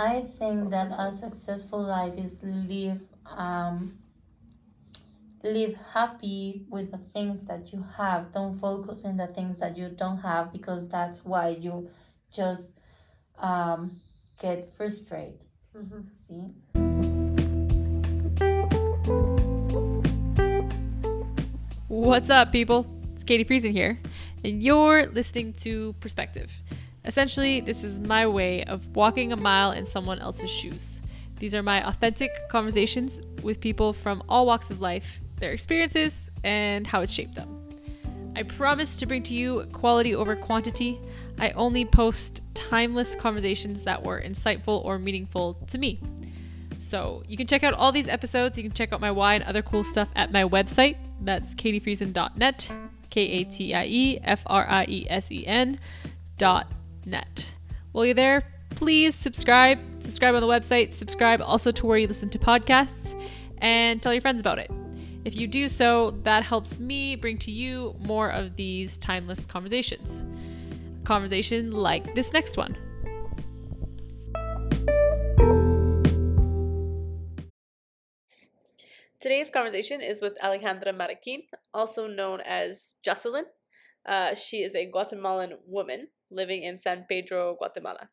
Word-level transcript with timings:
I 0.00 0.26
think 0.38 0.70
that 0.70 0.92
a 0.92 1.12
successful 1.18 1.82
life 1.82 2.14
is 2.16 2.38
live 2.44 3.00
um 3.26 3.98
live 5.42 5.74
happy 5.92 6.62
with 6.70 6.92
the 6.92 7.00
things 7.12 7.42
that 7.48 7.72
you 7.72 7.84
have. 7.96 8.32
Don't 8.32 8.60
focus 8.60 9.00
on 9.04 9.16
the 9.16 9.26
things 9.26 9.58
that 9.58 9.76
you 9.76 9.88
don't 9.88 10.18
have 10.18 10.52
because 10.52 10.86
that's 10.88 11.24
why 11.24 11.48
you 11.48 11.90
just 12.32 12.78
um 13.40 14.00
get 14.40 14.72
frustrated. 14.76 15.40
Mm-hmm. 15.76 16.00
See? 16.28 16.52
What's 21.88 22.30
up, 22.30 22.52
people? 22.52 22.86
It's 23.16 23.24
Katie 23.24 23.44
Friesen 23.44 23.72
here, 23.72 23.98
and 24.44 24.62
you're 24.62 25.06
listening 25.06 25.54
to 25.54 25.94
Perspective. 25.94 26.52
Essentially, 27.08 27.60
this 27.60 27.82
is 27.82 28.00
my 28.00 28.26
way 28.26 28.62
of 28.64 28.86
walking 28.94 29.32
a 29.32 29.36
mile 29.36 29.72
in 29.72 29.86
someone 29.86 30.18
else's 30.18 30.50
shoes. 30.50 31.00
These 31.38 31.54
are 31.54 31.62
my 31.62 31.88
authentic 31.88 32.30
conversations 32.50 33.22
with 33.42 33.62
people 33.62 33.94
from 33.94 34.22
all 34.28 34.44
walks 34.44 34.70
of 34.70 34.82
life, 34.82 35.20
their 35.36 35.52
experiences, 35.52 36.28
and 36.44 36.86
how 36.86 37.00
it 37.00 37.08
shaped 37.08 37.34
them. 37.34 37.48
I 38.36 38.42
promise 38.42 38.94
to 38.96 39.06
bring 39.06 39.22
to 39.22 39.34
you 39.34 39.66
quality 39.72 40.14
over 40.14 40.36
quantity. 40.36 41.00
I 41.38 41.50
only 41.52 41.86
post 41.86 42.42
timeless 42.52 43.14
conversations 43.14 43.84
that 43.84 44.04
were 44.04 44.20
insightful 44.20 44.84
or 44.84 44.98
meaningful 44.98 45.54
to 45.68 45.78
me. 45.78 46.00
So 46.78 47.22
you 47.26 47.38
can 47.38 47.46
check 47.46 47.64
out 47.64 47.72
all 47.72 47.90
these 47.90 48.06
episodes. 48.06 48.58
You 48.58 48.64
can 48.64 48.72
check 48.72 48.92
out 48.92 49.00
my 49.00 49.10
why 49.10 49.34
and 49.34 49.44
other 49.44 49.62
cool 49.62 49.82
stuff 49.82 50.10
at 50.14 50.30
my 50.30 50.44
website. 50.44 50.98
That's 51.22 51.54
katiefriesen.net, 51.54 52.70
K 53.08 53.20
A 53.22 53.44
T 53.44 53.74
I 53.74 53.86
E 53.86 54.20
F 54.22 54.42
R 54.46 54.66
I 54.68 54.84
E 54.86 55.06
S 55.08 55.32
E 55.32 55.46
N 55.46 55.80
dot 56.36 56.70
net. 57.08 57.50
While 57.92 58.04
you're 58.06 58.14
there, 58.14 58.42
please 58.70 59.14
subscribe. 59.14 59.78
Subscribe 59.98 60.34
on 60.34 60.40
the 60.40 60.46
website. 60.46 60.92
Subscribe 60.92 61.40
also 61.42 61.70
to 61.72 61.86
where 61.86 61.98
you 61.98 62.06
listen 62.06 62.30
to 62.30 62.38
podcasts 62.38 63.20
and 63.58 64.00
tell 64.02 64.12
your 64.12 64.20
friends 64.20 64.40
about 64.40 64.58
it. 64.58 64.70
If 65.24 65.36
you 65.36 65.46
do 65.46 65.68
so, 65.68 66.12
that 66.22 66.44
helps 66.44 66.78
me 66.78 67.16
bring 67.16 67.38
to 67.38 67.50
you 67.50 67.94
more 67.98 68.30
of 68.30 68.56
these 68.56 68.96
timeless 68.96 69.44
conversations. 69.44 70.24
A 71.02 71.04
conversation 71.04 71.72
like 71.72 72.14
this 72.14 72.32
next 72.32 72.56
one. 72.56 72.76
Today's 79.20 79.50
conversation 79.50 80.00
is 80.00 80.22
with 80.22 80.38
Alejandra 80.38 80.94
Marroquin, 80.94 81.42
also 81.74 82.06
known 82.06 82.40
as 82.40 82.94
Jocelyn. 83.02 83.46
Uh, 84.06 84.36
she 84.36 84.62
is 84.62 84.76
a 84.76 84.86
Guatemalan 84.86 85.54
woman 85.66 86.06
living 86.30 86.62
in 86.62 86.78
San 86.78 87.06
Pedro, 87.08 87.56
Guatemala. 87.56 88.08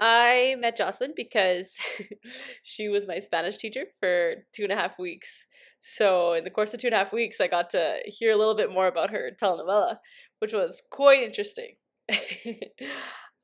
I 0.00 0.56
met 0.58 0.78
Jocelyn 0.78 1.12
because 1.14 1.76
she 2.62 2.88
was 2.88 3.06
my 3.06 3.20
Spanish 3.20 3.58
teacher 3.58 3.84
for 4.00 4.36
two 4.54 4.62
and 4.62 4.72
a 4.72 4.76
half 4.76 4.98
weeks. 4.98 5.46
So, 5.82 6.34
in 6.34 6.44
the 6.44 6.50
course 6.50 6.72
of 6.74 6.80
two 6.80 6.88
and 6.88 6.94
a 6.94 6.98
half 6.98 7.12
weeks, 7.12 7.40
I 7.40 7.48
got 7.48 7.70
to 7.70 7.98
hear 8.04 8.32
a 8.32 8.36
little 8.36 8.54
bit 8.54 8.72
more 8.72 8.86
about 8.86 9.10
her 9.10 9.30
telenovela, 9.40 9.96
which 10.38 10.52
was 10.52 10.82
quite 10.90 11.22
interesting. 11.22 11.76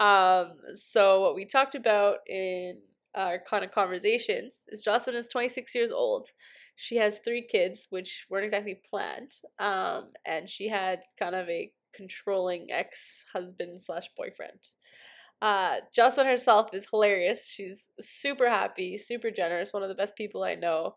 um, 0.01 0.53
so, 0.75 1.21
what 1.21 1.35
we 1.35 1.47
talked 1.47 1.75
about 1.75 2.19
in 2.29 2.79
our 3.15 3.39
kind 3.49 3.65
of 3.65 3.73
conversations 3.73 4.63
is 4.69 4.83
Jocelyn 4.83 5.17
is 5.17 5.29
26 5.29 5.75
years 5.75 5.91
old. 5.91 6.29
She 6.77 6.97
has 6.97 7.19
three 7.19 7.47
kids, 7.51 7.87
which 7.89 8.27
weren't 8.29 8.45
exactly 8.45 8.81
planned. 8.89 9.33
Um, 9.59 10.11
and 10.27 10.49
she 10.49 10.69
had 10.69 11.01
kind 11.19 11.35
of 11.35 11.49
a 11.49 11.73
controlling 11.97 12.69
ex 12.71 13.25
husband 13.33 13.81
slash 13.81 14.09
boyfriend. 14.17 14.69
Uh, 15.43 15.77
Jocelyn 15.95 16.27
herself 16.27 16.71
is 16.73 16.87
hilarious. 16.91 17.47
She's 17.47 17.91
super 18.01 18.49
happy, 18.49 18.97
super 18.97 19.31
generous, 19.31 19.73
one 19.73 19.83
of 19.83 19.89
the 19.89 19.95
best 19.95 20.17
people 20.17 20.43
I 20.43 20.55
know. 20.55 20.95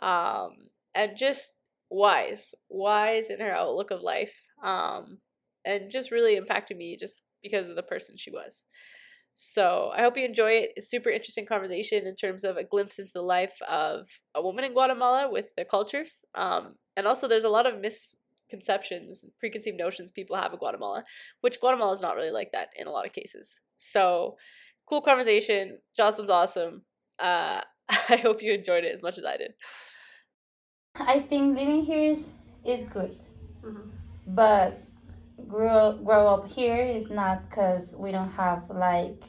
Um, 0.00 0.50
and 0.94 1.16
just 1.16 1.52
wise, 1.90 2.54
wise 2.68 3.30
in 3.30 3.40
her 3.40 3.52
outlook 3.52 3.90
of 3.90 4.02
life. 4.02 4.34
Um, 4.62 5.18
and 5.64 5.90
just 5.90 6.10
really 6.10 6.36
impacted 6.36 6.76
me 6.76 6.96
just 6.98 7.22
because 7.42 7.68
of 7.68 7.76
the 7.76 7.82
person 7.82 8.16
she 8.16 8.30
was. 8.30 8.64
So 9.36 9.92
I 9.94 10.00
hope 10.00 10.16
you 10.16 10.24
enjoy 10.24 10.50
it. 10.52 10.70
It's 10.74 10.90
super 10.90 11.10
interesting 11.10 11.46
conversation 11.46 12.06
in 12.06 12.16
terms 12.16 12.42
of 12.42 12.56
a 12.56 12.64
glimpse 12.64 12.98
into 12.98 13.12
the 13.14 13.22
life 13.22 13.54
of 13.68 14.08
a 14.34 14.42
woman 14.42 14.64
in 14.64 14.72
Guatemala 14.72 15.30
with 15.30 15.50
their 15.56 15.64
cultures. 15.64 16.24
Um, 16.34 16.74
and 16.96 17.06
also 17.06 17.28
there's 17.28 17.44
a 17.44 17.48
lot 17.48 17.66
of 17.66 17.80
misconceptions, 18.48 19.24
preconceived 19.38 19.76
notions 19.76 20.10
people 20.10 20.36
have 20.36 20.52
of 20.52 20.58
Guatemala, 20.58 21.04
which 21.40 21.60
Guatemala 21.60 21.92
is 21.92 22.02
not 22.02 22.16
really 22.16 22.30
like 22.30 22.52
that 22.52 22.68
in 22.76 22.86
a 22.86 22.90
lot 22.90 23.06
of 23.06 23.12
cases. 23.12 23.60
So 23.76 24.36
cool 24.88 25.02
conversation. 25.02 25.78
Jocelyn's 25.96 26.30
awesome. 26.30 26.82
Uh, 27.18 27.60
I 27.88 28.16
hope 28.16 28.42
you 28.42 28.52
enjoyed 28.52 28.84
it 28.84 28.94
as 28.94 29.02
much 29.02 29.18
as 29.18 29.24
I 29.24 29.36
did. 29.36 29.52
I 30.96 31.20
think 31.20 31.56
living 31.56 31.84
here 31.84 32.12
is, 32.12 32.28
is 32.64 32.84
good. 32.88 33.16
But 34.26 34.82
grow 35.46 35.98
grow 36.04 36.26
up 36.26 36.48
here 36.48 36.82
is 36.82 37.08
not 37.10 37.48
because 37.48 37.94
we 37.96 38.10
don't 38.10 38.32
have 38.32 38.64
like 38.70 39.22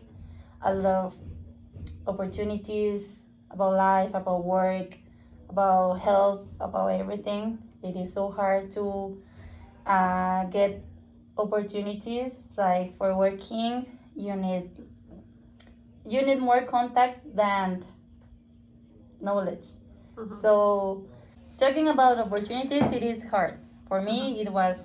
a 0.63 0.73
lot 0.73 1.05
of 1.05 1.15
opportunities 2.07 3.25
about 3.51 3.75
life, 3.75 4.11
about 4.13 4.43
work, 4.43 4.97
about 5.49 5.99
health, 5.99 6.47
about 6.59 6.87
everything. 6.87 7.59
It 7.83 7.95
is 7.95 8.13
so 8.13 8.31
hard 8.31 8.71
to 8.73 9.17
uh, 9.85 10.45
get 10.45 10.83
opportunities 11.37 12.33
like 12.57 12.97
for 12.97 13.15
working. 13.15 13.85
You 14.15 14.35
need 14.35 14.69
you 16.05 16.21
need 16.21 16.39
more 16.39 16.63
contacts 16.63 17.21
than 17.33 17.85
knowledge. 19.21 19.67
So 20.41 21.05
talking 21.57 21.87
about 21.87 22.17
opportunities, 22.17 22.83
it 22.91 23.03
is 23.03 23.23
hard. 23.23 23.59
For 23.87 24.01
me, 24.01 24.41
it 24.41 24.51
was 24.51 24.77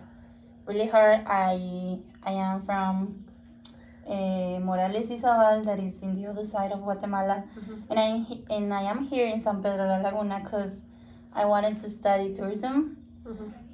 really 0.66 0.87
hard. 0.88 1.26
I 1.26 1.99
I 2.22 2.32
am 2.32 2.62
from 2.65 3.25
uh, 4.06 4.61
Morales 4.61 5.09
Izabal, 5.09 5.65
that 5.65 5.78
is 5.81 6.00
in 6.03 6.15
the 6.15 6.28
other 6.28 6.44
side 6.47 6.72
of 6.72 6.82
Guatemala, 6.82 7.44
and 7.91 7.99
I 7.99 8.22
and 8.50 8.72
I 8.72 8.82
am 8.82 9.05
here 9.05 9.26
in 9.26 9.41
San 9.41 9.62
Pedro 9.62 9.87
La 9.87 9.99
Laguna 9.99 10.41
because 10.44 10.81
I 11.34 11.45
wanted 11.47 11.78
to 11.83 11.91
study 11.91 12.34
tourism, 12.34 12.97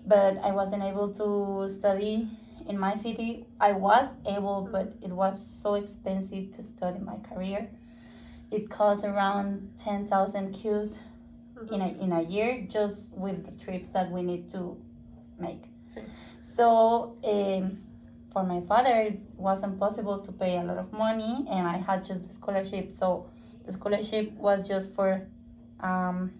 but 0.06 0.38
I 0.38 0.52
wasn't 0.52 0.82
able 0.82 1.12
to 1.14 1.72
study 1.72 2.28
in 2.66 2.78
my 2.78 2.94
city. 2.94 3.46
I 3.60 3.72
was 3.72 4.06
able, 4.26 4.68
but 4.70 4.94
it 5.02 5.10
was 5.10 5.44
so 5.62 5.74
expensive 5.74 6.52
to 6.56 6.62
study 6.62 7.00
my 7.00 7.16
career. 7.18 7.68
It 8.50 8.70
cost 8.70 9.04
around 9.04 9.72
ten 9.76 10.06
thousand 10.06 10.54
Qs 10.54 10.96
in 11.70 11.80
a 11.82 11.88
in 12.00 12.12
a 12.12 12.22
year 12.22 12.66
just 12.68 13.12
with 13.12 13.44
the 13.44 13.52
trips 13.64 13.90
that 13.90 14.10
we 14.10 14.22
need 14.22 14.50
to 14.52 14.76
make. 15.38 15.64
So 16.42 17.16
um, 17.24 17.78
for 18.32 18.42
my 18.42 18.60
father, 18.62 18.94
it 19.02 19.20
wasn't 19.36 19.78
possible 19.78 20.18
to 20.18 20.32
pay 20.32 20.58
a 20.58 20.62
lot 20.62 20.78
of 20.78 20.92
money, 20.92 21.46
and 21.50 21.66
I 21.68 21.78
had 21.78 22.04
just 22.04 22.26
the 22.26 22.32
scholarship. 22.34 22.90
So 22.90 23.26
the 23.66 23.72
scholarship 23.72 24.32
was 24.32 24.66
just 24.66 24.92
for 24.94 25.26
um, 25.80 26.32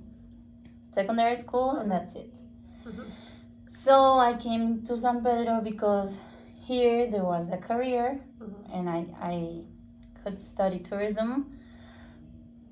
secondary 0.93 1.37
school, 1.37 1.71
and 1.73 1.91
that's 1.91 2.15
it. 2.15 2.33
Mhm. 2.87 3.06
So 3.67 4.19
I 4.19 4.34
came 4.34 4.83
to 4.87 4.97
San 4.99 5.23
Pedro 5.23 5.61
because 5.61 6.17
here 6.67 7.11
there 7.11 7.25
was 7.25 7.49
a 7.51 7.56
career, 7.59 8.21
Mhm. 8.41 8.75
and 8.75 8.91
I 8.91 9.06
I 9.21 9.62
could 10.23 10.43
study 10.43 10.78
tourism. 10.81 11.56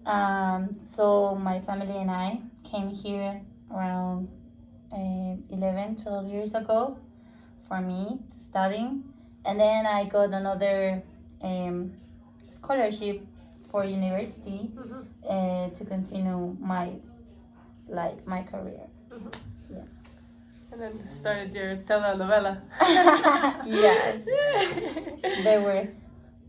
Um, 0.06 0.76
so 0.94 1.34
my 1.34 1.60
family 1.60 1.96
and 1.98 2.10
I 2.10 2.40
came 2.64 2.88
here 2.88 3.40
around 3.70 4.28
uh, 4.92 5.36
11, 5.50 5.96
12 5.96 6.26
years 6.28 6.54
ago 6.54 6.96
for 7.68 7.80
me 7.80 8.18
to 8.32 8.38
studying. 8.38 9.04
And 9.44 9.60
then 9.60 9.84
I 9.86 10.04
got 10.04 10.30
another 10.32 11.02
um, 11.42 11.92
scholarship 12.50 13.20
for 13.70 13.84
university 13.84 14.70
uh, 15.28 15.68
to 15.70 15.84
continue 15.84 16.56
my 16.58 16.92
like 17.88 18.26
my 18.26 18.42
career. 18.42 18.86
Yeah. 19.70 19.82
And 20.72 20.80
then 20.80 21.08
started 21.10 21.54
your 21.54 21.76
telenovela. 21.76 22.60
yeah, 23.66 24.16
they 25.44 25.58
were 25.58 25.88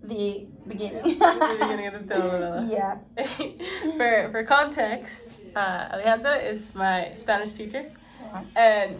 the 0.03 0.45
beginning. 0.68 1.19
the 1.19 1.57
beginning 1.59 1.88
of 1.88 2.07
the 2.07 2.13
telenovela. 2.13 2.69
yeah. 2.77 2.97
for 3.97 4.30
for 4.31 4.44
context, 4.44 5.27
uh, 5.56 5.95
Alejandra 5.95 6.44
is 6.44 6.74
my 6.75 7.12
Spanish 7.15 7.53
teacher, 7.53 7.91
Yeah. 8.21 8.44
and 8.56 9.00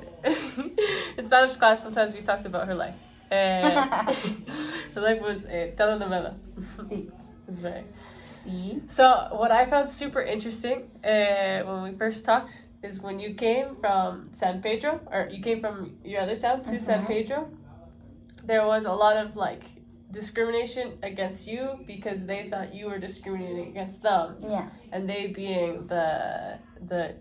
in 1.18 1.24
Spanish 1.26 1.56
class 1.56 1.84
sometimes 1.84 2.14
we 2.14 2.22
talked 2.22 2.46
about 2.46 2.68
her 2.68 2.76
life. 2.76 2.96
And 3.32 3.78
her 4.96 5.02
life 5.02 5.22
was 5.22 5.44
a 5.46 5.74
telenovela. 5.78 6.34
Sí. 6.90 7.12
It's 7.48 7.60
very. 7.60 7.84
Sí. 8.50 8.82
So 8.92 9.28
what 9.32 9.52
I 9.52 9.66
found 9.70 9.90
super 9.90 10.22
interesting 10.22 10.90
uh, 11.04 11.62
when 11.64 11.84
we 11.84 11.92
first 11.98 12.26
talked 12.26 12.52
is 12.84 13.00
when 13.00 13.20
you 13.20 13.34
came 13.36 13.76
from 13.80 14.30
San 14.34 14.62
Pedro, 14.62 15.00
or 15.12 15.28
you 15.30 15.42
came 15.44 15.60
from 15.62 15.98
your 16.04 16.22
other 16.22 16.38
town 16.38 16.64
to 16.64 16.80
San 16.80 17.04
Mhm. 17.04 17.08
Pedro. 17.08 17.50
There 18.46 18.66
was 18.66 18.86
a 18.86 18.94
lot 18.94 19.18
of 19.18 19.36
like 19.36 19.64
discrimination 20.12 20.98
against 21.04 21.48
you 21.48 21.80
because 21.86 22.26
they 22.26 22.50
thought 22.50 22.74
you 22.74 22.88
were 22.88 22.98
discriminating 22.98 23.68
against 23.68 24.02
them, 24.02 24.38
Yeah. 24.40 24.66
and 24.92 25.08
they 25.08 25.28
being 25.28 25.86
the 25.88 26.58
the 26.88 27.14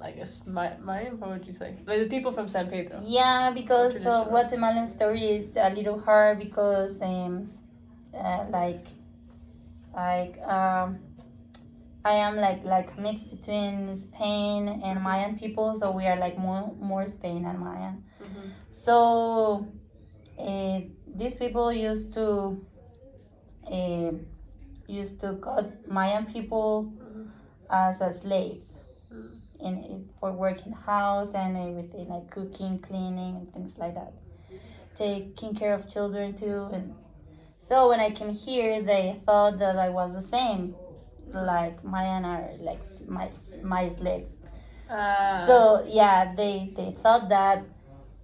I 0.00 0.10
guess 0.10 0.40
my 0.46 0.72
my 0.82 1.04
what 1.18 1.30
would 1.30 1.46
you 1.46 1.52
say? 1.52 1.76
Like 1.86 2.00
the 2.00 2.08
people 2.08 2.32
from 2.32 2.48
San 2.48 2.66
Pedro. 2.68 2.98
Yeah, 3.04 3.52
because 3.54 4.04
of 4.04 4.28
Guatemalan 4.30 4.88
story 4.88 5.24
is 5.38 5.56
a 5.56 5.70
little 5.70 6.00
hard 6.00 6.38
because 6.40 7.00
um, 7.02 7.52
uh, 8.12 8.44
like, 8.50 8.84
like 9.94 10.38
um, 10.46 10.98
I 12.04 12.14
am 12.14 12.36
like 12.36 12.64
like 12.64 12.90
a 12.96 13.00
mix 13.00 13.24
between 13.24 13.96
Spain 13.96 14.68
and 14.84 15.02
Mayan 15.02 15.38
people, 15.38 15.78
so 15.78 15.90
we 15.90 16.06
are 16.06 16.16
like 16.16 16.36
more 16.38 16.72
more 16.80 17.06
Spain 17.08 17.44
and 17.44 17.58
Mayan. 17.60 18.04
Mhm. 18.20 18.50
So 18.72 19.66
uh, 20.38 20.80
these 21.16 21.34
people 21.36 21.72
used 21.72 22.12
to 22.14 22.64
uh, 23.70 24.12
used 24.88 25.20
to 25.20 25.34
cut 25.40 25.86
Mayan 25.88 26.26
people 26.26 26.92
Mhm. 26.98 27.30
as 27.70 28.00
a 28.00 28.12
slave 28.12 28.62
Mm. 29.12 29.30
in, 29.60 29.84
in 29.84 30.08
for 30.18 30.32
working 30.32 30.72
house 30.72 31.34
and 31.34 31.56
everything 31.56 32.08
like 32.08 32.30
cooking, 32.30 32.78
cleaning, 32.78 33.36
and 33.36 33.52
things 33.52 33.78
like 33.78 33.94
that. 33.94 34.12
Taking 34.98 35.54
care 35.54 35.74
of 35.74 35.88
children 35.88 36.34
too, 36.34 36.68
and 36.72 36.94
so 37.68 37.88
when 37.88 38.00
I 38.00 38.10
came 38.10 38.34
here, 38.34 38.82
they 38.82 39.20
thought 39.24 39.58
that 39.60 39.76
I 39.78 39.88
was 39.88 40.12
the 40.12 40.20
same, 40.36 40.74
like 41.32 41.82
Mayan 41.84 42.24
are 42.26 42.50
like 42.60 42.82
my 43.06 43.30
my 43.62 43.88
slaves. 43.88 44.34
Ah. 44.90 45.44
So 45.46 45.56
yeah, 45.88 46.34
they 46.34 46.72
they 46.76 46.90
thought 47.02 47.28
that, 47.30 47.64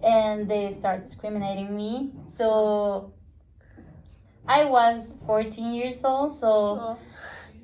and 0.03 0.47
they 0.51 0.71
start 0.71 1.05
discriminating 1.07 1.75
me. 1.75 2.11
So 2.37 3.13
I 4.47 4.65
was 4.65 5.13
14 5.25 5.73
years 5.73 6.03
old, 6.03 6.33
so 6.33 6.51
Oh. 6.81 6.97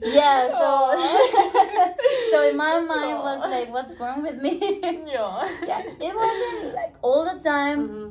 yeah, 0.01 0.47
so 0.47 0.71
Aw. 0.95 1.93
so 2.31 2.49
in 2.49 2.55
my 2.57 2.79
mind 2.79 3.17
was 3.19 3.39
like, 3.55 3.69
what's 3.75 3.93
wrong 3.99 4.21
with 4.23 4.37
me? 4.41 4.53
Yeah. 5.15 5.49
yeah, 5.65 5.81
it 6.07 6.13
wasn't 6.23 6.73
like 6.79 6.93
all 7.01 7.21
the 7.25 7.39
time, 7.41 7.79
Mhm. 7.89 8.07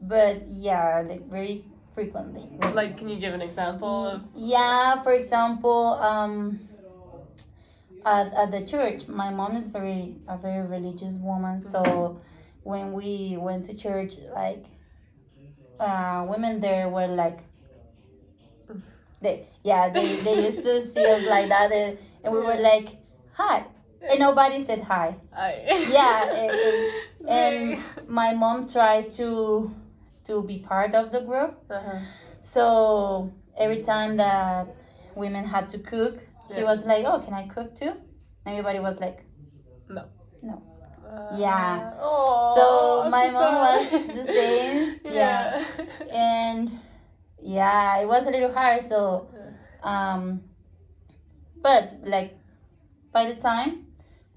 but 0.00 0.36
yeah, 0.48 1.02
like 1.08 1.24
very 1.30 1.64
frequently. 1.98 2.46
Like, 2.74 2.96
can 2.96 3.08
you 3.08 3.18
give 3.18 3.34
an 3.34 3.42
example 3.42 4.06
of? 4.06 4.22
Yeah, 4.36 5.02
for 5.02 5.12
example, 5.14 5.98
um, 6.00 6.60
at, 8.06 8.32
at 8.34 8.52
the 8.52 8.64
church, 8.64 9.08
my 9.08 9.30
mom 9.30 9.56
is 9.56 9.66
very 9.66 10.14
a 10.28 10.36
very 10.38 10.64
religious 10.64 11.14
woman. 11.14 11.60
So 11.60 12.20
when 12.62 12.92
we 12.92 13.36
went 13.36 13.66
to 13.66 13.74
church, 13.74 14.12
like 14.32 14.64
uh, 15.80 16.24
women 16.28 16.60
there 16.60 16.88
were 16.88 17.08
like, 17.08 17.40
they 19.20 19.48
yeah 19.64 19.88
they, 19.88 20.20
they 20.20 20.36
used 20.50 20.62
to 20.62 20.74
see 20.92 21.04
us 21.04 21.26
like 21.26 21.48
that, 21.48 21.72
and, 21.72 21.98
and 22.22 22.32
we 22.32 22.38
were 22.38 22.60
like, 22.72 22.90
hi, 23.32 23.64
and 24.08 24.20
nobody 24.20 24.64
said 24.64 24.82
hi. 24.82 25.16
Yeah, 25.90 26.32
and, 26.32 27.28
and 27.28 27.82
my 28.08 28.34
mom 28.34 28.68
tried 28.68 29.12
to 29.14 29.74
to 30.28 30.42
be 30.42 30.58
part 30.60 30.94
of 30.94 31.10
the 31.12 31.20
group. 31.20 31.54
Uh-huh. 31.70 31.98
So 32.42 33.32
every 33.58 33.82
time 33.82 34.16
that 34.18 34.68
women 35.16 35.44
had 35.44 35.68
to 35.70 35.78
cook, 35.78 36.20
she 36.54 36.62
was 36.62 36.84
like, 36.84 37.04
"Oh, 37.04 37.18
can 37.20 37.34
I 37.34 37.48
cook 37.48 37.74
too?" 37.74 37.92
And 38.44 38.54
everybody 38.56 38.78
was 38.80 38.98
like, 39.00 39.18
"No, 39.88 40.04
no." 40.42 40.62
Uh, 41.08 41.36
Yeah. 41.36 41.92
aw, 42.00 42.54
So 42.54 42.64
my 43.10 43.28
mom 43.30 43.54
sad. 43.54 43.64
was 43.66 44.16
the 44.16 44.24
same. 44.32 45.00
yeah. 45.04 45.64
and 46.12 46.70
yeah, 47.42 47.98
it 48.00 48.06
was 48.06 48.26
a 48.26 48.30
little 48.30 48.52
hard. 48.52 48.82
So, 48.84 49.28
um, 49.82 50.40
but 51.62 52.00
like 52.04 52.36
by 53.12 53.24
the 53.32 53.40
time, 53.40 53.86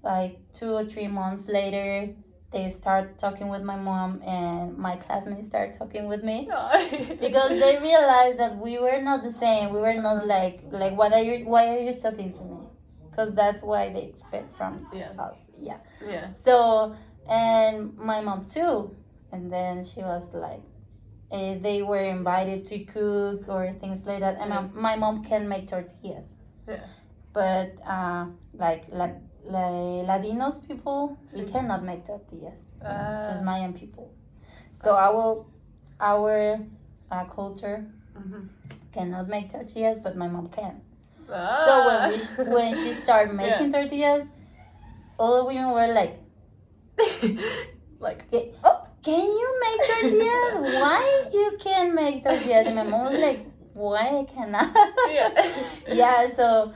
like 0.04 0.40
two 0.54 0.72
or 0.72 0.86
three 0.86 1.08
months 1.08 1.48
later, 1.48 2.14
they 2.52 2.70
start 2.70 3.18
talking 3.18 3.48
with 3.48 3.62
my 3.64 3.78
mom, 3.78 4.22
and 4.24 4.78
my 4.78 4.98
classmates 4.98 5.48
start 5.48 5.78
talking 5.78 6.08
with 6.08 6.24
me. 6.24 6.50
because 7.20 7.52
they 7.60 7.80
realized 7.82 8.38
that 8.40 8.58
we 8.58 8.78
were 8.80 9.02
not 9.02 9.24
the 9.24 9.32
same. 9.32 9.74
We 9.74 9.80
were 9.80 9.94
not 9.94 10.26
like 10.28 10.62
like 10.72 10.96
what 10.98 11.14
are 11.14 11.22
you? 11.24 11.46
Why 11.46 11.76
are 11.76 11.80
you 11.80 11.94
talking 11.94 12.34
to 12.34 12.44
me? 12.44 12.58
Because 13.10 13.34
that's 13.36 13.62
why 13.64 13.92
they 13.94 14.04
expect 14.04 14.56
from 14.56 14.88
Yeah. 14.94 15.12
us. 15.20 15.38
Yeah. 15.58 15.78
Yeah. 16.06 16.34
So 16.34 16.96
and 17.30 17.96
my 17.98 18.22
mom 18.22 18.46
too, 18.46 18.96
and 19.32 19.52
then 19.52 19.86
she 19.86 20.02
was 20.02 20.24
like, 20.34 20.62
eh, 21.32 21.58
they 21.62 21.82
were 21.82 22.04
invited 22.04 22.66
to 22.66 22.80
cook 22.86 23.48
or 23.48 23.74
things 23.80 24.06
like 24.06 24.20
that, 24.20 24.38
and 24.40 24.50
my, 24.50 24.62
my 24.74 24.96
mom 24.98 25.24
can 25.24 25.48
make 25.48 25.68
tortillas. 25.70 26.26
Yeah. 26.68 26.86
But 27.34 27.76
uh, 27.88 28.26
like 28.54 28.86
like 28.92 29.16
like 29.46 30.06
Latinos 30.08 30.66
people, 30.68 31.18
we 31.34 31.46
cannot 31.46 31.84
make 31.84 32.06
tortillas 32.06 32.60
Uh, 32.82 33.22
just 33.28 33.44
Mayan 33.44 33.74
people. 33.74 34.10
So 34.82 34.96
our 34.98 35.46
our 36.00 36.60
uh, 37.12 37.26
culture 37.26 37.86
mhm. 38.18 38.50
cannot 38.92 39.28
make 39.30 39.52
tortillas, 39.52 39.98
but 40.02 40.16
my 40.18 40.28
mom 40.28 40.50
can. 40.50 40.82
Ah. 41.30 41.62
So 41.66 41.72
when 41.86 42.10
we 42.10 42.18
sh- 42.18 42.38
when 42.50 42.74
she 42.76 42.94
started 43.04 43.34
making 43.34 43.72
tortillas, 43.72 44.26
all 45.18 45.38
the 45.38 45.46
women 45.46 45.72
were 45.72 45.94
like, 45.94 46.18
like 48.00 48.26
"Oh, 48.64 48.82
can 49.04 49.26
you 49.26 49.50
make 49.62 49.80
tortillas? 49.90 50.74
Why 50.82 51.30
you 51.34 51.58
can't 51.60 51.94
make 51.94 52.24
tortillas?" 52.24 52.66
And 52.66 52.76
my 52.76 52.84
mom 52.84 53.14
was 53.14 53.20
like, 53.22 53.46
"Why 53.74 54.22
I 54.22 54.24
cannot?" 54.26 54.74
yeah. 55.10 55.30
yeah. 55.88 56.36
So 56.36 56.74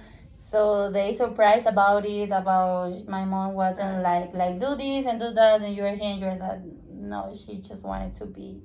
so 0.55 0.89
they 0.89 1.11
surprised 1.13 1.65
about 1.65 2.05
it. 2.05 2.31
About 2.31 3.05
my 3.07 3.25
mom 3.25 3.53
wasn't 3.53 4.01
like 4.01 4.33
like 4.33 4.55
do 4.59 4.75
this 4.75 5.05
and 5.05 5.19
do 5.19 5.31
that, 5.33 5.59
and 5.61 5.75
you're 5.75 5.93
here 5.95 6.11
and 6.11 6.19
you're 6.21 6.37
that. 6.37 6.61
No, 6.89 7.35
she 7.35 7.57
just 7.57 7.81
wanted 7.83 8.15
to 8.17 8.25
be 8.25 8.61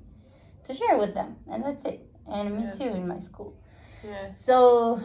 to 0.67 0.75
share 0.75 0.97
with 0.97 1.15
them, 1.15 1.37
and 1.51 1.65
that's 1.65 1.85
it. 1.85 2.07
And 2.31 2.57
me 2.57 2.63
Yeah. 2.65 2.73
too 2.79 2.91
in 2.95 3.09
my 3.09 3.19
school. 3.19 3.55
Yeah. 4.05 4.33
So, 4.35 5.01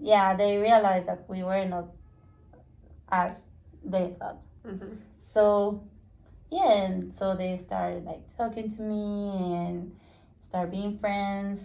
yeah, 0.00 0.34
they 0.34 0.58
realized 0.58 1.06
that 1.06 1.28
we 1.28 1.44
were 1.44 1.64
not 1.64 1.86
as 3.08 3.34
they 3.84 4.10
thought. 4.18 4.38
Mhm. 4.66 4.98
So, 5.20 5.82
yeah, 6.50 6.72
and 6.82 7.14
so 7.14 7.36
they 7.36 7.56
started 7.58 8.04
like 8.04 8.26
talking 8.36 8.68
to 8.74 8.82
me 8.82 9.54
and 9.54 9.94
start 10.48 10.70
being 10.70 10.98
friends, 10.98 11.62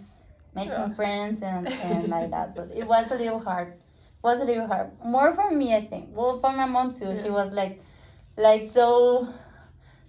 making 0.54 0.70
Yeah. 0.72 0.94
friends 0.94 1.42
and, 1.42 1.66
and 1.66 2.08
like 2.08 2.30
that. 2.30 2.54
But 2.54 2.70
it 2.72 2.86
was 2.94 3.10
a 3.10 3.16
little 3.16 3.40
hard. 3.40 3.74
Was 4.22 4.40
a 4.40 4.44
little 4.44 4.66
hard. 4.66 4.90
More 5.04 5.34
for 5.34 5.50
me, 5.50 5.74
I 5.74 5.86
think. 5.86 6.08
Well, 6.12 6.38
for 6.40 6.52
my 6.52 6.66
mom 6.66 6.94
too. 6.94 7.16
She 7.22 7.30
was 7.30 7.52
like, 7.52 7.80
like 8.36 8.68
so 8.70 9.28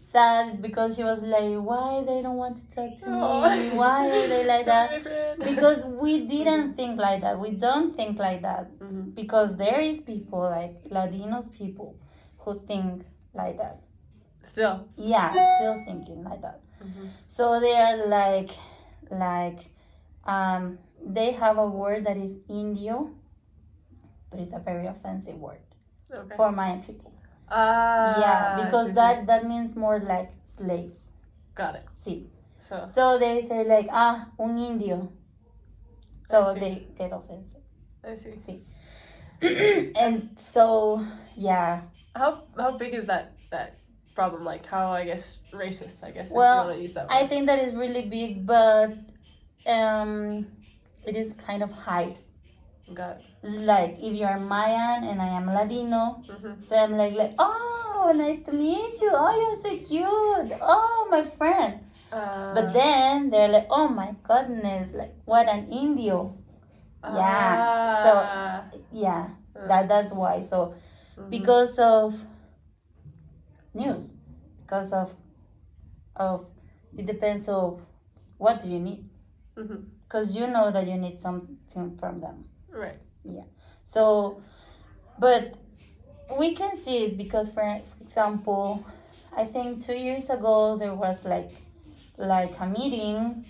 sad 0.01 0.61
because 0.61 0.95
she 0.95 1.03
was 1.03 1.19
like, 1.21 1.55
why 1.57 2.03
they 2.05 2.21
don't 2.21 2.37
want 2.37 2.57
to 2.57 2.75
talk 2.75 2.97
to 2.99 3.09
me? 3.09 3.69
Why 3.77 4.09
are 4.09 4.27
they 4.27 4.45
like 4.45 4.65
that? 4.73 5.37
Because 5.43 5.83
we 5.85 6.25
didn't 6.33 6.75
think 6.75 6.99
like 6.99 7.21
that. 7.21 7.39
We 7.39 7.51
don't 7.51 7.95
think 7.95 8.17
like 8.17 8.41
that 8.41 8.71
Mhm. 8.79 9.13
because 9.15 9.55
there 9.57 9.79
is 9.79 9.99
people 10.01 10.41
like 10.41 10.75
Latinos 10.89 11.51
people 11.53 11.95
who 12.39 12.59
think 12.65 13.03
like 13.35 13.57
that. 13.57 13.81
Still. 14.51 14.87
Yeah, 14.97 15.31
still 15.57 15.83
thinking 15.85 16.23
like 16.23 16.41
that. 16.41 16.61
Mhm. 16.83 17.09
So 17.29 17.59
they 17.59 17.75
are 17.75 18.07
like, 18.07 18.51
like, 19.11 19.59
um, 20.25 20.79
they 21.05 21.31
have 21.33 21.57
a 21.59 21.67
word 21.67 22.05
that 22.05 22.17
is 22.17 22.33
indio, 22.49 23.11
but 24.29 24.39
it's 24.39 24.53
a 24.53 24.59
very 24.59 24.87
offensive 24.87 25.35
word 25.35 25.59
Okay. 26.13 26.35
for 26.35 26.51
Mayan 26.51 26.81
people. 26.81 27.13
Ah. 27.49 28.19
yeah, 28.19 28.65
because 28.65 28.87
sí, 28.87 28.91
sí. 28.91 28.95
that 28.95 29.27
that 29.27 29.45
means 29.45 29.75
more 29.75 29.99
like 29.99 30.31
slaves. 30.57 31.09
Got 31.55 31.75
it. 31.75 31.85
See. 32.03 32.27
So. 32.67 32.87
So 32.89 33.17
they 33.19 33.41
say 33.41 33.63
like 33.65 33.87
ah 33.91 34.27
un 34.39 34.57
indio. 34.57 35.11
So 36.29 36.53
they 36.53 36.85
get 36.97 37.11
offensive. 37.11 37.61
I 38.03 38.15
see. 38.17 38.37
See. 38.37 38.61
And 39.95 40.37
so 40.37 41.05
yeah 41.35 41.81
How 42.15 42.43
how 42.57 42.77
big 42.77 42.93
is 42.93 43.05
that 43.07 43.33
that 43.51 43.77
problem? 44.15 44.43
Like 44.43 44.65
how 44.65 44.91
I 44.91 45.05
guess 45.05 45.39
racist? 45.53 46.03
I 46.03 46.11
guess. 46.11 46.29
Well, 46.29 46.69
if 46.69 46.77
you 46.77 46.83
use 46.83 46.93
that. 46.93 47.07
i 47.09 47.25
think 47.25 47.45
that 47.47 47.59
is 47.59 47.73
really 47.73 48.05
big 48.09 48.45
but 48.45 48.93
um 49.65 50.45
it 51.05 51.15
is 51.15 51.33
kind 51.47 51.63
of 51.63 51.71
hide 51.71 52.17
Got 52.93 53.17
it. 53.21 53.25
like 53.43 53.97
if 54.01 54.13
you 54.17 54.25
are 54.25 54.39
mayan 54.39 55.03
and 55.07 55.21
i 55.21 55.27
am 55.27 55.45
ladino 55.47 56.19
Mhm. 56.27 56.67
so 56.67 56.75
i'm 56.75 56.97
like 56.97 57.13
like 57.13 57.33
oh 57.39 58.11
nice 58.15 58.43
to 58.45 58.51
meet 58.51 58.99
you 59.01 59.11
oh 59.13 59.31
you're 59.39 59.55
so 59.61 59.71
cute 59.87 60.51
oh 60.61 61.07
my 61.11 61.23
friend 61.37 61.79
Uh, 62.11 62.55
but 62.57 62.73
then 62.73 63.29
they're 63.29 63.47
like 63.53 63.67
oh 63.69 63.87
my 63.87 64.15
goodness 64.25 64.89
like 64.97 65.13
what 65.25 65.45
an 65.47 65.69
indio 65.69 66.33
yeah, 67.03 67.53
so- 68.03 68.25
ah, 68.25 68.65
yeah 68.91 69.29
uh, 69.55 69.67
that 69.69 69.87
that's 69.87 70.11
why 70.11 70.41
so 70.41 70.73
mhm. 71.15 71.29
because 71.29 71.77
of 71.77 72.17
news 73.73 74.11
because 74.65 74.91
of 74.91 75.13
of 76.15 76.45
it 76.97 77.05
depends 77.05 77.47
of 77.47 77.79
what 78.41 78.61
do 78.63 78.67
you 78.69 78.79
need 78.79 79.05
Mhm. 79.55 79.85
because 80.03 80.35
you 80.35 80.47
know 80.47 80.71
that 80.71 80.87
you 80.87 80.97
need 80.97 81.19
something 81.21 81.93
from 82.01 82.19
them. 82.21 82.48
Right. 82.79 82.99
Yeah. 83.23 83.43
So, 83.85 84.41
but 85.19 85.53
we 86.39 86.55
can 86.55 86.77
see 86.77 86.97
it 87.05 87.17
because, 87.17 87.47
for, 87.49 87.63
for 87.97 88.03
example, 88.03 88.85
I 89.35 89.45
think 89.45 89.85
two 89.85 89.95
years 89.95 90.29
ago 90.29 90.77
there 90.77 90.95
was 90.95 91.23
like 91.25 91.51
like 92.17 92.53
a 92.59 92.67
meeting 92.67 93.45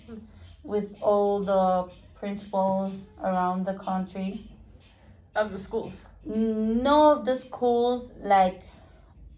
with 0.62 0.88
all 1.00 1.40
the 1.52 1.90
principals 2.18 2.92
around 3.22 3.66
the 3.66 3.74
country. 3.74 4.46
Of 5.34 5.52
the 5.52 5.58
schools. 5.58 5.94
No 6.24 7.12
of 7.12 7.24
the 7.24 7.36
schools, 7.36 8.12
like 8.22 8.62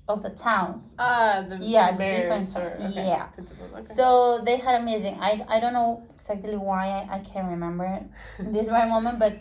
of 0.09 0.23
the 0.23 0.31
towns. 0.31 0.83
Ah, 0.99 1.43
the 1.49 1.57
Yeah, 1.61 1.93
the 1.93 1.99
mayors 1.99 2.47
different- 2.53 2.81
or 2.81 2.87
okay, 2.87 3.07
yeah. 3.07 3.29
okay. 3.39 3.85
So 3.85 4.41
they 4.45 4.57
had 4.57 4.81
a 4.81 4.85
meeting. 4.85 5.17
I, 5.21 5.45
I 5.49 5.61
don't 5.61 5.75
know 5.75 6.03
exactly 6.19 6.57
why 6.57 6.89
I, 6.89 7.17
I 7.17 7.19
can't 7.21 7.49
remember 7.49 8.01
this 8.39 8.69
right 8.69 8.89
moment, 8.89 9.19
but 9.19 9.35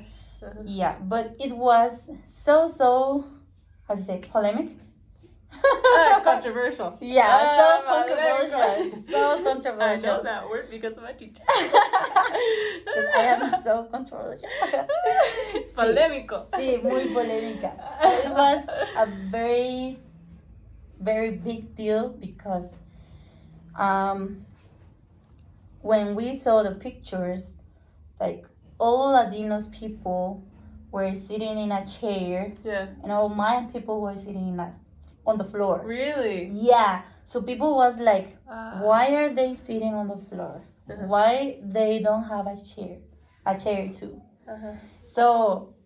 Uh-huh. 0.44 0.62
yeah, 0.66 0.98
but 1.02 1.36
it 1.40 1.56
was 1.56 2.10
so 2.28 2.68
so 2.68 3.26
how 3.88 3.96
to 3.96 4.04
say 4.04 4.20
polemic. 4.32 4.70
Ah, 5.54 6.22
controversial. 6.24 6.98
Yeah, 7.00 7.28
Ah, 7.30 7.58
so 7.58 8.02
we 8.02 8.10
go. 8.10 8.16
controversial. 8.50 9.80
I 9.82 9.96
know 9.98 10.24
that 10.24 10.50
word 10.50 10.70
because 10.72 10.96
of 10.98 11.04
my 11.04 11.14
teacher. 11.14 11.44
Because 12.84 13.08
I 13.16 13.26
am 13.26 13.64
so 13.64 13.84
controversial. 13.92 14.50
Polémico. 15.76 16.48
Sí, 16.58 16.78
muy 16.82 17.06
polémica. 17.14 17.72
So 18.02 18.10
it 18.10 18.32
was 18.32 18.66
a 18.98 19.06
very, 19.06 20.00
very 21.00 21.32
big 21.32 21.76
deal 21.76 22.10
because 22.10 22.74
um, 23.78 24.46
when 25.82 26.16
we 26.16 26.36
saw 26.36 26.64
the 26.64 26.72
pictures, 26.76 27.44
like 28.20 28.46
all 28.88 29.14
Latinos 29.18 29.66
people 29.80 30.44
were 30.92 31.14
sitting 31.28 31.58
in 31.66 31.72
a 31.72 31.84
chair 31.86 32.52
Yeah. 32.66 32.88
and 33.04 33.12
all 33.12 33.30
Mayan 33.30 33.68
people 33.72 34.02
were 34.02 34.16
sitting 34.16 34.48
in 34.54 34.60
a, 34.60 34.74
on 35.26 35.38
the 35.38 35.46
floor. 35.54 35.82
Really? 35.86 36.50
Yeah. 36.52 37.02
So 37.26 37.42
people 37.42 37.76
was 37.76 37.96
like, 38.00 38.28
Ah. 38.50 38.80
why 38.88 39.04
are 39.20 39.34
they 39.34 39.50
sitting 39.56 39.94
on 40.02 40.08
the 40.14 40.18
floor? 40.30 40.56
Uh-huh. 40.90 41.06
Why 41.14 41.60
they 41.78 42.02
don't 42.08 42.24
have 42.34 42.48
a 42.48 42.58
chair, 42.72 42.98
a 43.46 43.58
chair 43.58 43.90
too? 44.00 44.14
Uh-huh. 44.54 44.74
So 45.08 45.26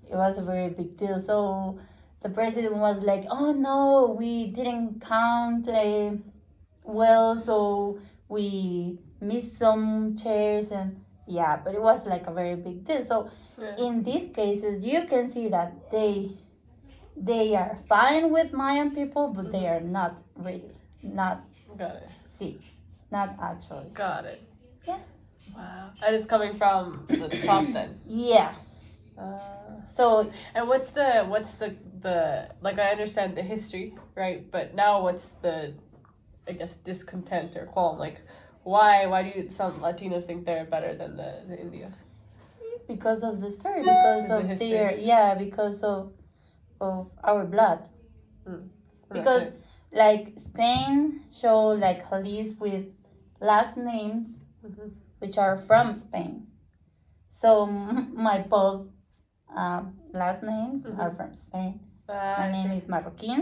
it 0.09 0.15
was 0.15 0.37
a 0.37 0.41
very 0.41 0.69
big 0.69 0.97
deal. 0.97 1.19
So 1.19 1.37
the 2.23 2.29
president 2.29 2.75
was 2.87 2.97
like, 3.11 3.25
"Oh 3.29 3.51
no, 3.67 4.15
we 4.17 4.31
didn't 4.57 5.01
count 5.01 5.67
uh, 5.69 6.11
well, 6.83 7.37
so 7.37 7.99
we 8.29 8.99
missed 9.21 9.57
some 9.57 10.17
chairs 10.17 10.71
and 10.71 11.01
yeah." 11.27 11.57
But 11.63 11.73
it 11.75 11.81
was 11.81 12.05
like 12.05 12.27
a 12.27 12.33
very 12.33 12.55
big 12.55 12.85
deal. 12.85 13.03
So 13.03 13.29
Yeah. 13.57 13.75
in 13.85 14.03
these 14.03 14.27
cases, 14.35 14.83
you 14.83 15.05
can 15.07 15.29
see 15.31 15.47
that 15.49 15.71
they 15.91 16.31
they 17.17 17.55
are 17.55 17.77
fine 17.87 18.29
with 18.31 18.51
Mayan 18.53 18.91
people, 18.93 19.29
but 19.29 19.51
they 19.51 19.67
are 19.67 19.79
not 19.79 20.13
really 20.35 20.71
not 21.01 21.37
Got 21.77 21.95
it. 21.95 22.09
see, 22.37 22.59
not 23.11 23.29
actually. 23.41 23.89
Got 23.93 24.25
it. 24.25 24.41
Yeah. 24.87 24.99
Wow. 25.55 25.89
And 26.05 26.15
it's 26.15 26.25
coming 26.25 26.53
from 26.57 27.05
the 27.07 27.29
top 27.45 27.65
then. 27.73 27.99
Yeah. 28.05 28.53
Uh, 29.17 29.31
So 29.97 30.29
and 30.55 30.67
what's 30.67 30.89
the 30.91 31.23
what's 31.31 31.51
the 31.61 31.69
the 32.01 32.49
like 32.61 32.77
I 32.79 32.89
understand 32.91 33.35
the 33.37 33.43
history, 33.43 33.95
right? 34.15 34.39
But 34.51 34.75
now 34.75 35.01
what's 35.03 35.27
the 35.41 35.73
I 36.49 36.51
guess 36.59 36.75
discontent 36.75 37.55
or 37.55 37.65
qualm? 37.73 37.97
Like 37.97 38.19
why 38.73 39.05
why 39.11 39.19
do 39.25 39.29
you, 39.37 39.43
some 39.59 39.73
Latinos 39.85 40.25
think 40.27 40.39
they're 40.45 40.65
better 40.75 40.91
than 41.01 41.11
the, 41.21 41.29
the 41.49 41.57
Indios? 41.65 41.93
because 42.87 43.21
of 43.29 43.41
the 43.43 43.49
story 43.59 43.81
because 43.81 44.29
of 44.29 44.41
history. 44.47 44.69
their 44.71 44.91
yeah 45.11 45.33
because 45.45 45.81
of 45.81 46.01
of 46.79 47.09
our 47.23 47.43
blood 47.55 47.79
And 48.45 48.69
Because- 49.17 49.47
it. 49.47 49.61
like 50.03 50.23
spain 50.47 51.21
show 51.41 51.59
like 51.85 52.01
a 52.11 52.19
list 52.27 52.53
with 52.65 52.85
last 53.51 53.73
names 53.93 54.27
Mhm. 54.63 54.91
which 55.21 55.37
are 55.43 55.57
from 55.67 55.85
spain 56.03 56.33
so 57.41 57.49
my 58.27 58.37
both 58.55 58.81
um, 59.61 59.83
last 60.21 60.41
names 60.43 60.79
Mhm. 60.83 60.99
are 61.01 61.13
from 61.17 61.31
spain 61.45 61.73
Ah, 62.09 62.35
my 62.39 62.47
I 62.49 62.51
name 62.55 62.71
is 62.79 62.85
marroquin 62.93 63.41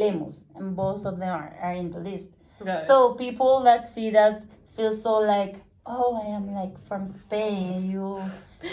lemus 0.00 0.36
and 0.56 0.66
both 0.82 1.02
of 1.10 1.14
them 1.22 1.32
are, 1.40 1.50
are 1.66 1.76
in 1.82 1.88
the 1.94 2.00
list 2.10 2.30
It. 2.60 2.86
so 2.86 3.14
people 3.14 3.62
that 3.64 3.94
see 3.94 4.10
that 4.10 4.42
feel 4.76 4.94
so 4.94 5.18
like 5.20 5.56
oh 5.86 6.20
i 6.22 6.26
am 6.34 6.52
like 6.54 6.74
from 6.86 7.10
spain 7.12 7.90
you 7.90 8.22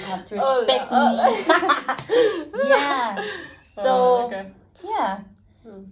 have 0.07 0.25
to 0.27 0.35
Oh, 0.41 0.59
respect 0.59 0.91
yeah. 0.91 2.47
me 2.53 2.69
yeah 2.69 3.15
Oh, 3.77 3.83
so 3.83 4.25
okay. 4.27 4.45
yeah 4.83 5.19
Hmm. 5.63 5.83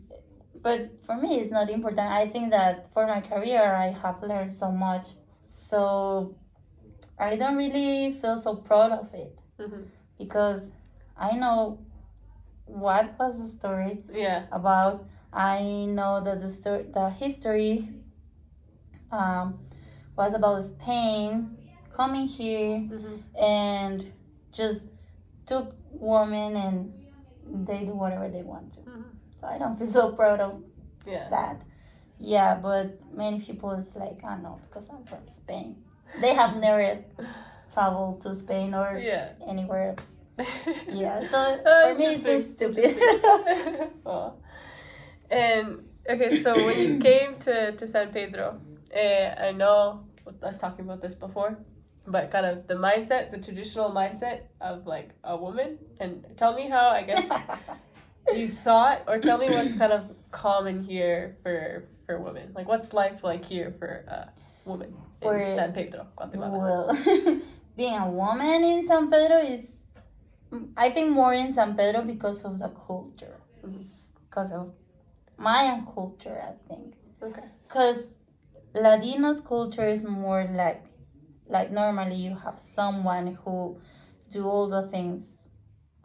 but 0.61 0.89
for 1.05 1.15
me 1.17 1.39
it's 1.39 1.51
not 1.51 1.69
important 1.69 1.99
i 2.11 2.27
think 2.29 2.51
that 2.51 2.91
for 2.93 3.07
my 3.07 3.21
career 3.21 3.73
i 3.75 3.89
have 3.91 4.21
learned 4.21 4.53
so 4.53 4.69
much 4.71 5.07
so 5.47 6.35
i 7.19 7.35
don't 7.35 7.55
really 7.57 8.13
feel 8.13 8.39
so 8.39 8.55
proud 8.55 8.91
of 8.91 9.13
it 9.13 9.37
Mhm. 9.59 9.85
because 10.17 10.69
i 11.17 11.31
know 11.31 11.79
what 12.65 13.17
was 13.19 13.37
the 13.39 13.49
story 13.57 14.03
Yeah. 14.11 14.45
about 14.51 15.05
i 15.33 15.61
know 15.85 16.21
that 16.23 16.41
the 16.41 16.49
story 16.49 16.85
the 16.93 17.09
history 17.09 17.89
um, 19.11 19.59
was 20.15 20.33
about 20.33 20.63
spain 20.65 21.57
coming 21.95 22.27
here 22.27 22.77
Mhm. 22.79 23.21
and 23.39 24.11
just 24.51 24.85
took 25.45 25.75
women 25.91 26.55
and 26.55 26.93
they 27.67 27.85
do 27.85 27.93
whatever 27.93 28.29
they 28.29 28.43
want 28.43 28.73
to 28.73 28.81
Mhm. 28.81 29.03
so 29.39 29.47
i 29.47 29.57
don't 29.57 29.77
feel 29.77 29.91
so 29.91 30.11
proud 30.13 30.39
of 30.39 30.53
Yeah. 31.05 31.29
that. 31.29 31.57
Yeah, 32.17 32.55
but 32.55 32.85
many 33.13 33.41
people 33.41 33.71
is 33.71 33.93
like, 33.93 34.23
I 34.23 34.37
know 34.37 34.57
because 34.65 34.87
I'm 34.89 35.03
from 35.03 35.27
Spain. 35.27 35.75
They 36.21 36.33
have 36.33 36.55
never 36.55 37.03
traveled 37.73 38.21
to 38.21 38.33
Spain 38.33 38.73
or 38.73 38.97
Yeah. 38.97 39.33
anywhere 39.45 39.83
else. 39.91 40.15
Yeah, 40.87 41.27
so 41.29 41.37
Oh, 41.65 41.81
for 41.91 41.99
me 41.99 42.05
it's 42.15 42.23
just 42.23 42.53
stupid. 42.55 42.95
Aw. 44.05 44.31
And 45.33 45.65
okay, 46.09 46.41
so 46.43 46.53
when 46.65 46.77
you 46.79 46.99
came 47.09 47.39
to, 47.39 47.71
to 47.75 47.87
San 47.87 48.11
Pedro, 48.13 48.59
eh, 48.91 49.33
I 49.47 49.51
know 49.51 50.05
I 50.43 50.47
was 50.47 50.59
talking 50.59 50.85
about 50.85 51.01
this 51.01 51.15
before, 51.15 51.57
but 52.07 52.29
kind 52.31 52.45
of 52.45 52.67
the 52.67 52.75
mindset, 52.75 53.31
the 53.31 53.39
traditional 53.39 53.89
mindset 53.91 54.41
of 54.61 54.85
like 54.85 55.09
a 55.23 55.35
woman, 55.35 55.79
and 55.99 56.23
tell 56.37 56.53
me 56.53 56.69
how 56.69 56.87
I 56.89 57.01
guess 57.03 57.27
you 58.33 58.47
thought, 58.49 59.03
or 59.07 59.17
tell 59.19 59.37
me 59.37 59.49
what's 59.49 59.75
kind 59.75 59.91
of 59.91 60.03
common 60.31 60.83
here 60.83 61.37
for 61.43 61.85
for 62.05 62.19
women. 62.19 62.51
Like, 62.53 62.67
what's 62.67 62.93
life 62.93 63.23
like 63.23 63.43
here 63.45 63.73
for 63.79 64.05
a 64.07 64.29
woman 64.69 64.93
in 65.21 65.27
Or- 65.27 65.55
San 65.55 65.73
Pedro, 65.73 66.05
Guatemala? 66.15 66.57
well, 66.59 67.41
being 67.77 67.95
a 67.97 68.09
woman 68.09 68.63
in 68.63 68.85
San 68.87 69.09
Pedro 69.09 69.39
is, 69.39 69.65
I 70.77 70.91
think, 70.91 71.09
more 71.11 71.33
in 71.33 71.51
San 71.53 71.75
Pedro 71.75 72.01
because 72.03 72.43
of 72.43 72.59
the 72.59 72.69
culture, 72.87 73.37
Mhm. 73.65 73.85
because 74.29 74.51
of 74.51 74.73
Mayan 75.37 75.85
culture, 75.93 76.41
I 76.41 76.53
think. 76.67 76.95
Okay. 77.21 77.43
because 77.67 78.03
Latinos 78.75 79.45
culture 79.45 79.87
is 79.87 80.03
more 80.03 80.47
like 80.51 80.83
like 81.47 81.71
normally 81.71 82.15
you 82.15 82.35
have 82.35 82.59
someone 82.59 83.37
who 83.43 83.77
do 84.31 84.47
all 84.47 84.67
the 84.67 84.87
things 84.89 85.23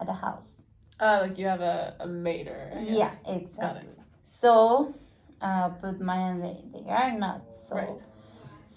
at 0.00 0.06
the 0.06 0.12
house. 0.12 0.62
Uh, 1.00 1.20
like 1.23 1.38
you 1.38 1.47
have 1.47 1.61
a, 1.61 1.94
a 2.00 2.06
maid 2.06 2.49
or 2.49 2.73
I 2.73 2.85
guess. 2.85 2.88
Yeah, 2.88 3.12
exactly. 3.26 3.88
So, 4.25 4.94
uh, 5.40 5.70
but 5.80 6.00
Mayan 6.00 6.40
they, 6.40 6.64
they 6.73 6.90
are 6.90 7.16
not 7.16 7.42
so. 7.68 7.76
Right. 7.76 7.88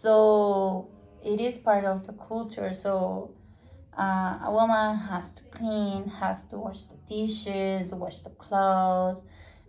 So 0.01 0.89
it 1.24 1.39
is 1.41 1.58
part 1.58 1.86
of 1.86 2.05
the 2.08 2.13
culture. 2.13 2.74
So 2.74 3.31
uh, 3.98 4.39
a 4.46 4.51
woman 4.51 4.98
has 4.98 5.34
to 5.34 5.43
clean, 5.46 6.08
has 6.08 6.43
to 6.46 6.58
wash 6.58 6.79
the 6.84 6.98
dishes, 7.10 7.91
wash 7.93 8.20
the 8.20 8.29
clothes, 8.29 9.22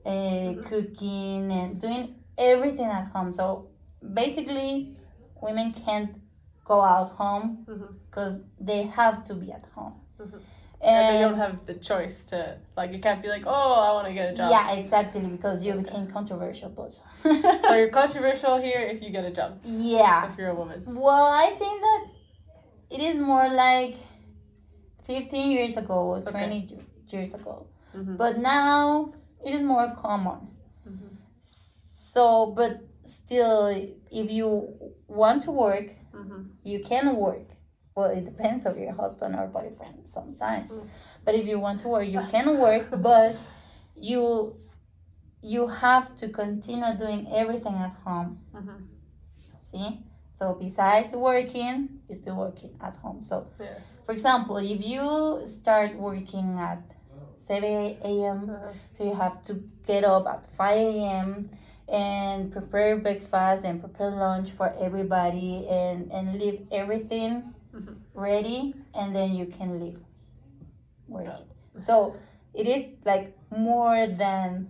uh, 0.04 0.10
Mhm. 0.10 0.64
cooking, 0.66 1.52
and 1.52 1.80
doing 1.80 2.14
everything 2.38 2.86
at 2.86 3.06
home. 3.14 3.32
So 3.32 3.68
basically, 4.14 4.96
women 5.40 5.72
can't 5.84 6.14
go 6.64 6.80
out 6.82 7.10
home 7.12 7.66
because 8.10 8.40
they 8.60 8.82
have 8.84 9.24
to 9.28 9.34
be 9.34 9.52
at 9.52 9.64
home. 9.74 9.94
Mhm. 10.20 10.40
And, 10.84 10.96
and 10.98 11.14
they 11.14 11.20
don't 11.20 11.38
have 11.38 11.64
the 11.64 11.74
choice 11.74 12.24
to 12.24 12.56
like 12.76 12.90
you 12.92 12.98
can't 12.98 13.22
be 13.22 13.28
like 13.28 13.44
oh 13.46 13.74
i 13.86 13.92
want 13.92 14.06
to 14.08 14.12
get 14.12 14.32
a 14.32 14.36
job 14.36 14.50
yeah, 14.50 14.72
exactly, 14.72 15.20
because 15.20 15.62
you 15.62 15.74
became 15.74 16.08
controversial 16.08 16.70
person. 16.70 17.04
so 17.68 17.74
you're 17.76 17.88
controversial 18.02 18.60
here 18.60 18.80
if 18.92 19.00
you 19.00 19.10
get 19.10 19.24
a 19.24 19.30
job 19.30 19.60
yeah. 19.64 20.28
if 20.28 20.36
you're 20.36 20.48
a 20.48 20.54
woman 20.62 20.82
Well, 20.84 21.26
I 21.44 21.54
think 21.60 21.76
that 21.86 22.02
it 22.90 23.00
is 23.00 23.16
more 23.20 23.48
like 23.48 23.94
15 25.06 25.50
years 25.52 25.76
ago 25.76 25.94
or 25.94 26.20
20 26.20 26.34
Okay. 26.34 26.78
years 27.16 27.32
ago. 27.34 27.66
Mhm. 27.94 28.16
But 28.16 28.38
now 28.38 29.12
it 29.44 29.54
is 29.54 29.62
more 29.62 29.94
common. 29.96 30.40
Mhm. 30.88 31.16
So, 32.12 32.46
but 32.46 32.80
still, 33.04 33.66
if 34.10 34.30
you 34.30 34.48
want 35.08 35.42
to 35.44 35.50
work, 35.50 35.88
Mhm. 36.14 36.50
you 36.64 36.82
can 36.84 37.16
work. 37.16 37.46
well, 37.94 38.08
it 38.08 38.24
depends 38.24 38.64
of 38.64 38.78
your 38.78 38.92
husband 38.94 39.34
or 39.36 39.46
boyfriend 39.48 40.08
sometimes. 40.08 40.72
Mm. 40.72 40.88
But 41.26 41.34
if 41.34 41.46
you 41.46 41.60
want 41.60 41.80
to 41.80 41.88
work, 41.88 42.06
you 42.08 42.22
can 42.30 42.58
work, 42.58 42.86
but 43.10 43.36
you 43.96 44.56
you 45.42 45.66
have 45.66 46.16
to 46.20 46.28
continue 46.30 46.96
doing 46.96 47.26
everything 47.30 47.74
at 47.74 47.94
home. 48.04 48.38
Mhm. 48.54 48.86
See? 49.70 50.00
So 50.38 50.54
besides 50.54 51.12
working, 51.14 52.00
you're 52.08 52.16
still 52.16 52.36
working 52.36 52.72
at 52.80 52.94
home. 53.02 53.22
So 53.22 53.46
Yeah. 53.60 53.78
for 54.06 54.12
example, 54.12 54.56
if 54.56 54.80
you 54.92 55.42
start 55.44 55.90
working 55.98 56.58
at 56.58 56.82
7 57.46 57.96
a.m., 58.04 58.50
Uh-huh. 58.50 58.72
so 58.96 59.04
you 59.04 59.14
have 59.14 59.44
to 59.46 59.54
get 59.86 60.04
up 60.04 60.26
at 60.26 60.40
5 60.56 60.78
a.m. 60.78 61.50
and 61.88 62.52
prepare 62.52 62.96
breakfast 62.96 63.64
and 63.64 63.80
prepare 63.80 64.10
lunch 64.10 64.50
for 64.50 64.72
everybody 64.78 65.66
and, 65.68 66.10
and 66.12 66.38
leave 66.40 66.66
everything 66.70 67.52
Mhm. 67.74 67.96
ready 68.14 68.74
and 68.94 69.14
then 69.16 69.34
you 69.34 69.46
can 69.46 69.80
leave 69.80 70.00
work. 71.08 71.26
So 71.86 72.16
it 72.54 72.66
is 72.66 72.84
like 73.04 73.36
more 73.50 74.06
than 74.06 74.68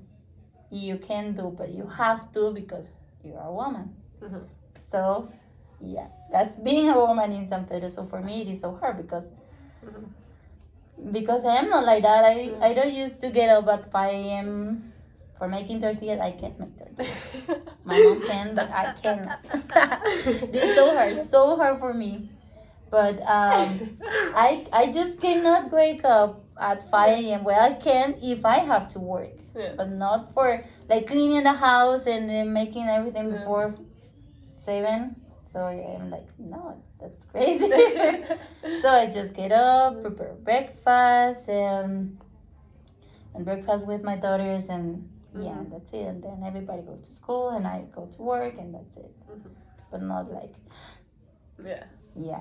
you 0.71 0.97
can 0.99 1.35
do, 1.37 1.55
but 1.57 1.71
you 1.71 1.87
have 1.87 2.33
to 2.33 2.53
because 2.53 2.97
you 3.25 3.35
are 3.35 3.49
a 3.49 3.53
woman. 3.53 3.95
Mhm. 4.21 4.45
So 4.91 5.29
yeah, 5.81 6.09
that's 6.31 6.55
being 6.55 6.89
a 6.89 6.99
woman 6.99 7.33
in 7.33 7.47
San 7.49 7.67
Pedro. 7.67 7.91
So 7.91 8.05
for 8.07 8.21
me, 8.23 8.43
it 8.43 8.49
is 8.49 8.61
so 8.61 8.73
hard 8.81 8.97
because 8.97 9.27
Mhm. 9.85 10.09
Because 11.11 11.45
I 11.45 11.57
am 11.57 11.69
not 11.71 11.85
like 11.85 12.03
that. 12.03 12.25
I, 12.25 12.53
I 12.61 12.75
don't 12.75 12.93
used 12.93 13.21
to 13.21 13.31
get 13.31 13.49
up 13.49 13.67
at 13.69 13.91
5 13.91 14.11
a.m. 14.15 14.93
for 15.39 15.49
making 15.49 15.81
tortillas. 15.81 16.21
I 16.21 16.33
can't 16.33 16.59
make 16.61 16.79
tortillas. 16.79 17.63
My 17.85 17.99
mom 17.99 18.27
can, 18.27 18.55
but 18.55 18.71
I 18.71 18.95
cannot. 19.03 19.39
it's 20.55 20.75
so 20.77 20.95
hard, 20.95 21.29
so 21.29 21.57
hard 21.57 21.79
for 21.81 21.93
me. 21.95 22.31
But 22.91 23.21
um, 23.23 23.99
I 24.37 24.67
I 24.73 24.93
just 24.93 25.19
cannot 25.21 25.73
wake 25.73 26.05
up 26.05 26.45
at 26.61 26.89
5 26.91 27.19
a.m. 27.25 27.43
Well, 27.45 27.59
I 27.61 27.75
can 27.75 28.17
if 28.23 28.45
I 28.45 28.59
have 28.59 28.93
to 28.93 28.99
work, 29.01 29.33
Yeah. 29.57 29.73
but 29.77 29.91
not 29.91 30.35
for 30.35 30.63
like 30.89 31.07
cleaning 31.09 31.43
the 31.45 31.55
house 31.55 32.07
and 32.07 32.29
then 32.29 32.53
making 32.53 32.87
everything 32.87 33.31
Yeah. 33.33 33.39
before 33.39 33.75
7. 34.67 35.17
So 35.53 35.61
I'm 35.61 36.11
like, 36.11 36.27
no, 36.39 36.83
that's 37.01 37.25
crazy. 37.33 37.69
so 38.81 38.89
I 38.89 39.11
just 39.13 39.35
get 39.35 39.53
up, 39.53 40.01
prepare 40.03 40.35
breakfast, 40.43 41.49
and 41.49 42.19
and 43.35 43.45
breakfast 43.45 43.87
with 43.87 44.03
my 44.03 44.17
daughters, 44.17 44.69
and 44.69 45.09
yeah, 45.35 45.61
Mhm. 45.61 45.71
that's 45.71 45.93
it. 45.93 46.07
And 46.07 46.23
then 46.23 46.43
everybody 46.45 46.83
goes 46.83 47.01
to 47.07 47.13
school, 47.13 47.51
and 47.51 47.67
I 47.67 47.85
go 47.95 48.07
to 48.07 48.23
work, 48.23 48.55
and 48.59 48.75
that's 48.75 48.97
it. 48.97 49.13
Mhm. 49.31 49.51
But 49.91 50.03
not 50.03 50.33
like 50.33 50.55
yeah. 51.63 51.85
yeah. 52.17 52.41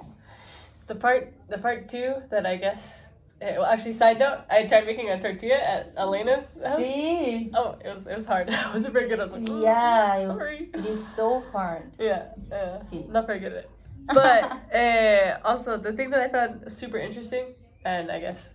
The 0.87 0.95
part, 0.95 1.33
the 1.47 1.57
part 1.57 1.89
two 1.89 2.15
that 2.29 2.45
I 2.45 2.55
guess. 2.57 3.07
Eh, 3.41 3.57
Well, 3.57 3.65
actually, 3.65 3.93
side 3.93 4.19
note, 4.19 4.39
I 4.49 4.67
tried 4.67 4.85
making 4.85 5.09
a 5.09 5.19
tortilla 5.21 5.57
at 5.57 5.93
Elena's 5.97 6.45
house. 6.63 6.79
See, 6.81 7.51
Oh, 7.53 7.75
it 7.83 7.89
was 7.95 8.07
it 8.07 8.15
was 8.15 8.25
hard. 8.25 8.49
I 8.53 8.73
wasn't 8.73 8.93
very 8.93 9.07
good. 9.09 9.19
I 9.19 9.23
was 9.23 9.31
like, 9.33 9.47
"Oh, 9.49 9.61
Yeah, 9.63 10.25
sorry. 10.25 10.69
it 10.73 10.85
is 10.85 11.01
so 11.15 11.41
hard. 11.51 11.91
Yeah, 11.99 12.23
uh, 12.51 12.83
See. 12.89 13.03
not 13.09 13.27
very 13.27 13.39
good 13.39 13.53
at 13.53 13.63
it. 13.65 13.69
But 14.21 14.41
uh, 14.81 15.39
also 15.49 15.77
the 15.77 15.93
thing 15.97 16.09
that 16.13 16.21
I 16.25 16.29
found 16.29 16.51
super 16.79 16.97
interesting, 16.97 17.45
and 17.85 18.11
I 18.11 18.19
guess 18.19 18.49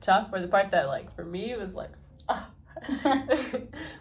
tough, 0.00 0.28
or 0.32 0.40
the 0.40 0.48
part 0.48 0.70
that 0.72 0.86
like 0.96 1.08
for 1.16 1.24
me 1.24 1.44
was 1.56 1.72
like, 1.74 1.92
ah, 2.28 2.44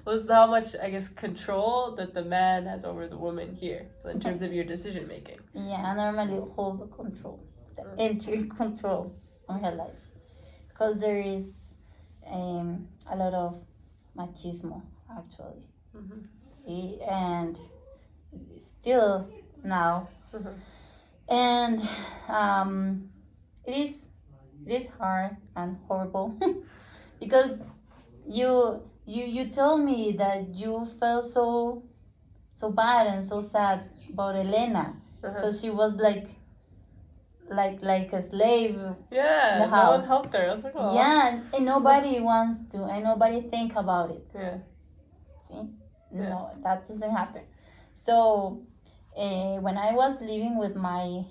was 0.05 0.27
how 0.29 0.47
much 0.47 0.75
I 0.85 0.89
guess 0.89 1.07
control 1.07 1.95
that 1.97 2.13
the 2.13 2.23
man 2.23 2.65
has 2.65 2.83
over 2.83 3.07
the 3.07 3.17
woman 3.17 3.55
here 3.55 3.83
in 4.13 4.19
terms 4.19 4.41
of 4.41 4.51
your 4.53 4.65
decision 4.65 5.07
making. 5.07 5.39
yeah, 5.53 5.81
I 5.89 5.95
normally 5.95 6.39
hold 6.55 6.75
the 6.83 6.87
control, 7.01 7.39
the 7.77 8.03
entire 8.03 8.45
control 8.61 9.15
on 9.47 9.63
her 9.63 9.71
life, 9.83 10.01
because 10.83 10.99
there 10.99 11.19
is 11.19 11.53
um 12.29 12.87
a 13.09 13.15
lot 13.15 13.33
of 13.33 13.55
machismo 14.17 14.81
actually. 15.09 15.67
Mhm. 15.95 16.27
See, 16.65 16.99
and 17.07 17.57
still 18.79 19.27
now 19.63 20.07
Mhm. 20.33 20.53
and 21.29 21.89
um, 22.27 23.09
it 23.65 23.75
is 23.75 24.07
it 24.65 24.71
is 24.81 24.87
hard 24.97 25.37
and 25.55 25.77
horrible 25.87 26.35
because 27.19 27.51
you 28.27 28.81
you 29.05 29.23
you 29.25 29.49
told 29.49 29.81
me 29.81 30.13
that 30.17 30.49
you 30.49 30.85
felt 30.99 31.27
so 31.27 31.83
so 32.53 32.71
bad 32.71 33.07
and 33.07 33.25
so 33.25 33.41
sad 33.41 33.89
about 34.11 34.35
Elena 34.35 34.85
Uh-huh. 35.23 35.33
because 35.33 35.61
she 35.61 35.69
was 35.69 35.95
like 35.95 36.27
like 37.49 37.81
like 37.81 38.11
a 38.13 38.27
slave 38.29 38.79
Yeah, 39.11 39.59
The 39.59 39.65
no 39.65 39.71
one 39.71 39.99
house. 39.99 40.07
helped 40.07 40.33
her. 40.33 40.49
I 40.51 40.55
was 40.55 40.63
like, 40.63 40.73
oh. 40.75 40.95
yeah 40.95 41.27
and, 41.27 41.43
and 41.53 41.65
nobody 41.65 42.19
wants 42.19 42.59
to 42.71 42.83
and 42.85 43.03
nobody 43.03 43.41
think 43.41 43.75
about 43.75 44.11
it 44.11 44.25
Yeah. 44.33 44.57
See? 45.47 45.61
Yeah. 46.15 46.29
No, 46.29 46.49
that 46.63 46.87
doesn't 46.87 47.11
happen. 47.11 47.41
So, 48.05 48.61
uh, 49.17 49.55
when 49.65 49.77
I 49.77 49.93
was 49.93 50.19
living 50.21 50.57
with 50.57 50.75
my 50.75 51.25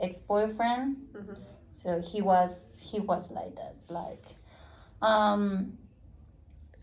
ex 0.00 0.18
boyfriend, 0.20 0.96
Mhm. 1.12 1.36
so 1.82 2.00
he 2.00 2.22
was 2.22 2.52
he 2.80 3.00
was 3.00 3.30
like 3.30 3.54
that. 3.56 3.74
Like, 3.88 4.24
um, 5.02 5.78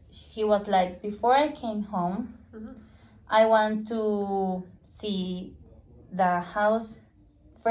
he 0.10 0.44
was 0.44 0.68
like 0.68 1.02
before 1.02 1.34
I 1.36 1.50
came 1.52 1.84
home, 1.84 2.34
Mhm. 2.54 2.76
I 3.30 3.46
want 3.46 3.88
to 3.90 4.63
see 4.84 5.56
the 6.12 6.40
house 6.42 6.88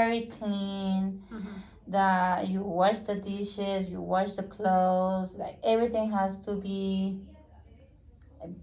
very 0.00 0.22
clean. 0.38 1.02
Mhm. 1.36 1.54
That 1.88 2.48
you 2.52 2.60
wash 2.80 2.98
the 3.08 3.14
dishes, 3.32 3.88
you 3.92 4.00
wash 4.14 4.30
the 4.34 4.42
clothes, 4.56 5.32
like 5.42 5.56
everything 5.72 6.10
has 6.18 6.32
to 6.46 6.52
be 6.66 7.20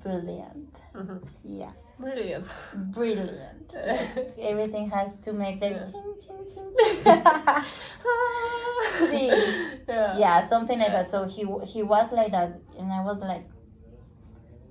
brilliant. 0.04 0.74
Mhm. 0.94 1.20
Yeah. 1.44 1.72
Brilliant. 2.00 2.48
brilliant. 2.98 3.70
Like, 3.74 4.38
everything 4.52 4.86
has 4.90 5.10
to 5.26 5.32
make 5.34 5.58
like 5.62 5.78
Yeah. 5.78 5.86
ting 5.94 6.12
ting 6.24 6.44
ting. 6.54 6.70
See. 9.10 9.28
yeah. 9.88 10.18
yeah, 10.24 10.48
something 10.54 10.80
like 10.84 10.92
that. 10.98 11.10
So 11.14 11.26
he 11.36 11.42
he 11.74 11.82
was 11.94 12.08
like 12.12 12.32
that, 12.32 12.60
and 12.78 12.92
I 12.92 13.02
was 13.10 13.20
like, 13.20 13.46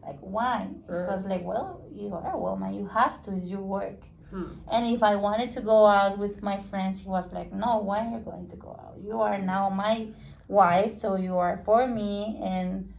like 0.06 0.20
why? 0.20 0.68
Uh. 0.88 1.06
was 1.10 1.24
like, 1.32 1.44
well, 1.44 1.80
you 1.94 2.12
are 2.14 2.32
a 2.34 2.38
woman. 2.38 2.74
You 2.74 2.86
have 2.86 3.22
to. 3.24 3.28
It's 3.36 3.46
your 3.46 3.62
work. 3.76 4.00
Hmm. 4.32 4.44
And 4.70 4.94
if 4.96 5.02
I 5.02 5.14
wanted 5.16 5.50
to 5.52 5.60
go 5.60 5.84
out 5.86 6.16
with 6.18 6.42
my 6.42 6.58
friends, 6.70 7.00
he 7.00 7.08
was 7.08 7.28
like, 7.32 7.52
no, 7.52 7.70
why 7.88 7.98
are 8.06 8.10
you 8.16 8.18
going 8.30 8.48
to 8.48 8.56
go 8.56 8.70
out? 8.70 8.96
You 9.04 9.20
are 9.20 9.38
now 9.38 9.68
my 9.68 10.06
wife, 10.48 11.00
so 11.02 11.16
you 11.16 11.36
are 11.36 11.60
for 11.66 11.86
me, 11.86 12.38
and 12.42 12.92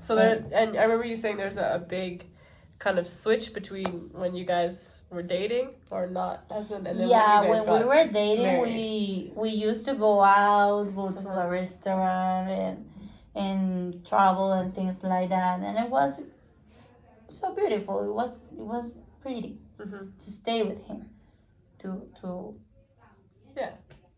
So 0.00 0.14
there, 0.14 0.44
and 0.52 0.76
I 0.76 0.82
remember 0.82 1.06
you 1.06 1.16
saying 1.16 1.38
there's 1.38 1.56
a, 1.56 1.68
a 1.74 1.78
big 1.78 2.26
kind 2.78 2.98
of 2.98 3.08
switch 3.08 3.54
between 3.54 4.10
when 4.12 4.34
you 4.34 4.44
guys 4.44 5.04
were 5.08 5.22
dating 5.22 5.70
or 5.90 6.06
not 6.06 6.44
husband 6.50 6.86
and 6.86 6.98
then 7.00 7.08
yeah, 7.08 7.40
when 7.40 7.50
you 7.50 7.56
guys 7.56 7.66
when 7.66 7.80
we 7.80 7.86
were 7.88 8.06
dating, 8.12 8.44
married. 8.44 8.74
we 8.74 9.32
we 9.42 9.48
used 9.50 9.84
to 9.86 9.94
go 9.94 10.20
out, 10.22 10.84
go 10.94 11.10
to 11.10 11.20
Uh-huh. 11.28 11.40
a 11.40 11.48
restaurant, 11.48 12.50
and 12.50 12.76
and 13.34 14.04
travel 14.06 14.52
and 14.52 14.74
things 14.74 15.02
like 15.02 15.30
that, 15.30 15.60
and 15.60 15.78
it 15.78 15.88
was 15.88 16.12
so 17.30 17.54
beautiful. 17.54 17.96
It 18.04 18.12
was 18.12 18.32
it 18.52 18.66
was 18.74 18.92
pretty 19.22 19.58
Mhm. 19.78 20.18
to 20.20 20.30
stay 20.30 20.62
with 20.62 20.82
him, 20.86 21.10
to 21.80 22.08
to 22.20 22.54
Yeah. 23.56 23.72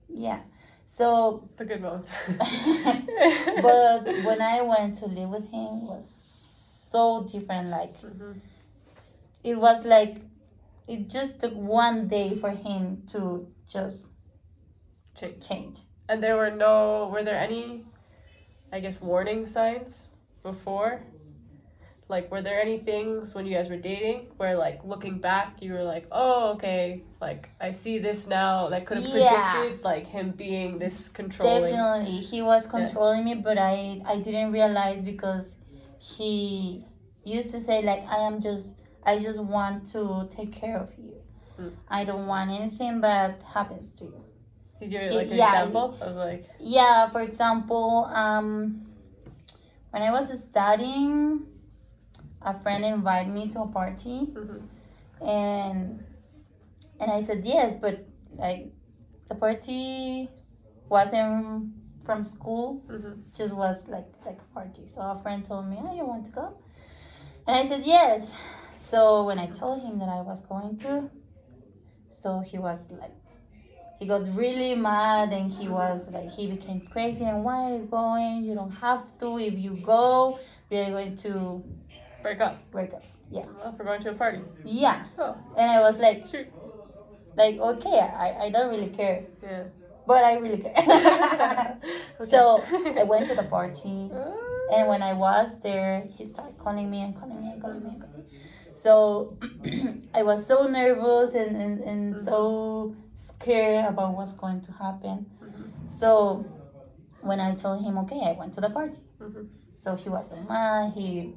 yeah. 0.08 0.40
So, 0.86 1.48
the 1.56 1.64
good 1.64 1.82
moments. 1.82 2.08
but 3.62 4.22
when 4.22 4.40
I 4.40 4.62
went 4.62 4.98
to 5.00 5.06
live 5.06 5.30
with 5.30 5.48
him, 5.50 5.82
it 5.82 5.88
was 5.90 6.08
so 6.90 7.24
different. 7.30 7.68
Like 7.70 8.00
Mhm. 8.00 8.40
it 9.44 9.56
was 9.56 9.84
like 9.84 10.16
it 10.86 11.08
just 11.08 11.40
took 11.40 11.54
one 11.54 12.08
day 12.08 12.36
for 12.36 12.50
him 12.50 13.02
to 13.12 13.46
just 13.68 14.06
Change. 15.16 15.40
change. 15.48 15.78
And 16.08 16.22
there 16.22 16.36
were 16.36 16.50
no, 16.50 17.08
were 17.12 17.24
there 17.24 17.38
any, 17.38 17.84
I 18.70 18.80
guess, 18.80 19.00
warning 19.00 19.46
signs 19.46 20.08
before? 20.42 21.02
Like, 22.08 22.30
were 22.30 22.40
there 22.40 22.60
any 22.60 22.78
things 22.78 23.34
when 23.34 23.46
you 23.46 23.56
guys 23.56 23.68
were 23.68 23.76
dating 23.76 24.28
where, 24.36 24.56
like, 24.56 24.80
looking 24.84 25.18
back, 25.18 25.56
you 25.60 25.72
were 25.72 25.82
like, 25.82 26.06
oh, 26.12 26.52
okay, 26.52 27.02
like, 27.20 27.48
I 27.60 27.72
see 27.72 27.98
this 27.98 28.28
now, 28.28 28.68
that 28.68 28.86
could 28.86 28.98
have 28.98 29.06
Yeah. 29.06 29.50
predicted, 29.50 29.84
like, 29.84 30.06
him 30.06 30.30
being 30.30 30.78
this 30.78 31.08
controlling? 31.08 31.74
Definitely, 31.74 32.18
he 32.20 32.42
was 32.42 32.64
controlling 32.66 33.24
me, 33.24 33.34
but 33.34 33.58
I 33.58 34.02
I 34.06 34.18
didn't 34.20 34.52
realize 34.52 35.02
because 35.02 35.56
he 35.98 36.84
used 37.24 37.50
to 37.50 37.60
say 37.60 37.82
like 37.82 38.04
I 38.08 38.18
am 38.18 38.40
just 38.40 38.76
I 39.04 39.18
just 39.18 39.40
want 39.40 39.90
to 39.92 40.28
take 40.34 40.52
care 40.52 40.78
of 40.78 40.90
you. 40.96 41.14
Mm. 41.60 41.72
I 41.88 42.04
don't 42.04 42.26
want 42.26 42.50
anything 42.50 43.00
bad 43.00 43.42
happens 43.52 43.92
to 43.94 44.04
you. 44.04 44.24
Can 44.78 44.90
you 44.90 44.98
give 45.00 45.12
like 45.12 45.26
an 45.30 45.36
yeah, 45.36 45.62
example 45.62 45.98
of 46.00 46.16
like, 46.16 46.48
Yeah, 46.60 47.10
for 47.10 47.22
example, 47.22 48.10
um, 48.14 48.86
when 49.90 50.02
I 50.02 50.10
was 50.12 50.28
studying, 50.42 51.46
a 52.42 52.54
friend 52.60 52.84
invited 52.84 53.32
me 53.32 53.48
to 53.50 53.60
a 53.62 53.66
party, 53.66 54.28
Mhm. 54.32 54.62
and 55.20 56.04
and 57.00 57.10
I 57.10 57.22
said 57.24 57.44
yes, 57.44 57.74
but 57.80 58.06
like 58.36 58.72
the 59.28 59.34
party 59.34 60.30
wasn't 60.88 61.72
from 62.04 62.24
school 62.24 62.82
Mhm. 62.88 63.22
just 63.34 63.54
was 63.54 63.86
like 63.88 64.08
like 64.24 64.38
a 64.38 64.54
party. 64.54 64.86
So 64.88 65.00
a 65.02 65.18
friend 65.18 65.44
told 65.44 65.66
me, 65.66 65.78
"Oh, 65.82 65.94
you 65.94 66.04
want 66.06 66.24
to 66.26 66.30
go?" 66.30 66.54
And 67.46 67.56
I 67.56 67.66
said 67.66 67.84
yes. 67.84 68.26
So 68.80 69.24
when 69.24 69.38
I 69.38 69.46
told 69.48 69.82
him 69.82 69.98
that 69.98 70.08
I 70.08 70.20
was 70.20 70.42
going 70.42 70.76
to, 70.78 71.10
so 72.10 72.40
he 72.40 72.58
was 72.58 72.78
like, 72.90 73.14
he 73.98 74.06
got 74.06 74.22
really 74.36 74.74
mad 74.74 75.32
and 75.32 75.50
he 75.50 75.68
was 75.68 76.00
like, 76.12 76.30
he 76.30 76.46
became 76.46 76.80
crazy. 76.80 77.24
And 77.24 77.44
why 77.44 77.70
are 77.72 77.76
you 77.76 77.84
going? 77.84 78.42
You 78.44 78.54
don't 78.54 78.70
have 78.72 79.04
to. 79.20 79.38
If 79.38 79.58
you 79.58 79.76
go, 79.76 80.38
we 80.70 80.78
are 80.78 80.90
going 80.90 81.16
to 81.18 81.64
Break 82.26 82.40
up. 82.40 82.70
break 82.72 82.92
up. 82.92 83.04
Well, 83.30 83.76
we're 83.78 83.84
going 83.84 84.02
to 84.02 84.10
a 84.10 84.14
party. 84.14 84.40
Yeah. 84.64 85.04
Oh, 85.16 85.36
And 85.56 85.70
I 85.70 85.78
was 85.78 85.96
like, 85.98 86.26
shoot. 86.28 86.48
like 87.36 87.56
okay, 87.58 88.00
I, 88.00 88.46
I 88.46 88.50
don't 88.50 88.68
really 88.68 88.88
care, 88.88 89.22
Yeah. 89.40 89.62
but 90.08 90.24
I 90.24 90.34
really 90.38 90.58
care. 90.58 90.74
Okay. 92.20 92.30
So 92.30 92.64
I 92.98 93.04
went 93.04 93.28
to 93.28 93.36
the 93.36 93.44
party. 93.44 94.10
Ah. 94.12 94.74
And 94.74 94.88
when 94.88 95.02
I 95.02 95.12
was 95.12 95.48
there, 95.62 96.08
he 96.16 96.26
started 96.26 96.58
calling 96.58 96.90
me 96.90 97.02
and 97.02 97.14
calling 97.16 97.40
me 97.40 97.52
and 97.52 97.62
calling 97.62 97.84
me. 97.84 97.90
And 97.90 98.00
calling 98.00 98.24
me. 98.26 98.74
So 98.74 99.38
I 100.18 100.22
was 100.24 100.44
so 100.44 100.66
nervous 100.66 101.34
and, 101.34 101.54
and, 101.62 101.80
and 101.80 102.24
so 102.24 102.96
scared 103.12 103.84
about 103.84 104.16
what's 104.16 104.34
going 104.34 104.62
to 104.62 104.72
happen. 104.72 105.26
Mhm. 105.44 106.00
So 106.00 106.44
when 107.20 107.38
I 107.38 107.54
told 107.54 107.84
him, 107.84 107.98
okay, 107.98 108.20
I 108.24 108.32
went 108.32 108.52
to 108.54 108.60
the 108.60 108.70
party. 108.70 108.98
Mhm. 109.22 109.46
So 109.78 109.94
he 109.94 110.08
was 110.08 110.28
so 110.30 110.36
mad. 110.48 110.92
He 110.94 111.34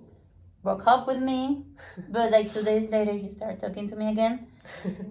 broke 0.63 0.85
up 0.87 1.07
with 1.07 1.19
me. 1.19 1.63
But 2.09 2.31
like 2.31 2.53
two 2.53 2.63
days 2.63 2.89
later, 2.89 3.13
he 3.13 3.29
started 3.35 3.59
talking 3.61 3.89
to 3.89 3.95
me 3.95 4.09
again. 4.11 4.47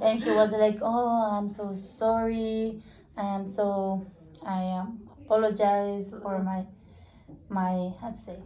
And 0.01 0.23
he 0.23 0.31
was 0.31 0.51
like, 0.53 0.79
oh, 0.83 1.31
I'm 1.33 1.49
so 1.49 1.75
sorry. 1.75 2.83
I 3.17 3.23
am 3.23 3.45
so, 3.45 4.07
I 4.47 4.63
um, 4.79 5.01
apologize 5.25 6.13
for 6.23 6.43
my, 6.43 6.65
my, 7.49 7.93
how 8.01 8.11
to 8.11 8.17
say, 8.17 8.39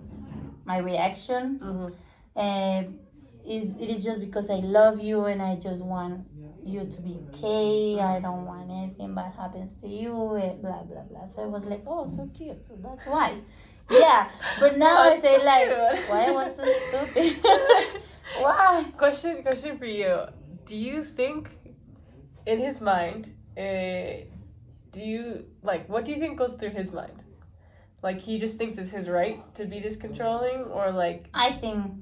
my 0.65 0.79
reaction. 0.79 1.61
Mhm. 1.63 1.95
And 2.35 2.99
it, 3.45 3.77
it 3.79 3.91
is 3.97 4.05
just 4.05 4.21
because 4.21 4.49
I 4.49 4.57
love 4.57 5.01
you 5.01 5.27
and 5.27 5.43
I 5.43 5.57
just 5.57 5.83
want 5.83 6.27
you 6.65 6.81
to 6.85 7.01
be 7.03 7.19
okay. 7.29 8.01
I 8.01 8.21
don't 8.21 8.47
want 8.47 8.71
anything 8.71 9.15
bad 9.15 9.33
happens 9.35 9.73
to 9.83 9.89
you. 9.89 10.35
And 10.37 10.63
blah 10.63 10.83
blah 10.85 11.03
blah. 11.03 11.29
So 11.35 11.43
I 11.43 11.47
was 11.47 11.65
like, 11.65 11.83
oh, 11.87 12.09
so 12.17 12.31
cute. 12.37 12.57
So 12.69 12.75
that's 12.83 13.07
why. 13.07 13.41
Yeah, 13.91 14.31
but 14.61 14.79
now 14.79 14.99
I 14.99 15.21
say 15.21 15.39
so 15.39 15.45
like, 15.45 15.67
cute. 15.69 16.09
why 16.09 16.25
I 16.27 16.31
was 16.31 16.57
so 16.57 16.65
stupid? 16.89 17.37
why? 18.41 18.85
question 18.97 19.43
question 19.43 19.79
for 19.79 19.85
you 19.87 20.25
do 20.65 20.77
you 20.77 21.05
think 21.05 21.51
in 22.47 22.59
his 22.59 22.81
mind 22.81 23.27
uh, 23.59 24.25
do 24.93 25.01
you 25.01 25.45
like 25.63 25.89
what 25.89 26.05
do 26.05 26.13
you 26.13 26.19
think 26.19 26.39
goes 26.39 26.55
through 26.55 26.71
his 26.71 26.93
mind 26.93 27.13
like 28.03 28.21
he 28.21 28.39
just 28.39 28.57
thinks 28.57 28.79
it's 28.79 28.91
his 28.91 29.09
right 29.09 29.43
to 29.55 29.65
be 29.67 29.81
this 29.81 29.97
controlling 29.97 30.61
or 30.65 30.91
like 30.91 31.27
I 31.35 31.53
think. 31.61 31.93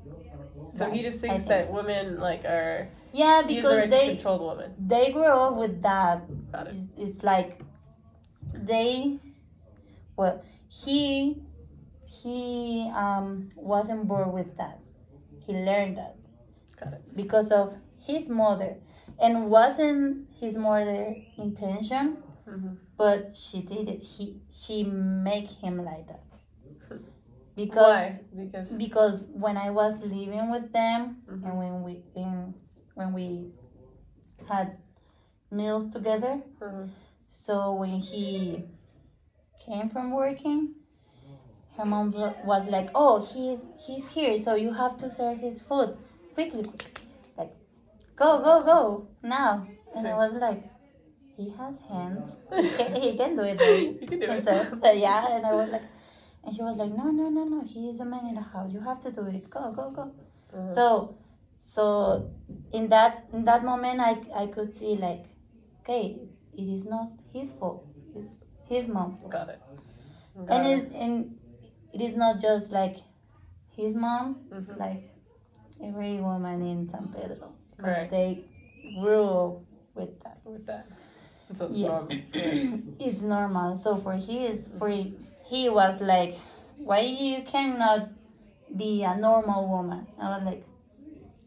so 0.77 0.91
he 0.91 1.03
just 1.03 1.21
thinks 1.21 1.45
think 1.45 1.49
that 1.49 1.67
so. 1.69 1.73
women 1.75 2.21
like 2.21 2.45
are 2.45 2.89
Yeah, 3.13 3.43
because 3.47 3.79
right 3.79 3.91
they 3.91 4.15
control 4.15 4.39
the 4.39 4.45
woman 4.45 4.75
they 4.79 5.13
grew 5.13 5.25
up 5.25 5.57
with 5.57 5.83
that. 5.83 6.23
got 6.53 6.69
it 6.69 6.77
It's, 6.97 7.17
it's 7.17 7.23
like 7.25 7.61
they, 8.55 9.19
well, 10.17 10.43
he 10.69 11.37
he 12.23 12.91
um 12.95 13.51
wasn't 13.57 14.07
born 14.09 14.33
with 14.33 14.57
that. 14.57 14.79
He 15.47 15.53
learned 15.55 15.97
that. 15.99 16.17
because 17.15 17.51
of 17.53 17.75
his 17.99 18.29
mother 18.29 18.77
and 19.21 19.51
wasn't 19.51 20.29
his 20.41 20.57
mother 20.57 21.15
intention 21.39 22.17
Mhm. 22.49 22.77
but 22.97 23.37
she 23.37 23.61
did 23.73 23.89
it 23.95 24.03
he 24.03 24.25
she 24.51 24.77
make 24.85 25.51
him 25.65 25.77
like 25.85 26.07
that 26.09 26.25
because 27.57 27.77
why 27.77 28.21
because 28.45 28.69
because 28.85 29.17
when 29.45 29.57
i 29.57 29.71
was 29.71 30.01
living 30.03 30.51
with 30.51 30.73
them 30.73 31.01
Mhm. 31.29 31.45
and 31.45 31.59
when 31.63 31.83
we 31.87 31.95
in 32.15 32.55
when 32.95 33.13
we 33.13 33.53
had 34.49 34.77
meals 35.51 35.91
together 35.91 36.41
Mhm. 36.61 36.91
so 37.33 37.75
when 37.75 37.97
he 38.01 38.65
came 39.59 39.89
from 39.89 40.11
working 40.11 40.75
her 41.77 41.85
mom 41.85 42.13
was 42.45 42.69
like 42.69 42.89
oh 42.95 43.25
he's 43.33 43.61
he's 43.79 44.07
here 44.09 44.39
so 44.41 44.55
you 44.55 44.73
have 44.73 44.99
to 44.99 45.11
serve 45.11 45.39
his 45.39 45.61
food. 45.63 45.97
Quickly 46.35 46.63
quickly 46.65 47.05
like 47.39 47.53
go 48.17 48.43
go 48.43 48.63
go 48.65 49.07
now. 49.23 49.67
And 49.95 50.07
i 50.07 50.15
was 50.15 50.33
like 50.41 50.63
he 51.37 51.51
has 51.59 51.75
hands. 51.89 52.25
He 52.57 52.69
can, 52.77 52.95
he 53.03 53.17
can 53.17 53.37
do 53.37 53.43
it 53.43 53.59
can 53.59 54.19
do 54.19 54.25
it. 54.27 54.31
himself. 54.31 54.67
So 54.83 54.91
yeah 54.93 55.37
and 55.37 55.47
i 55.47 55.53
was 55.55 55.71
like 55.71 55.83
and 56.45 56.55
she 56.57 56.63
was 56.63 56.77
like 56.77 56.91
no 56.91 57.05
no 57.11 57.29
no 57.29 57.45
no 57.45 57.63
he 57.65 57.89
is 57.91 57.99
the 57.99 58.05
man 58.05 58.27
in 58.27 58.35
the 58.35 58.41
house. 58.41 58.73
You 58.73 58.81
have 58.81 59.01
to 59.03 59.11
do 59.11 59.27
it. 59.27 59.49
Go 59.51 59.73
go 59.73 59.91
go. 59.91 60.11
Mhm. 60.55 60.75
so 60.75 61.15
so 61.75 62.31
in 62.73 62.89
that 62.89 63.27
in 63.33 63.45
that 63.45 63.65
moment 63.65 64.01
i 64.01 64.17
i 64.43 64.47
could 64.49 64.77
see 64.79 64.97
like 64.97 65.25
okay 65.83 66.19
it 66.53 66.63
is 66.77 66.85
not 66.85 67.09
his 67.33 67.49
fault. 67.59 67.87
It's 68.17 68.33
his 68.69 68.89
mom's 68.89 69.19
fault. 69.21 69.33
Got 69.33 69.49
it. 69.51 69.61
And 70.37 70.49
Got 70.49 70.67
it. 70.67 70.79
it's 70.79 70.95
and 70.95 71.37
it 72.01 72.05
is 72.11 72.17
not 72.17 72.41
just 72.41 72.71
like 72.71 72.97
his 73.77 73.95
mom 73.95 74.37
Mhm. 74.51 74.79
like 74.79 75.03
every 75.89 76.21
woman 76.21 76.63
in 76.71 76.89
san 76.91 77.09
pedro 77.15 77.49
'cause 77.77 77.87
Right. 77.97 78.11
they 78.11 78.45
grew 79.01 79.25
up 79.25 79.55
with 79.95 80.13
that 80.25 80.39
with 80.45 80.65
that 80.67 80.87
so 81.59 81.65
it's 81.67 81.77
Yeah. 81.77 81.89
normal 81.89 82.17
it's 83.07 83.23
normal 83.23 83.79
so 83.85 83.97
for 83.97 84.15
his 84.15 84.65
for 84.79 84.89
he 85.51 85.69
was 85.69 86.01
like 86.01 86.35
why 86.79 87.01
you 87.01 87.43
cannot 87.53 88.09
be 88.83 88.91
a 89.03 89.15
normal 89.17 89.67
woman 89.69 90.07
i 90.19 90.29
was 90.35 90.43
like 90.51 90.65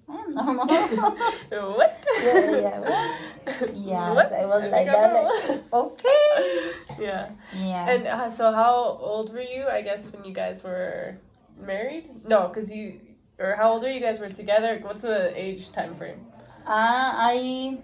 i 0.10 0.16
am 0.24 0.34
normal 0.36 0.68
what 1.78 1.94
Yeah, 2.24 2.52
yeah, 2.66 2.80
what? 2.88 3.76
Yeah, 3.76 4.14
What? 4.14 4.30
so 4.30 4.36
I 4.36 4.46
was 4.46 4.64
like 4.72 4.86
that, 4.86 5.14
like, 5.14 5.62
okay. 5.74 6.23
yeah 7.00 7.30
Yeah. 7.54 7.90
And 7.90 8.08
uh, 8.08 8.30
so, 8.30 8.52
how 8.52 8.74
old 9.02 9.34
were 9.34 9.42
you? 9.42 9.66
I 9.68 9.82
guess 9.82 10.12
when 10.12 10.24
you 10.24 10.34
guys 10.34 10.64
were 10.64 11.18
married? 11.60 12.10
No, 12.26 12.48
because 12.48 12.70
you, 12.72 13.00
or 13.40 13.56
how 13.56 13.74
old 13.74 13.84
were 13.84 13.90
you 13.90 14.00
guys 14.00 14.20
were 14.20 14.30
together? 14.30 14.80
What's 14.82 15.02
the 15.02 15.32
age 15.40 15.72
time 15.72 15.96
frame? 15.96 16.22
uh, 16.66 17.12
I, 17.32 17.78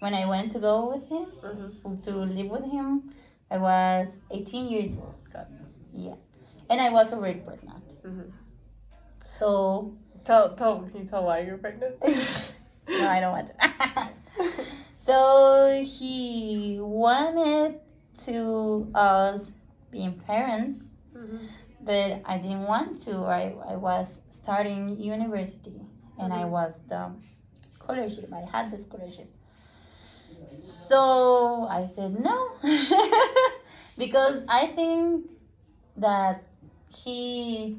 when 0.00 0.12
I 0.14 0.26
went 0.26 0.52
to 0.52 0.58
go 0.58 0.92
with 0.94 1.08
him, 1.08 1.26
Mm-hmm. 1.44 2.02
to 2.02 2.10
live 2.10 2.50
with 2.50 2.64
him, 2.70 3.12
I 3.50 3.58
was 3.58 4.18
18 4.30 4.68
years 4.68 4.92
old. 4.98 5.14
Yeah. 5.94 6.14
And 6.68 6.80
I 6.80 6.90
was 6.90 7.12
already 7.12 7.40
pregnant. 7.40 7.84
Mm-hmm. 8.04 8.30
So, 9.38 9.94
Tell, 10.26 10.56
tell, 10.56 10.80
can 10.90 11.02
you 11.02 11.08
tell 11.08 11.22
why 11.24 11.40
you're 11.40 11.56
pregnant? 11.56 11.94
no, 12.02 13.08
I 13.08 13.20
don't 13.20 13.30
want 13.32 13.46
to. 13.48 13.54
so, 15.06 15.82
he 15.84 16.78
wanted 16.80 17.80
to 18.24 18.90
us 18.94 19.46
being 19.90 20.14
parents, 20.26 20.80
mm-hmm. 21.16 21.46
but 21.80 22.20
I 22.24 22.38
didn't 22.38 22.64
want 22.64 23.02
to. 23.02 23.18
I, 23.18 23.54
I 23.68 23.76
was 23.76 24.20
starting 24.32 24.96
university 24.98 25.80
and 26.18 26.32
I 26.32 26.42
Mhm. 26.44 26.50
was 26.50 26.74
the 26.88 27.12
scholarship. 27.68 28.32
I 28.32 28.40
had 28.40 28.70
the 28.70 28.78
scholarship. 28.78 29.30
So 30.62 31.66
I 31.68 31.86
said 31.94 32.18
no 32.18 32.50
because 33.98 34.42
I 34.48 34.68
think 34.68 35.30
that 35.96 36.42
he 36.88 37.78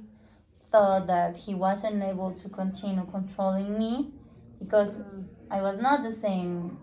thought 0.72 1.08
that 1.08 1.36
he 1.36 1.56
wasn't 1.56 2.04
able 2.04 2.32
to 2.34 2.50
continue 2.50 3.06
controlling 3.06 3.78
me 3.78 4.12
because 4.60 4.94
I 5.50 5.62
was 5.62 5.80
not 5.80 6.04
the 6.04 6.12
same 6.12 6.78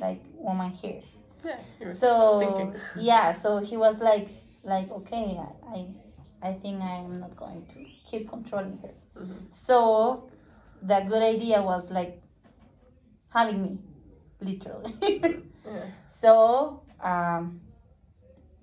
like 0.00 0.22
woman 0.34 0.70
here. 0.70 1.00
Yeah. 1.44 1.92
So 1.92 2.38
thinking. 2.40 2.74
yeah, 2.96 3.32
so 3.32 3.58
he 3.58 3.76
was 3.76 3.98
like 3.98 4.28
like 4.64 4.90
okay, 4.90 5.38
I 5.38 5.76
I, 5.76 6.50
I 6.50 6.52
think 6.54 6.82
I 6.82 6.96
am 6.96 7.20
not 7.20 7.36
going 7.36 7.64
to 7.74 7.84
keep 8.10 8.28
controlling 8.28 8.78
her. 8.82 8.94
Mhm. 9.22 9.36
So 9.52 10.28
the 10.82 11.00
good 11.08 11.22
idea 11.22 11.62
was 11.62 11.90
like 11.90 12.22
having 13.30 13.62
me, 13.62 13.78
literally. 14.40 14.94
Yeah. 15.68 15.84
so 16.08 16.82
um, 17.04 17.60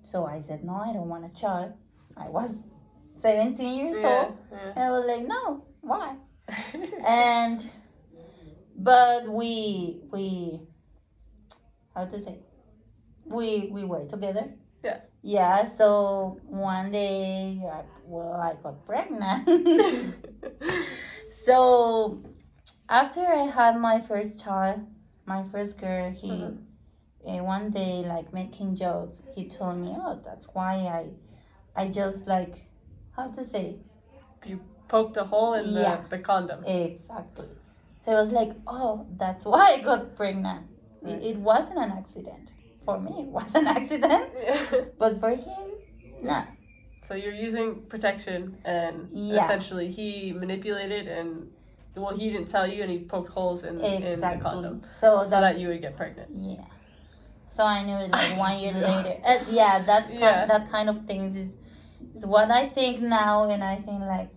so 0.04 0.24
I 0.26 0.40
said 0.40 0.64
no, 0.64 0.74
I 0.74 0.92
don't 0.92 1.08
want 1.08 1.24
a 1.24 1.28
child. 1.40 1.72
I 2.16 2.28
was 2.28 2.56
seventeen 3.16 3.74
years 3.78 3.96
Yeah. 4.02 4.24
old, 4.24 4.38
and 4.74 4.84
I 4.84 4.90
was 4.90 5.06
like 5.06 5.24
no, 5.26 5.64
why? 5.82 6.16
And 7.06 7.64
but 8.76 9.28
we 9.28 10.00
we 10.10 10.60
how 11.96 12.04
to 12.04 12.20
say 12.20 12.38
we 13.24 13.68
we 13.72 13.82
were 13.84 14.04
together. 14.06 14.46
Yeah. 14.84 15.00
Yeah. 15.22 15.66
So 15.66 16.38
one 16.46 16.92
day, 16.92 17.60
I, 17.76 17.82
well, 18.04 18.34
I 18.34 18.54
got 18.62 18.84
pregnant. 18.86 19.48
so 21.44 22.22
after 22.88 23.20
I 23.20 23.46
had 23.50 23.80
my 23.80 24.00
first 24.00 24.38
child, 24.38 24.80
my 25.26 25.42
first 25.50 25.78
girl, 25.78 26.10
he 26.10 26.28
Mhm. 26.30 26.58
uh, 27.26 27.42
one 27.42 27.70
day 27.70 28.04
like 28.06 28.32
making 28.32 28.76
jokes 28.76 29.18
he 29.34 29.48
told 29.48 29.76
me 29.78 29.90
oh 29.98 30.14
that's 30.24 30.46
why 30.56 30.74
i 30.98 31.02
i 31.82 31.88
just 31.88 32.20
like 32.34 32.54
how 33.16 33.26
to 33.36 33.42
say 33.44 33.66
you 34.44 34.60
Poked 34.88 35.16
a 35.16 35.24
hole 35.24 35.54
in 35.54 35.74
the, 35.74 35.80
Yeah. 35.80 36.04
the 36.08 36.18
condom. 36.28 36.62
exactly 36.64 37.48
so 38.04 38.12
i 38.12 38.22
was 38.22 38.30
like 38.40 38.52
oh 38.68 39.04
that's 39.22 39.44
why 39.44 39.64
i 39.74 39.80
got 39.82 40.14
pregnant 40.14 40.66
Right. 41.12 41.22
it 41.22 41.36
wasn't 41.36 41.78
an 41.78 41.92
accident 41.92 42.48
for 42.84 43.00
me 43.00 43.12
it 43.24 43.26
was 43.38 43.50
an 43.54 43.66
accident 43.66 44.24
but 44.98 45.20
for 45.20 45.30
him 45.30 45.68
no 46.22 46.44
so 47.08 47.14
you're 47.14 47.32
using 47.32 47.82
protection, 47.88 48.56
and 48.64 49.08
Yeah. 49.12 49.44
essentially 49.44 49.92
he 49.92 50.32
manipulated 50.32 51.06
and 51.06 51.52
well, 51.94 52.14
he 52.16 52.30
didn't 52.30 52.48
tell 52.48 52.66
you, 52.66 52.82
and 52.82 52.90
he 52.90 52.98
poked 52.98 53.30
holes 53.30 53.62
in, 53.62 53.80
in 53.80 54.20
the 54.20 54.38
condom 54.42 54.82
so 55.00 55.22
so 55.24 55.40
that 55.40 55.56
you 55.58 55.68
would 55.68 55.80
get 55.80 55.96
pregnant. 55.96 56.28
Yeah. 56.34 56.64
So 57.56 57.62
I 57.64 57.84
knew 57.86 57.96
it 58.04 58.10
like 58.10 58.36
one 58.38 58.58
year 58.58 58.72
later. 58.88 59.14
Uh, 59.24 59.38
yeah, 59.48 59.82
that's 59.86 60.10
ki- 60.10 60.18
Yeah. 60.18 60.46
that 60.46 60.68
kind 60.70 60.90
of 60.90 61.06
things 61.06 61.36
is, 61.36 61.52
is 62.16 62.26
what 62.26 62.50
I 62.50 62.68
think 62.68 63.00
now, 63.00 63.48
and 63.48 63.62
I 63.64 63.76
think 63.76 64.00
like, 64.00 64.30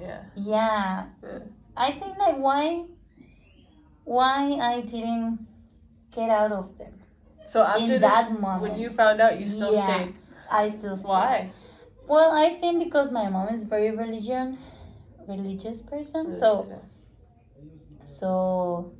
yeah. 0.00 0.22
yeah, 0.34 1.06
Yeah. 1.22 1.38
I 1.76 1.92
think 1.92 2.16
like 2.18 2.38
why, 2.38 2.86
why 4.04 4.52
I 4.54 4.80
didn't 4.80 5.46
get 6.18 6.30
out 6.30 6.52
of 6.52 6.76
them. 6.78 6.92
So 7.46 7.62
after 7.62 7.82
In 7.84 7.90
this, 7.90 8.00
that 8.00 8.32
moment. 8.40 8.62
when 8.62 8.78
you 8.78 8.90
found 8.90 9.20
out, 9.20 9.38
you 9.40 9.48
still 9.48 9.72
Yeah. 9.74 9.86
stayed. 9.86 10.14
I 10.50 10.68
still 10.70 10.96
stayed. 10.96 11.08
Why? 11.08 11.50
Well, 12.14 12.30
I 12.44 12.46
think 12.60 12.84
because 12.84 13.10
my 13.18 13.28
mom 13.28 13.48
is 13.54 13.64
very 13.64 13.90
religion, 14.04 14.58
religious 15.34 15.82
person. 15.82 16.38
So 16.40 16.50
so 18.04 18.92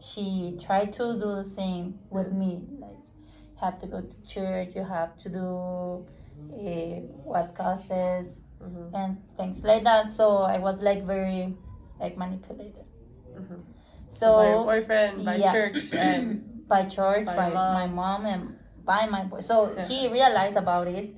she 0.00 0.58
tried 0.64 0.92
to 0.94 1.14
do 1.14 1.28
the 1.40 1.44
same 1.44 1.98
with 2.10 2.32
me 2.32 2.52
like 2.80 2.98
you 3.52 3.60
have 3.60 3.80
to 3.80 3.86
go 3.86 4.00
to 4.00 4.16
church 4.34 4.70
you 4.74 4.84
have 4.84 5.16
to 5.18 5.28
do 5.28 5.46
uh, 6.52 7.00
what 7.32 7.54
causes 7.56 8.38
Mhm, 8.64 8.84
and 8.98 9.16
things 9.38 9.62
like 9.70 9.84
that 9.84 10.10
so 10.18 10.28
i 10.54 10.58
was 10.58 10.78
like 10.88 11.04
very 11.04 11.54
like 12.00 12.16
manipulated 12.16 12.86
mhm. 13.40 13.60
So 14.18 14.36
by 14.36 14.48
your 14.48 14.64
boyfriend, 14.64 15.24
by 15.24 15.36
yeah. 15.36 15.52
church, 15.52 15.76
and 15.92 16.66
by 16.68 16.84
church 16.84 17.26
By 17.26 17.36
by, 17.36 17.50
mom. 17.50 17.74
my 17.74 17.86
mom 17.86 18.26
and 18.26 18.56
by 18.84 19.06
my 19.06 19.24
boy 19.24 19.40
so 19.40 19.72
Yeah. 19.76 19.86
he 19.86 20.08
realized 20.08 20.56
about 20.56 20.86
it 20.88 21.10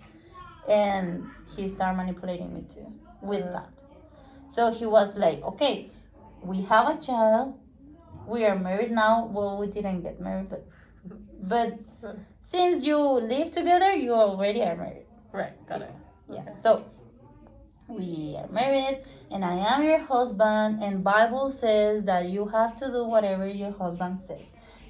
and 0.69 1.25
he 1.57 1.69
started 1.69 1.97
manipulating 1.97 2.53
me 2.55 2.63
too 2.75 2.87
with 3.23 3.45
that 3.45 3.71
so 4.55 4.73
he 4.73 4.87
was 4.87 5.15
like 5.17 5.43
okay 5.43 5.91
we 6.43 6.63
have 6.63 6.87
a 6.97 7.01
child 7.01 7.55
we 8.27 8.45
are 8.45 8.59
married 8.59 8.91
now 8.91 9.31
well 9.33 9.59
we 9.59 9.67
didn't 9.69 10.03
get 10.03 10.21
married 10.21 10.49
but 10.51 10.67
but 11.53 11.79
since 12.43 12.85
you 12.85 12.99
live 12.99 13.53
together 13.53 13.93
you 13.93 14.13
already 14.13 14.63
are 14.63 14.77
married 14.77 15.07
right, 15.33 15.55
got 15.69 15.83
it. 15.83 15.95
yeah 16.31 16.45
so 16.63 16.85
married 18.53 19.03
and 19.31 19.45
i 19.45 19.55
am 19.75 19.83
your 19.83 19.99
husband 19.99 20.83
and 20.83 21.03
bible 21.05 21.51
says 21.51 22.05
that 22.05 22.29
you 22.29 22.47
have 22.47 22.77
to 22.77 22.87
do 22.87 23.05
whatever 23.07 23.47
your 23.47 23.73
husband 23.73 24.19
says 24.27 24.43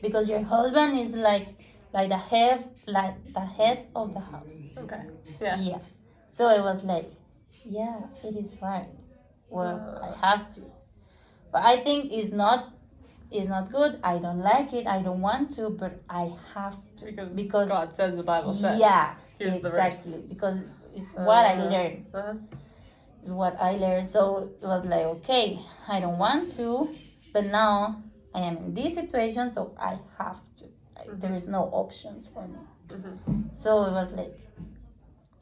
because 0.03 0.29
your 0.29 0.43
husband 0.43 0.99
is 0.99 1.15
like 1.15 1.49
like 1.93 2.09
the 2.09 2.19
head 2.19 2.69
like 2.87 3.15
the 3.33 3.41
head 3.41 3.87
of 3.97 4.13
the 4.13 4.21
house. 4.21 4.47
Okay, 4.79 5.01
yeah. 5.41 5.57
yeah. 5.59 5.79
So 6.37 6.49
it 6.51 6.61
was 6.61 6.83
like 6.85 7.11
yeah 7.65 8.01
it 8.23 8.37
is 8.37 8.51
right. 8.61 8.87
Well 9.49 10.01
i 10.03 10.27
have 10.27 10.55
to. 10.57 10.61
But 11.53 11.63
i 11.65 11.83
think 11.83 12.13
it's 12.13 12.33
not 12.33 12.73
it's 13.31 13.49
not 13.49 13.73
good. 13.73 13.99
I 14.05 14.19
don't 14.19 14.41
like 14.41 14.73
it. 14.75 14.87
I 14.87 15.01
don't 15.03 15.21
want 15.23 15.55
to 15.57 15.71
but 15.71 16.01
i 16.11 16.31
have 16.55 16.77
to. 16.99 17.07
Because, 17.07 17.29
Because- 17.35 17.69
God 17.69 17.97
says 17.97 18.15
the 18.17 18.23
Bible 18.23 18.55
says. 18.55 18.79
yeah 18.79 19.15
Here's 19.39 19.55
exactly. 19.55 20.23
Because 20.29 20.59
it's 20.95 21.07
what 21.15 21.45
i 21.47 21.55
Uh-huh. 21.55 21.71
learned. 21.71 22.07
Uh-huh. 22.15 22.35
Is 23.27 23.33
what 23.33 23.57
I 23.61 23.73
learned. 23.73 24.11
So 24.11 24.51
it 24.63 24.67
was 24.67 24.85
like, 24.85 25.05
okay, 25.19 25.59
I 25.89 26.01
don't 26.01 26.19
want 26.19 26.55
to, 26.57 26.95
but 27.33 27.45
now 27.47 28.03
I 28.35 28.41
am 28.41 28.57
in 28.59 28.75
this 28.75 28.95
situation, 28.95 29.53
so 29.53 29.75
I 29.79 29.99
have 30.19 30.39
to. 30.59 30.65
Like, 30.97 31.21
there 31.21 31.35
is 31.35 31.47
no 31.47 31.65
options 31.73 32.27
for 32.29 32.47
me. 32.47 32.59
Mhm. 32.89 33.63
So 33.63 33.85
it 33.85 33.93
was 33.93 34.11
like, 34.13 34.35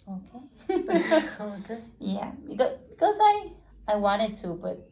okay, 0.08 0.42
okay. 1.40 1.78
yeah, 1.98 2.32
because 2.48 2.78
because 2.90 3.16
I 3.20 3.52
I 3.88 3.96
wanted 3.96 4.36
to, 4.38 4.48
but 4.54 4.88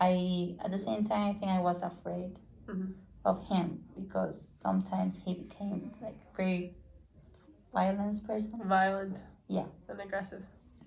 I 0.00 0.56
at 0.64 0.70
the 0.70 0.78
same 0.78 1.06
time 1.06 1.30
I 1.30 1.38
think 1.38 1.50
I 1.50 1.60
was 1.60 1.82
afraid 1.82 2.36
Mhm. 2.68 2.94
of 3.24 3.42
him 3.48 3.84
because 3.98 4.36
sometimes 4.62 5.16
he 5.24 5.34
became 5.34 5.92
like 6.02 6.18
very 6.36 6.74
violent 7.72 8.26
person. 8.26 8.60
Violent. 8.64 9.16
Yeah. 9.48 9.66
And 9.88 10.00
aggressive. 10.00 10.42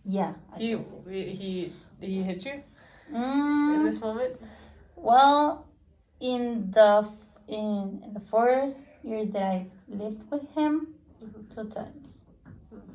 Yeah. 0.06 0.34
He 0.58 0.76
he 1.06 1.74
he 2.00 2.24
hit 2.24 2.46
you 2.46 2.54
in 2.54 2.64
Mm, 3.14 3.92
this 3.92 4.00
moment. 4.02 4.36
Well, 4.96 5.66
in 6.20 6.72
the 6.72 7.08
in, 7.48 8.02
in 8.06 8.14
the 8.14 8.20
four 8.20 8.72
years 9.04 9.32
that 9.34 9.44
I 9.44 9.66
lived 9.88 10.30
with 10.32 10.48
him, 10.52 10.94
Mhm. 11.24 11.50
two 11.54 11.66
times. 11.70 12.22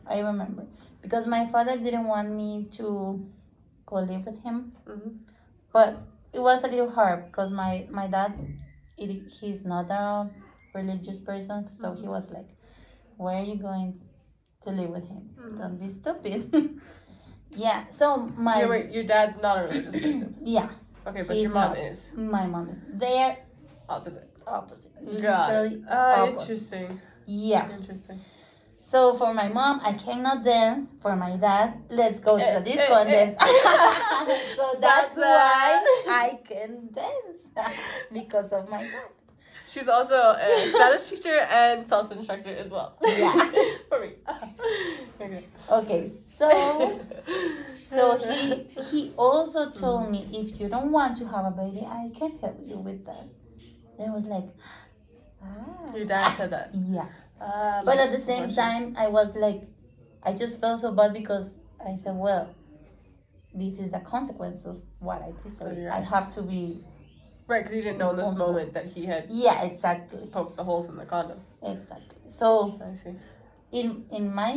I 0.07 0.21
remember 0.21 0.67
because 1.03 1.27
my 1.27 1.47
father 1.51 1.77
didn't 1.79 2.05
want 2.07 2.31
me 2.31 2.69
to 2.79 2.87
go 3.87 3.97
live 3.97 4.25
with 4.27 4.40
him, 4.43 4.73
Mhm. 4.87 5.19
but 5.73 5.97
it 6.33 6.40
was 6.40 6.62
a 6.64 6.69
little 6.69 6.90
hard 6.90 7.27
because 7.31 7.51
my 7.51 7.87
my 7.90 8.07
dad, 8.07 8.33
it, 8.97 9.11
he's 9.40 9.64
not 9.64 9.90
a 9.90 10.31
religious 10.75 11.21
person, 11.21 11.69
so 11.81 11.93
he 11.95 12.07
was 12.09 12.25
like, 12.31 12.51
"Where 13.17 13.38
are 13.38 13.45
you 13.53 13.57
going 13.57 14.01
to 14.64 14.70
live 14.70 14.90
with 14.90 15.07
him? 15.09 15.22
Mhm. 15.38 15.59
Don't 15.59 15.79
be 15.81 15.90
stupid." 15.90 16.40
yeah. 17.50 17.85
So 17.90 18.16
my 18.37 18.61
Your, 18.61 18.68
wait, 18.70 18.90
your 18.90 19.05
dad's 19.05 19.40
not 19.40 19.64
a 19.64 19.68
religious 19.68 19.92
person. 19.92 20.35
yeah, 20.57 20.68
Okay, 21.07 21.22
but 21.22 21.37
your 21.37 21.50
mom 21.50 21.70
not. 21.72 21.79
is 21.79 22.00
my 22.14 22.46
mom 22.46 22.68
is 22.70 22.79
they 22.92 23.18
are 23.22 23.37
opposite. 23.88 24.31
opposite. 24.46 24.92
Got 25.22 25.48
Literally 25.53 25.74
it. 25.77 25.83
Ah, 25.90 26.22
opposite. 26.22 26.40
interesting. 26.40 27.00
Yeah. 27.27 27.70
Interesting. 27.70 28.20
So 28.83 29.16
for 29.16 29.33
my 29.33 29.48
mom, 29.48 29.81
I 29.83 29.94
cannot 29.94 30.44
dance. 30.44 30.88
For 31.00 31.16
my 31.16 31.37
dad, 31.37 31.68
let's 31.88 32.20
go 32.20 32.37
to 32.37 32.44
Eh, 32.44 32.59
the 32.59 32.64
disco 32.70 32.92
eh, 32.94 33.00
and 33.00 33.11
eh. 33.11 33.24
dance. 33.35 33.38
so 34.59 34.66
that's 34.81 35.16
why 35.16 35.83
I 36.09 36.38
can 36.46 36.88
dance 36.92 37.40
because 38.12 38.53
of 38.53 38.68
my 38.68 38.83
dad. 38.83 39.11
She's 39.74 39.88
also 39.88 40.14
a 40.14 40.70
Spanish 40.70 41.08
teacher 41.10 41.37
and 41.40 41.84
salsa 41.84 42.12
instructor 42.12 42.54
as 42.54 42.70
well. 42.70 42.96
Yeah. 43.02 43.50
For 43.88 43.98
me. 44.00 44.12
okay. 45.20 45.44
Okay, 45.68 46.12
so 46.38 47.00
so 47.90 48.18
he 48.18 48.68
he 48.90 49.12
also 49.16 49.70
told 49.72 50.10
me 50.12 50.28
if 50.32 50.60
you 50.60 50.68
don't 50.68 50.92
want 50.92 51.18
to 51.18 51.26
have 51.26 51.44
a 51.46 51.50
baby, 51.50 51.84
I 51.84 52.12
can 52.16 52.38
help 52.38 52.60
you 52.64 52.78
with 52.78 53.04
that. 53.06 53.26
And 53.98 54.10
I 54.10 54.14
was 54.14 54.24
like, 54.26 54.44
ah. 55.42 55.94
Your 55.94 56.06
dad 56.06 56.37
said 56.37 56.50
that. 56.50 56.70
Yeah. 56.72 57.06
Uh, 57.40 57.82
But 57.84 57.96
like 57.96 58.06
at 58.06 58.12
the 58.12 58.20
same 58.20 58.54
time, 58.54 58.94
I 58.96 59.08
was 59.08 59.34
like, 59.34 59.62
I 60.22 60.34
just 60.34 60.60
felt 60.60 60.82
so 60.82 60.92
bad 60.92 61.12
because 61.12 61.58
I 61.84 61.96
said, 61.96 62.14
well, 62.14 62.54
this 63.52 63.78
is 63.78 63.90
the 63.90 64.00
consequence 64.00 64.64
of 64.64 64.80
what 65.00 65.20
I 65.22 65.32
did. 65.42 65.58
So 65.58 65.64
So 65.64 65.90
I 65.92 66.00
have 66.00 66.32
to 66.37 66.42
be. 66.42 66.84
Right, 67.46 67.62
because 67.62 67.76
you 67.76 67.83
didn't 67.83 67.98
know 67.98 68.11
in 68.11 68.16
this 68.16 68.22
Responsible. 68.28 68.52
moment 68.52 68.74
that 68.74 68.87
he 68.87 69.04
had 69.04 69.26
Yeah, 69.30 69.62
exactly, 69.62 70.26
poked 70.33 70.57
the 70.57 70.64
holes 70.64 70.88
in 70.88 70.96
the 70.96 71.04
condom. 71.04 71.40
exactly. 71.62 72.18
So 72.30 72.80
I 72.83 72.96
see. 73.04 73.16
in 73.72 74.07
in 74.11 74.35
my 74.35 74.50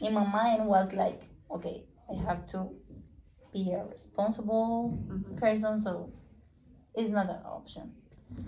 in 0.00 0.12
my 0.14 0.26
mind 0.26 0.66
was 0.66 0.92
like, 0.92 1.22
okay, 1.50 1.84
I 2.10 2.14
have 2.26 2.46
to 2.48 2.68
be 3.52 3.72
a 3.72 3.84
responsible 3.84 4.98
Mhm. 5.08 5.36
person. 5.38 5.80
So 5.80 6.10
it's 6.94 7.10
not 7.10 7.28
an 7.30 7.40
option. 7.46 7.92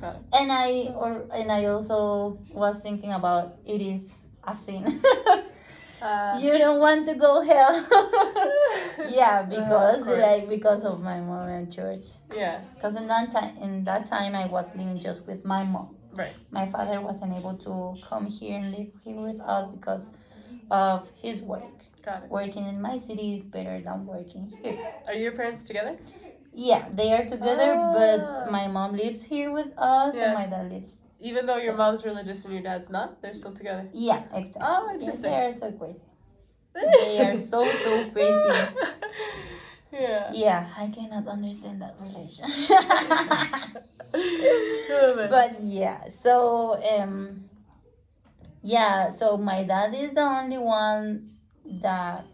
Got 0.00 0.16
it. 0.16 0.22
And 0.32 0.52
I 0.52 0.92
or 0.94 1.24
and 1.32 1.50
I 1.50 1.64
also 1.66 2.38
was 2.52 2.76
thinking 2.82 3.12
about 3.12 3.56
it 3.64 3.80
is 3.80 4.02
a 4.46 4.54
sin. 4.54 5.02
Uh, 6.02 6.38
you 6.40 6.56
don't 6.58 6.80
want 6.80 7.06
to 7.06 7.14
go 7.14 7.42
hell. 7.42 7.86
yeah, 9.10 9.42
because 9.42 10.04
course. 10.04 10.18
like 10.18 10.48
because 10.48 10.82
of 10.84 11.00
my 11.00 11.20
mom 11.20 11.48
and 11.48 11.72
church. 11.72 12.04
yeah, 12.34 12.60
Because 12.74 12.94
in 12.96 13.06
that 13.08 13.32
time, 13.32 13.56
in 13.58 13.84
that 13.84 14.08
time, 14.08 14.34
I 14.34 14.46
was 14.46 14.66
living 14.74 14.98
just 14.98 15.26
with 15.26 15.44
my 15.44 15.62
mom. 15.64 15.94
right. 16.14 16.34
My 16.50 16.66
father 16.70 17.00
wasn't 17.00 17.36
able 17.36 17.56
to 17.68 18.00
come 18.08 18.26
here 18.26 18.58
and 18.58 18.70
live 18.76 18.88
here 19.04 19.20
with 19.20 19.40
us 19.40 19.68
because 19.76 20.04
of 20.70 21.06
his 21.22 21.40
work. 21.42 21.62
Got 22.04 22.24
it. 22.24 22.30
Working 22.30 22.66
in 22.66 22.80
my 22.80 22.96
city 22.98 23.36
is 23.36 23.44
better 23.44 23.80
than 23.82 24.06
working 24.06 24.52
here. 24.62 24.78
Are 25.06 25.14
your 25.14 25.32
parents 25.32 25.62
together? 25.64 25.98
Yeah, 26.54 26.88
they 26.94 27.12
are 27.12 27.24
together, 27.24 27.74
Ah. 27.78 27.92
but 27.92 28.50
my 28.50 28.66
mom 28.68 28.96
lives 28.96 29.22
here 29.22 29.52
with 29.52 29.68
us, 29.76 30.14
Yeah. 30.14 30.24
and 30.24 30.34
my 30.34 30.46
dad 30.46 30.72
lives. 30.72 30.92
Even 31.20 31.46
though 31.46 31.56
your 31.56 31.74
mom's 31.74 32.04
religious 32.04 32.44
and 32.44 32.54
your 32.54 32.62
dad's 32.62 32.88
not, 32.88 33.20
they're 33.20 33.34
still 33.34 33.54
together. 33.54 33.88
Yeah, 33.92 34.22
exactly. 34.32 34.62
Oh, 34.64 34.90
interesting. 34.94 35.22
they 35.22 35.34
are 35.36 35.52
so 35.52 35.72
crazy. 35.72 36.00
They 36.74 37.18
are 37.20 37.38
so 37.38 37.64
so 37.84 38.10
crazy. 38.10 38.68
Yeah. 39.92 40.30
Yeah, 40.32 40.68
I 40.78 40.86
cannot 40.86 41.26
understand 41.26 41.82
that 41.82 41.96
relation. 42.00 42.46
but, 45.28 45.62
yeah, 45.62 46.08
so 46.08 46.80
um 46.80 47.50
yeah, 48.62 49.10
so 49.10 49.36
my 49.36 49.64
dad 49.64 49.92
is 49.94 50.14
the 50.14 50.22
only 50.22 50.58
one 50.58 51.28
that 51.82 52.24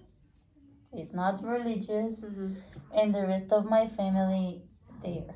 is 0.92 1.12
not 1.14 1.42
religious 1.42 2.20
Mhm. 2.20 2.56
and 2.94 3.14
the 3.14 3.26
rest 3.26 3.50
of 3.52 3.64
my 3.64 3.88
family 3.88 4.62
they 5.02 5.24
are 5.28 5.34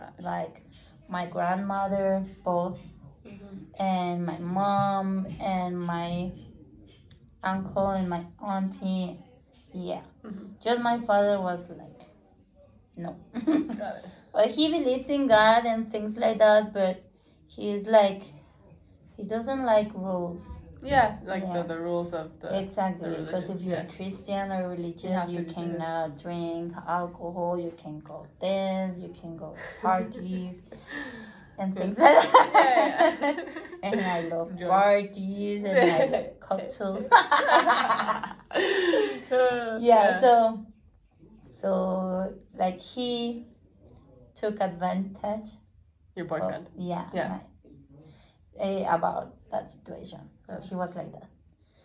Oh, 0.00 0.22
like 0.22 0.62
my 1.08 1.26
grandmother 1.26 2.24
both 2.44 2.78
Mhm. 3.24 3.66
and 3.78 4.26
my 4.26 4.38
mom 4.38 5.26
and 5.40 5.80
my 5.80 6.30
uncle 7.42 7.90
and 7.90 8.08
my 8.08 8.24
auntie. 8.42 9.18
Yeah. 9.72 10.02
Mhm. 10.24 10.60
just 10.62 10.80
my 10.82 10.98
father 11.00 11.40
was 11.40 11.60
like 11.70 12.00
no. 12.96 13.16
Well, 14.34 14.48
he 14.56 14.70
believes 14.70 15.08
in 15.08 15.26
god 15.28 15.64
and 15.66 15.90
things 15.92 16.16
like 16.16 16.38
that 16.38 16.72
but 16.72 17.02
he's 17.46 17.86
like 17.86 18.22
he 19.16 19.22
doesn't 19.24 19.64
like 19.64 19.92
rules 19.94 20.42
Yeah, 20.82 21.16
like 21.24 21.42
Yeah. 21.42 21.62
The, 21.62 21.74
the 21.74 21.80
rules 21.80 22.12
of 22.12 22.38
the. 22.40 22.56
exactly 22.60 23.10
the 23.10 23.22
because 23.24 23.48
if 23.50 23.60
you're 23.62 23.76
yeah. 23.78 23.84
christian 23.96 24.52
or 24.52 24.68
religious 24.68 25.28
you, 25.28 25.38
to 25.38 25.44
do 25.44 25.54
this. 25.78 26.22
drink 26.22 26.72
alcohol 26.86 27.58
you 27.58 27.72
can 27.82 27.98
go 28.00 28.26
dance 28.40 28.96
you 29.00 29.12
can 29.20 29.36
go 29.36 29.56
parties 29.82 30.56
and 31.58 31.74
things 31.74 31.98
like 31.98 32.32
that 32.32 32.54
Yeah, 32.54 33.16
yeah. 33.20 33.44
and 33.82 34.00
i 34.06 34.20
love 34.22 34.50
Enjoy. 34.54 34.68
parties 34.68 35.64
and 35.64 35.78
i 35.78 36.04
love 36.06 36.26
cocktails 36.40 37.02
Uh, 39.30 39.78
yeah, 39.80 40.20
so 40.20 40.64
so 41.60 42.32
like 42.56 42.80
he 42.80 43.44
took 44.36 44.60
advantage 44.60 45.50
Your 46.16 46.24
of, 46.24 46.30
boyfriend. 46.30 46.66
yeah, 46.78 47.04
Yeah. 47.12 47.28
my- 47.28 48.64
eh, 48.64 48.84
about 48.94 49.34
that 49.50 49.70
situation 49.72 50.20
so 50.46 50.60
he 50.68 50.74
was 50.74 50.94
like 50.94 51.10
that 51.12 51.28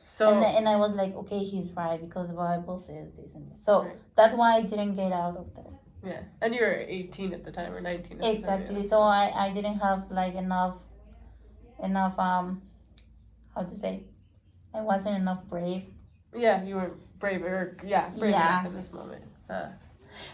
So. 0.05 0.29
and, 0.33 0.43
and 0.57 0.69
i 0.69 0.75
was 0.75 0.93
like 0.95 1.13
okay 1.15 1.39
he's 1.43 1.69
right 1.71 1.99
because 2.01 2.27
the 2.27 2.33
bible 2.33 2.79
says 2.79 3.07
this 3.17 3.33
and 3.35 3.49
this 3.51 3.63
so 3.65 3.83
Right. 3.83 3.97
that's 4.17 4.35
why 4.35 4.57
i 4.57 4.61
didn't 4.61 4.95
get 4.95 5.11
out 5.11 5.37
of 5.37 5.47
there 5.55 5.73
yeah, 6.05 6.19
and 6.41 6.53
you 6.53 6.59
were 6.61 6.83
18 6.85 7.33
at 7.33 7.45
the 7.45 7.51
time 7.51 7.73
or 7.73 7.79
19. 7.79 7.95
At 7.95 8.07
the 8.09 8.15
time, 8.17 8.35
exactly 8.35 8.81
yeah. 8.83 8.89
so 8.89 8.99
i 9.01 9.31
i 9.45 9.53
didn't 9.53 9.79
have 9.79 10.11
like 10.11 10.35
enough 10.35 10.75
enough 11.83 12.17
um 12.19 12.61
how 13.55 13.63
to 13.63 13.75
say 13.75 14.03
i 14.73 14.81
wasn't 14.81 15.15
enough 15.15 15.41
brave 15.49 15.83
Yeah, 16.35 16.63
you 16.63 16.75
were 16.75 16.91
brave 17.19 17.41
or 17.43 17.77
yeah, 17.85 18.09
brave 18.09 18.31
Yeah. 18.31 18.65
in 18.67 18.73
this 18.75 18.91
moment. 18.91 19.23
Uh, 19.49 19.67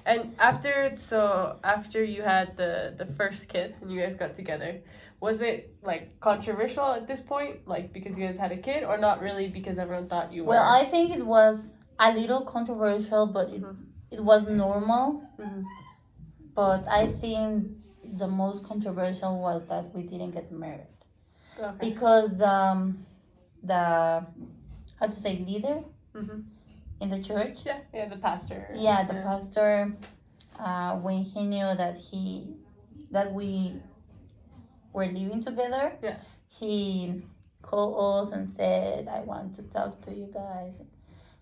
and 0.05 0.21
after 0.39 0.73
so 0.97 1.57
after 1.63 1.99
you 2.03 2.21
had 2.23 2.55
the 2.61 2.93
the 3.01 3.05
first 3.19 3.47
kid 3.53 3.75
and 3.81 3.91
you 3.91 3.99
guys 4.01 4.15
got 4.15 4.35
together, 4.35 4.71
was 5.21 5.41
it 5.41 5.75
like 5.83 6.19
controversial 6.21 6.93
at 6.93 7.07
this 7.07 7.19
point, 7.19 7.67
like 7.67 7.91
because 7.93 8.17
you 8.17 8.25
guys 8.27 8.37
had 8.37 8.51
a 8.51 8.57
kid, 8.57 8.83
or 8.83 8.97
not 8.97 9.21
really 9.21 9.47
because 9.49 9.77
everyone 9.77 10.07
thought 10.07 10.31
you 10.33 10.43
were? 10.43 10.49
well 10.53 10.67
i 10.81 10.85
think 10.85 11.11
it 11.11 11.25
was 11.25 11.57
a 11.99 12.11
little 12.13 12.45
controversial 12.45 13.25
but 13.27 13.49
it, 13.49 13.63
it 14.11 14.21
was 14.23 14.47
normal 14.47 15.05
Mhm. 15.39 15.63
but 16.55 16.81
i 16.87 17.03
think 17.21 17.67
the 18.21 18.27
most 18.27 18.63
controversial 18.71 19.39
was 19.47 19.61
that 19.67 19.85
we 19.95 20.03
didn't 20.03 20.31
get 20.31 20.51
married 20.51 20.87
Okay. 21.59 21.89
because 21.89 22.37
the 22.37 22.49
um, 22.49 23.05
the 23.71 23.83
how 24.99 25.07
to 25.07 25.19
say 25.25 25.33
leader 25.49 25.77
Mhm. 26.15 26.43
in 27.01 27.09
the 27.09 27.21
church 27.29 27.57
Yeah, 27.65 27.79
yeah, 27.93 28.07
the 28.13 28.15
pastor. 28.27 28.59
yeah 28.87 28.99
the 29.11 29.17
pastor 29.29 29.73
uh, 30.65 30.91
when 31.05 31.19
he 31.23 31.43
knew 31.43 31.69
that 31.81 31.95
he 31.97 32.55
that 33.11 33.33
we 33.33 33.73
were 34.93 35.05
living 35.05 35.43
together 35.43 35.93
Yeah. 36.01 36.17
he 36.47 37.21
called 37.61 38.27
us 38.27 38.33
and 38.33 38.49
said 38.55 39.07
i 39.07 39.19
want 39.21 39.55
to 39.55 39.63
talk 39.63 40.01
to 40.05 40.11
you 40.13 40.27
guys 40.33 40.75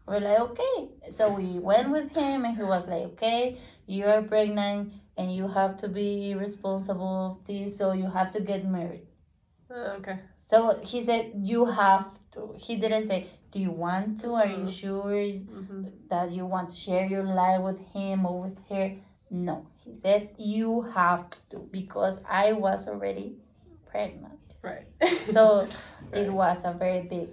we're 0.08 0.20
like 0.20 0.40
okay 0.40 0.90
so 1.16 1.34
we 1.34 1.60
went 1.60 1.90
with 1.92 2.12
him 2.12 2.46
and 2.46 2.56
he 2.58 2.64
was 2.64 2.88
like 2.88 3.04
okay 3.14 3.58
you 3.86 4.06
are 4.06 4.22
pregnant 4.22 4.92
and 5.18 5.34
you 5.36 5.48
have 5.48 5.78
to 5.82 5.88
be 5.88 6.36
responsible 6.36 7.38
of 7.42 7.48
this 7.48 7.78
so 7.78 7.92
you 7.94 8.10
have 8.10 8.32
to 8.32 8.40
get 8.42 8.66
married 8.66 9.06
Uh, 9.70 9.98
okay. 10.00 10.20
so 10.50 10.80
he 10.84 11.04
said 11.06 11.32
you 11.36 11.66
have 11.66 12.06
to 12.34 12.54
he 12.58 12.76
didn't 12.78 13.08
say 13.08 13.28
do 13.52 13.60
you 13.60 13.72
want 13.72 14.20
to 14.22 14.34
are 14.34 14.46
you 14.48 14.66
Mm. 14.68 14.80
sure 14.82 15.24
hmm 15.54 15.84
that 16.10 16.32
you 16.32 16.46
want 16.46 16.70
to 16.70 16.76
share 16.76 17.06
your 17.06 17.24
life 17.24 17.62
with 17.62 17.80
him 17.94 18.26
or 18.26 18.36
with 18.44 18.58
her. 18.70 18.86
No, 19.30 19.56
he 19.88 20.00
said 20.02 20.30
you 20.38 20.82
have 20.94 21.26
to 21.50 21.58
because 21.72 22.20
I 22.30 22.52
was 22.54 22.88
already 22.88 23.38
pregnant. 23.90 24.40
Right. 24.62 24.88
So 25.34 25.68
Right. 26.12 26.22
it 26.26 26.32
was 26.32 26.58
a 26.64 26.74
very 26.74 27.04
big 27.08 27.30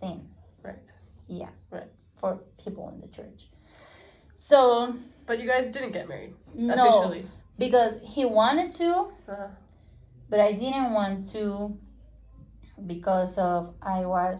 sin. 0.00 0.28
Right. 0.62 0.82
Yeah. 1.28 1.50
Right. 1.70 1.90
For 2.20 2.38
people 2.64 2.88
in 2.94 3.00
the 3.00 3.08
church. 3.08 3.48
So 4.38 4.94
But 5.26 5.38
you 5.40 5.46
guys 5.46 5.70
didn't 5.72 5.92
get 5.92 6.08
married 6.08 6.34
no, 6.54 6.72
officially. 6.74 7.26
because 7.58 7.94
he 8.02 8.24
wanted 8.24 8.74
to, 8.76 8.90
Uh-huh. 9.28 9.48
but 10.30 10.40
I 10.40 10.52
didn't 10.52 10.92
want 10.92 11.30
to 11.32 11.76
because 12.86 13.36
of 13.36 13.74
I 13.82 14.06
was 14.06 14.38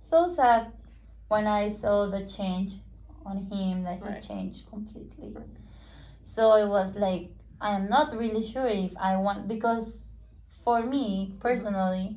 so 0.00 0.32
sad 0.34 0.72
when 1.28 1.46
I 1.46 1.68
saw 1.70 2.06
the 2.10 2.26
change 2.26 2.74
on 3.24 3.36
him 3.50 3.82
that 3.84 3.98
he 3.98 4.04
Right. 4.04 4.22
changed 4.22 4.68
completely. 4.70 5.28
Right. 5.32 5.46
So 6.26 6.54
it 6.54 6.68
was 6.68 6.94
like 6.94 7.30
I 7.60 7.74
am 7.76 7.88
not 7.88 8.16
really 8.16 8.46
sure 8.46 8.66
if 8.68 8.92
I 8.96 9.16
want 9.16 9.48
because 9.48 9.96
for 10.64 10.82
me 10.82 11.34
personally 11.40 12.16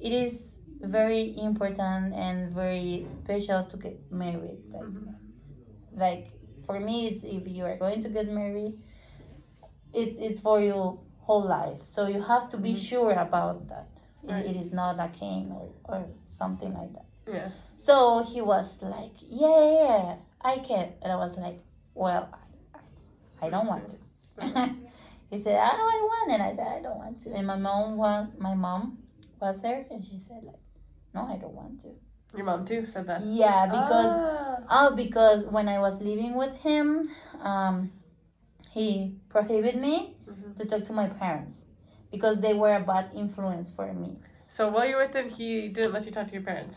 it 0.00 0.12
is 0.12 0.50
very 0.80 1.34
important 1.38 2.14
and 2.14 2.54
very 2.54 3.06
special 3.22 3.64
to 3.64 3.76
get 3.76 3.98
married. 4.10 4.62
Like 4.72 4.82
Mhm. 4.82 5.14
like 5.96 6.26
for 6.66 6.78
me 6.80 7.08
it's 7.08 7.24
if 7.24 7.46
you 7.48 7.64
are 7.64 7.76
going 7.76 8.02
to 8.02 8.08
get 8.08 8.28
married 8.28 8.78
it, 9.92 10.16
it's 10.18 10.40
for 10.40 10.60
your 10.60 10.98
whole 11.22 11.44
life 11.46 11.80
so 11.84 12.06
you 12.06 12.22
have 12.22 12.48
to 12.50 12.56
be 12.56 12.72
Mhm. 12.72 12.76
sure 12.90 13.12
about 13.12 13.68
that 13.68 13.88
It- 14.28 14.46
it 14.50 14.56
is 14.56 14.72
not 14.72 14.98
a 15.00 15.08
king 15.08 15.50
or, 15.52 15.68
or 15.88 16.04
something 16.38 16.72
like 16.74 16.92
that 16.92 17.06
Yeah. 17.26 17.48
so 17.76 18.22
he 18.22 18.40
was 18.42 18.66
like 18.82 19.14
yeah, 19.22 19.48
yeah, 19.64 19.82
yeah 19.82 20.16
i 20.42 20.58
can 20.58 20.92
and 21.02 21.10
i 21.12 21.16
was 21.16 21.34
like 21.38 21.60
well 21.94 22.28
i, 23.42 23.48
don't 23.50 23.66
want 23.66 23.88
to 23.90 23.96
he 25.30 25.38
said 25.42 25.56
oh 25.56 25.88
i 25.96 26.00
want 26.10 26.32
and 26.32 26.42
i 26.42 26.54
said 26.56 26.66
i 26.66 26.80
don't 26.82 26.98
want 26.98 27.22
to 27.22 27.32
and 27.32 27.46
my 27.46 27.56
mom 27.56 27.96
was 27.96 28.28
my 28.38 28.54
mom 28.54 28.98
was 29.40 29.60
there 29.62 29.84
and 29.90 30.04
she 30.04 30.18
said 30.18 30.40
like 30.44 30.56
no 31.14 31.22
i 31.32 31.36
don't 31.36 31.54
want 31.54 31.80
to 31.82 31.88
Your 32.36 32.44
mom 32.44 32.64
too 32.66 32.86
said 32.92 33.06
that. 33.06 33.22
yeah 33.22 33.66
because 33.66 34.12
Ah. 34.14 34.44
Oh, 34.70 34.94
because 34.94 35.44
when 35.46 35.66
I 35.66 35.78
was 35.78 35.94
living 36.02 36.34
with 36.34 36.54
him, 36.56 37.08
um, 37.40 37.90
he 38.70 39.14
prohibited 39.30 39.80
me 39.80 40.14
Mhm. 40.28 40.56
to 40.58 40.64
talk 40.66 40.84
to 40.84 40.92
my 40.92 41.08
parents 41.08 41.54
because 42.12 42.40
they 42.40 42.52
were 42.52 42.74
a 42.76 42.80
bad 42.80 43.06
influence 43.14 43.70
for 43.70 43.86
me. 43.94 44.10
So 44.48 44.68
while 44.68 44.86
you 44.86 44.96
were 44.96 45.06
with 45.06 45.16
him, 45.16 45.28
he 45.30 45.68
didn't 45.68 45.92
let 45.94 46.04
you 46.04 46.12
talk 46.12 46.26
to 46.28 46.34
your 46.34 46.42
parents. 46.42 46.76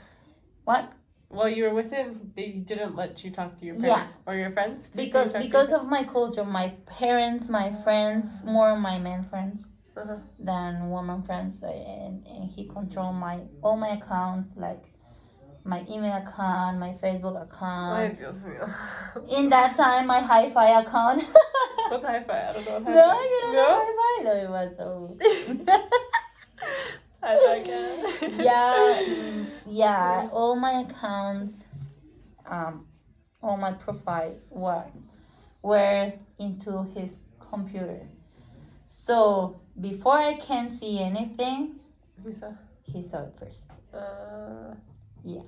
What? 0.64 0.84
While 1.32 1.48
you 1.50 1.64
were 1.64 1.74
with 1.74 1.92
him, 1.92 2.32
they 2.36 2.50
didn't 2.70 2.96
let 2.96 3.24
you 3.24 3.32
talk 3.32 3.58
to 3.60 3.66
your 3.66 3.76
Yeah. 3.78 3.96
parents 3.96 4.14
or 4.28 4.36
your 4.36 4.52
friends. 4.52 4.90
You 4.94 5.06
Because 5.06 5.32
because 5.34 5.72
of 5.72 5.88
my 5.88 6.04
culture, 6.04 6.44
my 6.44 6.68
parents, 6.86 7.48
my 7.48 7.72
friends, 7.84 8.26
more 8.44 8.76
my 8.78 8.98
men 9.00 9.24
friends 9.32 9.60
Uh-huh. 9.96 10.18
than 10.40 10.90
woman 10.90 11.22
friends, 11.24 11.62
and, 11.64 12.26
and 12.26 12.44
he 12.56 12.68
controlled 12.68 13.16
my 13.16 13.38
all 13.62 13.76
my 13.78 13.92
accounts, 14.00 14.50
like 14.56 14.84
my 15.64 15.80
email 15.94 16.16
account, 16.24 16.80
my 16.80 16.94
Facebook 17.04 17.36
account. 17.48 18.18
In 19.38 19.50
that 19.50 19.76
time, 19.76 20.08
my 20.08 20.22
hi-fi 20.22 20.80
account. 20.82 21.24
What's 21.90 22.06
hi-fi? 22.06 22.40
I 22.50 22.54
don't 22.54 22.66
know 22.66 22.72
what 22.74 22.84
no, 22.98 23.04
hi-fi 23.04 23.24
you 23.34 23.40
don't 23.42 23.56
know 23.56 23.76
hi-fi. 23.84 24.14
No, 24.28 24.34
it 24.46 24.50
was 24.58 24.70
so. 24.78 24.88
Again. 27.24 28.18
yeah, 28.40 29.46
yeah. 29.68 30.30
All 30.32 30.56
my 30.56 30.82
accounts, 30.82 31.64
um, 32.46 32.88
all 33.42 33.58
my 33.58 33.74
profiles 33.74 34.42
were 34.50 34.86
were 35.62 36.14
into 36.40 36.84
his 36.96 37.12
computer. 37.40 38.08
So 38.92 39.62
before 39.80 40.18
I 40.18 40.36
can 40.40 40.70
see 40.76 41.00
anything, 41.00 41.80
he 42.26 42.34
saw. 42.34 42.52
he 42.84 43.04
saw 43.04 43.24
it 43.24 43.34
first. 43.40 43.66
Uh, 43.94 44.74
yeah. 45.24 45.42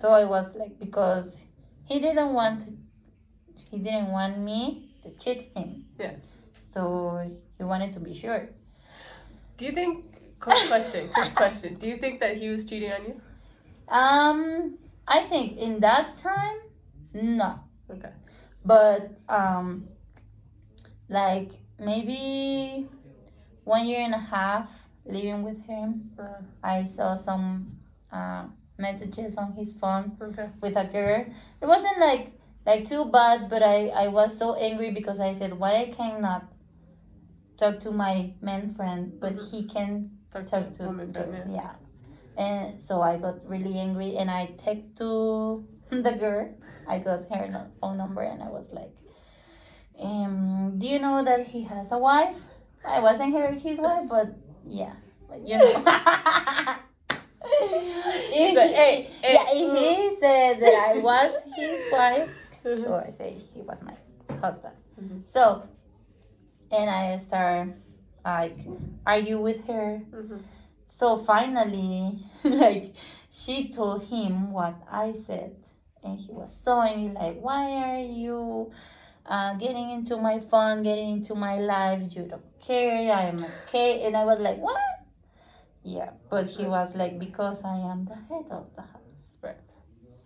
So 0.00 0.10
I 0.10 0.24
was 0.24 0.54
like, 0.54 0.78
because 0.78 1.36
he 1.84 1.98
didn't 1.98 2.34
want 2.34 2.66
to, 2.66 2.72
he 3.70 3.78
didn't 3.78 4.08
want 4.08 4.38
me 4.38 4.94
to 5.02 5.10
cheat 5.12 5.50
him. 5.56 5.86
Yeah. 5.98 6.12
So 6.74 7.30
he 7.58 7.64
wanted 7.64 7.92
to 7.94 8.00
be 8.00 8.14
sure. 8.14 8.48
do 9.56 9.66
you 9.66 9.72
think? 9.72 10.09
Quick 10.40 10.68
question. 10.68 11.08
quick 11.10 11.34
question. 11.34 11.74
Do 11.74 11.86
you 11.86 11.98
think 11.98 12.20
that 12.20 12.36
he 12.38 12.48
was 12.48 12.64
cheating 12.64 12.92
on 12.92 13.02
you? 13.04 13.20
Um, 13.88 14.78
I 15.06 15.26
think 15.28 15.58
in 15.58 15.80
that 15.80 16.14
time, 16.16 16.58
no. 17.12 17.60
Okay. 17.90 18.10
but 18.64 19.10
um, 19.28 19.88
like 21.08 21.50
maybe 21.78 22.88
one 23.64 23.86
year 23.86 24.00
and 24.00 24.14
a 24.14 24.18
half 24.18 24.68
living 25.04 25.42
with 25.42 25.60
him, 25.66 26.10
Uh, 26.18 26.40
I 26.62 26.84
saw 26.84 27.16
some 27.16 27.78
uh, 28.12 28.44
messages 28.78 29.36
on 29.36 29.52
his 29.52 29.72
phone 29.72 30.16
okay. 30.22 30.48
with 30.60 30.76
a 30.76 30.84
girl. 30.84 31.24
It 31.60 31.66
wasn't 31.66 31.98
like 31.98 32.32
like 32.66 32.88
too 32.88 33.06
bad, 33.10 33.48
but 33.50 33.62
I 33.62 33.88
I 33.88 34.08
was 34.08 34.36
so 34.38 34.54
angry 34.54 34.90
because 34.90 35.18
I 35.20 35.34
said 35.34 35.58
why 35.58 35.72
I 35.82 35.86
cannot 35.96 36.44
talk 37.58 37.80
to 37.80 37.90
my 37.90 38.32
man 38.40 38.74
friend, 38.74 39.18
but 39.20 39.34
Mhm. 39.36 39.50
he 39.50 39.66
can 39.66 40.10
Talk 40.32 40.48
to 40.78 40.84
women, 40.84 41.12
girls. 41.12 41.34
yeah. 41.48 41.52
Yeah. 41.54 41.72
And 42.36 42.80
so 42.80 43.02
I 43.02 43.16
got 43.18 43.44
really 43.48 43.78
angry 43.78 44.16
and 44.16 44.30
I 44.30 44.46
text 44.64 44.96
to 44.98 45.66
the 45.90 46.12
girl. 46.18 46.48
I 46.86 46.98
got 46.98 47.28
her 47.30 47.66
phone 47.80 47.98
number 47.98 48.22
and 48.22 48.42
I 48.42 48.48
was 48.48 48.66
like, 48.72 48.92
um, 50.00 50.76
do 50.78 50.86
you 50.86 50.98
know 50.98 51.22
that 51.24 51.46
he 51.46 51.62
has 51.64 51.88
a 51.92 51.98
wife? 51.98 52.36
I 52.84 53.00
wasn't 53.00 53.34
her 53.34 53.52
his 53.52 53.78
wife, 53.78 54.08
but 54.08 54.34
yeah, 54.66 54.94
but 55.28 55.46
you 55.46 55.58
know. 55.58 55.84
If 58.32 58.54
So, 58.54 58.62
he- 58.66 58.72
hey, 58.74 59.10
hey, 59.22 59.34
yeah, 59.34 59.46
if 59.52 59.78
he 59.78 60.16
said 60.20 60.60
that 60.60 60.74
I 60.74 60.94
was 60.98 61.32
his 61.56 61.92
wife, 61.92 62.28
so 62.62 62.94
I 62.94 63.10
say 63.18 63.36
he 63.52 63.60
was 63.62 63.78
my 63.82 63.94
husband. 64.40 64.74
Mhm. 65.00 65.22
So, 65.32 65.64
and 66.70 66.88
I 66.88 67.18
start 67.26 67.68
like 68.24 68.58
argue 69.06 69.40
with 69.40 69.66
her. 69.66 70.02
Mhm. 70.12 70.42
So 70.88 71.18
finally, 71.24 72.24
like 72.44 72.94
she 73.32 73.68
told 73.72 74.04
him 74.04 74.52
what 74.52 74.74
I 74.90 75.12
said, 75.26 75.56
and 76.02 76.18
he 76.18 76.32
was 76.32 76.54
so 76.56 76.82
angry. 76.82 77.14
Like, 77.14 77.40
why 77.40 77.64
are 77.86 78.00
you 78.04 78.72
uh, 79.26 79.54
getting 79.54 79.90
into 79.90 80.16
my 80.16 80.40
phone, 80.40 80.82
getting 80.82 81.10
into 81.18 81.34
my 81.34 81.58
life? 81.58 82.02
You 82.10 82.24
don't 82.24 82.60
care. 82.60 83.12
I 83.12 83.22
am 83.28 83.44
okay. 83.68 84.02
And 84.04 84.16
I 84.16 84.24
was 84.24 84.40
like, 84.40 84.58
what? 84.58 84.80
Yeah, 85.82 86.10
but 86.28 86.46
he 86.46 86.66
was 86.66 86.94
like, 86.94 87.18
because 87.18 87.58
I 87.64 87.76
am 87.90 88.04
the 88.04 88.14
head 88.14 88.46
of 88.50 88.66
the 88.76 88.82
house. 88.82 89.36
Right. 89.42 89.56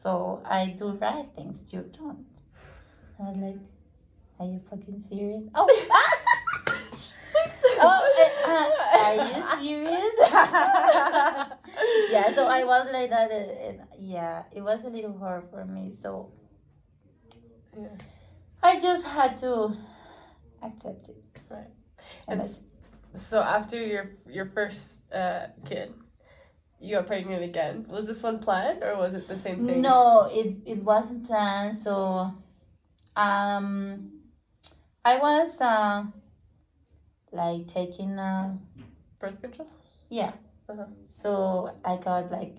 So 0.03 0.43
I 0.45 0.75
do 0.79 0.91
right 0.93 1.27
things. 1.37 1.59
You 1.71 1.91
don't. 1.97 2.27
I 3.21 3.23
was 3.31 3.37
like, 3.39 3.59
are 4.41 4.47
you 4.47 4.61
fucking 4.71 5.05
serious? 5.09 5.45
Oh. 5.55 5.69
oh, 7.81 8.03
uh, 8.21 8.51
uh, 8.51 8.69
are 9.01 9.15
you 9.17 9.43
serious? 9.61 10.15
yeah, 12.11 12.35
so 12.35 12.47
I 12.47 12.65
was 12.65 12.89
like 12.93 13.11
that. 13.11 13.31
And, 13.31 13.51
and 13.51 13.81
yeah, 13.99 14.43
it 14.53 14.61
was 14.63 14.81
a 14.85 14.89
little 14.89 15.17
hard 15.19 15.45
for 15.51 15.65
me. 15.65 15.93
So 16.03 16.33
Yeah. 17.77 17.89
I 18.63 18.81
just 18.81 19.05
had 19.05 19.39
to 19.41 19.77
accept 20.63 21.09
it. 21.09 21.23
Right. 21.51 21.71
And 22.29 22.41
And 22.41 22.51
s- 22.51 22.61
so 23.15 23.41
after 23.43 23.77
your 23.77 24.11
your 24.29 24.47
first 24.47 24.99
uh, 25.13 25.49
kid, 25.69 25.93
you 26.81 26.97
got 26.97 27.07
pregnant 27.07 27.43
again. 27.45 27.87
Was 27.89 28.07
this 28.07 28.23
one 28.23 28.39
planned 28.39 28.83
or 28.83 28.97
was 28.97 29.15
it 29.15 29.27
the 29.29 29.37
same 29.39 29.67
thing? 29.67 29.83
no, 29.83 30.29
it, 30.33 30.57
it 30.67 30.83
wasn't 30.83 31.27
planned. 31.27 31.77
So 31.77 32.33
um, 33.17 34.11
I 35.05 35.19
was 35.19 35.61
uh, 35.61 36.05
like 37.35 37.69
taking, 37.73 38.19
uh, 38.19 38.55
Birth 39.19 39.41
control. 39.41 39.69
yeah. 40.11 40.33
Uh-huh. 40.69 40.87
So 41.11 41.71
I 41.85 41.97
got 41.97 42.31
like 42.33 42.57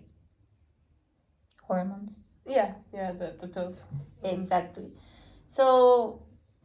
hormones. 1.63 2.19
Yeah. 2.45 2.73
Yeah. 2.93 3.11
The 3.13 3.33
the 3.41 3.47
pills. 3.47 3.79
Exactly. 4.23 4.91
So 5.47 6.21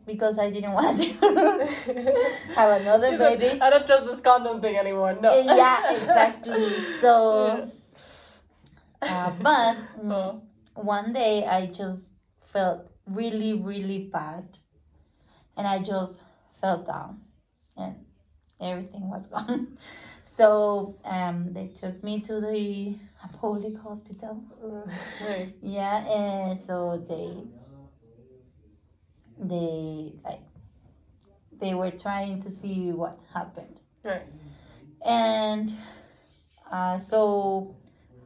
because 0.06 0.38
I 0.38 0.50
didn't 0.50 0.72
want 0.80 0.98
to 0.98 1.06
have 2.56 2.80
another 2.80 3.16
like, 3.16 3.38
baby. 3.38 3.60
I 3.60 3.70
don't 3.70 3.86
trust 3.86 4.06
this 4.06 4.20
condom 4.20 4.60
thing 4.60 4.76
anymore. 4.76 5.16
No. 5.20 5.30
yeah, 5.40 5.92
exactly. 5.94 6.76
So, 7.00 7.70
uh, 9.02 9.30
but 9.40 9.76
mm, 10.02 10.12
Oh. 10.12 10.42
one 10.74 11.12
day 11.12 11.44
I 11.46 11.66
just 11.66 12.06
felt 12.52 12.86
really, 13.06 13.54
really 13.54 14.04
bad, 14.12 14.58
and 15.56 15.66
I 15.66 15.78
just 15.78 16.20
fell 16.60 16.82
down, 16.82 17.20
and 17.80 17.96
everything 18.60 19.08
was 19.08 19.26
gone. 19.32 19.78
So 20.36 20.96
um, 21.04 21.52
they 21.52 21.68
took 21.68 22.02
me 22.02 22.20
to 22.22 22.40
the 22.40 22.94
public 23.40 23.76
hospital. 23.78 24.42
Right. 25.22 25.54
Yeah, 25.62 25.98
and 26.06 26.60
so 26.66 27.04
they 27.08 27.44
they 29.38 30.12
like 30.24 30.42
they 31.58 31.74
were 31.74 31.90
trying 31.90 32.42
to 32.42 32.50
see 32.50 32.90
what 32.92 33.18
happened. 33.34 33.80
Right. 34.02 34.22
And 35.04 35.76
uh, 36.70 36.98
so 36.98 37.76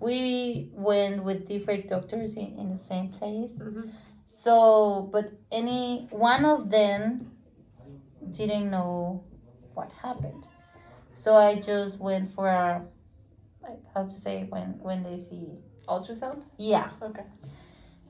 we 0.00 0.70
went 0.72 1.24
with 1.24 1.48
different 1.48 1.88
doctors 1.88 2.34
in, 2.34 2.58
in 2.58 2.76
the 2.76 2.84
same 2.84 3.08
place. 3.10 3.52
Mhm. 3.58 3.90
So, 4.42 5.08
but 5.12 5.32
any 5.50 6.08
one 6.10 6.44
of 6.44 6.70
them 6.70 7.30
didn't 8.30 8.70
know 8.70 9.24
what 9.74 9.90
happened. 10.02 10.44
So 11.14 11.34
I 11.34 11.60
just 11.60 11.98
went 11.98 12.34
for 12.34 12.48
a 12.48 12.82
like 13.62 13.80
how 13.94 14.04
to 14.04 14.20
say 14.20 14.46
when 14.48 14.78
when 14.80 15.02
they 15.02 15.20
see 15.20 15.58
Ultrasound. 15.88 16.42
yeah 16.58 16.90
Okay. 17.02 17.24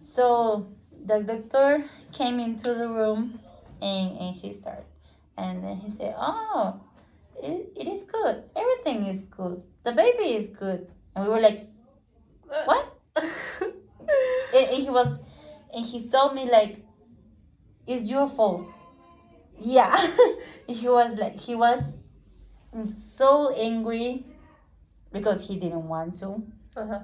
So 0.04 0.68
the 1.04 1.20
doctor 1.20 1.84
came 2.12 2.40
into 2.40 2.74
the 2.74 2.88
room 2.88 3.38
and, 3.82 4.18
and 4.18 4.36
he 4.36 4.54
started. 4.54 4.84
And 5.36 5.62
then 5.62 5.76
he 5.76 5.90
said, 5.96 6.14
Oh, 6.16 6.80
it, 7.42 7.72
it 7.76 7.88
is 7.88 8.04
good. 8.04 8.44
Everything 8.56 9.06
is 9.06 9.22
good. 9.22 9.62
The 9.84 9.92
baby 9.92 10.34
is 10.34 10.48
good. 10.48 10.88
And 11.14 11.24
we 11.24 11.30
were 11.30 11.40
like, 11.40 11.68
uh. 12.50 12.64
What? 12.64 12.98
And, 14.54 14.68
and 14.70 14.82
he 14.84 14.88
was, 14.88 15.18
and 15.74 15.84
he 15.84 16.08
saw 16.08 16.32
me 16.32 16.48
like, 16.48 16.78
It's 17.88 18.08
your 18.08 18.28
fault. 18.28 18.66
Yeah. 19.58 20.16
he 20.66 20.88
was 20.88 21.16
like, 21.18 21.36
he 21.36 21.54
was 21.54 21.82
so 23.16 23.50
angry 23.54 24.24
because 25.12 25.40
he 25.42 25.58
didn't 25.58 25.88
want 25.88 26.18
to. 26.20 26.42
uh-huh. 26.76 27.00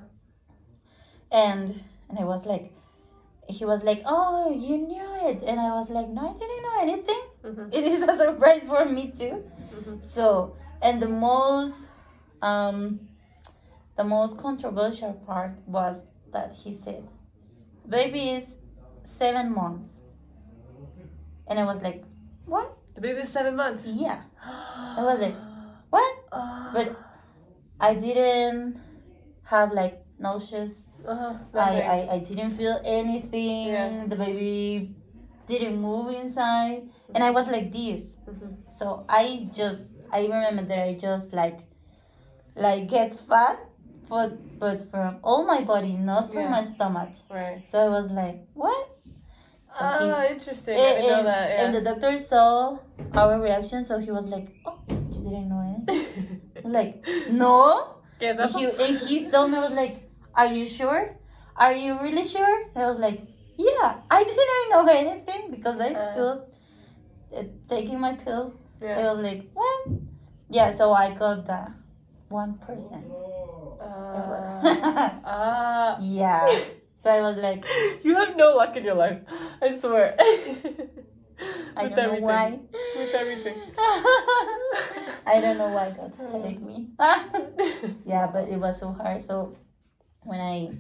And, 1.31 1.83
and 2.09 2.19
I 2.19 2.25
was 2.25 2.45
like, 2.45 2.73
he 3.49 3.65
was 3.65 3.83
like, 3.83 4.03
"Oh, 4.07 4.51
you 4.51 4.79
knew 4.79 5.09
it," 5.29 5.43
and 5.45 5.61
I 5.61 5.71
was 5.81 5.91
like, 5.91 6.09
"No, 6.09 6.31
I 6.31 6.33
didn't 6.35 6.63
know 6.63 6.81
anything. 6.83 7.23
Mhm. 7.45 7.75
It 7.79 7.85
is 7.85 8.03
a 8.03 8.17
surprise 8.17 8.63
for 8.67 8.85
me 8.87 9.13
too." 9.13 9.45
Mhm. 9.75 10.05
So, 10.05 10.57
and 10.83 11.03
the 11.03 11.09
most, 11.09 11.77
um, 12.43 13.01
the 13.97 14.05
most 14.05 14.39
controversial 14.39 15.15
part 15.27 15.53
was 15.67 15.97
that 16.33 16.53
he 16.55 16.75
said, 16.75 17.09
"Baby 17.89 18.31
is 18.31 18.47
seven 19.05 19.55
months," 19.55 19.95
and 21.47 21.59
I 21.59 21.65
was 21.65 21.83
like, 21.83 22.05
"What? 22.51 22.77
The 22.95 23.01
baby 23.01 23.21
was 23.21 23.31
seven 23.31 23.55
months. 23.57 23.87
Yeah." 23.87 24.21
I 24.99 25.03
was 25.09 25.19
like, 25.27 25.39
"What?" 25.95 26.13
But 26.77 26.89
I 27.81 27.95
didn't 27.95 28.79
have 29.45 29.73
like 29.73 30.05
nauseous 30.19 30.87
uh-huh. 31.07 31.35
I, 31.55 31.81
I, 31.81 32.15
I 32.15 32.19
didn't 32.19 32.57
feel 32.57 32.81
anything. 32.85 33.69
Yeah. 33.69 34.05
The 34.07 34.17
baby 34.17 34.95
didn't 35.47 35.81
move 35.81 36.13
inside. 36.15 36.89
And 37.15 37.25
I 37.25 37.31
was 37.31 37.47
like 37.47 37.73
this. 37.73 38.05
Mhm. 38.29 38.57
So 38.79 39.05
I 39.09 39.49
just 39.53 39.83
I 40.13 40.21
remember 40.23 40.63
that 40.65 40.79
I 40.79 40.95
just 40.95 41.33
like 41.33 41.61
like 42.57 42.89
get 42.89 43.19
fat 43.29 43.59
but 44.09 44.37
but 44.59 44.91
from 44.91 45.19
all 45.23 45.47
my 45.47 45.63
body, 45.63 45.97
not 45.97 46.33
from 46.33 46.43
Yeah. 46.43 46.51
my 46.51 46.65
stomach. 46.65 47.11
Right. 47.31 47.63
So 47.71 47.79
I 47.79 47.89
was 47.89 48.11
like, 48.11 48.47
What? 48.55 48.89
So 49.81 49.87
Ah, 49.87 50.25
interesting. 50.27 50.77
I 50.77 50.81
and, 50.81 51.03
didn't 51.03 51.11
know 51.11 51.25
that. 51.25 51.49
Yeah. 51.51 51.65
and 51.65 51.75
the 51.75 51.81
doctor 51.81 52.19
saw 52.21 52.79
our 53.17 53.41
reaction, 53.41 53.85
so 53.85 53.99
he 53.99 54.11
was 54.13 54.27
like, 54.29 54.49
Oh, 54.67 54.79
you 54.89 55.21
didn't 55.25 55.49
know 55.49 55.63
anything? 55.65 56.41
Like, 56.65 57.05
No 57.31 57.97
¿Qué 58.21 58.29
es 58.31 58.39
and 58.39 58.51
he, 58.51 58.65
and 58.67 58.99
he 58.99 59.31
told 59.31 59.51
me, 59.51 59.57
I 59.57 59.61
was 59.65 59.73
like, 59.73 60.11
Are 60.35 60.47
you 60.53 60.67
sure? 60.69 61.17
Are 61.57 61.73
you 61.73 61.99
really 62.03 62.27
sure? 62.27 62.63
And 62.75 62.85
I 62.85 62.91
was 62.91 63.01
like, 63.01 63.23
Yeah, 63.57 63.97
I 64.11 64.25
didn't 64.25 64.69
know 64.71 64.87
anything 64.87 65.51
because 65.51 65.81
I 65.81 65.93
Uh. 65.95 66.13
still 66.13 66.47
uh, 67.35 67.43
taking 67.69 67.99
my 68.01 68.15
pills. 68.15 68.53
So 68.81 68.87
I 68.87 69.13
was 69.13 69.23
like, 69.25 69.49
What? 69.55 69.97
Yeah, 70.51 70.77
so 70.77 70.93
I 70.93 71.15
got 71.15 71.47
the 71.47 71.73
1%. 72.31 73.11
Uh, 73.81 75.21
ah. 75.25 75.99
Yeah. 76.03 76.47
So 77.03 77.11
I 77.11 77.21
was 77.21 77.37
like, 77.39 77.65
You 78.05 78.15
have 78.17 78.37
no 78.37 78.57
luck 78.57 78.77
in 78.77 78.85
your 78.85 78.95
life. 78.95 79.19
I 79.63 79.79
swear. 79.79 80.17
I 81.77 81.85
With 81.85 81.97
don't 81.97 81.97
know 81.97 82.05
everything. 82.05 82.23
why. 82.23 82.59
With 82.97 83.15
everything. 83.15 83.55
I 85.27 85.41
don't 85.41 85.57
know 85.59 85.69
why 85.71 85.91
God 85.91 86.13
helped 86.19 86.61
me. 86.61 86.89
yeah, 88.05 88.27
but 88.27 88.49
it 88.49 88.59
was 88.59 88.79
so 88.79 88.93
hard. 88.93 89.25
So 89.25 89.57
when 90.25 90.41
I 90.41 90.71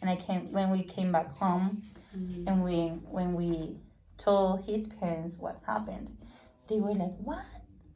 when 0.00 0.08
I 0.08 0.16
came 0.16 0.52
when 0.52 0.70
we 0.70 0.82
came 0.82 1.12
back 1.12 1.36
home 1.36 1.82
Mm-hmm. 2.16 2.48
and 2.48 2.64
we 2.64 2.86
when 3.10 3.34
we 3.34 3.76
told 4.16 4.64
his 4.64 4.86
parents 4.86 5.36
what 5.38 5.60
happened, 5.66 6.16
they 6.66 6.76
were 6.76 6.94
like, 6.94 7.12
"What? 7.18 7.44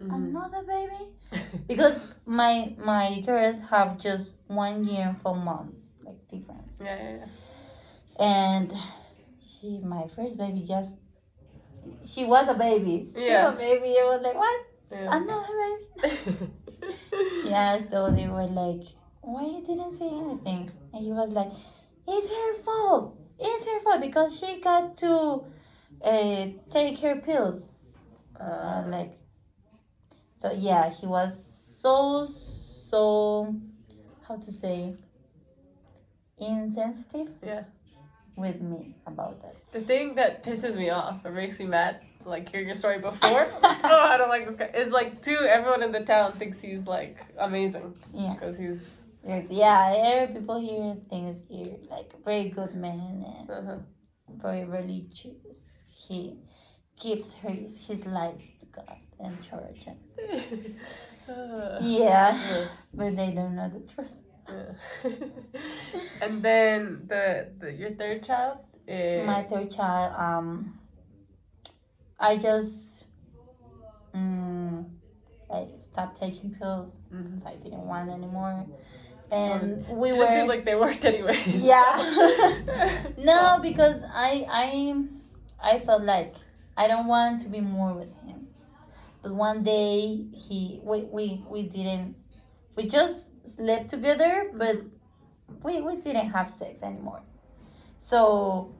Mm-hmm. 0.03 0.15
Another 0.15 0.63
baby?" 0.63 1.47
Because 1.67 1.97
my 2.27 2.75
my 2.77 3.23
girls 3.25 3.57
have 3.71 3.97
just 3.99 4.29
one 4.47 4.85
year 4.85 5.07
and 5.09 5.19
four 5.23 5.37
months 5.37 5.80
like 6.11 6.29
difference, 6.29 6.73
yeah, 6.81 6.97
yeah, 6.97 7.17
yeah. 8.19 8.25
and 8.59 8.73
she 9.61 9.79
my 9.85 10.05
first 10.17 10.37
baby 10.37 10.65
just 10.67 10.91
she 12.05 12.25
was 12.25 12.49
a 12.49 12.55
baby, 12.55 13.07
still 13.11 13.25
Yeah. 13.25 13.53
a 13.53 13.57
baby. 13.57 13.97
I 13.99 14.05
was 14.05 14.21
like, 14.23 14.35
"What? 14.37 14.61
Yeah. 14.91 15.17
Another 15.17 15.55
baby?" 16.03 16.53
Yeah, 17.45 17.81
so 17.91 18.11
they 18.11 18.29
were 18.29 18.47
like, 18.47 18.85
why 19.23 19.43
you 19.43 19.61
didn't 19.67 19.99
say 19.99 20.09
anything? 20.09 20.71
And 20.93 21.03
he 21.05 21.11
was 21.11 21.31
like, 21.33 21.51
it's 22.07 22.29
her 22.29 22.63
fault. 22.63 23.17
It's 23.39 23.65
her 23.65 23.81
fault 23.81 24.01
because 24.03 24.39
she 24.39 24.61
got 24.61 24.97
to 24.99 25.45
uh, 26.05 26.47
take 26.71 26.99
her 27.01 27.17
pills. 27.17 27.63
Uh, 28.39 28.45
Uh, 28.45 28.85
like, 28.89 29.13
so 30.41 30.53
yeah, 30.53 30.91
he 30.91 31.07
was 31.07 31.33
so, 31.83 32.29
so, 32.91 33.55
how 34.29 34.37
to 34.37 34.53
say, 34.53 34.95
insensitive 36.41 37.29
yeah. 37.45 37.65
with 38.37 38.61
me 38.61 38.97
about 39.07 39.41
that. 39.43 39.57
The 39.73 39.81
thing 39.81 40.15
that 40.17 40.45
pisses 40.45 40.75
me 40.77 40.91
off 40.91 41.25
or 41.25 41.31
makes 41.31 41.59
me 41.59 41.67
mad, 41.67 42.01
like 42.25 42.51
hearing 42.51 42.67
your 42.69 42.77
story 42.77 42.99
before, 42.99 43.47
oh, 43.63 44.01
I 44.13 44.17
don't 44.17 44.29
like 44.29 44.47
this 44.47 44.57
guy, 44.57 44.71
is 44.75 44.91
like, 44.93 45.25
too, 45.25 45.39
everyone 45.39 45.83
in 45.83 45.93
the 45.93 46.01
town 46.01 46.39
thinks 46.39 46.59
he's 46.61 46.87
like 46.87 47.17
amazing 47.39 47.95
Yeah. 48.15 48.35
because 48.35 48.59
he's. 48.59 48.83
Yeah, 49.51 50.27
people 50.33 50.59
here 50.61 50.97
thinks 51.11 51.41
you're 51.51 51.77
like 51.91 52.11
very 52.25 52.49
good 52.49 52.75
man 52.75 53.25
and 53.39 53.51
Uh-huh. 53.51 53.77
very 54.43 54.65
religious. 54.65 55.37
He 55.91 56.39
gives 57.01 57.31
his, 57.43 57.77
his 57.87 58.07
life 58.07 58.49
to 58.61 58.67
God 58.67 58.97
and 59.19 59.37
church. 59.43 59.87
And, 60.31 60.75
Uh, 61.29 61.79
yeah, 61.83 62.33
yeah. 62.35 62.69
but 62.95 63.15
they 63.15 63.31
don't 63.31 63.55
know 63.55 63.71
the 63.73 63.81
truth. 63.95 64.09
Yeah. 64.49 65.11
and 66.23 66.43
then 66.43 67.03
the, 67.09 67.49
the 67.59 67.73
your 67.73 67.91
third 67.93 68.25
child 68.25 68.59
is 68.87 69.27
My 69.27 69.43
third 69.45 69.71
child, 69.71 70.15
um, 70.19 70.79
I 72.19 72.37
just, 72.37 73.05
um, 74.15 74.87
I 75.53 75.67
stopped 75.79 76.21
taking 76.21 76.55
pills 76.55 76.93
because 77.11 77.43
I 77.47 77.57
didn't 77.57 77.87
want 77.87 78.11
anymore, 78.11 78.67
and 79.31 79.87
we 79.89 80.13
were 80.13 80.29
seemed 80.29 80.49
like 80.49 80.65
they 80.65 80.75
worked 80.75 81.05
anyways. 81.05 81.63
Yeah. 81.63 83.07
no 83.19 83.59
because 83.63 84.03
I 84.13 84.45
I 84.49 84.95
I 85.63 85.79
felt 85.81 86.03
like 86.03 86.35
I 86.77 86.89
don't 86.89 87.07
want 87.07 87.43
to 87.43 87.49
be 87.49 87.61
more 87.61 87.95
with 87.95 88.15
him, 88.27 88.49
but 89.23 89.33
one 89.35 89.63
day 89.63 90.27
he 90.33 90.81
we 90.83 91.03
we, 91.03 91.45
we 91.49 91.63
didn't 91.63 92.17
we 92.77 92.89
just 92.89 93.30
slept 93.61 93.91
together, 93.91 94.51
but 94.55 94.77
we 95.63 95.81
we 95.81 95.97
didn't 95.97 96.31
have 96.31 96.53
sex 96.59 96.83
anymore, 96.83 97.23
so 98.01 98.75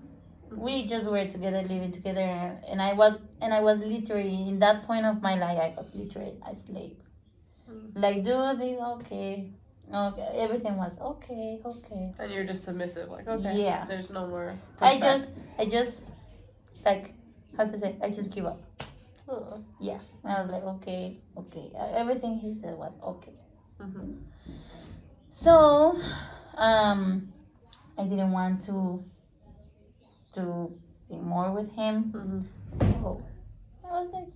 we 0.51 0.87
just 0.87 1.07
were 1.07 1.27
together 1.27 1.63
living 1.63 1.93
together 1.93 2.21
and, 2.69 2.83
I 2.83 2.93
was 2.93 3.19
and 3.41 3.55
I 3.55 3.61
was 3.61 3.79
literally 3.79 4.49
in 4.49 4.59
that 4.59 4.85
point 4.85 5.07
of 5.07 5.23
my 5.23 5.37
life 5.39 5.59
I 5.59 5.75
was 5.77 5.95
literally 5.95 6.35
a 6.51 6.57
slave. 6.57 6.97
Mm. 7.71 7.93
Like 7.95 8.25
do 8.25 8.37
this 8.59 8.81
okay. 8.97 9.53
Okay, 9.93 10.29
everything 10.35 10.77
was 10.77 10.93
okay, 11.01 11.61
okay. 11.65 12.15
And 12.19 12.33
you're 12.33 12.45
just 12.45 12.65
submissive, 12.65 13.09
like 13.09 13.27
okay, 13.27 13.61
Yeah. 13.61 13.87
There's 13.87 14.11
no 14.11 14.29
more. 14.29 14.55
I 14.81 15.01
just, 15.01 15.31
I 15.59 15.67
just, 15.67 15.95
like, 16.85 17.13
how 17.57 17.65
to 17.65 17.77
say, 17.77 17.97
I 18.01 18.11
just 18.11 18.31
give 18.31 18.47
up. 18.47 18.63
Oh. 19.29 19.59
Yeah. 19.81 19.99
I 20.25 20.43
was 20.43 20.51
like, 20.53 20.63
okay, 20.63 21.19
okay. 21.37 21.73
Everything 21.93 22.39
he 22.39 22.55
said 22.61 22.77
was 22.77 22.93
okay. 23.03 23.35
Mhm. 23.81 24.17
So, 25.33 25.99
um, 26.57 27.33
I 27.99 28.05
didn't 28.05 28.33
want 28.33 28.63
to, 28.67 29.05
to 30.35 30.73
be 31.09 31.17
more 31.17 31.51
with 31.53 31.71
him. 31.73 32.13
Mhm. 32.13 32.45
So, 33.03 33.23
I 33.85 33.89
was 34.03 34.11
like, 34.13 34.29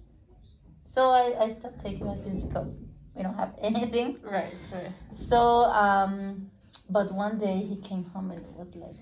so 0.95 1.11
I, 1.11 1.45
I 1.45 1.51
stopped 1.53 1.83
taking 1.83 2.07
my 2.07 2.17
pills 2.17 2.45
because 2.45 2.69
we 3.15 3.23
don't 3.23 3.35
have 3.37 3.55
anything. 3.63 4.19
Right. 4.23 4.55
Right. 4.73 4.93
So, 5.29 5.39
um, 5.65 6.51
but 6.91 7.13
one 7.13 7.39
day 7.39 7.59
he 7.67 7.77
came 7.77 8.05
home 8.05 8.31
and 8.31 8.45
was 8.57 8.75
like, 8.75 8.97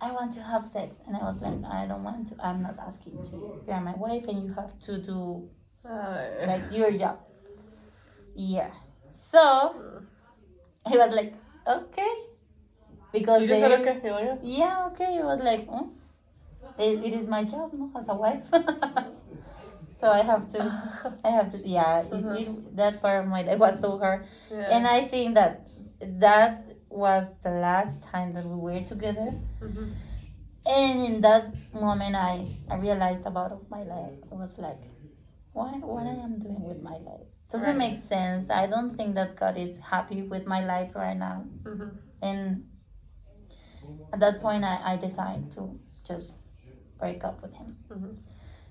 I 0.00 0.12
want 0.12 0.34
to 0.34 0.42
have 0.42 0.68
sex. 0.68 0.96
And 1.06 1.16
I 1.16 1.20
was 1.20 1.40
like, 1.40 1.64
I 1.64 1.86
don't 1.86 2.04
want 2.04 2.28
to. 2.28 2.34
I'm 2.44 2.62
not 2.62 2.76
asking 2.78 3.14
you. 3.14 3.62
You 3.66 3.72
are 3.72 3.80
my 3.80 3.94
wife 3.94 4.24
and 4.28 4.44
you 4.44 4.52
have 4.54 4.78
to 4.86 4.98
do 4.98 5.48
Uh, 5.86 6.46
like 6.46 6.64
your 6.72 6.90
job. 6.98 7.18
Yeah. 8.34 8.70
So 9.36 10.02
he 10.88 10.96
was 10.96 11.12
like, 11.14 11.34
okay. 11.66 12.12
Because 13.12 13.42
you 13.42 13.48
just 13.48 13.60
they, 13.60 13.68
said 13.68 13.80
okay. 13.80 14.00
Yeah. 14.04 14.36
Yeah, 14.42 14.88
okay. 14.92 15.12
He 15.16 15.22
was 15.22 15.40
like, 15.42 15.66
oh, 15.70 15.90
it, 16.78 17.04
it 17.04 17.12
is 17.20 17.26
my 17.28 17.44
job, 17.44 17.72
no, 17.74 17.90
as 17.98 18.08
a 18.08 18.14
wife. 18.14 18.44
so 20.00 20.10
I 20.10 20.22
have 20.22 20.50
to, 20.52 20.62
I 21.24 21.30
have 21.30 21.52
to, 21.52 21.58
yeah. 21.68 22.00
It, 22.00 22.12
Mhm. 22.12 22.40
it, 22.40 22.76
that 22.76 23.02
part 23.02 23.24
of 23.24 23.30
my 23.30 23.42
life 23.42 23.58
was 23.58 23.80
so 23.80 23.98
hard. 23.98 24.24
yeah. 24.50 24.68
And 24.76 24.86
I 24.86 25.06
think 25.08 25.34
that 25.34 25.66
that 26.00 26.64
was 26.88 27.26
the 27.42 27.50
last 27.50 28.02
time 28.10 28.32
that 28.34 28.46
we 28.46 28.56
were 28.56 28.80
together. 28.88 29.30
Mhm. 29.60 29.92
And 30.66 31.00
in 31.08 31.20
that 31.20 31.54
moment, 31.72 32.16
I, 32.16 32.46
I 32.70 32.76
realized 32.76 33.26
about 33.26 33.52
of 33.52 33.68
my 33.70 33.82
life. 33.84 34.16
I 34.32 34.34
was 34.34 34.50
like, 34.58 34.82
why, 35.52 35.72
what 35.92 36.06
am 36.06 36.20
I 36.20 36.24
am 36.24 36.38
doing 36.38 36.62
with 36.70 36.82
my 36.82 36.98
life? 37.10 37.30
Doesn't 37.50 37.66
Right. 37.68 37.76
make 37.78 38.02
sense. 38.08 38.50
I 38.50 38.66
don't 38.66 38.96
think 38.96 39.14
that 39.14 39.36
God 39.36 39.56
is 39.56 39.78
happy 39.78 40.22
with 40.22 40.46
my 40.46 40.64
life 40.64 40.94
right 40.94 41.16
now. 41.16 41.44
Mhm. 41.62 41.96
And 42.22 42.68
at 44.12 44.20
that 44.20 44.40
point, 44.40 44.64
I, 44.64 44.92
I 44.92 44.96
decided 44.96 45.52
to 45.54 45.78
just 46.04 46.32
break 46.98 47.22
up 47.24 47.42
with 47.42 47.52
him. 47.54 47.76
Mhm. 47.88 48.16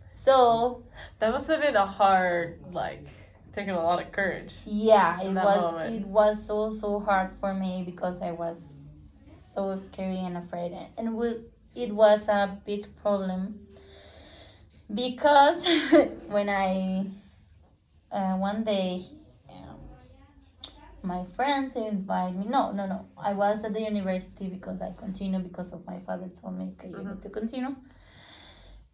So 0.09 0.83
That 1.19 1.31
must 1.31 1.47
have 1.47 1.61
been 1.61 1.75
a 1.75 1.85
hard, 1.85 2.59
like, 2.73 3.05
taking 3.53 3.71
a 3.73 3.81
lot 3.81 4.01
of 4.05 4.11
courage. 4.11 4.53
yeah, 4.65 5.21
it 5.21 5.33
was 5.33 5.61
moment. 5.61 5.95
it 5.95 6.07
was 6.07 6.45
so 6.45 6.71
so 6.71 6.99
hard 6.99 7.31
for 7.39 7.53
me 7.53 7.83
because 7.85 8.21
I 8.21 8.31
was 8.31 8.81
so 9.39 9.75
scary 9.77 10.17
and 10.19 10.35
afraid, 10.37 10.71
and, 10.73 10.87
and 10.97 11.15
we, 11.17 11.27
it 11.75 11.93
was 11.95 12.27
a 12.27 12.57
big 12.65 12.93
problem 13.01 13.65
because 14.93 15.63
when 16.27 16.49
I 16.49 17.05
uh, 18.15 18.35
one 18.37 18.63
day 18.63 19.05
um, 19.49 19.79
my 21.03 21.25
friends 21.35 21.75
invited 21.75 22.37
me. 22.37 22.45
No, 22.47 22.71
no, 22.71 22.87
no. 22.87 23.05
I 23.17 23.33
was 23.33 23.63
at 23.63 23.73
the 23.73 23.81
university 23.81 24.47
because 24.47 24.81
I 24.81 24.91
continued 24.97 25.43
because 25.49 25.71
of 25.73 25.85
my 25.85 25.99
father 26.05 26.29
told 26.41 26.57
me, 26.57 26.73
okay, 26.73 26.89
you 26.89 27.03
need 27.03 27.21
to 27.21 27.29
continue. 27.29 27.75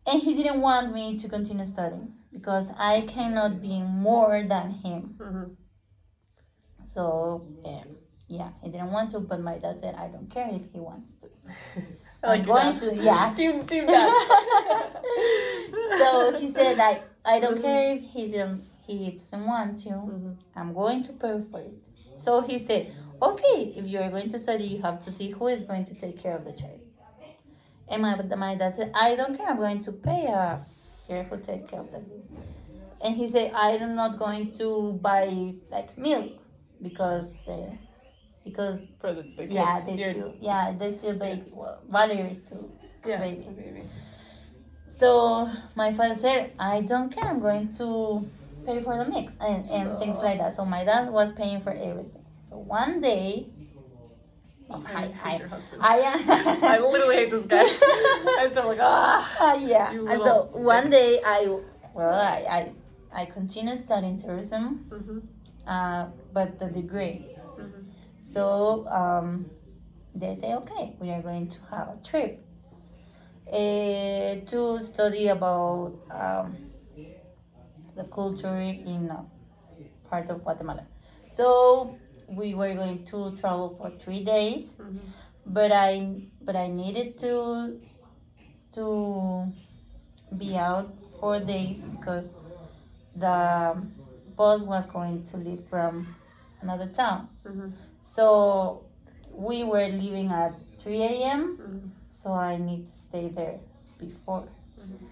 And 0.06 0.22
he 0.22 0.34
didn't 0.34 0.62
want 0.62 0.92
me 0.94 1.20
to 1.20 1.30
continue 1.30 1.66
studying 1.66 2.14
because 2.34 2.68
I 2.78 3.02
cannot 3.02 3.62
be 3.62 3.80
more 3.82 4.44
than 4.44 4.72
him. 4.72 5.16
Mhm. 5.20 5.56
So, 6.94 7.48
um, 7.64 7.96
yeah, 8.28 8.50
he 8.64 8.70
didn't 8.70 8.92
want 8.92 9.12
to, 9.12 9.20
but 9.20 9.40
my 9.40 9.58
dad 9.60 9.80
said, 9.80 9.96
I 9.96 10.08
don't 10.08 10.30
care 10.30 10.50
if 10.52 10.64
he 10.74 10.80
wants 10.80 11.14
to. 11.22 11.28
Like 12.24 12.42
I'm 12.42 12.46
going 12.46 12.80
to, 12.80 12.96
yeah. 13.04 13.34
Team 13.38 13.66
dad. 13.68 14.14
so 15.98 16.40
he 16.40 16.52
said, 16.52 16.78
like, 16.78 17.04
I 17.26 17.40
don't 17.40 17.62
care 17.62 17.94
if 17.94 18.04
he 18.04 18.28
doesn't, 18.28 18.64
he 18.98 19.12
doesn't 19.12 19.46
want 19.46 19.82
to. 19.84 19.90
Mhm. 19.90 20.36
I'm 20.56 20.74
going 20.74 21.04
to 21.04 21.14
pay 21.14 21.42
for 21.52 21.60
it. 21.60 21.74
So 22.18 22.42
he 22.42 22.60
said, 22.60 22.94
okay, 23.22 23.74
if 23.76 23.86
you're 23.86 24.10
going 24.10 24.30
to 24.32 24.40
study, 24.40 24.66
you 24.66 24.82
have 24.82 25.04
to 25.06 25.12
see 25.12 25.32
who 25.32 25.48
is 25.48 25.62
going 25.64 25.86
to 25.86 25.94
take 25.96 26.22
care 26.22 26.36
of 26.36 26.46
the 26.46 26.52
child. 26.54 26.80
And 27.90 28.02
my, 28.04 28.16
my 28.36 28.56
dad 28.56 28.76
said, 28.78 28.92
I 28.96 29.16
don't 29.16 29.36
care, 29.36 29.48
I'm 29.48 29.58
going 29.58 29.84
to 29.84 29.92
pay 29.92 30.28
a 30.28 30.66
here 31.08 31.24
who 31.24 31.38
take 31.38 31.68
care 31.68 31.80
of 31.82 31.92
them. 31.92 32.06
And 33.04 33.16
he 33.16 33.28
said, 33.28 33.52
I'm 33.56 33.96
not 33.96 34.20
going 34.20 34.56
to 34.60 35.00
buy 35.02 35.54
like 35.72 35.98
milk 35.98 36.34
because 36.82 37.28
uh, 37.48 37.72
because 38.46 38.80
For 39.00 39.14
the, 39.14 39.24
the 39.24 39.44
kids. 39.44 39.54
yeah 39.54 39.82
they 39.86 39.94
You're- 39.96 40.14
still 40.14 40.34
yeah 40.40 40.74
they 40.78 40.96
still 40.98 41.18
baby 41.18 41.44
well, 41.52 41.80
Valerie 41.90 42.32
is 42.32 42.38
still 42.40 42.70
yeah, 43.06 43.20
baby. 43.20 43.42
baby. 43.50 43.84
so 44.88 45.50
my 45.76 45.94
father 45.94 46.18
said, 46.20 46.54
I 46.60 46.82
don't 46.82 47.14
care, 47.14 47.26
I'm 47.26 47.40
going 47.40 47.74
to 47.78 48.28
pay 48.66 48.82
for 48.84 48.98
the 48.98 49.06
milk 49.10 49.30
and, 49.40 49.70
and 49.70 50.00
things 50.00 50.18
like 50.18 50.38
that. 50.40 50.56
So 50.56 50.66
my 50.66 50.84
dad 50.84 51.10
was 51.12 51.32
paying 51.34 51.62
for 51.62 51.72
everything. 51.72 52.24
So 52.50 52.58
one 52.58 53.02
day, 53.02 53.48
I 54.70 55.04
I, 55.24 55.42
I. 55.80 56.02
I, 56.64 56.76
I 56.76 56.80
literally 56.80 57.16
hate 57.16 57.32
this 57.32 57.46
guy. 57.46 57.64
I'm 58.40 58.54
so 58.54 58.68
like, 58.68 58.80
ah. 58.82 59.38
Ah, 59.40 59.56
yeah. 59.56 59.92
And 59.92 60.22
so 60.22 60.50
one 60.54 60.90
day 60.90 61.20
I, 61.26 61.46
well, 61.94 62.14
I, 62.14 62.72
I, 63.14 63.22
I 63.22 63.26
continued 63.26 63.80
studying 63.80 64.22
tourism, 64.22 64.86
Mhm. 64.90 65.22
uh, 65.68 66.08
but 66.34 66.58
the 66.60 66.68
degree. 66.68 67.36
Mhm. 67.60 67.72
So 68.24 68.88
um, 68.88 69.50
they 70.16 70.36
say, 70.40 70.54
okay, 70.56 70.96
we 71.02 71.12
are 71.12 71.22
going 71.22 71.50
to 71.50 71.58
have 71.72 71.90
a 71.90 71.98
trip 72.04 72.40
uh, 73.48 74.46
to 74.50 74.80
study 74.84 75.28
about 75.28 75.94
um, 76.10 76.56
the 77.96 78.04
culture 78.06 78.60
in 78.60 79.10
a 79.10 79.26
part 80.10 80.30
of 80.30 80.44
Guatemala. 80.44 80.86
So 81.32 81.98
we 82.28 82.54
were 82.54 82.74
going 82.76 83.06
to 83.08 83.36
travel 83.38 83.76
for 83.78 83.90
three 84.00 84.24
days, 84.24 84.70
Mhm. 84.80 85.00
but 85.46 85.72
I 85.72 86.22
but 86.42 86.56
I 86.56 86.68
needed 86.68 87.20
to 87.20 87.80
to 88.74 89.52
be 90.38 90.58
out 90.58 90.90
four 91.20 91.40
days 91.40 91.82
because 91.84 92.26
the 93.16 93.76
bus 94.38 94.62
was 94.62 94.86
going 94.88 95.24
to 95.24 95.38
leave 95.38 95.64
from 95.70 96.16
another 96.62 96.88
town. 96.88 97.28
Mhm. 97.46 97.74
So 98.06 98.86
we 99.34 99.64
were 99.64 99.88
leaving 99.90 100.30
at 100.32 100.54
3 100.80 101.02
a.m. 101.04 101.58
Mhm. 101.58 101.90
So 102.12 102.32
I 102.34 102.58
need 102.58 102.88
to 102.88 102.98
stay 102.98 103.28
there 103.30 103.60
before. 104.00 104.48
Mhm. 104.80 105.08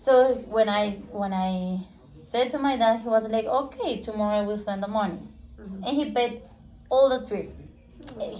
So 0.00 0.12
when 0.48 0.68
I 0.72 0.96
when 1.12 1.32
I 1.36 1.84
said 2.24 2.50
to 2.52 2.58
my 2.58 2.76
dad, 2.80 3.00
he 3.04 3.08
was 3.08 3.24
like, 3.28 3.44
"Okay, 3.44 4.00
tomorrow 4.00 4.38
I 4.40 4.42
will 4.48 4.56
send 4.58 4.82
the 4.82 4.88
money," 4.88 5.20
Mhm. 5.60 5.84
and 5.86 5.92
he 5.98 6.04
paid 6.16 6.40
all 6.88 7.08
the 7.12 7.20
trip. 7.28 7.52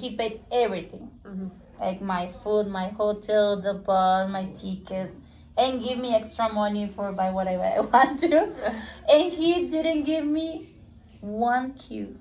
He 0.01 0.17
paid 0.17 0.41
everything, 0.51 1.11
Mhm. 1.25 1.51
like 1.79 2.01
my 2.01 2.33
food, 2.43 2.67
my 2.67 2.89
hotel, 3.01 3.61
the 3.61 3.75
bus, 3.75 4.25
my 4.31 4.45
ticket, 4.57 5.13
and 5.59 5.83
give 5.85 5.99
me 5.99 6.15
extra 6.15 6.49
money 6.49 6.87
for 6.89 7.13
buy 7.13 7.29
whatever 7.31 7.63
I 7.77 7.81
want 7.93 8.21
to. 8.25 8.41
And 9.13 9.29
he 9.39 9.69
didn't 9.69 10.05
give 10.09 10.25
me 10.25 10.49
one 11.21 11.75
cue. 11.75 12.17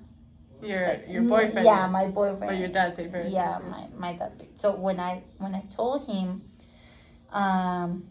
Your 0.60 0.84
Like, 0.86 1.08
your 1.08 1.24
boyfriend. 1.24 1.64
Yeah, 1.64 1.86
my 1.88 2.06
boyfriend. 2.12 2.52
But 2.52 2.58
your 2.60 2.68
dad 2.68 2.94
paid 2.96 3.10
for 3.10 3.24
it. 3.24 3.32
yeah 3.32 3.56
my, 3.72 3.82
my 3.96 4.12
dad 4.20 4.36
paid. 4.38 4.52
so 4.60 4.76
when 4.76 5.00
i 5.00 5.22
when 5.40 5.54
i 5.56 5.62
told 5.74 6.04
him 6.04 6.42
um 7.32 8.04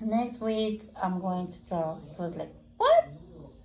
next 0.00 0.40
week 0.40 0.82
i'm 1.02 1.20
going 1.20 1.50
to 1.50 1.58
travel 1.68 2.00
he 2.16 2.22
was 2.22 2.34
like 2.36 2.52
what? 2.76 3.08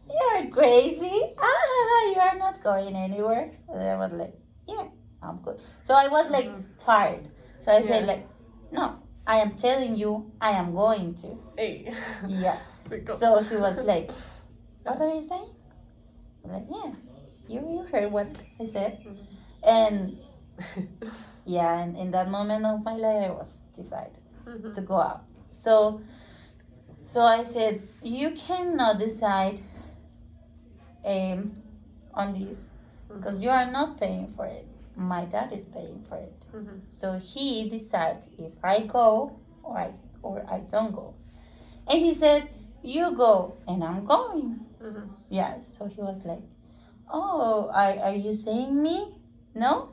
You're 0.10 0.50
crazy? 0.52 1.34
Ah 1.38 2.02
you 2.14 2.20
are 2.20 2.36
not 2.38 2.64
going 2.64 2.96
anywhere. 2.96 3.52
And 3.70 3.82
i 3.84 3.96
was 3.98 4.12
like 4.12 4.34
yeah 4.68 4.88
i'm 5.22 5.38
good 5.38 5.60
so 5.88 5.94
i 5.94 6.08
was 6.08 6.30
like 6.32 6.46
Mhm. 6.48 6.64
tired. 6.86 7.28
So 7.62 7.72
i 7.72 7.82
said 7.82 8.06
like 8.06 8.28
no 8.72 8.98
i 9.28 9.38
am 9.40 9.56
telling 9.56 9.96
you 9.96 10.32
i 10.42 10.52
am 10.52 10.74
going 10.74 11.16
to. 11.16 11.38
Hey. 11.58 11.94
yeah. 12.28 12.60
So 13.20 13.42
he 13.42 13.56
was 13.56 13.78
like 13.86 14.12
what 14.84 15.00
are 15.02 15.14
you 15.16 15.26
saying? 15.28 15.50
I'm 16.44 16.52
like 16.52 16.68
yeah 16.70 16.92
you, 17.48 17.60
you 17.76 17.82
heard 17.92 18.12
what 18.12 18.28
i 18.60 18.66
said. 18.66 19.04
Mhm. 19.06 19.18
and 19.64 20.18
yeah 21.46 21.80
and 21.80 21.98
in 21.98 22.12
that 22.12 22.30
moment 22.30 22.66
of 22.66 22.84
my 22.84 22.94
life 22.96 23.24
i 23.30 23.32
was 23.32 23.54
decided 23.76 24.18
Mhm. 24.46 24.76
to 24.76 24.82
go 24.82 24.96
out. 25.00 25.24
So 25.64 26.02
so 27.14 27.22
i 27.22 27.44
said 27.44 27.82
you 28.02 28.32
cannot 28.36 29.00
decide 29.00 29.62
um 31.06 31.56
on 32.14 32.34
this 32.34 32.60
because 33.10 33.40
you 33.40 33.50
are 33.50 33.70
not 33.72 34.00
paying 34.00 34.32
for 34.36 34.46
it. 34.46 34.66
My 34.96 35.26
dad 35.26 35.52
is 35.54 35.66
paying 35.74 36.04
for 36.10 36.18
it. 36.18 36.34
Mhm. 36.54 36.80
so 37.00 37.14
he 37.20 37.70
decides 37.70 38.28
if 38.38 38.54
i 38.64 38.86
go 38.86 39.32
or 39.64 39.78
i 39.78 39.90
or 40.22 40.46
i 40.50 40.60
don't 40.72 40.94
go. 40.94 41.14
And 41.88 42.00
he 42.06 42.14
said 42.16 42.50
you 42.84 43.16
go 43.16 43.56
and 43.68 43.84
i'm 43.84 44.06
going. 44.06 44.66
Mhm. 44.82 45.10
yeah 45.30 45.58
so 45.78 45.86
he 45.86 46.02
was 46.02 46.24
like 46.26 46.42
oh 47.10 47.70
are, 47.74 47.98
are 48.08 48.16
you 48.16 48.36
saying 48.36 48.82
me? 48.82 48.98
No. 49.56 49.90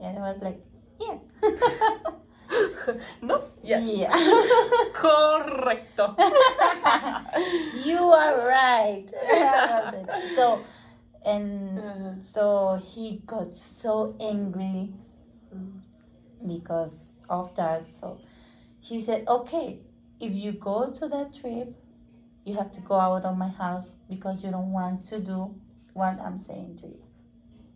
And 0.00 0.18
i 0.18 0.32
was 0.32 0.40
like 0.42 0.60
yeah 1.00 1.18
no. 3.22 3.44
Yes. 3.62 3.82
yeah 3.86 4.12
Correcto. 4.94 6.16
you 7.86 7.98
are 7.98 8.46
right 8.46 9.06
so 10.34 10.64
and 11.24 11.78
Uh, 11.78 12.12
so 12.22 12.80
he 12.82 13.20
got 13.26 13.54
so 13.82 14.16
angry 14.20 14.88
because 16.46 16.92
of 17.28 17.54
that 17.56 17.84
so 18.00 18.18
he 18.80 19.00
said 19.00 19.24
okay 19.28 19.78
if 20.20 20.32
you 20.32 20.52
go 20.52 20.90
to 20.90 21.08
that 21.08 21.34
trip 21.34 21.68
you 22.44 22.54
have 22.56 22.72
to 22.72 22.80
go 22.80 22.94
out 22.98 23.24
of 23.24 23.36
my 23.36 23.48
house 23.48 23.90
because 24.08 24.42
you 24.42 24.50
don't 24.50 24.72
want 24.72 25.04
to 25.04 25.20
do 25.20 25.54
what 25.92 26.18
i'm 26.20 26.40
saying 26.42 26.78
to 26.80 26.86
you 26.88 27.02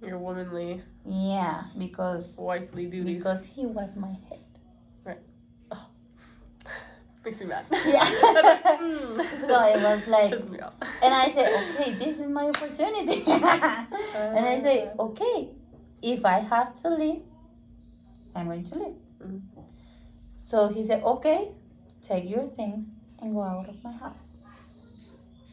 Your 0.08 0.18
womanly, 0.18 0.82
yeah 1.06 1.64
because 1.78 2.32
wifely 2.36 2.86
duties. 2.86 3.18
because 3.18 3.44
he 3.44 3.66
was 3.66 3.94
my 3.96 4.14
head 4.28 4.40
Makes 7.24 7.40
me 7.40 7.46
mad. 7.46 7.64
Yeah. 7.70 8.04
Like, 8.04 8.64
mm. 8.80 9.46
so 9.46 9.54
I 9.54 9.76
was 9.76 10.06
like, 10.06 10.32
and 11.02 11.14
I 11.14 11.30
said, 11.30 11.48
okay, 11.74 11.94
this 11.94 12.18
is 12.18 12.28
my 12.28 12.48
opportunity. 12.48 13.24
and 13.26 14.46
I 14.46 14.60
say, 14.60 14.90
okay, 14.98 15.48
if 16.02 16.24
I 16.24 16.40
have 16.40 16.80
to 16.82 16.90
leave, 16.90 17.22
I'm 18.36 18.46
going 18.46 18.68
to 18.68 18.74
leave. 18.74 18.96
Mhm. 19.22 19.40
So 20.40 20.68
he 20.68 20.84
said, 20.84 21.02
okay, 21.02 21.52
take 22.02 22.28
your 22.28 22.48
things 22.48 22.86
and 23.20 23.34
go 23.34 23.42
out 23.42 23.68
of 23.70 23.82
my 23.82 23.92
house. 23.92 24.16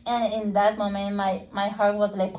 And 0.05 0.33
in 0.33 0.53
that 0.53 0.77
moment, 0.77 1.15
my, 1.15 1.43
my 1.53 1.69
heart 1.69 1.95
was 1.95 2.13
like, 2.15 2.33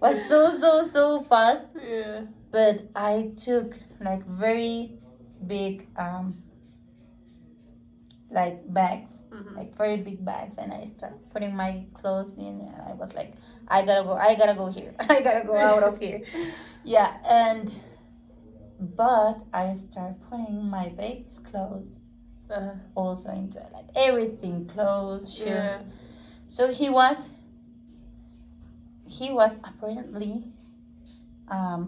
was 0.00 0.16
so, 0.28 0.56
so, 0.58 0.86
so 0.86 1.22
fast. 1.24 1.66
yeah. 1.82 2.22
But 2.52 2.88
I 2.94 3.32
took 3.42 3.74
like 4.00 4.24
very 4.26 4.92
big, 5.46 5.88
um, 5.96 6.42
like 8.30 8.72
bags. 8.72 9.10
Mhm. 9.32 9.56
like 9.56 9.76
very 9.76 9.96
big 9.98 10.24
bags. 10.24 10.56
And 10.58 10.72
I 10.72 10.86
start 10.96 11.14
putting 11.32 11.54
my 11.54 11.84
clothes 11.94 12.32
in 12.36 12.60
and 12.66 12.82
I 12.88 12.92
was 12.94 13.12
like 13.14 13.32
I 13.68 13.84
gotta 13.84 14.02
go 14.04 14.14
I 14.14 14.34
gotta 14.34 14.54
go 14.54 14.66
here. 14.70 14.92
I 15.00 15.20
gotta 15.22 15.44
go 15.46 15.56
out 15.56 15.82
of 15.82 15.98
here. 15.98 16.22
Yeah 16.84 17.12
and 17.28 17.72
but 18.96 19.36
I 19.52 19.76
start 19.76 20.14
putting 20.28 20.68
my 20.70 20.88
baby's 20.88 21.38
clothes 21.50 21.92
Uh, 22.50 22.74
also 22.96 23.30
into 23.30 23.58
it, 23.60 23.70
like 23.72 23.86
everything 23.94 24.66
clothes 24.74 25.32
shoes. 25.32 25.46
Yeah. 25.46 25.82
so 26.56 26.62
he 26.80 26.88
was 26.90 27.16
he 29.06 29.30
was 29.30 29.52
apparently 29.68 30.44
um 31.48 31.82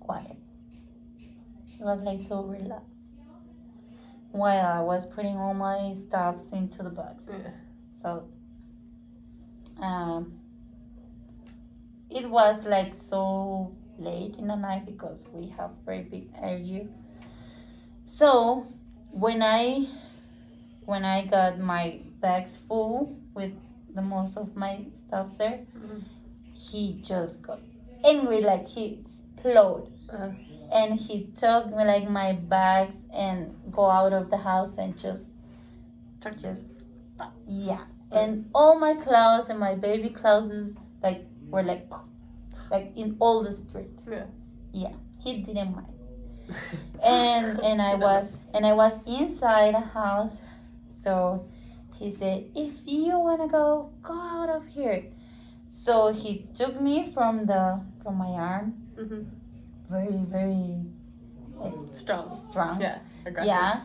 quiet. 0.00 0.36
He 1.76 1.82
was 1.82 2.00
like 2.08 2.20
so 2.28 2.42
relaxed 2.42 2.95
while 4.36 4.66
I 4.66 4.80
was 4.80 5.06
putting 5.06 5.36
all 5.36 5.54
my 5.54 5.94
stuffs 6.06 6.44
into 6.52 6.82
the 6.82 6.90
box 6.90 7.22
yeah. 7.28 7.50
so 8.02 8.28
um 9.80 10.38
it 12.10 12.28
was 12.30 12.64
like 12.64 12.92
so 13.10 13.72
late 13.98 14.34
in 14.38 14.46
the 14.48 14.54
night 14.56 14.84
because 14.86 15.18
we 15.32 15.48
have 15.56 15.70
very 15.84 16.02
big 16.02 16.28
area 16.40 16.86
so 18.06 18.66
when 19.12 19.42
i 19.42 19.86
when 20.84 21.04
i 21.04 21.24
got 21.26 21.58
my 21.58 21.98
bags 22.20 22.56
full 22.68 23.16
with 23.34 23.52
the 23.94 24.02
most 24.02 24.36
of 24.36 24.54
my 24.56 24.84
stuff 25.06 25.28
there 25.38 25.60
Mhm. 25.76 26.02
he 26.54 27.00
just 27.02 27.40
got 27.42 27.60
angry 28.04 28.40
like 28.42 28.66
he 28.68 28.84
exploded 29.00 29.92
Uh, 30.08 30.30
and 30.72 30.98
he 30.98 31.28
took 31.38 31.66
me 31.68 31.84
like 31.84 32.08
my 32.08 32.32
bags 32.32 32.96
and 33.12 33.54
go 33.72 33.90
out 33.90 34.12
of 34.12 34.30
the 34.30 34.36
house 34.38 34.78
and 34.78 34.98
just 34.98 35.24
just 36.40 36.64
yeah. 37.48 37.84
And 38.10 38.48
all 38.54 38.78
my 38.78 38.94
clothes 38.94 39.48
and 39.48 39.58
my 39.58 39.74
baby 39.74 40.10
clothes 40.10 40.72
like 41.02 41.24
were 41.48 41.62
like 41.62 41.88
like 42.70 42.92
in 42.96 43.16
all 43.20 43.42
the 43.42 43.52
street. 43.52 43.90
Yeah. 44.10 44.24
yeah. 44.72 44.92
He 45.18 45.42
didn't 45.42 45.74
mind. 45.74 45.92
And 47.02 47.60
and 47.60 47.82
i 47.82 47.94
was 47.94 48.36
and 48.54 48.64
i 48.64 48.72
was 48.72 48.92
inside 49.06 49.74
a 49.74 49.80
house. 49.80 50.32
So 51.02 51.46
he 51.98 52.12
said 52.12 52.50
if 52.54 52.72
you 52.86 53.18
want 53.18 53.42
to 53.42 53.48
go 53.48 53.90
go 54.02 54.14
out 54.14 54.48
of 54.48 54.66
here. 54.66 55.04
So 55.72 56.12
he 56.12 56.46
took 56.56 56.80
me 56.80 57.10
from 57.14 57.46
the 57.46 57.80
from 58.02 58.16
my 58.16 58.30
arm. 58.30 58.74
Mhm. 58.96 59.26
Very 59.90 60.18
very 60.28 60.82
like 61.60 61.74
Strong. 61.98 62.36
strong 62.50 62.80
Yeah. 62.80 62.98
Aggressive. 63.24 63.46
yeah 63.48 63.80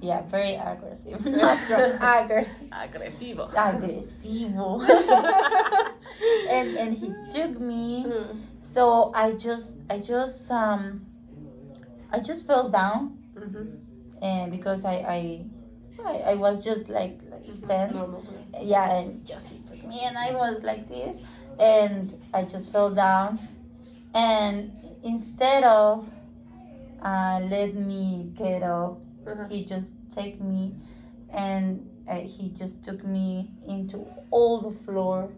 yeah 0.00 0.22
very 0.22 0.54
aggressive 0.56 1.24
not 1.40 1.58
strong 1.64 1.92
aggressive 2.00 2.52
Agresivo. 2.72 3.50
agresivo 3.52 4.68
and 6.50 6.76
and 6.76 6.94
he 6.96 7.08
took 7.32 7.58
me 7.60 8.04
Mhm. 8.06 8.40
so 8.60 9.12
i 9.14 9.32
just 9.32 9.72
i 9.88 9.98
just 9.98 10.50
um 10.50 11.06
i 12.10 12.18
just 12.20 12.46
fell 12.46 12.68
down 12.68 13.16
Mhm. 13.36 13.78
and 14.22 14.50
because 14.50 14.84
i 14.84 14.96
i 15.18 15.20
i, 16.06 16.14
I 16.32 16.34
was 16.34 16.62
just 16.64 16.88
like 16.88 17.20
like 17.30 17.44
stand 17.64 17.94
Normal. 17.94 18.22
yeah 18.60 18.96
and 18.98 19.24
just 19.26 19.46
he 19.48 19.58
took 19.68 19.82
me 19.86 20.00
and 20.04 20.18
i 20.18 20.34
was 20.34 20.62
like 20.62 20.88
this 20.88 21.16
and 21.58 22.12
i 22.34 22.42
just 22.42 22.70
fell 22.72 22.90
down 22.90 23.38
and 24.14 24.70
instead 25.04 25.62
of 25.64 26.08
uh, 27.02 27.38
let 27.50 27.74
me 27.74 28.32
get 28.34 28.62
up, 28.62 28.98
Uh-huh. 29.26 29.44
he 29.48 29.64
just 29.64 29.92
take 30.14 30.40
me 30.40 30.74
and 31.32 31.80
uh, 32.08 32.16
he 32.16 32.48
just 32.58 32.82
took 32.84 33.04
me 33.04 33.50
into 33.66 34.04
all 34.30 34.60
the 34.60 34.74
floor 34.84 35.30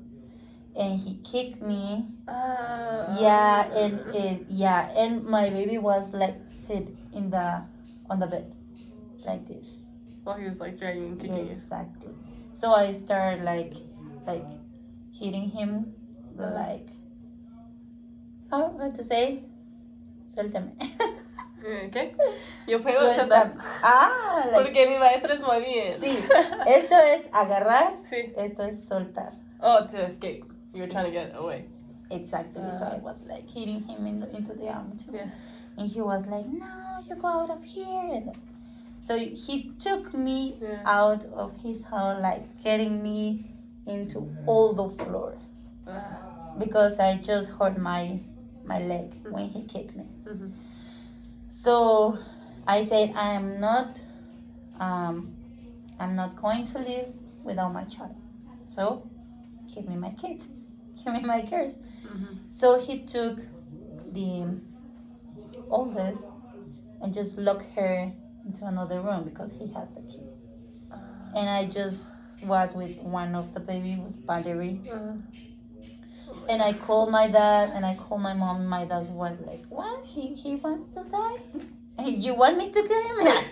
and 0.77 0.99
he 1.01 1.12
kicked 1.25 1.62
me 1.62 2.07
Uh, 2.29 3.17
yeah 3.21 3.64
and 3.83 3.95
it 4.14 4.45
yeah 4.51 4.91
and 5.03 5.25
my 5.25 5.49
baby 5.51 5.79
was 5.79 6.05
like 6.12 6.37
sit 6.67 6.89
in 7.12 7.31
the 7.31 7.62
on 8.11 8.19
the 8.19 8.27
bed 8.27 8.53
like 9.25 9.47
this 9.49 9.67
While 10.25 10.37
he 10.43 10.49
was 10.51 10.59
like 10.61 10.79
dragging 10.79 11.07
and 11.07 11.21
kicking 11.21 11.47
you. 11.47 11.53
exactly 11.53 12.11
so 12.61 12.75
i 12.75 12.93
started 12.93 13.45
like 13.45 13.75
like 14.27 14.45
hitting 15.21 15.49
him 15.51 15.95
Uh-huh. 16.39 16.51
like 16.61 16.89
how 18.51 18.67
what 18.77 18.93
to 18.99 19.05
say 19.05 19.45
suéltame 20.41 20.72
¿Qué? 21.93 22.14
Yo 22.68 22.80
puedo 22.80 23.09
entender. 23.11 23.55
ah 23.82 24.11
like, 24.45 24.55
Porque 24.55 24.87
mi 24.89 24.99
maestra 24.99 25.34
es 25.34 25.41
muy 25.41 25.61
bien. 25.61 26.01
Sí. 26.01 26.16
esto 26.66 26.95
es 26.97 27.26
agarrar 27.32 27.95
sí. 28.09 28.32
esto 28.37 28.62
es 28.62 28.84
soltar 28.84 29.32
Oh, 29.61 29.84
to 29.91 29.97
escape. 29.97 30.45
You 30.72 30.82
were 30.82 30.89
trying 30.89 31.07
to 31.07 31.11
get 31.11 31.34
away. 31.34 31.64
exactly 32.11 32.62
so 32.78 32.84
i 32.84 32.99
was 33.03 33.16
like 33.26 33.49
hitting 33.53 33.82
him 33.89 34.07
in 34.07 34.20
the, 34.20 34.28
into 34.37 34.55
the 34.55 34.68
arm 34.68 34.93
too 34.97 35.11
Yeah. 35.12 35.30
and 35.76 35.89
he 35.91 36.01
was 36.01 36.24
like 36.26 36.47
no 36.47 37.01
you 37.09 37.16
go 37.16 37.26
out 37.26 37.51
of 37.51 37.64
here 37.64 38.22
so 39.07 39.16
he 39.18 39.72
took 39.80 40.14
me 40.14 40.55
Yeah. 40.62 40.82
out 40.84 41.24
of 41.34 41.51
his 41.64 41.82
house 41.91 42.20
like 42.22 42.45
getting 42.62 43.03
me 43.03 43.45
into 43.89 44.28
all 44.47 44.72
the 44.72 44.89
floor 45.03 45.32
Ah. 45.89 46.55
because 46.59 47.01
i 47.01 47.16
just 47.16 47.51
hurt 47.59 47.76
my 47.76 48.20
my 48.64 48.78
leg 48.78 49.11
when 49.30 49.49
he 49.49 49.62
kicked 49.74 49.97
me 49.97 50.05
Mhm. 50.27 50.53
so 51.51 52.18
i 52.66 52.85
said 52.85 53.12
i 53.16 53.29
am 53.33 53.61
not 53.61 53.99
um 54.81 55.35
i'm 56.01 56.14
not 56.16 56.37
going 56.41 56.66
to 56.66 56.79
live 56.79 57.09
without 57.45 57.72
my 57.72 57.85
child 57.85 58.14
so 58.74 59.09
give 59.74 59.87
me 59.89 59.97
my 59.97 60.11
kids 60.11 60.45
give 61.05 61.12
me 61.12 61.20
my 61.22 61.43
girls 61.43 61.74
Mhm. 62.05 62.39
so 62.51 62.79
he 62.81 63.01
took 63.01 63.39
the 64.12 64.47
oldest 65.70 66.24
and 67.03 67.12
just 67.14 67.37
locked 67.37 67.66
her 67.74 68.11
into 68.45 68.64
another 68.64 69.01
room 69.01 69.24
because 69.24 69.51
he 69.59 69.66
has 69.74 69.89
the 69.95 70.01
key. 70.03 70.22
And 71.35 71.51
I 71.51 71.66
just 71.66 72.01
was 72.43 72.72
with 72.74 72.97
one 72.99 73.35
of 73.35 73.53
the 73.55 73.61
baby 73.61 73.97
with 73.97 74.16
Valerie. 74.27 74.81
Uh, 74.91 75.14
And 76.49 76.62
I 76.62 76.72
called 76.74 77.11
my 77.11 77.28
dad 77.30 77.72
and 77.74 77.84
I 77.84 77.97
called 77.97 78.20
my 78.22 78.32
mom. 78.34 78.66
My 78.66 78.84
dad 78.84 79.09
was 79.11 79.36
like, 79.47 79.64
What? 79.68 80.05
He, 80.05 80.34
he 80.34 80.57
wants 80.57 80.86
to 80.94 81.05
die? 81.11 82.05
You 82.05 82.34
want 82.34 82.57
me 82.59 82.70
to 82.70 82.82
kill 82.82 83.03
him? 83.09 83.18
And 83.20 83.28
I 83.28 83.44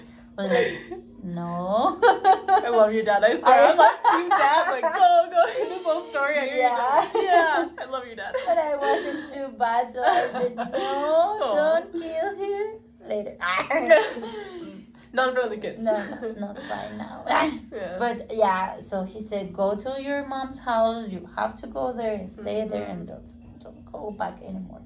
was 0.43 0.51
like, 0.53 1.01
No. 1.23 1.99
I 2.03 2.69
love 2.69 2.93
your 2.93 3.05
dad. 3.05 3.25
I 3.25 3.39
swear. 3.41 3.53
I- 3.53 3.75
like 3.75 4.05
team 4.11 4.29
dad. 4.29 4.71
Like 4.71 4.83
go 4.83 5.29
go. 5.31 5.69
This 5.69 5.83
whole 5.85 6.09
story. 6.11 6.39
I 6.39 6.45
hear 6.47 6.57
Yeah. 6.57 7.11
Yeah. 7.15 7.69
I 7.81 7.85
love 7.91 8.07
your 8.07 8.17
dad. 8.17 8.35
But 8.47 8.59
I 8.59 8.77
wasn't 8.77 9.33
too 9.35 9.49
bad, 9.59 9.93
so 9.95 10.01
I 10.03 10.31
said, 10.33 10.57
No, 10.57 10.65
Aw. 10.73 11.81
don't 11.81 11.93
kill 11.93 12.37
him. 12.37 12.67
Later. 13.09 13.37
Not 15.15 15.29
in 15.29 15.35
front 15.35 15.53
of 15.53 15.61
the 15.61 15.67
kids. 15.67 15.81
no, 15.81 15.97
no, 15.97 16.33
not 16.39 16.57
right 16.69 16.93
now. 16.99 17.25
yeah. 17.27 17.97
But 17.99 18.35
yeah, 18.35 18.81
so 18.81 19.05
he 19.05 19.23
said, 19.27 19.53
go 19.55 19.77
to 19.77 20.03
your 20.03 20.27
mom's 20.27 20.59
house. 20.59 21.09
You 21.09 21.29
have 21.37 21.59
to 21.61 21.67
go 21.69 21.93
there 21.93 22.15
and 22.15 22.31
stay 22.33 22.67
there 22.69 22.85
and 22.87 23.07
don't, 23.07 23.61
don't 23.63 23.93
go 23.93 24.11
back 24.11 24.43
anymore. 24.43 24.83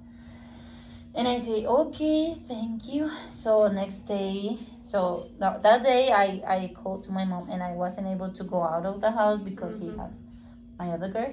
And 1.15 1.27
I 1.27 1.39
say, 1.41 1.65
okay, 1.67 2.37
thank 2.47 2.87
you. 2.87 3.11
So 3.43 3.69
next 3.69 4.07
day, 4.07 4.59
so 4.85 5.27
no, 5.41 5.59
that 5.63 5.83
day 5.83 6.13
I, 6.13 6.43
I 6.47 6.73
called 6.77 7.05
to 7.05 7.11
my 7.11 7.25
mom 7.25 7.49
and 7.51 7.63
I 7.63 7.73
wasn't 7.73 8.07
able 8.07 8.31
to 8.33 8.45
go 8.45 8.63
out 8.63 8.85
of 8.87 9.01
the 9.01 9.11
house 9.11 9.41
because 9.41 9.75
he 9.81 9.87
Mhm. 9.87 9.99
has 9.99 10.13
my 10.79 10.91
other 10.91 11.09
girl. 11.09 11.33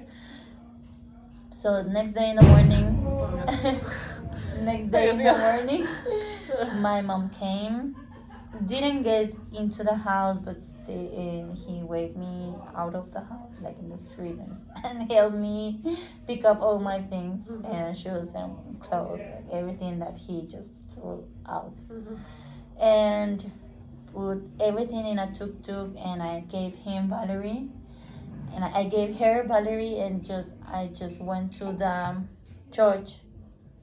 So 1.56 1.82
next 1.82 2.12
day 2.14 2.30
in 2.30 2.36
the 2.36 2.42
morning, 2.42 2.86
next 4.62 4.90
day 4.90 5.10
in 5.10 5.18
the 5.18 5.32
morning, 5.38 5.86
my 6.80 7.00
mom 7.00 7.30
came 7.30 7.94
didn't 8.66 9.02
get 9.02 9.34
into 9.52 9.82
the 9.84 9.94
house 9.94 10.38
but 10.38 10.64
stay, 10.64 11.04
uh, 11.50 11.54
he 11.54 11.82
waved 11.82 12.16
me 12.16 12.54
out 12.76 12.94
of 12.94 13.12
the 13.12 13.20
house 13.20 13.54
like 13.60 13.78
in 13.78 13.88
the 13.90 13.98
street 13.98 14.36
and, 14.38 14.56
and 14.84 15.10
helped 15.12 15.36
me 15.36 15.98
pick 16.26 16.44
up 16.44 16.60
all 16.60 16.78
my 16.78 17.00
things. 17.02 17.44
Mhm. 17.48 17.74
and 17.74 17.96
shoes 17.96 18.30
and 18.34 18.80
clothes 18.80 19.20
like 19.20 19.46
everything 19.52 19.98
that 19.98 20.16
he 20.16 20.46
just 20.46 20.70
threw 20.94 21.24
out. 21.46 21.74
Mhm. 21.90 22.18
and 22.80 23.50
put 24.12 24.38
everything 24.60 25.06
in 25.06 25.18
a 25.18 25.28
tuk-tuk 25.34 25.90
and 25.98 26.22
i 26.22 26.40
gave 26.40 26.74
him 26.86 27.08
valerie 27.08 27.68
and 28.54 28.64
i 28.64 28.70
I 28.80 28.84
gave 28.96 29.16
her 29.22 29.44
valerie 29.52 29.98
and 30.00 30.24
just 30.24 30.48
i 30.78 30.88
just 31.00 31.20
went 31.20 31.52
to 31.60 31.66
the 31.84 31.96
church 32.72 33.10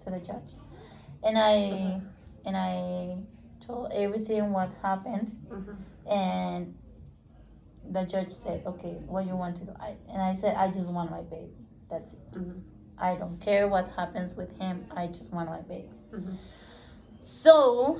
to 0.03 0.09
the 0.15 0.19
church, 0.19 0.49
and 1.23 1.37
i 1.37 1.53
and 2.45 2.55
i 2.57 2.71
told 3.65 3.91
everything 3.91 4.51
what 4.51 4.69
happened 4.81 5.31
Mhm. 5.51 5.75
and 6.09 6.75
the 7.91 8.03
judge 8.05 8.31
said 8.31 8.63
okay 8.65 8.95
what 9.07 9.25
you 9.25 9.35
want 9.35 9.57
to 9.57 9.65
do 9.65 9.71
I, 9.79 9.95
and 10.11 10.21
i 10.21 10.35
said 10.35 10.55
i 10.55 10.67
just 10.69 10.87
want 10.87 11.11
my 11.11 11.21
baby 11.21 11.53
that's 11.89 12.13
it 12.13 12.31
Mhm. 12.31 12.61
i 12.97 13.15
don't 13.15 13.39
care 13.41 13.67
what 13.67 13.89
happens 13.95 14.35
with 14.37 14.51
him 14.59 14.85
i 14.95 15.07
just 15.07 15.29
want 15.31 15.49
my 15.49 15.61
baby 15.61 15.89
Mhm. 16.13 16.37
so 17.21 17.99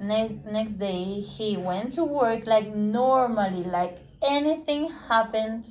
next 0.00 0.44
next 0.44 0.78
day 0.78 1.20
he 1.20 1.56
went 1.56 1.94
to 1.94 2.04
work 2.04 2.46
like 2.46 2.74
normally 2.74 3.64
like 3.64 3.98
anything 4.22 4.90
happened 5.08 5.64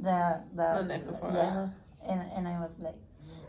the 0.00 0.40
the 0.54 0.68
The 0.78 0.82
night 0.82 1.06
before. 1.06 1.30
yeah 1.32 1.40
uh-huh. 1.48 1.66
and 2.10 2.20
and 2.36 2.48
I 2.48 2.58
was 2.60 2.70
like, 2.80 2.98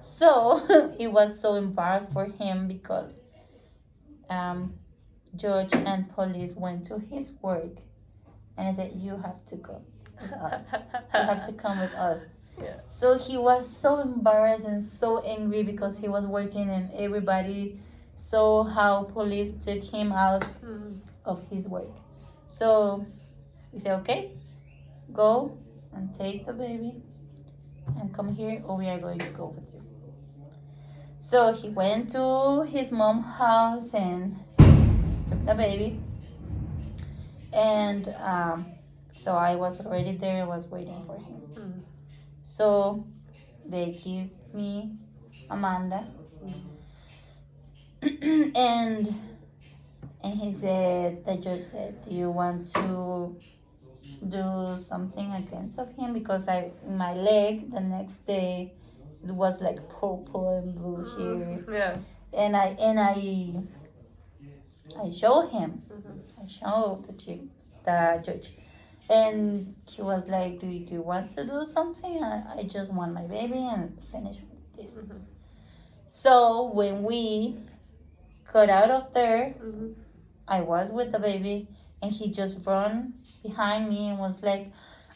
so 0.01 0.61
it 0.99 1.07
was 1.07 1.39
so 1.41 1.55
embarrassed 1.55 2.11
for 2.11 2.25
him 2.25 2.67
because 2.67 3.11
um, 4.33 4.73
George 5.35 5.73
and 5.73 6.13
police 6.13 6.53
went 6.55 6.85
to 6.87 6.99
his 7.11 7.31
work, 7.41 7.75
and 8.57 8.67
I 8.69 8.75
said, 8.75 8.91
you 8.95 9.11
have 9.17 9.45
to 9.47 9.55
go 9.55 9.81
with 10.21 10.31
us. 10.51 10.63
You 10.71 11.19
have 11.21 11.45
to 11.47 11.53
come 11.53 11.79
with 11.79 11.93
us. 11.93 12.21
Yeah. 12.61 12.75
So 12.91 13.17
he 13.17 13.37
was 13.37 13.67
so 13.67 13.99
embarrassed 14.01 14.65
and 14.65 14.83
so 14.83 15.19
angry 15.23 15.63
because 15.63 15.97
he 15.97 16.07
was 16.07 16.23
working 16.25 16.69
and 16.69 16.91
everybody 16.93 17.79
saw 18.19 18.63
how 18.63 19.03
police 19.05 19.51
took 19.65 19.83
him 19.83 20.11
out 20.11 20.45
Mhm. 20.63 20.99
of 21.25 21.41
his 21.49 21.65
work. 21.67 21.89
So 22.47 23.07
he 23.71 23.79
said, 23.79 23.99
okay, 24.01 24.31
go 25.11 25.57
and 25.95 26.13
take 26.15 26.45
the 26.45 26.53
baby 26.53 27.01
and 27.99 28.13
come 28.13 28.35
here 28.35 28.61
or 28.67 28.77
we 28.77 28.87
are 28.87 28.99
going 28.99 29.17
to 29.19 29.29
go 29.31 29.47
with 29.47 29.65
you. 29.72 29.72
So 31.33 31.51
he 31.51 31.69
went 31.69 32.11
to 32.11 32.61
his 32.61 32.91
mom's 32.91 33.25
house 33.25 33.91
and 33.95 34.37
took 35.27 35.43
the 35.47 35.55
baby. 35.55 35.99
And 37.51 38.07
um, 38.21 38.67
so 39.15 39.31
I 39.31 39.55
was 39.55 39.79
already 39.79 40.15
there, 40.15 40.45
was 40.45 40.67
waiting 40.67 41.01
for 41.07 41.17
him. 41.17 41.41
Mhm. 41.57 41.81
So 42.45 43.07
they 43.65 43.99
give 44.05 44.29
me 44.53 44.91
Amanda. 45.49 46.05
and 48.03 49.19
and 50.21 50.33
he 50.39 50.53
said 50.53 51.25
the 51.25 51.37
judge 51.37 51.63
said, 51.63 51.95
Do 52.07 52.13
you 52.13 52.29
want 52.29 52.71
to 52.75 53.35
do 54.29 54.77
something 54.79 55.33
against 55.33 55.79
of 55.79 55.89
him? 55.95 56.13
Because 56.13 56.47
I 56.47 56.69
my 56.87 57.15
leg 57.15 57.71
the 57.73 57.81
next 57.81 58.23
day 58.27 58.73
it 59.23 59.31
was 59.31 59.61
like 59.61 59.77
purple 59.89 60.57
and 60.57 60.75
blue 60.75 61.03
here. 61.17 61.65
Yeah. 61.71 61.97
And 62.33 62.55
I 62.55 62.67
and 62.79 62.99
I 62.99 63.63
I 65.01 65.11
showed 65.11 65.49
him. 65.49 65.81
Mhm. 65.89 66.19
I 66.41 66.47
showed 66.47 67.05
the 67.07 67.39
the 67.85 68.21
judge. 68.25 68.53
And 69.09 69.75
he 69.85 70.01
was 70.01 70.23
like, 70.27 70.59
Do 70.59 70.67
you, 70.67 70.85
do 70.85 70.93
you 70.93 71.01
want 71.01 71.31
to 71.37 71.45
do 71.45 71.65
something? 71.65 72.23
I, 72.23 72.59
I 72.59 72.63
just 72.63 72.89
want 72.91 73.13
my 73.13 73.23
baby 73.23 73.59
and 73.73 73.97
finish 74.11 74.37
with 74.49 74.75
this. 74.77 74.91
Mhm. 74.95 75.19
So 76.09 76.71
when 76.73 77.03
we 77.03 77.57
got 78.51 78.69
out 78.69 78.89
of 78.91 79.13
there, 79.13 79.55
Mhm. 79.59 79.95
I 80.47 80.61
was 80.61 80.89
with 80.91 81.11
the 81.11 81.19
baby, 81.19 81.67
and 82.01 82.11
he 82.11 82.31
just 82.31 82.57
run 82.65 83.13
behind 83.41 83.89
me 83.89 84.09
and 84.09 84.19
was 84.19 84.41
like, 84.43 84.71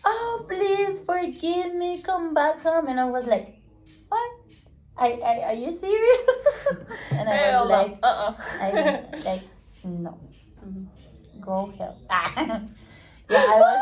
"Oh, 0.06 0.46
please 0.48 1.00
forgive 1.00 1.74
me, 1.76 2.02
come 2.02 2.34
back 2.34 2.60
home." 2.62 2.88
And 2.88 3.00
I 3.00 3.06
was 3.06 3.26
like, 3.26 3.57
"What? 4.10 4.32
I, 4.98 5.12
I 5.24 5.36
are 5.50 5.54
you 5.54 5.78
serious?" 5.80 6.30
and 7.12 7.30
I 7.30 7.60
was 7.60 7.70
like, 7.70 8.00
uh-uh. 8.02 8.34
I 8.60 8.70
like 9.26 9.44
no, 9.84 10.18
Mhm. 10.66 10.88
go 11.42 11.72
help. 11.78 11.98
yeah, 13.30 13.46
I 13.48 13.60
was. 13.60 13.82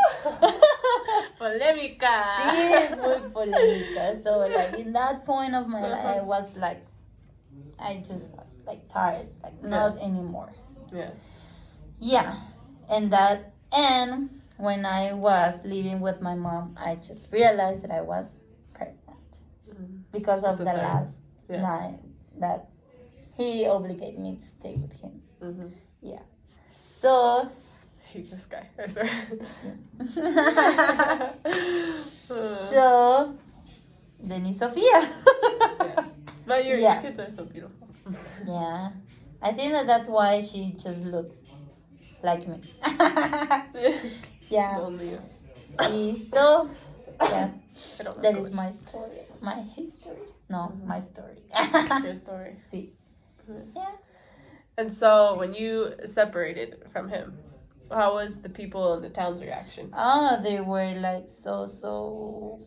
Polemica. 1.38 2.24
Sí, 2.38 2.96
muy 2.98 3.20
polémica. 3.34 4.22
So 4.24 4.40
like 4.48 4.78
in 4.78 4.94
that 4.94 5.26
point 5.26 5.54
of 5.56 5.68
my 5.68 5.82
life, 5.88 6.06
I 6.06 6.22
was 6.22 6.46
like 6.56 6.82
I 7.80 8.04
just 8.08 8.24
like 8.66 8.82
tired, 8.92 9.28
like 9.44 9.62
not 9.64 9.98
anymore. 10.00 10.50
Yeah. 10.92 11.12
Yeah, 12.00 12.40
and 12.90 13.12
that 13.12 13.54
and 13.72 14.30
when 14.58 14.86
I 14.86 15.14
was 15.14 15.60
living 15.64 16.00
with 16.02 16.22
my 16.22 16.36
mom, 16.36 16.76
I 16.80 16.96
just 16.96 17.28
realized 17.32 17.84
that 17.84 17.92
I 17.92 18.02
was. 18.02 18.26
Because 20.20 20.44
of 20.44 20.58
The 20.58 20.66
the 20.66 20.74
last 20.74 21.14
Yeah. 21.50 21.62
night 21.62 22.00
that 22.40 22.70
he 23.38 23.68
obligated 23.68 24.20
me 24.20 24.36
to 24.36 24.42
stay 24.42 24.76
with 24.84 24.94
him. 25.02 25.22
Mm-hmm. 25.42 25.68
So 26.98 27.50
hate 28.12 28.32
this 28.32 28.46
guy. 28.50 28.66
I 28.80 28.88
swear. 28.88 29.10
So 32.74 33.36
then 34.20 34.46
it's 34.48 34.60
Sophia. 34.60 35.14
but 36.48 36.66
your, 36.66 36.78
yeah. 36.80 37.02
your 37.02 37.12
kids 37.12 37.20
are 37.20 37.32
so 37.36 37.44
beautiful. 37.46 37.88
yeah, 38.48 38.90
I 39.42 39.52
think 39.54 39.74
that 39.74 39.86
that's 39.86 40.08
why 40.08 40.42
she 40.42 40.76
just 40.82 41.02
looks 41.04 41.36
like 42.24 42.48
me. 42.48 42.60
yeah. 44.50 44.80
Only. 44.82 45.20
See, 45.82 46.28
so 46.34 46.70
yeah, 47.22 47.50
I 48.00 48.04
don't 48.04 48.18
know. 48.18 48.24
that 48.24 48.38
is 48.40 48.52
my 48.52 48.72
story, 48.72 49.20
my 49.42 49.62
history. 49.76 50.28
No, 50.50 50.72
Mhm. 50.74 50.86
my 50.86 51.00
story. 51.02 51.42
your 52.04 52.16
story. 52.26 52.56
See. 52.72 52.94
Mhm. 53.50 53.76
Yeah. 53.76 53.92
And 54.78 54.94
so 54.94 55.36
when 55.38 55.54
you 55.54 55.94
separated 56.06 56.84
from 56.92 57.10
him, 57.10 57.38
how 57.92 58.16
was 58.16 58.38
the 58.42 58.50
people 58.50 58.94
in 58.96 59.02
the 59.02 59.10
town's 59.10 59.42
reaction? 59.42 59.92
Oh, 59.96 60.40
they 60.44 60.60
were 60.60 60.94
like 60.96 61.28
so 61.44 61.68
so 61.68 62.60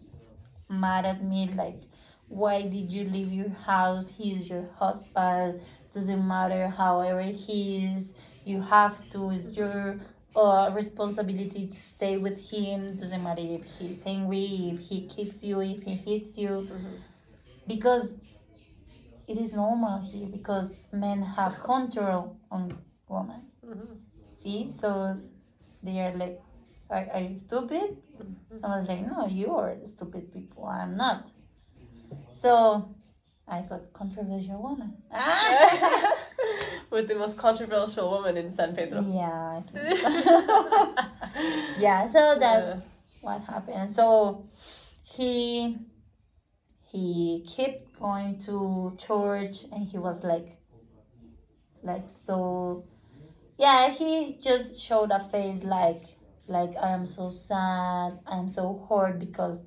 mad 0.69 1.05
at 1.05 1.23
me. 1.25 1.51
Like, 1.55 1.81
why 2.29 2.63
did 2.63 2.91
you 2.91 3.05
leave 3.05 3.33
your 3.33 3.51
house? 3.51 4.09
He's 4.09 4.49
your 4.49 4.69
husband. 4.79 5.61
Doesn't 5.95 6.27
matter. 6.27 6.69
However, 6.69 7.23
he 7.23 7.87
is. 7.95 8.13
You 8.45 8.63
have 8.63 8.97
to. 9.11 9.31
It's 9.31 9.49
your 9.57 10.01
uh, 10.39 10.70
responsibility 10.70 11.66
to 11.68 11.80
stay 11.80 12.16
with 12.16 12.39
him. 12.51 12.97
Doesn't 12.97 13.22
matter 13.22 13.43
if 13.43 13.64
he's 13.78 14.01
angry, 14.07 14.70
if 14.74 14.80
he 14.80 15.07
kicks 15.09 15.43
you, 15.43 15.61
if 15.61 15.82
he 15.82 15.95
hits 15.95 16.36
you, 16.39 16.68
Mhm. 16.70 17.03
because 17.66 18.09
it 19.26 19.39
is 19.39 19.53
normal 19.53 20.01
here. 20.01 20.26
Because 20.26 20.74
men 20.93 21.22
have 21.22 21.62
control 21.62 22.36
on 22.51 22.78
women. 23.09 23.43
Mhm. 23.64 23.99
See, 24.43 24.72
so 24.80 25.18
they 25.82 26.01
are 26.01 26.16
like, 26.16 26.41
are, 26.91 27.07
are 27.12 27.20
you 27.20 27.39
stupid? 27.39 27.97
Mhm. 28.18 28.64
I 28.64 28.78
was 28.78 28.89
like, 28.89 29.07
no, 29.07 29.26
you 29.26 29.55
are 29.55 29.76
stupid 29.97 30.32
people. 30.32 30.64
I'm 30.64 30.97
not. 30.97 31.30
So 32.41 32.95
I 33.51 33.63
got 33.63 33.93
controversial 33.93 34.63
woman. 34.63 34.95
Ah! 35.13 36.17
With 36.91 37.09
the 37.09 37.15
most 37.15 37.39
controversial 37.39 38.11
woman 38.11 38.37
in 38.37 38.53
San 38.53 38.75
Pedro. 38.75 39.01
yeah, 39.09 39.59
I 39.59 39.63
think 39.73 39.99
so. 40.01 40.95
yeah, 41.79 42.11
so 42.11 42.37
that's 42.39 42.83
what 43.21 43.43
happened. 43.43 43.95
So 43.95 44.49
he 45.03 45.79
he 46.91 47.45
kept 47.57 47.99
going 47.99 48.39
to 48.47 48.97
church 48.99 49.65
and 49.73 49.87
he 49.87 49.99
was 49.99 50.23
like 50.23 50.59
like 51.83 52.05
so 52.09 52.85
yeah, 53.59 53.91
he 53.91 54.39
just 54.43 54.81
showed 54.81 55.11
a 55.11 55.21
face 55.31 55.63
like 55.63 56.03
like 56.49 56.75
I 56.81 56.91
am 56.91 57.07
so 57.07 57.31
sad, 57.31 58.19
I'm 58.27 58.49
so 58.49 58.87
hurt 58.89 59.19
because 59.19 59.59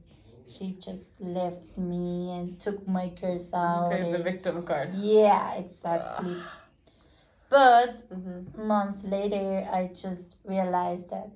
she 0.52 0.78
just 0.80 1.20
left 1.20 1.78
me 1.78 2.32
and 2.32 2.60
took 2.60 2.88
my 2.88 3.12
curse 3.20 3.52
out. 3.54 3.92
Okay, 3.92 4.12
the 4.12 4.24
victim 4.24 4.64
card. 4.64 4.94
yeah, 4.96 5.54
exactly. 5.56 6.36
But 7.50 8.10
Mm-hmm. 8.12 8.68
months 8.68 9.04
later, 9.04 9.68
I 9.72 9.88
just 9.94 10.38
realized 10.46 11.10
that 11.10 11.30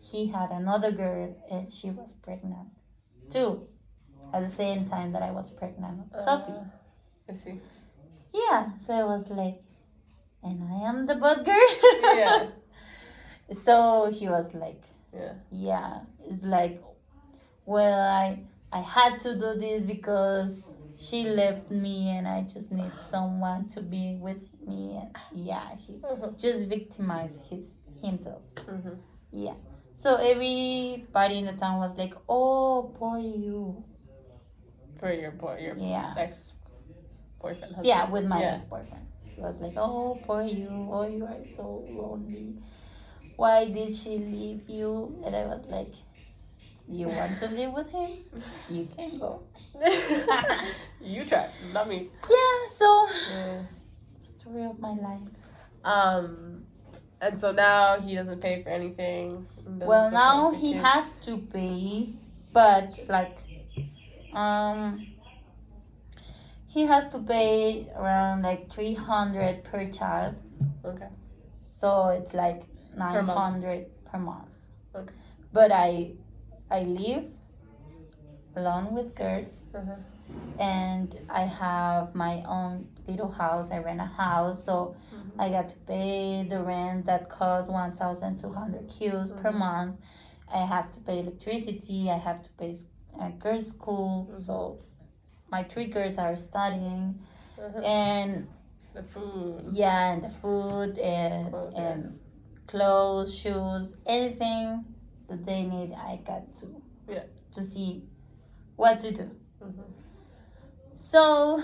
he 0.00 0.26
had 0.28 0.50
another 0.50 0.92
girl 0.92 1.36
and 1.50 1.72
she 1.72 1.90
was 1.90 2.12
pregnant 2.14 2.68
too. 3.30 3.66
At 4.32 4.48
the 4.48 4.54
same 4.54 4.88
time 4.88 5.12
that 5.12 5.22
I 5.22 5.30
was 5.30 5.50
pregnant 5.50 5.98
with 6.12 6.24
Sophie. 6.24 6.52
Uh, 6.52 7.32
I 7.32 7.34
see. 7.34 7.60
Yeah, 8.32 8.70
so 8.86 8.92
I 8.92 9.04
was 9.04 9.24
like, 9.30 9.62
and 10.42 10.62
I 10.70 10.88
am 10.88 11.06
the 11.06 11.14
bad 11.16 11.44
girl. 11.44 11.68
Yeah. 12.16 12.46
so 13.64 14.10
he 14.12 14.28
was 14.28 14.52
like, 14.54 14.82
Yeah. 15.12 15.32
yeah, 15.50 16.00
it's 16.24 16.42
like, 16.44 16.82
well, 17.66 18.00
I 18.00 18.38
I 18.72 18.80
had 18.80 19.20
to 19.20 19.34
do 19.34 19.54
this 19.60 19.82
because 19.82 20.68
she 20.98 21.24
left 21.24 21.70
me 21.70 22.10
and 22.16 22.26
I 22.26 22.42
just 22.42 22.72
need 22.72 22.92
someone 22.98 23.68
to 23.70 23.80
be 23.82 24.16
with 24.20 24.42
me. 24.66 24.98
And 25.00 25.16
yeah, 25.34 25.74
he 25.76 26.00
Uh-huh. 26.02 26.30
just 26.38 26.68
victimized 26.68 27.38
his 27.50 27.64
himself. 28.02 28.42
Mhm. 28.56 28.98
Yeah. 29.32 29.54
So 30.00 30.16
everybody 30.16 31.38
in 31.38 31.46
the 31.46 31.52
town 31.54 31.78
was 31.80 31.96
like, 31.98 32.14
"Oh, 32.28 32.92
poor 32.98 33.18
you." 33.18 33.84
For 34.98 35.12
your 35.12 35.32
boy, 35.32 35.58
your 35.60 35.76
Yeah. 35.76 36.14
ex 36.16 36.52
boyfriend. 37.40 37.76
Yeah, 37.82 38.10
with 38.10 38.24
my 38.24 38.40
Yeah. 38.40 38.54
ex-boyfriend. 38.56 39.06
He 39.34 39.40
was 39.42 39.60
like, 39.60 39.74
"Oh, 39.76 40.18
poor 40.26 40.42
you. 40.42 40.70
Oh, 40.90 41.06
you 41.06 41.24
are 41.26 41.44
so 41.56 41.84
lonely. 41.88 42.56
Why 43.36 43.70
did 43.70 43.94
she 43.94 44.18
leave 44.18 44.68
you?" 44.68 45.20
And 45.24 45.36
I 45.36 45.44
was 45.46 45.64
like, 45.68 45.92
"You 46.88 47.08
want 47.08 47.38
to 47.40 47.46
live 47.48 47.72
with 47.72 47.90
him? 47.90 48.10
You 48.70 48.88
can 48.96 49.18
go." 49.18 49.40
you 51.00 51.24
try, 51.24 51.50
not 51.72 51.88
me. 51.88 52.10
Yeah. 52.28 52.58
So 52.74 53.08
Yeah. 53.30 53.62
story 54.38 54.64
of 54.64 54.78
my 54.78 54.94
life. 54.94 55.28
Um, 55.84 56.64
and 57.20 57.38
so 57.38 57.52
now 57.52 58.00
he 58.00 58.14
doesn't 58.14 58.40
pay 58.40 58.62
for 58.62 58.70
anything. 58.70 59.46
Well, 59.66 60.10
now 60.10 60.50
he 60.50 60.72
kids. 60.72 60.84
has 60.84 61.12
to 61.26 61.38
pay, 61.38 62.14
but 62.52 62.98
like, 63.08 63.36
um, 64.34 65.06
he 66.68 66.82
has 66.86 67.10
to 67.12 67.18
pay 67.18 67.88
around 67.96 68.42
like 68.42 68.70
three 68.70 68.94
hundred 68.94 69.64
per 69.64 69.90
child. 69.90 70.34
Okay. 70.84 71.08
So 71.80 72.08
it's 72.08 72.32
like 72.34 72.62
900 72.96 73.12
Per 73.12 73.22
month. 73.22 73.64
per 74.12 74.18
month. 74.18 74.48
Okay. 74.94 75.12
But 75.52 75.70
I, 75.72 76.12
I 76.70 76.80
live 76.80 77.24
alone 78.56 78.92
with 78.94 79.14
girls, 79.14 79.60
Uh-huh. 79.74 79.96
and 80.58 81.16
I 81.28 81.42
have 81.42 82.14
my 82.14 82.42
own 82.44 82.88
little 83.06 83.30
house. 83.30 83.70
I 83.70 83.78
rent 83.78 84.00
a 84.00 84.04
house, 84.04 84.64
so 84.64 84.96
Mhm. 85.12 85.32
I 85.38 85.48
got 85.50 85.68
to 85.68 85.78
pay 85.86 86.46
the 86.48 86.62
rent 86.62 87.06
that 87.06 87.28
costs 87.28 87.70
one 87.70 87.92
thousand 87.92 88.38
two 88.38 88.52
hundred 88.52 88.88
cues 88.88 89.32
per 89.32 89.50
Mhm. 89.52 89.58
month. 89.58 89.96
I 90.52 90.58
have 90.64 90.90
to 90.92 91.00
pay 91.00 91.20
electricity. 91.20 92.10
I 92.10 92.18
have 92.18 92.42
to 92.42 92.50
pay 92.52 92.78
uh, 93.20 93.30
girls' 93.38 93.68
school. 93.68 94.28
Mhm. 94.30 94.40
So 94.42 94.78
my 95.50 95.62
three 95.64 95.86
girls 95.86 96.18
are 96.18 96.36
studying, 96.36 97.18
Uh-huh. 97.58 97.80
and 97.82 98.48
The 98.94 99.02
food. 99.02 99.66
yeah, 99.70 100.12
and 100.12 100.22
the 100.22 100.30
food 100.30 100.98
and 100.98 101.50
Clothes, 101.50 101.74
and 101.76 102.18
clothes, 102.66 103.34
shoes, 103.34 103.94
anything 104.06 104.84
that 105.28 105.44
they 105.46 105.62
need. 105.62 105.92
I 105.94 106.20
got 106.26 106.42
to 106.60 106.66
Yeah. 107.08 107.24
to 107.52 107.64
see 107.64 108.02
what 108.76 109.00
to 109.00 109.10
do. 109.12 109.30
Mhm. 109.62 109.84
So, 110.96 111.62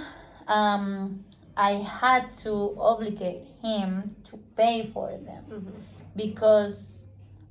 um, 0.49 1.25
I 1.57 1.73
had 1.75 2.33
to 2.39 2.75
obligate 2.79 3.43
him 3.61 4.17
to 4.25 4.39
pay 4.57 4.87
for 4.87 5.11
them 5.19 5.45
Mhm. 5.51 5.73
because 6.17 6.89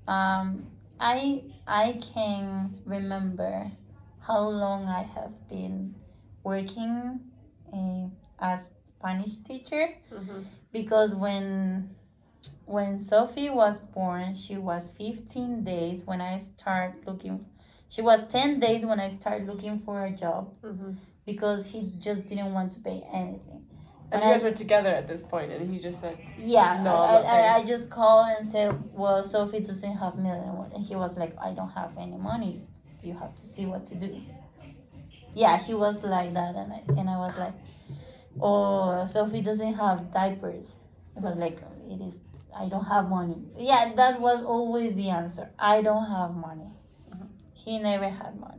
um, 0.08 0.66
I 1.00 1.44
I 1.68 2.00
can 2.14 2.74
remember 2.86 3.72
how 4.20 4.50
long 4.50 4.86
I 4.88 5.04
have 5.04 5.32
been 5.50 5.94
working 6.44 7.20
uh, 7.72 8.08
as 8.40 8.62
Spanish 8.86 9.38
teacher 9.44 9.94
Mhm. 10.12 10.46
because 10.72 11.14
when 11.14 11.96
when 12.66 13.00
Sophie 13.00 13.50
was 13.50 13.80
born, 13.80 14.36
she 14.36 14.58
was 14.58 14.90
15 14.98 15.64
days 15.64 16.02
when 16.06 16.22
I 16.22 16.40
start 16.40 17.06
looking. 17.06 17.46
She 17.90 18.02
was 18.02 18.22
10 18.30 18.60
days 18.60 18.86
when 18.86 19.00
I 19.00 19.10
started 19.10 19.48
looking 19.48 19.80
for 19.80 20.06
a 20.06 20.12
job 20.12 20.54
Mhm. 20.64 20.96
because 21.26 21.66
he 21.68 21.92
just 22.00 22.28
didn't 22.30 22.54
want 22.54 22.72
to 22.74 22.80
pay 22.80 23.04
anything. 23.12 23.66
And 24.12 24.20
When 24.20 24.22
you 24.22 24.28
I- 24.28 24.32
guys 24.34 24.44
were 24.44 24.52
together 24.52 24.90
at 24.90 25.08
this 25.08 25.22
point, 25.22 25.52
and 25.52 25.74
he 25.74 25.80
just 25.80 26.00
said, 26.02 26.18
Yeah, 26.38 26.82
No, 26.84 26.96
I, 26.96 27.16
I, 27.22 27.56
I 27.58 27.66
just 27.66 27.90
called 27.90 28.28
and 28.38 28.48
said, 28.48 28.74
well, 28.94 29.24
Sophie 29.24 29.60
doesn't 29.62 29.98
have 29.98 30.18
million, 30.18 30.56
and 30.74 30.84
he 30.86 30.96
was 30.96 31.16
like, 31.18 31.34
I 31.40 31.52
don't 31.54 31.70
have 31.70 31.92
any 31.98 32.18
money. 32.18 32.62
You 33.04 33.14
have 33.14 33.36
to 33.36 33.46
see 33.48 33.66
what 33.66 33.86
to 33.88 33.96
do. 33.96 34.22
Yeah, 35.34 35.58
he 35.58 35.74
was 35.74 36.02
like 36.04 36.34
that, 36.34 36.56
and 36.56 36.74
I 36.74 36.82
and 37.00 37.10
I 37.10 37.18
was 37.18 37.36
like, 37.38 37.54
oh, 38.42 39.06
Sophie 39.08 39.42
doesn't 39.42 39.74
have 39.76 40.14
diapers. 40.14 40.68
It 41.16 41.22
was 41.22 41.38
like 41.38 41.58
it 41.90 42.02
is. 42.02 42.16
I 42.58 42.68
don't 42.70 42.86
have 42.86 43.10
money. 43.10 43.38
Yeah, 43.58 43.94
that 43.96 44.20
was 44.22 44.44
always 44.44 44.96
the 44.96 45.10
answer. 45.10 45.50
I 45.58 45.82
don't 45.82 46.06
have 46.10 46.32
money. 46.32 46.72
Mhm. 47.10 47.28
He 47.54 47.80
never 47.80 48.10
had 48.10 48.40
money. 48.40 48.58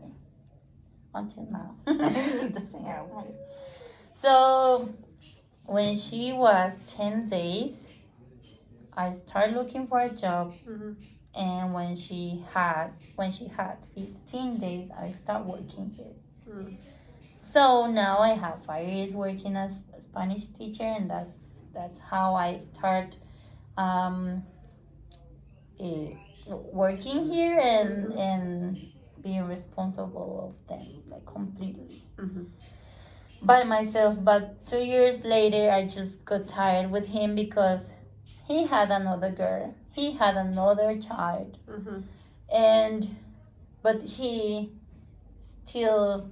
until 1.15 1.47
now. 1.51 1.75
he 1.87 2.49
doesn't 2.49 2.85
have 2.87 3.07
money. 3.13 3.35
So 4.21 4.89
when 5.67 5.99
she 5.99 6.33
was 6.33 6.79
10 6.87 7.29
days, 7.29 7.81
I 8.97 9.15
started 9.17 9.55
looking 9.57 9.87
for 9.87 10.01
a 10.01 10.11
job. 10.11 10.53
Mhm. 10.67 10.97
And 11.35 11.73
when 11.73 11.97
she 11.97 12.45
has, 12.53 12.93
when 13.17 13.33
she 13.33 13.47
had 13.49 13.77
15 13.95 14.59
days, 14.59 14.91
I 14.91 15.13
start 15.13 15.47
working 15.47 15.91
here. 15.97 16.15
Mm. 16.49 16.77
So 17.39 17.87
now 17.87 18.19
I 18.19 18.35
have 18.35 18.65
five 18.65 18.87
years 18.87 19.15
working 19.15 19.57
as 19.57 19.73
a 19.97 20.01
Spanish 20.01 20.47
teacher, 20.59 20.85
and 20.85 21.09
that's 21.11 21.35
that's 21.73 22.01
how 22.01 22.35
I 22.35 22.59
start 22.59 23.17
um, 23.77 24.43
eh, 25.81 26.15
working 26.47 27.31
here 27.31 27.59
and 27.59 28.13
and 28.13 28.77
being 29.23 29.47
responsible 29.47 30.31
of 30.49 30.69
them 30.69 30.87
like 31.09 31.25
completely 31.27 32.05
Mhm. 32.17 32.47
by 33.41 33.63
myself. 33.65 34.17
But 34.23 34.67
two 34.67 34.83
years 34.85 35.25
later, 35.25 35.71
I 35.71 35.87
just 35.87 36.25
got 36.25 36.49
tired 36.49 36.91
with 36.91 37.07
him 37.09 37.35
because 37.35 37.83
he 38.45 38.67
had 38.67 38.91
another 38.91 39.31
girl, 39.31 39.75
he 39.93 40.13
had 40.13 40.37
another 40.37 41.01
child, 41.01 41.59
Mhm. 41.69 42.03
and 42.53 43.17
but 43.83 44.03
he 44.03 44.73
still 45.41 46.31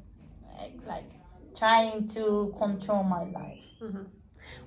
like, 0.59 0.79
like 0.87 1.11
trying 1.57 2.09
to 2.09 2.55
control 2.59 3.03
my 3.03 3.23
life. 3.25 3.65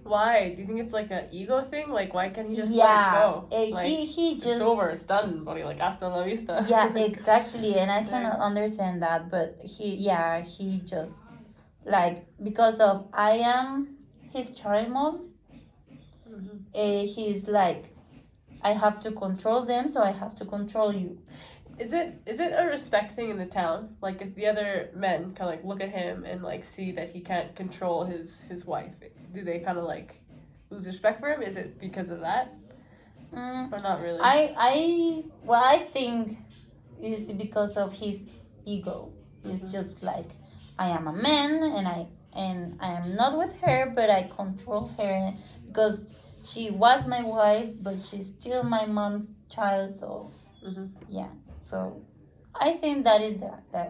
Why? 0.04 0.54
Do 0.54 0.62
you 0.62 0.68
think 0.68 0.80
it's 0.80 0.94
like 0.94 1.12
an 1.12 1.26
ego 1.32 1.64
thing? 1.70 1.90
Like, 1.90 2.14
why 2.14 2.30
can't 2.30 2.50
he 2.50 2.56
just 2.56 2.74
yeah, 2.74 2.84
let 2.84 3.00
it 3.00 3.12
go? 3.20 3.48
eh, 3.52 3.70
like, 3.76 3.86
he 3.88 4.06
he 4.06 4.36
just 4.36 4.48
it's 4.48 4.62
over. 4.62 4.90
It's 4.90 5.04
done, 5.04 5.44
buddy. 5.44 5.64
Like, 5.64 5.80
hasta 5.80 6.08
la 6.08 6.24
vista. 6.24 6.66
yeah 6.68 6.94
exactly 7.10 7.80
and 7.80 7.90
i 7.92 8.00
Yeah. 8.02 8.10
cannot 8.10 8.40
understand 8.40 9.02
that 9.02 9.30
but 9.32 9.58
he 9.64 9.96
yeah 9.96 10.42
he 10.42 10.82
just 10.86 11.14
like 11.86 12.26
because 12.44 12.80
of 12.80 13.08
i 13.14 13.32
am 13.38 13.98
his 14.32 14.52
child 14.56 14.90
mom 14.90 15.16
Mhm. 16.30 16.60
uh, 16.84 17.04
he's 17.14 17.48
like 17.48 17.84
i 18.62 18.72
have 18.74 19.00
to 19.06 19.12
control 19.12 19.66
them 19.66 19.90
so 19.90 20.02
i 20.02 20.12
have 20.12 20.36
to 20.36 20.46
control 20.46 20.94
you 20.94 21.18
Is 21.84 21.92
it 21.94 22.08
is 22.26 22.40
it 22.40 22.52
a 22.62 22.66
respect 22.66 23.10
thing 23.16 23.30
in 23.34 23.38
the 23.38 23.46
town? 23.62 23.80
Like, 24.02 24.22
if 24.22 24.32
the 24.36 24.46
other 24.52 24.90
men 24.96 25.20
kind 25.36 25.42
of 25.42 25.48
like 25.56 25.64
look 25.70 25.82
at 25.82 25.90
him 25.90 26.24
and 26.30 26.42
like 26.52 26.64
see 26.76 26.90
that 26.98 27.10
he 27.14 27.20
can't 27.32 27.52
control 27.62 27.98
his 28.06 28.28
his 28.52 28.62
wife, 28.74 28.94
do 29.36 29.44
they 29.44 29.60
kind 29.60 29.78
of 29.78 29.86
like 29.96 30.10
lose 30.70 30.86
respect 30.94 31.20
for 31.20 31.30
him? 31.34 31.42
Is 31.50 31.56
it 31.64 31.70
because 31.86 32.10
of 32.16 32.20
that 32.22 32.46
mm, 33.34 33.72
or 33.74 33.80
not 33.88 33.98
really? 34.02 34.20
i 34.22 34.40
i 34.72 35.24
well 35.44 35.64
i 35.76 35.80
think 35.96 36.38
it's 37.02 37.32
because 37.46 37.74
of 37.84 37.90
his 38.04 38.18
ego 38.66 39.12
it's 39.44 39.66
Mhm. 39.66 39.72
just 39.78 39.96
like 40.12 40.30
i 40.80 40.88
am 40.98 41.06
a 41.08 41.14
man 41.30 41.52
and 41.78 41.86
i 41.88 42.00
and 42.44 42.78
i 42.80 42.90
am 43.00 43.08
not 43.22 43.38
with 43.38 43.54
her 43.66 43.80
but 43.98 44.10
i 44.10 44.22
control 44.40 44.84
her 45.00 45.34
because 45.68 45.98
she 46.52 46.64
was 46.84 47.06
my 47.16 47.24
wife 47.24 47.70
but 47.88 47.96
she's 48.08 48.28
still 48.38 48.64
my 48.78 48.86
mom's 48.98 49.28
child 49.56 49.90
so 50.00 50.32
Mhm. 50.66 50.88
yeah 51.10 51.32
so 51.74 52.02
i 52.68 52.74
think 52.82 53.04
that 53.04 53.22
is 53.22 53.40
the, 53.40 53.52
the 53.72 53.84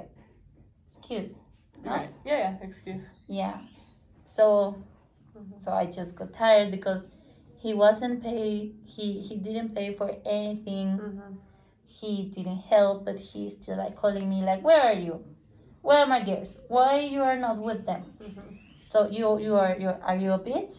excuse 0.88 1.32
no? 1.84 1.92
Right. 1.92 2.10
Yeah. 2.26 2.38
Yeah. 2.44 2.68
Excuse. 2.68 3.04
yeah 3.28 3.58
so 4.38 4.46
Mhm. 5.38 5.58
so 5.64 5.72
i 5.82 5.86
just 6.00 6.16
got 6.20 6.30
tired 6.34 6.70
because 6.78 7.04
he 7.64 7.74
wasn't 7.74 8.22
paid 8.24 8.76
he 8.96 9.08
he 9.28 9.36
didn't 9.48 9.72
pay 9.80 9.88
for 10.00 10.10
anything 10.38 10.88
Mhm. 11.06 11.38
he 12.00 12.12
didn't 12.36 12.62
help 12.74 13.04
but 13.08 13.18
he's 13.30 13.54
still 13.60 13.78
like 13.84 13.96
calling 14.04 14.30
me 14.34 14.40
like 14.52 14.62
where 14.70 14.82
are 14.90 15.00
you 15.08 15.16
where 15.88 16.00
are 16.04 16.10
my 16.16 16.22
girls 16.30 16.52
why 16.76 16.92
you 17.16 17.22
are 17.30 17.40
not 17.46 17.58
with 17.70 17.82
them 17.90 18.04
Mhm. 18.28 18.46
so 18.92 18.98
you 19.18 19.28
you 19.46 19.54
are 19.64 19.74
you 19.84 19.90
are 20.12 20.18
you 20.26 20.32
a 20.40 20.42
bitch 20.50 20.76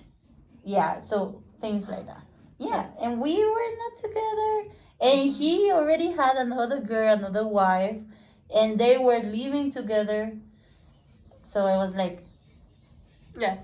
yeah 0.77 0.93
so 1.11 1.19
things 1.61 1.85
like 1.95 2.07
that 2.13 2.23
yeah 2.71 2.83
and 3.03 3.21
we 3.27 3.35
were 3.57 3.71
not 3.83 3.95
together 4.07 4.55
and 5.01 5.31
he 5.33 5.71
already 5.73 6.13
had 6.13 6.37
another 6.37 6.81
girl 6.81 7.15
another 7.15 7.47
wife 7.47 7.97
and 8.55 8.79
they 8.79 8.97
were 8.99 9.21
living 9.21 9.71
together 9.73 10.33
so 11.49 11.67
i 11.67 11.77
was 11.77 11.95
like 11.95 12.21
yeah, 13.37 13.57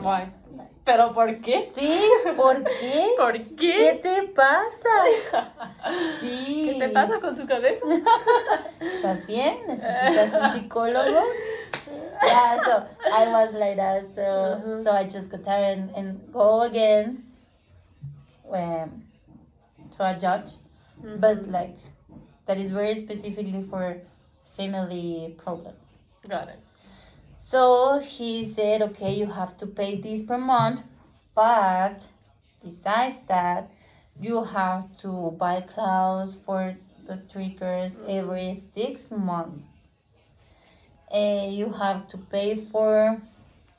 Why? 0.00 0.30
Pero 0.86 1.12
por 1.12 1.28
qué? 1.42 1.70
sí 1.76 2.00
por 2.36 2.62
qué 2.80 3.14
¿Por 3.18 3.32
qué 3.32 3.54
qué? 3.56 4.00
te 4.02 4.22
pasa 4.28 4.96
Sí. 6.20 6.62
¿Qué 6.64 6.78
te 6.78 6.88
pasa 6.90 7.20
con 7.20 7.36
tu 7.36 7.46
cabeza? 7.46 7.84
¿Estás 8.80 9.26
bien? 9.26 9.58
¿Necesitas 9.68 10.32
un 10.34 10.52
psicólogo? 10.52 11.22
Yeah, 12.26 12.58
so 12.64 12.86
I 13.12 13.28
was 13.28 13.52
like 13.54 13.76
that. 13.76 14.04
So, 14.14 14.60
Mhm. 14.64 14.82
so 14.82 14.90
I 14.92 15.04
just 15.04 15.30
got 15.30 15.44
there 15.44 15.72
and, 15.72 15.90
and 15.96 16.32
go 16.32 16.62
again 16.62 17.22
um, 18.50 19.02
to 19.96 20.04
a 20.04 20.14
judge, 20.18 20.52
but 21.02 21.48
like 21.48 21.78
that 22.46 22.58
is 22.58 22.70
very 22.70 23.02
specifically 23.02 23.62
for 23.70 24.00
family 24.56 25.36
problems. 25.42 25.84
Got 26.28 26.48
it. 26.48 26.60
So 27.40 27.98
he 28.00 28.44
said, 28.44 28.82
okay, 28.82 29.14
you 29.14 29.26
have 29.26 29.56
to 29.58 29.66
pay 29.66 30.00
this 30.00 30.22
per 30.22 30.38
month, 30.38 30.82
but 31.34 32.00
besides 32.62 33.16
that, 33.28 33.70
you 34.20 34.44
have 34.44 34.84
to 35.02 35.34
buy 35.38 35.62
clothes 35.62 36.36
for 36.44 36.76
the 37.06 37.16
triggers 37.32 37.96
every 38.06 38.62
six 38.74 39.10
months. 39.10 39.64
And 41.10 41.54
you 41.54 41.70
have 41.72 42.08
to 42.08 42.18
pay 42.18 42.56
for 42.56 43.20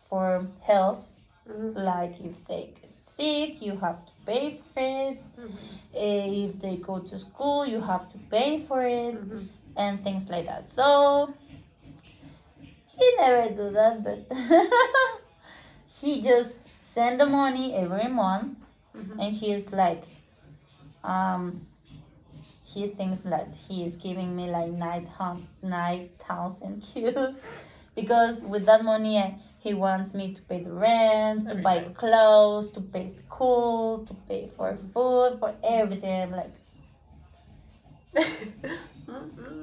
for 0.10 0.48
health, 0.62 1.06
Mhm. 1.48 1.76
like 1.76 2.20
if 2.20 2.36
they 2.48 2.74
get 2.82 2.94
sick, 3.16 3.62
you 3.62 3.78
have 3.78 4.06
to 4.06 4.09
pay 4.30 4.46
for 4.74 4.80
it. 5.10 5.18
Mhm. 5.38 5.58
Eh, 5.94 6.46
If 6.46 6.62
they 6.62 6.76
go 6.78 7.00
to 7.10 7.16
school, 7.28 7.66
you 7.74 7.80
have 7.82 8.06
to 8.14 8.18
pay 8.36 8.52
for 8.68 8.82
it 8.84 9.16
Mhm. 9.16 9.48
and 9.76 10.04
things 10.06 10.30
like 10.30 10.46
that. 10.52 10.64
So 10.78 11.34
he 12.96 13.06
never 13.18 13.50
do 13.62 13.72
that, 13.80 14.04
but 14.04 14.20
he 16.00 16.22
just 16.22 16.54
send 16.94 17.20
the 17.20 17.26
money 17.26 17.74
every 17.74 18.08
month, 18.24 18.58
Mhm. 18.96 19.20
and 19.22 19.32
he's 19.42 19.66
like, 19.72 20.04
um, 21.04 21.44
he 22.64 22.88
thinks 22.88 23.22
that 23.22 23.48
he 23.68 23.84
is 23.88 23.96
giving 24.06 24.36
me 24.36 24.46
like 24.58 24.72
nine 24.72 26.10
thousand 26.28 26.84
Qs, 26.94 27.36
because 27.96 28.42
with 28.42 28.66
that 28.66 28.84
money 28.84 29.18
I, 29.18 29.40
he 29.60 29.74
wants 29.74 30.14
me 30.14 30.34
to 30.34 30.42
pay 30.44 30.64
the 30.64 30.72
rent, 30.72 31.48
to 31.50 31.56
buy 31.56 31.80
clothes, 31.96 32.72
to 32.72 32.82
pay 32.82 33.12
school, 33.26 34.06
to 34.08 34.14
pay 34.28 34.50
for 34.56 34.78
food, 34.94 35.38
for 35.40 35.54
everything. 35.64 36.24
I'm 36.24 36.32
like, 36.32 36.52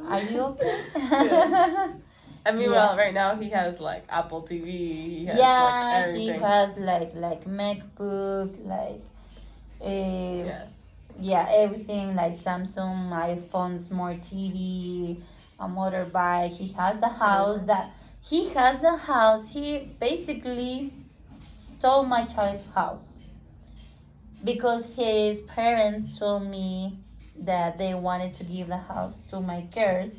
are 0.08 0.20
you 0.20 0.40
okay? 0.40 0.84
Yeah. 1.02 1.92
And 2.44 2.58
meanwhile, 2.58 2.94
Yeah. 2.94 3.02
right 3.02 3.12
now 3.14 3.34
he 3.34 3.50
has 3.50 3.80
like 3.80 4.04
Apple 4.08 4.42
TV. 4.42 4.66
He 5.18 5.26
has 5.26 5.36
yeah, 5.36 6.06
like 6.06 6.16
he 6.16 6.28
has 6.28 6.76
like 6.76 7.12
like 7.14 7.44
MacBook, 7.44 8.54
like 8.64 9.00
uh, 9.80 10.46
yeah. 10.46 10.64
yeah, 11.18 11.48
everything 11.50 12.14
like 12.14 12.38
Samsung, 12.38 13.10
iPhone, 13.10 13.80
smart 13.80 14.22
TV, 14.22 15.20
a 15.58 15.66
motorbike. 15.66 16.50
He 16.52 16.68
has 16.74 17.00
the 17.00 17.08
house 17.08 17.60
that 17.66 17.90
he 18.28 18.48
has 18.50 18.80
the 18.80 18.96
house. 18.96 19.44
He 19.48 19.96
basically 20.00 20.92
stole 21.56 22.04
my 22.04 22.24
child's 22.24 22.64
house 22.74 23.04
because 24.42 24.84
his 24.96 25.42
parents 25.42 26.18
told 26.18 26.48
me 26.48 26.98
that 27.38 27.78
they 27.78 27.94
wanted 27.94 28.34
to 28.34 28.44
give 28.44 28.68
the 28.68 28.78
house 28.78 29.18
to 29.30 29.40
my 29.40 29.60
girls. 29.74 30.12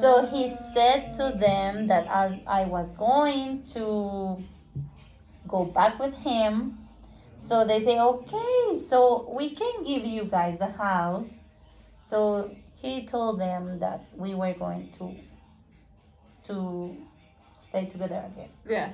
So 0.00 0.26
he 0.26 0.54
said 0.74 1.14
to 1.16 1.36
them 1.38 1.86
that 1.86 2.08
I, 2.08 2.42
I 2.46 2.64
was 2.64 2.90
going 2.98 3.62
to 3.74 4.42
go 5.46 5.64
back 5.64 5.98
with 5.98 6.14
him. 6.14 6.78
So 7.40 7.64
they 7.64 7.82
say, 7.84 7.98
okay, 7.98 8.80
so 8.88 9.32
we 9.32 9.50
can 9.50 9.84
give 9.84 10.04
you 10.04 10.24
guys 10.24 10.58
the 10.58 10.66
house. 10.66 11.28
So 12.08 12.54
he 12.74 13.06
told 13.06 13.40
them 13.40 13.78
that 13.78 14.04
we 14.16 14.34
were 14.34 14.54
going 14.54 14.92
to 14.98 15.14
to 16.48 16.96
stay 17.68 17.86
together 17.86 18.24
again. 18.32 18.50
Yeah. 18.68 18.90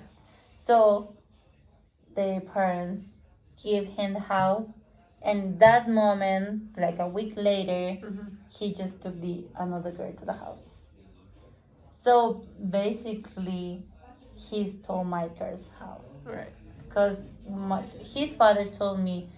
So 0.59 1.15
the 2.15 2.43
parents 2.53 3.05
give 3.63 3.87
him 3.87 4.15
the 4.15 4.21
house 4.21 4.69
and 5.23 5.59
that 5.59 5.89
moment, 5.89 6.77
like 6.77 6.99
a 6.99 7.09
week 7.09 7.33
later, 7.37 7.99
Mhm. 8.07 8.37
he 8.51 8.75
just 8.75 9.01
took 9.01 9.21
the 9.21 9.47
another 9.57 9.91
girl 9.91 10.13
to 10.13 10.25
the 10.25 10.35
house. 10.35 10.69
So 12.03 12.43
basically, 12.71 13.83
he 14.37 14.69
stole 14.69 15.05
my 15.05 15.29
girl's 15.29 15.71
house 15.81 16.19
Right. 16.25 16.53
because 16.87 17.17
much 17.49 17.89
his 18.15 18.35
father 18.35 18.67
told 18.67 19.01
me, 19.01 19.31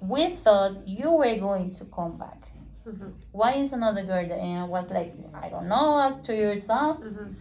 we 0.00 0.36
thought 0.36 0.88
you 0.88 1.10
were 1.10 1.36
going 1.36 1.74
to 1.74 1.84
come 1.84 2.16
back. 2.16 2.48
Mhm. 2.86 3.12
Why 3.32 3.52
is 3.56 3.72
another 3.74 4.02
girl 4.04 4.26
there? 4.26 4.38
And 4.38 4.58
I 4.60 4.64
was 4.64 4.90
like, 4.90 5.14
I 5.34 5.50
don't 5.50 5.68
know. 5.68 5.94
I 5.96 6.06
was 6.10 6.20
two 6.22 6.34
years 6.34 6.64
old. 6.70 7.02
Mhm. 7.04 7.34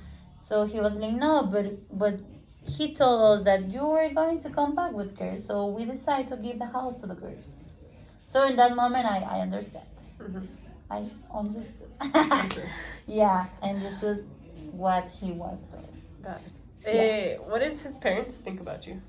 So 0.45 0.65
he 0.65 0.79
was 0.79 0.93
like, 0.95 1.13
no, 1.13 1.43
but 1.43 1.65
but 1.97 2.19
he 2.65 2.93
told 2.93 3.39
us 3.39 3.45
that 3.45 3.69
you 3.69 3.85
were 3.85 4.09
going 4.13 4.41
to 4.41 4.49
come 4.49 4.75
back 4.75 4.91
with 4.93 5.17
girls, 5.17 5.45
so 5.45 5.67
we 5.67 5.85
decided 5.85 6.27
to 6.29 6.37
give 6.37 6.59
the 6.59 6.65
house 6.65 6.99
to 7.01 7.07
the 7.07 7.15
girls. 7.15 7.47
So 8.27 8.43
in 8.43 8.55
that 8.57 8.75
moment, 8.75 9.05
I, 9.05 9.19
I 9.19 9.41
understand. 9.41 9.85
Mhm. 10.19 10.47
I 10.91 11.05
understood. 11.33 11.89
Okay. 12.01 12.69
yeah, 13.07 13.45
I 13.61 13.69
understood 13.69 14.27
what 14.71 15.07
he 15.19 15.31
was 15.31 15.59
doing. 15.71 16.01
Got 16.23 16.41
it. 16.45 16.87
Eh, 16.87 17.37
what 17.37 17.59
does 17.59 17.81
his 17.81 17.95
parents 17.97 18.37
think 18.37 18.59
about 18.59 18.85
you? 18.87 19.01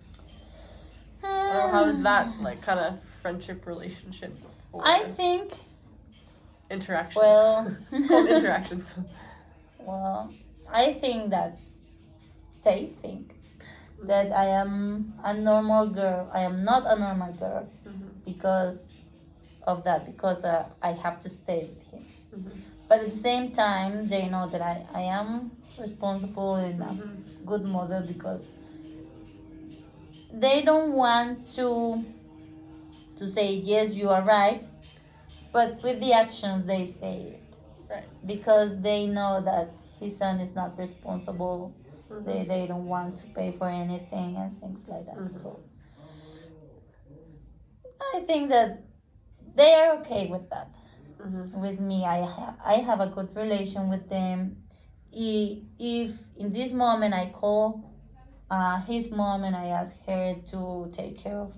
Or 1.22 1.68
how 1.70 1.84
is 1.88 2.02
that 2.02 2.28
like 2.40 2.62
kind 2.62 2.80
of 2.80 2.98
friendship 3.22 3.66
relationship? 3.66 4.32
I 4.74 5.04
think 5.16 5.52
interactions. 6.70 7.16
well- 7.16 7.76
interactions. 7.92 8.86
Well, 9.82 10.30
I 10.72 10.94
think 10.94 11.30
that 11.30 11.58
they 12.62 12.90
think 13.02 13.34
that 14.02 14.32
I 14.32 14.46
am 14.46 15.14
a 15.24 15.34
normal 15.34 15.88
girl. 15.88 16.30
I 16.32 16.40
am 16.40 16.64
not 16.64 16.84
a 16.86 16.98
normal 16.98 17.32
girl 17.32 17.68
Mhm. 17.86 18.24
because 18.24 18.94
of 19.66 19.84
that, 19.84 20.06
because 20.06 20.42
uh, 20.44 20.64
I 20.82 20.92
have 20.92 21.20
to 21.22 21.28
stay 21.28 21.68
with 21.68 21.82
him. 21.92 22.04
Mhm. 22.34 22.52
But 22.88 23.00
at 23.00 23.10
the 23.10 23.16
same 23.18 23.50
time, 23.52 24.08
they 24.08 24.28
know 24.28 24.48
that 24.48 24.62
I, 24.62 24.86
I 24.94 25.02
am 25.02 25.50
responsible 25.78 26.54
and 26.56 26.80
a 26.82 26.86
Mhm. 26.86 27.46
good 27.46 27.64
mother 27.64 28.00
because 28.06 28.42
they 30.32 30.62
don't 30.62 30.92
want 30.92 31.52
to 31.56 32.04
to 33.18 33.28
say 33.28 33.52
yes 33.54 33.92
you 33.94 34.08
are 34.08 34.22
right 34.22 34.64
but 35.52 35.82
with 35.82 36.00
the 36.00 36.12
actions 36.12 36.64
they 36.66 36.86
say 36.86 37.16
it 37.34 37.42
Right. 37.90 38.04
because 38.26 38.80
they 38.80 39.06
know 39.06 39.40
that 39.40 39.68
his 40.00 40.16
son 40.16 40.40
is 40.40 40.54
not 40.54 40.78
responsible 40.78 41.74
Mhm. 42.10 42.24
they, 42.26 42.44
they 42.44 42.66
don't 42.66 42.86
want 42.86 43.16
to 43.18 43.26
pay 43.38 43.52
for 43.52 43.68
anything 43.68 44.36
and 44.36 44.58
things 44.60 44.80
like 44.88 45.06
that 45.06 45.16
Mhm. 45.18 45.38
so 45.42 45.60
i 48.14 48.20
think 48.20 48.48
that 48.48 48.82
they 49.54 49.74
are 49.74 50.00
okay 50.00 50.26
with 50.28 50.48
that 50.50 50.70
Mhm. 51.20 51.60
with 51.60 51.80
me 51.80 52.04
i 52.04 52.18
have 52.36 52.56
i 52.64 52.76
have 52.88 53.00
a 53.00 53.08
good 53.08 53.34
relation 53.36 53.88
with 53.90 54.08
them 54.08 54.56
if 55.12 56.12
in 56.36 56.52
this 56.52 56.72
moment 56.72 57.14
i 57.14 57.30
call 57.30 57.66
uh, 58.50 58.80
his 58.82 59.10
mom 59.10 59.44
and 59.44 59.56
i 59.56 59.66
ask 59.66 59.94
her 60.06 60.34
to 60.50 60.90
take 60.92 61.18
care 61.18 61.38
of 61.38 61.54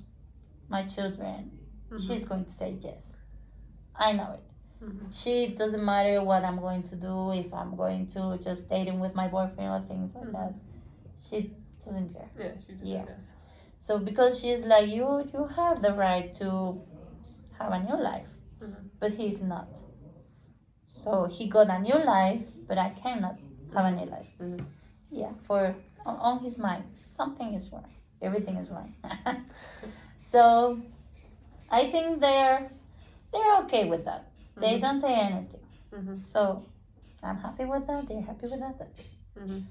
my 0.68 0.82
children 0.86 1.51
Mhm. 1.90 2.01
she's 2.01 2.24
going 2.24 2.45
to 2.45 2.51
say 2.51 2.70
yes 2.80 3.05
i 3.97 4.12
know 4.12 4.32
it 4.32 4.51
Mhm. 4.83 5.12
she 5.20 5.35
doesn't 5.61 5.85
matter 5.85 6.22
what 6.30 6.45
i'm 6.45 6.59
going 6.61 6.83
to 6.91 6.97
do 6.97 7.33
if 7.33 7.53
i'm 7.55 7.76
going 7.76 8.07
to 8.14 8.39
just 8.43 8.68
dating 8.68 8.99
with 9.01 9.14
my 9.14 9.28
boyfriend 9.28 9.70
or 9.76 9.80
things 9.89 10.14
like 10.14 10.24
Mhm. 10.24 10.33
that 10.33 10.55
she 11.26 11.55
doesn't 11.85 12.12
care 12.14 12.30
Yeah, 12.39 12.53
she 12.66 12.72
just 12.72 12.85
Yeah. 12.85 13.05
does. 13.05 13.24
so 13.87 13.99
because 13.99 14.41
she's 14.41 14.64
like 14.64 14.89
you 14.89 15.07
you 15.35 15.45
have 15.59 15.83
the 15.87 15.93
right 15.93 16.35
to 16.41 16.51
have 17.59 17.72
a 17.78 17.80
new 17.89 17.99
life 18.11 18.30
Mhm. 18.61 18.91
but 19.01 19.12
he's 19.12 19.41
not. 19.53 19.66
So 20.87 21.24
he 21.24 21.49
got 21.49 21.68
a 21.68 21.78
new 21.80 21.99
life, 22.05 22.45
but 22.68 22.78
I 22.78 22.91
cannot 22.91 23.37
have 23.74 23.85
a 23.87 23.91
new 23.99 24.05
life. 24.11 24.28
Mhm. 24.41 24.64
Yeah, 25.11 25.33
for 25.47 25.74
on, 26.07 26.16
on 26.16 26.39
his 26.45 26.59
mind, 26.59 26.85
something 27.16 27.55
is 27.55 27.70
wrong. 27.72 27.89
Everything 28.20 28.57
is 28.57 28.68
wrong. 28.70 28.93
so 30.33 30.78
I 31.70 31.91
think 31.91 32.20
they're 32.20 32.70
they're 33.33 33.57
okay 33.64 33.89
with 33.89 34.05
that. 34.05 34.22
They 34.63 34.79
Mhm. 34.79 34.81
don't 34.81 35.01
say 35.01 35.15
anything. 35.15 35.61
Mhm. 35.93 36.25
So 36.33 36.65
I'm 37.23 37.37
happy 37.39 37.65
with 37.65 37.87
that. 37.87 38.09
They're 38.09 38.23
happy 38.23 38.47
with 38.49 38.61
that. 38.61 38.79
That's 38.79 39.01
it. 39.01 39.11
Mhm. 39.39 39.65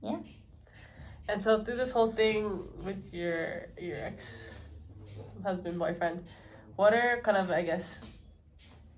Yeah. 0.00 0.18
And 1.28 1.42
so 1.42 1.62
through 1.62 1.76
this 1.76 1.90
whole 1.90 2.12
thing 2.12 2.42
with 2.84 3.12
your 3.12 3.66
your 3.78 3.98
ex 4.10 4.24
husband 5.42 5.78
boyfriend, 5.78 6.24
what 6.76 6.94
are 6.94 7.20
kind 7.22 7.36
of 7.36 7.50
I 7.50 7.62
guess 7.62 7.86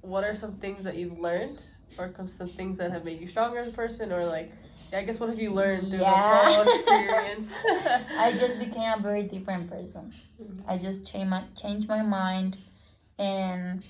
what 0.02 0.24
are 0.24 0.34
some 0.34 0.52
things 0.64 0.84
that 0.84 0.96
you've 0.96 1.18
learned 1.18 1.58
or 1.98 2.12
some 2.38 2.48
things 2.48 2.78
that 2.78 2.90
have 2.92 3.04
made 3.04 3.20
you 3.20 3.28
stronger 3.28 3.58
as 3.58 3.68
a 3.68 3.72
person 3.72 4.12
or 4.12 4.24
like 4.24 4.52
yeah, 4.92 4.98
I 5.00 5.04
guess 5.04 5.20
what 5.20 5.28
have 5.30 5.38
you 5.40 5.52
learned 5.52 5.88
through 5.90 6.00
Yeah. 6.00 6.48
the 6.48 6.54
whole 6.54 6.74
experience? 6.78 7.48
I 8.18 8.32
just 8.32 8.58
became 8.58 8.92
a 8.98 9.02
very 9.02 9.22
different 9.24 9.70
person. 9.70 10.12
Mhm. 10.40 10.62
I 10.66 10.78
just 10.78 11.04
changed 11.10 11.30
my 11.30 11.42
changed 11.56 11.88
my 11.88 12.02
mind, 12.02 12.56
and 13.18 13.84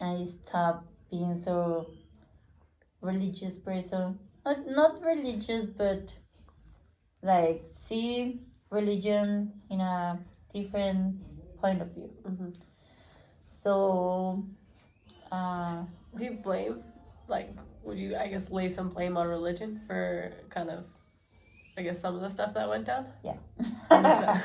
I 0.00 0.24
stopped 0.26 0.86
being 1.10 1.40
so 1.42 1.86
religious 3.00 3.54
person. 3.58 4.18
Not 4.44 4.66
not 4.66 5.02
religious, 5.02 5.66
but 5.66 6.12
like 7.22 7.64
see 7.78 8.40
religion 8.70 9.52
in 9.70 9.80
a 9.80 10.18
different 10.54 11.20
point 11.60 11.82
of 11.82 11.88
view. 11.94 12.10
Mhm. 12.24 12.54
So, 13.48 14.44
uh, 15.30 15.84
Do 16.16 16.24
you 16.24 16.38
blame 16.42 16.82
like 17.28 17.50
would 17.84 17.98
you 17.98 18.16
I 18.16 18.28
guess 18.28 18.50
lay 18.50 18.68
some 18.70 18.88
blame 18.90 19.16
on 19.16 19.28
religion 19.28 19.80
for 19.86 20.32
kind 20.48 20.70
of 20.70 20.86
I 21.76 21.82
guess 21.82 22.00
some 22.00 22.16
of 22.16 22.20
the 22.22 22.28
stuff 22.30 22.54
that 22.54 22.68
went 22.68 22.86
down? 22.86 23.06
yeah, 23.22 23.36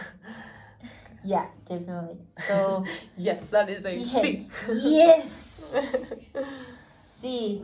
yeah, 1.23 1.47
definitely. 1.67 2.17
So 2.47 2.85
yes, 3.17 3.47
that 3.47 3.69
is 3.69 3.85
a. 3.85 4.03
C. 4.05 4.49
yes, 4.83 5.25
see. 7.21 7.63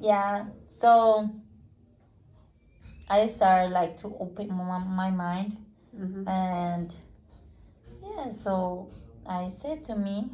Yeah 0.00 0.46
so 0.80 1.28
i 3.08 3.28
started 3.28 3.70
like 3.72 3.96
to 3.96 4.06
open 4.18 4.48
my, 4.48 4.78
my 4.78 5.10
mind 5.10 5.56
Mhm. 5.94 6.26
and 6.26 6.94
yeah 8.02 8.32
so 8.32 8.88
i 9.26 9.50
said 9.60 9.84
to 9.84 9.96
me 9.96 10.30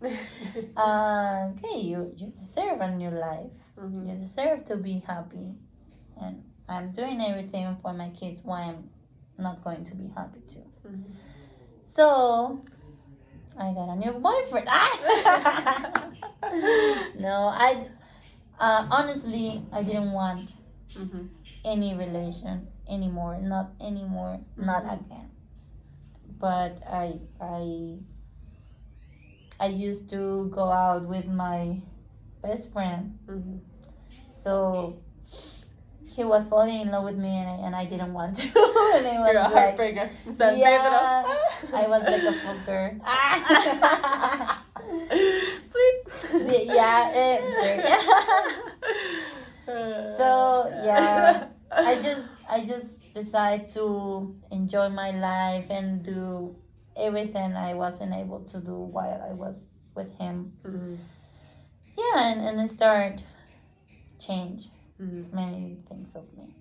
uh, 0.76 1.50
okay 1.52 1.80
you, 1.80 2.12
you 2.16 2.32
deserve 2.40 2.80
a 2.80 2.90
new 2.94 3.10
life 3.10 3.50
Mhm. 3.76 4.08
you 4.08 4.14
deserve 4.16 4.64
to 4.66 4.76
be 4.76 5.02
happy 5.06 5.54
and 6.22 6.42
i'm 6.68 6.92
doing 6.92 7.20
everything 7.20 7.76
for 7.82 7.92
my 7.92 8.08
kids 8.10 8.40
why 8.44 8.62
i'm 8.62 8.88
not 9.38 9.62
going 9.64 9.84
to 9.84 9.94
be 9.94 10.06
happy 10.16 10.40
too 10.48 10.64
Mhm. 10.86 11.04
so 11.84 12.64
i 13.58 13.72
got 13.72 13.88
a 13.88 13.96
new 13.96 14.12
boyfriend 14.12 14.66
no 17.18 17.48
i 17.52 17.86
uh, 18.58 18.86
honestly 18.90 19.62
i 19.72 19.82
didn't 19.82 20.12
want 20.12 20.52
Mhm. 20.96 21.28
any 21.64 21.94
relation 21.94 22.66
anymore 22.88 23.38
not 23.40 23.70
anymore 23.80 24.38
not 24.56 24.84
Mhm. 24.84 24.92
again 24.98 25.30
but 26.38 26.82
i 26.86 27.18
i 27.40 27.98
i 29.60 29.66
used 29.66 30.08
to 30.10 30.48
go 30.54 30.70
out 30.70 31.06
with 31.06 31.26
my 31.26 31.80
best 32.42 32.70
friend 32.72 33.18
Mhm. 33.26 33.60
so 34.32 34.98
he 36.14 36.24
was 36.24 36.44
falling 36.46 36.80
in 36.82 36.90
love 36.90 37.04
with 37.04 37.16
me 37.16 37.36
and 37.38 37.48
I, 37.48 37.54
and 37.66 37.74
I 37.76 37.84
didn't 37.86 38.12
want 38.12 38.36
to 38.38 38.42
and 38.44 39.06
I 39.06 39.18
was 39.20 39.32
You're 39.32 39.42
a 39.42 39.48
like 39.48 39.76
heartbreaker. 39.76 40.10
San 40.36 40.58
Yeah, 40.58 41.22
Pedro. 41.62 41.78
I 41.78 41.86
was 41.88 42.02
like 42.04 42.22
a 42.22 42.34
fucker 42.44 43.00
yeah 46.74 47.12
sorry. 47.60 47.80
So, 50.18 50.30
yeah, 50.84 51.46
I 51.70 51.94
just 52.02 52.26
I 52.50 52.64
just 52.64 53.14
decided 53.14 53.70
to 53.74 54.34
enjoy 54.50 54.88
my 54.88 55.10
life 55.12 55.66
and 55.70 56.02
do 56.04 56.56
everything 56.96 57.54
I 57.54 57.74
wasn't 57.74 58.12
able 58.14 58.40
to 58.52 58.58
do 58.60 58.74
while 58.74 59.22
I 59.30 59.34
was 59.34 59.62
with 59.94 60.10
him. 60.18 60.52
Mhm. 60.66 60.98
Yeah, 61.96 62.32
and, 62.32 62.40
and 62.40 62.60
I 62.60 62.66
started 62.66 63.22
change 64.18 64.68
Mhm. 65.02 65.32
many 65.32 65.78
things 65.88 66.14
of 66.14 66.24
me. 66.36 66.54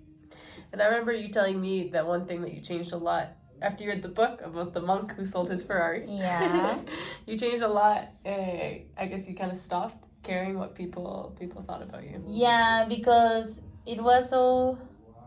And 0.71 0.81
I 0.81 0.85
remember 0.85 1.11
you 1.11 1.29
telling 1.29 1.59
me 1.61 1.89
that 1.89 2.05
one 2.07 2.25
thing 2.25 2.41
that 2.41 2.53
you 2.53 2.61
changed 2.61 2.91
a 2.93 2.97
lot 2.97 3.35
after 3.61 3.83
you 3.83 3.89
read 3.89 4.01
the 4.01 4.09
book 4.21 4.41
about 4.41 4.73
the 4.73 4.81
monk 4.81 5.11
who 5.13 5.25
sold 5.25 5.51
his 5.51 5.61
Ferrari. 5.61 6.05
Yeah. 6.07 6.79
you 7.27 7.37
changed 7.37 7.63
a 7.63 7.67
lot. 7.67 8.09
Uh, 8.25 8.81
I 8.97 9.05
guess 9.09 9.27
you 9.27 9.35
kind 9.35 9.51
of 9.51 9.57
stopped 9.57 10.03
caring 10.23 10.57
what 10.57 10.75
people 10.75 11.35
people 11.39 11.61
thought 11.63 11.81
about 11.81 12.03
you. 12.03 12.23
Yeah, 12.25 12.85
because 12.87 13.59
it 13.85 14.01
was 14.01 14.29
so 14.29 14.77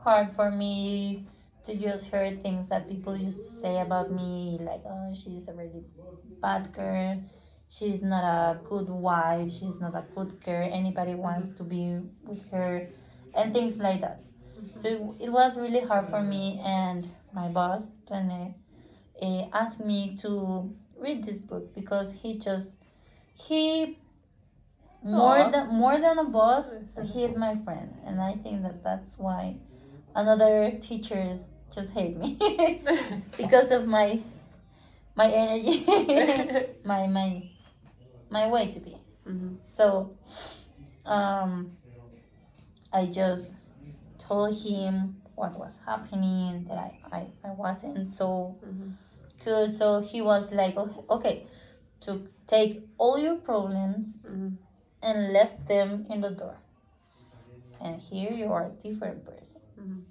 hard 0.02 0.32
for 0.32 0.50
me 0.50 1.26
to 1.66 1.76
just 1.76 2.04
hear 2.06 2.36
things 2.42 2.68
that 2.68 2.88
people 2.88 3.16
used 3.16 3.42
to 3.44 3.50
say 3.50 3.80
about 3.80 4.10
me, 4.12 4.58
like, 4.60 4.82
oh, 4.86 5.14
she's 5.14 5.48
a 5.48 5.52
really 5.52 5.84
bad 6.40 6.72
girl. 6.72 7.22
She's 7.68 8.02
not 8.02 8.22
a 8.24 8.58
good 8.68 8.88
wife. 8.88 9.50
She's 9.52 9.80
not 9.80 9.94
a 9.94 10.04
good 10.14 10.44
girl. 10.44 10.68
Anybody 10.70 11.14
wants 11.14 11.56
to 11.58 11.64
be 11.64 11.98
with 12.24 12.48
her, 12.50 12.88
and 13.34 13.52
things 13.52 13.78
like 13.78 14.00
that. 14.00 14.20
So 14.80 14.88
it, 15.18 15.26
it 15.26 15.30
was 15.32 15.56
really 15.56 15.80
hard 15.80 16.08
for 16.08 16.22
me, 16.22 16.60
and 16.64 17.10
my 17.32 17.48
boss, 17.48 17.82
Rene, 18.10 18.54
eh, 19.20 19.46
asked 19.52 19.80
me 19.80 20.16
to 20.22 20.72
read 20.98 21.24
this 21.24 21.38
book 21.38 21.74
because 21.74 22.12
he 22.22 22.38
just 22.38 22.68
he 23.34 23.98
more 25.02 25.50
than 25.50 25.68
more 25.68 26.00
than 26.00 26.18
a 26.18 26.24
boss 26.24 26.64
he 27.12 27.24
is 27.24 27.36
my 27.36 27.54
friend 27.64 27.94
and 28.06 28.20
i 28.22 28.32
think 28.42 28.62
that 28.62 28.82
that's 28.82 29.18
why 29.18 29.54
another 30.14 30.72
teachers 30.82 31.40
just 31.74 31.90
hate 31.90 32.16
me 32.16 32.38
because 33.36 33.70
of 33.70 33.86
my 33.86 34.18
my 35.16 35.30
energy, 35.30 35.84
my 36.84 37.06
my 37.06 37.48
my 38.30 38.48
way 38.48 38.72
to 38.72 38.80
be. 38.80 38.96
Mhm. 39.26 39.58
So, 39.64 40.16
um, 41.06 41.76
I 42.94 43.06
just 43.06 43.52
told 44.18 44.56
him 44.56 45.16
what 45.34 45.58
was 45.58 45.72
happening 45.84 46.64
that 46.68 46.78
I 46.78 46.90
I, 47.18 47.22
I 47.48 47.50
wasn't 47.64 48.14
so 48.20 48.56
Mhm. 48.64 48.94
good. 49.44 49.74
So 49.80 50.00
he 50.00 50.22
was 50.22 50.50
like, 50.52 50.76
okay, 50.76 51.00
okay, 51.16 51.36
to 52.02 52.10
take 52.46 52.72
all 52.98 53.18
your 53.18 53.36
problems 53.50 54.06
Mhm. 54.24 54.56
and 55.02 55.32
left 55.32 55.66
them 55.68 56.06
in 56.10 56.20
the 56.20 56.30
door. 56.30 56.56
And 57.80 58.00
here 58.00 58.32
you 58.32 58.52
are 58.52 58.66
a 58.66 58.74
different 58.88 59.24
person. 59.24 59.60
Mhm. 59.80 60.04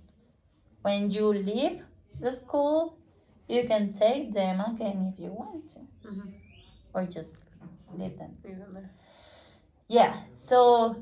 When 0.81 1.09
you 1.09 1.27
leave 1.33 1.85
the 2.19 2.31
school, 2.33 2.97
you 3.47 3.61
can 3.67 3.93
take 3.93 4.33
them 4.33 4.59
again 4.61 5.13
if 5.13 5.19
you 5.23 5.31
want 5.31 5.69
to, 5.73 5.79
Mhm. 6.03 6.29
or 6.93 7.05
just 7.05 7.31
leave 7.97 8.17
them. 8.17 8.37
Leave 8.43 8.59
them 8.59 8.73
there. 8.73 8.91
Yeah. 9.87 10.13
So 10.49 10.95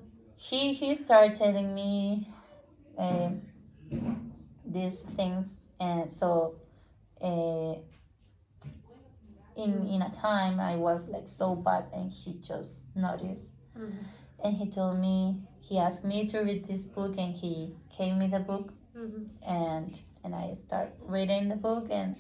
he 0.50 0.74
he 0.74 0.96
started 0.96 1.38
telling 1.38 1.74
me 1.76 2.28
um, 2.98 3.42
these 4.66 5.00
things, 5.16 5.48
and 5.80 6.12
so 6.12 6.56
uh, 7.22 7.76
in 9.56 9.88
in 9.88 10.02
a 10.02 10.12
time 10.16 10.60
I 10.60 10.76
was 10.76 11.08
like 11.08 11.28
so 11.30 11.56
bad, 11.56 11.86
and 11.94 12.12
he 12.12 12.34
just 12.52 12.72
noticed. 12.96 13.50
Mhm. 13.78 14.04
and 14.44 14.58
he 14.58 14.66
told 14.78 14.98
me 15.00 15.18
he 15.68 15.78
asked 15.78 16.04
me 16.04 16.28
to 16.32 16.40
read 16.48 16.68
this 16.68 16.84
book 16.96 17.14
and 17.24 17.34
he 17.42 17.54
gave 17.98 18.14
me 18.22 18.28
the 18.28 18.40
book 18.40 18.74
Mhm. 18.96 19.30
and 19.60 19.92
and 20.24 20.36
I 20.36 20.56
start 20.66 20.90
reading 21.16 21.48
the 21.54 21.56
book 21.68 21.86
and 22.00 22.16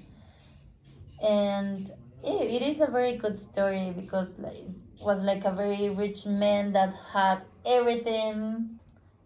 and 1.21 1.89
it, 2.23 2.41
it 2.57 2.61
is 2.61 2.79
a 2.79 2.87
very 2.97 3.17
good 3.17 3.37
story 3.39 3.91
because 4.01 4.29
like 4.37 4.55
it 4.55 5.03
was 5.09 5.19
like 5.31 5.43
a 5.45 5.51
very 5.63 5.89
rich 5.89 6.25
man 6.25 6.71
that 6.77 6.93
had 7.13 7.41
everything 7.65 8.79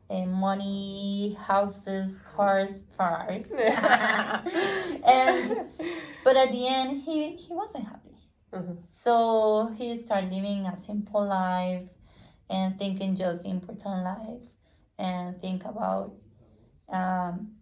and 0.09 0.31
money 0.31 1.35
houses 1.39 2.19
cars 2.35 2.73
cars 2.97 3.45
and 5.03 5.57
but 6.23 6.35
at 6.37 6.51
the 6.51 6.67
end 6.67 7.01
he 7.03 7.35
he 7.35 7.53
wasn't 7.53 7.83
happy. 7.85 8.01
Mhm. 8.53 8.77
so 8.89 9.73
he 9.77 9.97
started 10.01 10.31
living 10.31 10.65
a 10.65 10.77
simple 10.77 11.25
life 11.27 11.83
and 12.49 12.77
thinking 12.79 13.15
just 13.17 13.45
important 13.45 14.03
life. 14.03 14.41
And 14.97 15.41
think 15.41 15.65
about 15.65 16.13
um, 16.89 17.55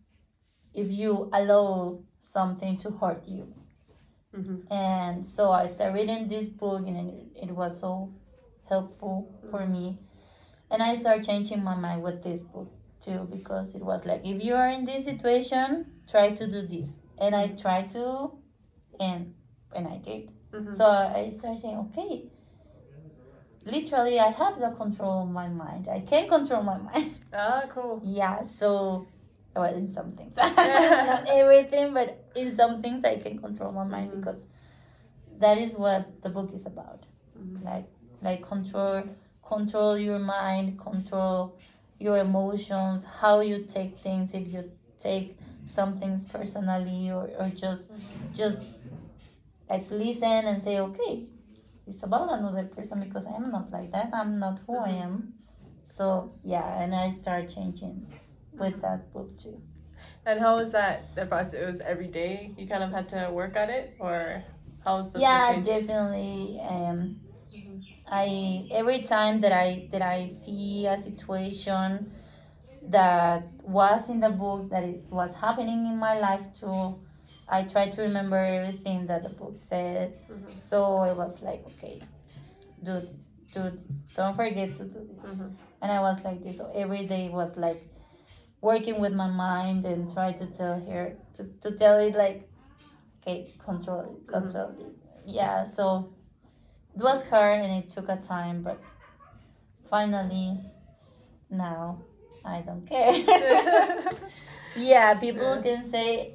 if 0.73 0.91
you 0.91 1.29
allow 1.33 1.99
something 2.19 2.77
to 2.77 2.91
hurt 2.91 3.23
you. 3.27 3.53
Mhm. 4.35 4.63
and 4.71 5.25
so 5.25 5.51
i 5.51 5.67
started 5.67 5.93
reading 5.93 6.27
this 6.27 6.47
book 6.49 6.81
and 6.87 6.97
it, 7.11 7.27
it 7.49 7.51
was 7.51 7.79
so 7.79 8.11
helpful 8.69 9.29
for 9.51 9.65
me 9.67 9.99
and 10.73 10.83
i 10.83 10.97
started 10.99 11.25
changing 11.25 11.63
my 11.63 11.75
mind 11.75 12.01
with 12.03 12.21
this 12.23 12.41
book 12.53 12.69
too 13.05 13.19
because 13.31 13.73
it 13.75 13.83
was 13.91 14.03
like 14.05 14.21
if 14.25 14.43
you 14.43 14.53
are 14.55 14.67
in 14.69 14.85
this 14.85 15.05
situation 15.05 15.85
try 16.11 16.31
to 16.31 16.45
do 16.55 16.61
this 16.67 16.89
and 17.19 17.35
i 17.35 17.47
tried 17.63 17.89
to 17.91 18.05
and 18.99 19.33
and 19.75 19.87
i 19.87 19.97
did 19.97 20.29
Mhm. 20.53 20.77
so 20.77 20.85
I 20.85 21.31
started 21.39 21.61
saying, 21.61 21.77
okay, 21.85 22.25
literally, 23.65 24.19
I 24.19 24.29
have 24.29 24.59
the 24.59 24.69
control 24.77 25.23
of 25.23 25.29
my 25.29 25.47
mind. 25.47 25.87
I 25.91 26.01
can 26.01 26.27
control 26.29 26.61
my 26.63 26.77
mind. 26.89 27.15
Ah, 27.33 27.63
cool. 27.73 27.99
yeah, 28.03 28.43
so, 28.43 29.07
well, 29.55 29.73
in 29.73 29.91
some 29.91 30.11
things. 30.11 30.35
Not 30.37 31.27
everything, 31.27 31.93
but 31.93 32.23
in 32.35 32.55
some 32.55 32.81
things, 32.83 33.03
I 33.03 33.17
can 33.17 33.39
control 33.39 33.71
my 33.71 33.83
mind 33.83 34.11
Mhm. 34.11 34.19
because 34.19 34.41
that 35.39 35.57
is 35.57 35.73
what 35.73 36.21
the 36.21 36.29
book 36.29 36.51
is 36.53 36.65
about. 36.67 37.01
Mhm. 37.39 37.63
Like, 37.65 37.87
like 38.21 38.47
control, 38.47 39.03
control 39.45 39.97
your 39.97 40.19
mind, 40.19 40.79
control 40.79 41.57
your 41.99 42.17
emotions, 42.17 43.05
how 43.21 43.39
you 43.41 43.59
take 43.63 43.97
things, 43.97 44.33
if 44.33 44.47
you 44.51 44.69
take 44.99 45.37
some 45.67 45.97
things 45.99 46.23
personally 46.25 47.11
or, 47.11 47.29
or 47.39 47.49
just, 47.55 47.87
just 48.35 48.63
like 49.69 49.85
listen 49.89 50.23
and 50.23 50.61
say 50.63 50.79
okay 50.79 51.25
it's- 51.87 52.03
about 52.03 52.31
another 52.39 52.63
person 52.63 52.99
because 53.01 53.25
i'm 53.25 53.51
not 53.51 53.71
like 53.71 53.91
that 53.91 54.09
i'm 54.13 54.39
not 54.39 54.59
who 54.65 54.77
i 54.77 54.89
am 54.89 55.33
so 55.85 56.31
yeah 56.43 56.81
and 56.81 56.93
i 56.95 57.09
start 57.09 57.49
changing 57.53 58.05
with 58.53 58.81
that 58.81 59.11
book 59.13 59.29
too 59.37 59.61
And 60.25 60.39
how 60.39 60.57
was 60.57 60.71
that 60.71 61.13
the 61.15 61.25
process? 61.25 61.53
It 61.53 61.65
was 61.67 61.79
every 61.81 62.07
day. 62.07 62.53
You 62.57 62.65
kind 62.67 62.83
of 62.83 62.91
had 62.91 63.09
to 63.09 63.29
work 63.31 63.55
at 63.57 63.69
it, 63.69 63.95
or 63.99 64.43
how 64.83 65.01
was 65.01 65.11
the 65.11 65.19
yeah 65.19 65.59
definitely 65.59 66.59
um. 66.63 67.19
I 68.13 68.67
every 68.71 69.01
time 69.03 69.41
that 69.41 69.51
i 69.53 69.87
that 69.91 70.01
i 70.01 70.29
see 70.45 70.85
a 70.87 70.97
situation 71.01 72.11
that 72.97 73.47
was 73.63 74.09
in 74.09 74.19
the 74.19 74.29
book 74.29 74.69
that 74.69 74.83
it 74.83 75.03
was 75.09 75.33
happening 75.45 75.85
in 75.91 75.97
my 75.97 76.19
life 76.19 76.45
too 76.59 76.95
i 77.47 77.61
try 77.63 77.89
to 77.89 78.01
remember 78.01 78.37
everything 78.37 79.05
that 79.07 79.23
the 79.23 79.29
book 79.29 79.55
said 79.69 80.13
Mhm. 80.29 80.53
so 80.69 80.83
i 81.09 81.11
was 81.21 81.33
like 81.41 81.63
okay 81.71 82.01
do 82.83 82.93
this 83.07 83.27
do 83.53 83.63
this 83.63 83.99
don't 84.15 84.35
forget 84.35 84.75
to 84.77 84.83
do 84.95 84.99
this 85.09 85.23
Mhm. 85.31 85.49
and 85.81 85.91
I 85.91 85.99
was 85.99 86.19
like 86.23 86.43
this. 86.43 86.57
So 86.57 86.71
every 86.73 87.05
day 87.07 87.29
was 87.29 87.51
like 87.57 87.81
working 88.61 88.99
with 88.99 89.13
my 89.13 89.27
mind 89.29 89.85
and 89.85 90.13
try 90.13 90.31
to 90.33 90.45
tell 90.47 90.79
her 90.89 91.17
to, 91.35 91.43
to 91.63 91.71
tell 91.77 91.97
it 91.99 92.15
like, 92.15 92.49
okay, 93.21 93.49
control 93.65 94.01
it, 94.01 94.27
control 94.27 94.71
it. 94.79 94.93
Yeah, 95.25 95.65
so 95.67 96.09
it 96.95 97.01
was 97.01 97.23
hard 97.25 97.59
and 97.61 97.83
it 97.83 97.89
took 97.89 98.09
a 98.09 98.17
time, 98.17 98.61
but 98.63 98.79
finally 99.89 100.59
now 101.49 101.99
I 102.45 102.61
don't 102.61 102.85
care. 102.87 103.13
yeah, 104.75 105.13
people 105.15 105.55
Yeah. 105.55 105.61
can 105.61 105.89
say 105.89 106.33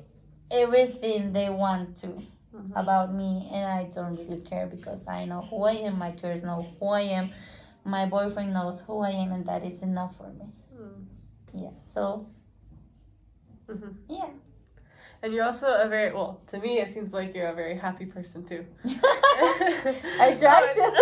everything 0.51 1.33
they 1.33 1.51
want 1.51 1.97
to 2.01 2.09
Mhm. 2.55 2.73
about 2.75 3.13
me 3.13 3.49
and 3.53 3.67
I 3.71 3.85
don't 3.95 4.17
really 4.17 4.41
care 4.41 4.67
because 4.67 5.07
I 5.07 5.27
know 5.27 5.43
who 5.43 5.65
I 5.65 5.73
am, 5.87 5.99
my 5.99 6.13
kids 6.13 6.43
know 6.45 6.67
who 6.81 6.87
I 6.89 7.03
am, 7.03 7.31
my 7.85 8.07
boyfriend 8.07 8.53
knows 8.55 8.81
who 8.87 9.01
I 9.01 9.11
am 9.11 9.33
and 9.33 9.45
that 9.47 9.65
is 9.65 9.83
enough 9.83 10.17
for 10.17 10.29
me. 10.29 10.47
Mm. 10.75 11.05
Yeah. 11.53 11.71
So 11.95 12.27
Mhm. 13.69 13.95
yeah. 14.09 14.31
And 15.23 15.33
you're 15.33 15.45
also 15.45 15.67
a 15.67 15.89
very 15.89 16.13
well. 16.13 16.41
To 16.53 16.59
me, 16.59 16.81
it 16.81 16.95
seems 16.95 17.13
like 17.13 17.35
you're 17.35 17.49
a 17.49 17.55
very 17.55 17.77
happy 17.77 18.07
person 18.07 18.45
too. 18.45 18.65
I 18.85 20.37
tried 20.39 20.75
to. 20.75 20.93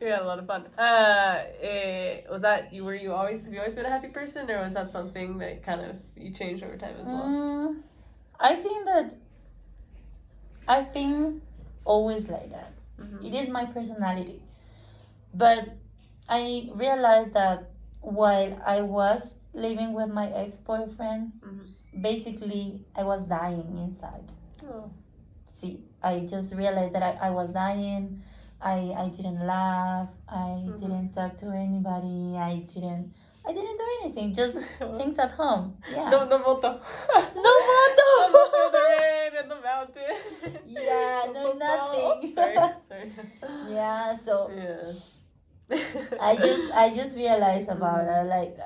had 0.00 0.22
a 0.22 0.24
lot 0.24 0.38
of 0.38 0.46
fun. 0.46 0.66
Uh, 0.78 1.44
eh, 1.60 2.20
was 2.30 2.42
that 2.42 2.72
you? 2.72 2.84
Were 2.84 2.94
you 2.94 3.12
always? 3.12 3.44
Have 3.44 3.52
you 3.52 3.60
always 3.60 3.74
been 3.74 3.84
a 3.84 3.90
happy 3.90 4.08
person, 4.08 4.50
or 4.50 4.64
was 4.64 4.72
that 4.74 4.92
something 4.92 5.38
that 5.38 5.62
kind 5.64 5.80
of 5.82 5.96
you 6.16 6.32
changed 6.32 6.64
over 6.64 6.76
time 6.76 6.94
as 6.98 7.06
well? 7.06 7.24
Mm, 7.26 7.82
I 8.40 8.56
think 8.56 8.84
that 8.86 9.14
I've 10.68 10.92
been 10.94 11.42
always 11.84 12.28
like 12.28 12.50
that. 12.50 12.72
Mhm. 12.98 13.24
It 13.24 13.34
is 13.34 13.48
my 13.48 13.66
personality. 13.66 14.42
But 15.34 15.68
I 16.28 16.70
realized 16.74 17.34
that 17.34 17.70
while 18.00 18.60
I 18.64 18.80
was 18.80 19.34
living 19.52 19.92
with 19.92 20.08
my 20.08 20.28
ex 20.30 20.56
boyfriend, 20.56 21.32
Mhm. 21.44 21.75
Basically 22.00 22.80
I 22.94 23.02
was 23.04 23.24
dying 23.24 23.78
inside. 23.86 24.32
Oh. 24.68 24.90
see 25.60 25.80
i 26.02 26.20
just 26.28 26.52
realized 26.52 26.92
that 26.94 27.02
i, 27.02 27.28
I 27.28 27.30
was 27.30 27.50
dying 27.52 28.20
i 28.60 28.78
i 29.04 29.08
didn't 29.08 29.40
laugh 29.46 30.08
i 30.28 30.48
Mhm. 30.66 30.80
didn't 30.80 31.08
talk 31.14 31.38
to 31.42 31.46
anybody 31.48 32.36
i 32.36 32.56
didn't 32.72 33.14
i 33.46 33.52
didn't 33.56 33.78
do 33.82 33.86
anything 34.00 34.34
just 34.34 34.56
things 34.98 35.16
at 35.18 35.30
home 35.32 35.76
yeah 35.90 36.10
No, 36.10 36.18
no 36.28 36.38
moto. 36.38 36.70
No 37.46 37.52
moto. 37.70 38.04
No 38.04 38.28
moto 38.36 38.60
the 38.76 38.84
rain 39.00 39.32
and 39.40 39.48
the 39.54 39.60
mountain. 39.70 40.16
Yeah, 40.66 41.22
no 41.32 41.42
football. 41.52 41.68
nothing. 41.68 42.04
Oh, 42.04 42.34
sorry, 42.34 42.56
sorry. 42.88 43.08
yeah 43.78 44.16
so 44.26 44.34
Yeah. 44.58 44.92
i 46.20 46.36
just 46.36 46.66
i 46.82 46.94
just 46.94 47.16
realized 47.16 47.68
about 47.68 48.04
it 48.16 48.24
like 48.36 48.56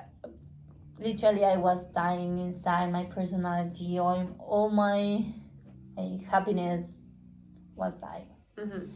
literally 1.00 1.44
i 1.44 1.56
was 1.56 1.84
dying 1.92 2.38
inside 2.38 2.92
my 2.92 3.04
personality 3.04 3.98
all, 3.98 4.26
all 4.38 4.70
my 4.70 5.24
happiness 6.30 6.84
was 7.76 7.94
dying 7.98 8.28
Mhm. 8.56 8.90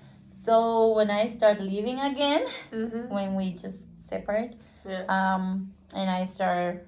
so 0.45 0.93
when 0.95 1.11
i 1.11 1.29
start 1.29 1.61
living 1.61 1.99
again 2.01 2.45
Mhm. 2.73 3.09
when 3.11 3.35
we 3.35 3.53
just 3.55 3.81
separate 4.09 4.55
Yeah. 4.85 5.05
um 5.09 5.73
and 5.93 6.11
i 6.11 6.27
start 6.27 6.87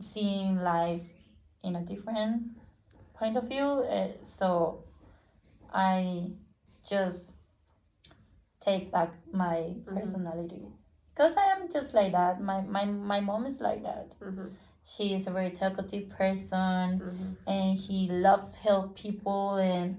seeing 0.00 0.56
life 0.62 1.08
in 1.62 1.76
a 1.76 1.82
different 1.82 2.42
point 3.14 3.36
of 3.36 3.44
view 3.48 3.64
uh, 3.64 4.08
so 4.24 4.84
i 5.72 6.30
just 6.84 7.32
take 8.60 8.90
back 8.92 9.10
my 9.32 9.74
Mhm. 9.84 9.94
personality 9.94 10.66
because 11.18 11.36
i 11.36 11.46
am 11.52 11.70
just 11.72 11.94
like 11.94 12.12
that 12.12 12.40
my, 12.40 12.60
my 12.60 12.84
my 12.84 13.20
mom 13.20 13.46
is 13.46 13.60
like 13.60 13.82
that 13.82 14.08
Mhm. 14.22 14.50
She 14.90 15.12
is 15.14 15.26
a 15.26 15.30
very 15.30 15.50
talkative 15.50 16.08
person 16.18 17.02
Mhm. 17.06 17.26
and 17.46 17.78
he 17.78 18.08
loves 18.08 18.54
help 18.54 18.94
people 18.96 19.56
and 19.56 19.98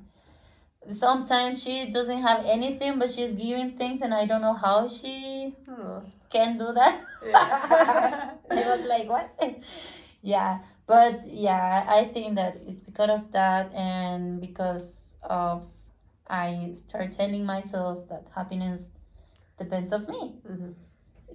sometimes 1.01 1.61
she 1.63 1.91
doesn't 1.97 2.21
have 2.23 2.45
anything 2.45 2.97
but 2.97 3.11
she's 3.11 3.33
giving 3.33 3.77
things 3.77 4.01
and 4.01 4.13
I 4.15 4.25
don't 4.25 4.41
know 4.41 4.55
how 4.55 4.89
she 4.89 5.55
Aw. 5.67 6.01
can 6.31 6.57
do 6.57 6.73
that. 6.73 7.01
Yeah. 7.23 8.33
I 8.49 8.65
was 8.71 8.83
like, 8.93 9.07
what? 9.09 9.29
yeah, 10.23 10.59
but 10.87 11.27
yeah, 11.27 11.85
I 11.87 12.05
think 12.05 12.35
that 12.35 12.57
it's 12.67 12.79
because 12.79 13.11
of 13.19 13.31
that 13.31 13.71
and 13.73 14.41
because 14.41 14.95
of 15.21 15.69
I 16.27 16.73
start 16.73 17.13
telling 17.13 17.45
myself 17.45 18.09
that 18.09 18.25
happiness 18.35 18.81
depends 19.59 19.91
of 19.93 20.07
me. 20.09 20.21
Mhm. 20.47 20.73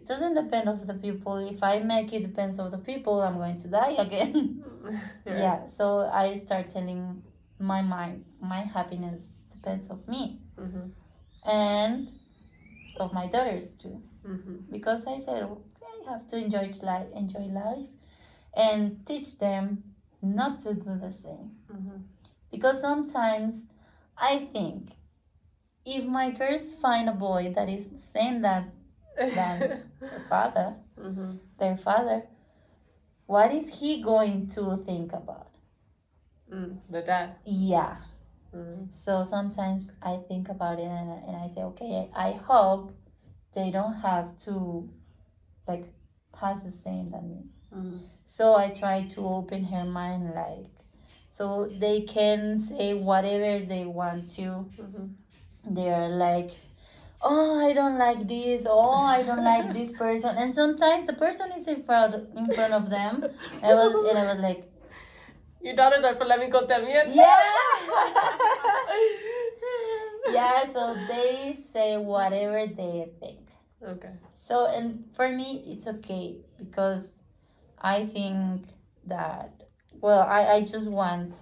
It 0.05 0.09
doesn't 0.09 0.35
depend 0.35 0.69
of 0.69 0.87
the 0.87 0.93
people. 0.93 1.39
If 1.39 1.63
I 1.63 1.79
make 1.79 2.13
it 2.13 2.21
depends 2.21 2.59
of 2.59 2.71
the 2.71 2.77
people, 2.77 3.23
I'm 3.23 3.39
going 3.39 3.59
to 3.63 3.69
die 3.69 3.93
again. 3.99 4.63
Yeah. 5.27 5.39
yeah, 5.39 5.69
so 5.69 6.01
I 6.13 6.37
start 6.37 6.69
telling 6.69 7.23
my 7.59 7.81
mind 7.81 8.27
my 8.39 8.61
happiness 8.61 9.23
depends 9.51 9.89
of 9.89 10.07
me 10.07 10.41
Mhm. 10.59 10.91
and 11.47 12.09
of 13.01 13.15
my 13.15 13.27
daughters 13.35 13.71
too 13.83 14.03
Mhm. 14.23 14.71
because 14.71 15.07
I 15.07 15.17
said 15.21 15.43
okay, 15.45 15.93
I 16.07 16.11
have 16.13 16.29
to 16.29 16.37
enjoy 16.37 16.67
life, 16.83 17.09
enjoy 17.15 17.47
life, 17.65 17.89
and 18.55 18.83
teach 19.07 19.39
them 19.39 19.65
not 20.21 20.61
to 20.65 20.75
do 20.75 20.93
the 21.07 21.13
same. 21.25 21.49
Mhm. 21.73 22.03
Because 22.51 22.83
sometimes 22.83 23.55
I 24.19 24.33
think 24.53 24.91
if 25.87 26.05
my 26.05 26.31
girls 26.31 26.69
find 26.85 27.09
a 27.09 27.17
boy 27.29 27.53
that 27.57 27.69
is 27.71 27.85
the 27.89 28.03
same 28.13 28.43
that 28.43 28.65
Then- 29.17 29.91
their 30.01 30.21
father, 30.29 30.75
Mhm. 30.99 31.39
their 31.59 31.77
father, 31.77 32.23
what 33.27 33.53
is 33.55 33.69
he 33.69 34.03
going 34.03 34.49
to 34.51 34.77
think 34.85 35.13
about? 35.13 35.51
Mm, 36.53 36.79
The 36.91 37.03
dad. 37.03 37.37
Yeah. 37.45 37.97
Mm. 38.55 38.95
So 38.95 39.25
sometimes 39.25 39.91
I 40.03 40.19
think 40.29 40.49
about 40.49 40.79
it 40.79 40.85
and, 40.87 41.11
and 41.27 41.37
I 41.37 41.49
say, 41.49 41.63
okay, 41.63 42.11
I 42.15 42.33
hope 42.33 42.93
they 43.55 43.71
don't 43.71 43.95
have 43.95 44.39
to 44.47 44.89
like 45.67 45.87
pass 46.33 46.63
the 46.63 46.71
same 46.73 47.11
than 47.11 47.29
me. 47.31 47.43
Mm. 47.75 48.01
So 48.29 48.55
I 48.55 48.69
try 48.71 49.03
to 49.15 49.27
open 49.27 49.65
her 49.65 49.85
mind, 49.85 50.35
like, 50.35 50.71
so 51.37 51.69
they 51.81 52.03
can 52.03 52.61
say 52.61 52.95
whatever 52.95 53.65
they 53.65 53.87
want 53.87 54.31
to. 54.37 54.67
Mhm. 54.79 55.15
They're 55.71 56.09
like, 56.09 56.53
oh, 57.25 57.59
I 57.59 57.73
don't 57.73 57.99
like 57.99 58.29
this. 58.29 58.65
Oh, 58.69 58.93
I 58.93 59.23
don't 59.23 59.43
like 59.45 59.73
this 59.73 59.93
person. 59.93 60.37
And 60.37 60.55
sometimes 60.55 61.07
the 61.07 61.15
person 61.15 61.51
is 61.57 61.67
in 61.67 61.83
front 61.83 62.15
in 62.37 62.53
front 62.55 62.73
of 62.75 62.91
them. 62.91 63.25
And 63.63 63.65
I 63.65 63.75
was 63.75 64.09
and 64.11 64.19
I 64.19 64.35
was 64.35 64.41
like, 64.43 64.71
Your 65.63 65.75
daughters 65.75 66.05
are 66.05 66.15
for 66.15 66.25
me 66.29 66.49
polemico 66.53 66.69
también. 66.69 67.15
yeah, 67.15 67.41
yeah. 70.33 70.65
So 70.73 70.95
they 71.09 71.57
say 71.73 71.97
whatever 71.97 72.67
they 72.67 73.09
think. 73.21 73.41
Okay. 73.83 74.13
So 74.39 74.67
and 74.67 75.05
for 75.17 75.29
me 75.29 75.65
it's 75.67 75.87
okay 75.87 76.37
because 76.59 77.13
I 77.81 78.07
think 78.07 78.67
that 79.07 79.65
well 80.01 80.21
I, 80.23 80.41
I 80.57 80.61
just 80.63 80.87
want 80.87 81.35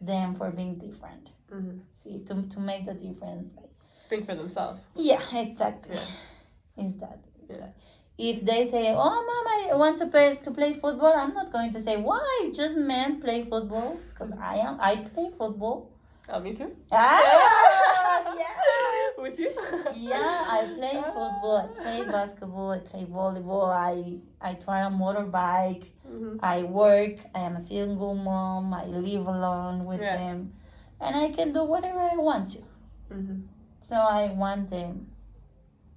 them 0.00 0.34
for 0.34 0.50
being 0.50 0.76
different. 0.78 1.30
Mhm. 1.50 1.80
See 2.02 2.18
to 2.26 2.34
to 2.54 2.60
make 2.60 2.86
the 2.86 2.94
difference. 2.94 3.48
Like, 3.56 3.70
Think 4.12 4.26
for 4.26 4.34
themselves. 4.34 4.82
yeah, 4.94 5.22
exactly. 5.34 5.96
Yeah. 5.96 6.84
Is 6.86 6.96
that 7.02 7.18
Yeah. 7.48 7.56
that. 7.60 7.72
If 8.18 8.44
they 8.48 8.60
say, 8.72 8.82
"Oh, 9.04 9.18
mom, 9.28 9.46
I 9.56 9.74
want 9.82 9.96
to 10.02 10.06
play 10.14 10.26
to 10.46 10.50
play 10.58 10.70
football," 10.82 11.14
I'm 11.22 11.32
not 11.32 11.48
going 11.50 11.72
to 11.76 11.80
say, 11.86 11.94
"Why? 12.08 12.50
Just 12.60 12.76
men 12.76 13.22
play 13.22 13.38
football?" 13.52 13.90
Because 14.10 14.32
I 14.50 14.56
am. 14.66 14.74
I 14.88 14.92
play 15.14 15.30
football. 15.38 15.78
Oh, 16.28 16.40
me 16.40 16.52
too. 16.58 16.68
Ah, 16.90 18.34
yeah. 18.42 18.58
With 19.24 19.38
you? 19.44 19.50
Yeah, 20.10 20.44
I 20.56 20.60
play 20.76 20.94
football, 21.16 21.56
I 21.64 21.66
play 21.82 22.00
basketball, 22.16 22.70
I 22.76 22.80
play 22.90 23.04
volleyball, 23.16 23.66
I 23.88 23.94
I 24.50 24.52
try 24.66 24.78
a 24.90 24.90
motorbike, 25.00 25.86
Mhm. 26.12 26.36
I 26.54 26.56
work, 26.82 27.16
I 27.34 27.40
am 27.48 27.56
a 27.56 27.64
single 27.70 28.14
mom, 28.28 28.74
I 28.82 28.84
live 29.08 29.26
alone 29.36 29.84
with 29.90 30.00
Yeah. 30.08 30.16
them, 30.20 30.38
and 31.00 31.16
I 31.24 31.26
can 31.40 31.52
do 31.58 31.64
whatever 31.74 32.00
I 32.14 32.16
want 32.28 32.52
to. 32.56 32.62
Mhm. 33.16 33.42
So 33.82 33.96
I 33.96 34.32
want 34.32 34.70
them 34.70 35.08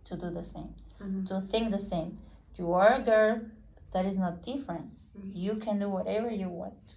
to 0.06 0.16
do 0.16 0.30
the 0.30 0.44
same, 0.44 0.74
Mhm. 1.00 1.28
to 1.28 1.42
think 1.52 1.72
the 1.72 1.80
same. 1.80 2.18
You 2.58 2.74
are 2.74 2.94
a 2.96 3.02
girl, 3.02 3.42
that 3.94 4.06
is 4.06 4.18
not 4.18 4.44
different. 4.44 4.92
Mhm. 5.18 5.32
You 5.36 5.56
can 5.56 5.80
do 5.80 5.90
whatever 5.90 6.30
you 6.30 6.50
want. 6.50 6.96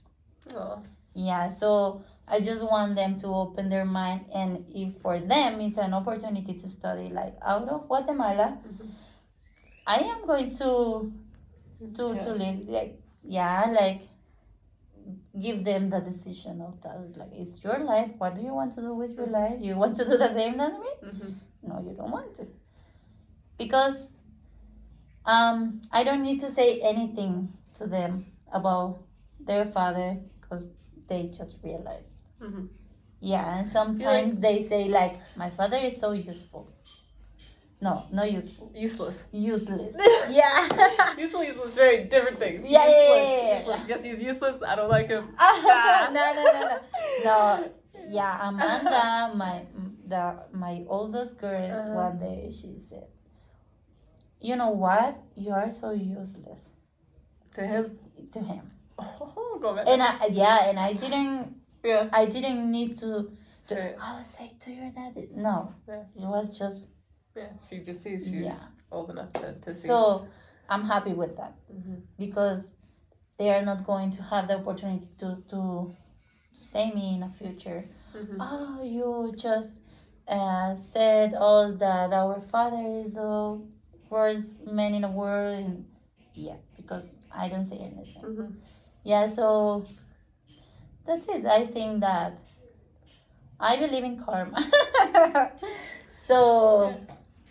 Aw. 0.54 0.78
Yeah, 1.14 1.48
so 1.50 2.02
I 2.26 2.40
just 2.40 2.62
want 2.62 2.94
them 2.94 3.18
to 3.20 3.28
open 3.28 3.68
their 3.68 3.84
mind, 3.84 4.26
and 4.34 4.64
if 4.74 5.00
for 5.00 5.18
them 5.20 5.60
it's 5.60 5.78
an 5.78 5.94
opportunity 5.94 6.54
to 6.54 6.68
study, 6.68 7.08
like 7.10 7.34
out 7.42 7.68
of 7.68 7.86
Guatemala, 7.88 8.58
Mhm. 8.64 8.90
I 9.86 9.98
am 10.12 10.26
going 10.26 10.50
to 10.56 11.12
to 11.94 12.14
Yeah. 12.14 12.24
to 12.24 12.30
live 12.34 12.68
like 12.68 13.00
yeah, 13.22 13.70
like 13.80 14.08
give 15.42 15.64
them 15.64 15.90
the 15.90 16.00
decision 16.00 16.60
of 16.60 16.80
that. 16.82 17.16
Like 17.16 17.32
it's 17.32 17.62
your 17.64 17.78
life. 17.80 18.10
What 18.18 18.34
do 18.36 18.42
you 18.42 18.54
want 18.54 18.74
to 18.76 18.80
do 18.80 18.94
with 18.94 19.16
your 19.16 19.26
life? 19.26 19.58
You 19.60 19.76
want 19.76 19.96
to 19.98 20.04
do 20.04 20.16
the 20.18 20.32
same 20.34 20.56
than 20.58 20.80
me? 20.80 20.92
Mhm. 21.10 21.34
No, 21.62 21.80
you 21.86 21.94
don't 21.96 22.10
want 22.10 22.34
to, 22.36 22.46
because 23.58 24.08
um 25.26 25.82
I 25.92 26.04
don't 26.04 26.22
need 26.22 26.40
to 26.40 26.50
say 26.50 26.80
anything 26.80 27.52
to 27.78 27.86
them 27.86 28.24
about 28.52 28.98
their 29.40 29.64
father 29.66 30.16
because 30.40 30.64
they 31.08 31.22
just 31.38 31.56
realize. 31.62 32.08
Mhm. 32.40 32.68
Yeah, 33.20 33.58
and 33.58 33.68
sometimes 33.68 34.40
they 34.40 34.62
say 34.62 34.88
like, 34.88 35.16
"My 35.36 35.50
father 35.50 35.76
is 35.76 35.98
so 36.00 36.12
useful." 36.12 36.68
No, 37.80 38.04
not 38.12 38.30
useful. 38.32 38.72
Useless. 38.74 39.16
Useless. 39.30 39.94
yeah. 40.30 41.14
Useful, 41.18 41.44
useless, 41.44 41.74
very 41.74 42.04
different 42.04 42.38
things. 42.40 42.64
Yeah, 42.66 42.88
yeah, 42.88 42.88
Useless, 42.88 43.28
yeah, 43.28 43.46
yeah, 43.46 43.58
useless. 43.58 43.80
Yes, 43.88 44.02
he's 44.04 44.22
useless. 44.22 44.62
I 44.66 44.74
don't 44.74 44.88
like 44.90 45.06
him. 45.08 45.28
no, 45.40 46.10
no, 46.12 46.32
no, 46.34 46.44
no, 46.44 46.78
no. 47.24 47.70
Yeah, 48.10 48.48
Amanda, 48.48 49.32
my 49.36 49.62
the 50.08 50.42
my 50.52 50.84
oldest 50.88 51.38
girl, 51.38 51.70
Uh-huh. 51.70 51.94
one 51.94 52.18
day 52.18 52.50
she 52.50 52.80
said, 52.80 53.06
"You 54.40 54.56
know 54.56 54.70
what? 54.70 55.18
You 55.36 55.52
are 55.52 55.70
so 55.70 55.90
useless 55.90 56.58
To 57.54 57.60
him. 57.66 57.98
to 58.32 58.40
him." 58.40 58.70
Oh, 58.98 59.58
go 59.60 59.74
back. 59.76 59.86
And 59.86 60.02
I 60.02 60.26
yeah, 60.32 60.68
and 60.70 60.78
I 60.80 60.94
didn't 60.94 61.54
yeah. 61.84 62.08
I 62.12 62.26
didn't 62.26 62.70
need 62.70 62.98
to. 62.98 63.30
to 63.68 63.74
Right. 63.74 63.96
I 64.00 64.18
was 64.18 64.34
like 64.40 64.58
to 64.64 64.70
your 64.72 64.90
daddy. 64.90 65.28
No, 65.34 65.74
Yeah. 65.86 66.02
it 66.16 66.26
was 66.26 66.48
just 66.58 66.80
Yeah. 67.38 67.52
She 67.68 67.78
just 67.88 68.02
sees 68.02 68.24
she's 68.24 68.34
Yeah. 68.50 68.58
old 68.90 69.10
enough 69.10 69.32
to, 69.34 69.54
to 69.64 69.74
see. 69.76 69.86
so. 69.88 70.26
I'm 70.70 70.84
happy 70.84 71.14
with 71.14 71.34
that. 71.38 71.54
Mhm. 71.72 72.02
because 72.18 72.60
they 73.38 73.48
are 73.54 73.64
not 73.64 73.86
going 73.86 74.10
to 74.18 74.22
have 74.22 74.48
the 74.48 74.56
opportunity 74.60 75.08
to 75.20 75.28
to, 75.50 75.58
to 76.54 76.62
say 76.72 76.84
me 76.98 77.04
in 77.14 77.20
the 77.20 77.30
future 77.40 77.80
Mhm. 78.14 78.36
oh 78.48 78.82
you 78.96 79.32
just 79.36 79.72
uh, 80.36 80.74
said 80.74 81.32
us 81.34 81.76
that 81.84 82.12
our 82.12 82.38
father 82.52 82.82
is 83.02 83.12
the 83.14 83.34
worst 84.10 84.50
man 84.78 84.92
in 84.98 85.02
the 85.08 85.12
world 85.20 85.54
and 85.64 85.84
yeah 86.34 86.58
because 86.76 87.06
i 87.32 87.48
don't 87.48 87.64
say 87.72 87.78
anything 87.90 88.22
Mhm. 88.22 88.48
yeah 89.04 89.24
so 89.38 89.46
that's 91.06 91.26
it 91.34 91.46
i 91.46 91.62
think 91.66 92.00
that 92.00 92.32
i 93.58 93.72
believe 93.82 94.04
in 94.10 94.16
karma 94.24 94.60
so 96.26 96.38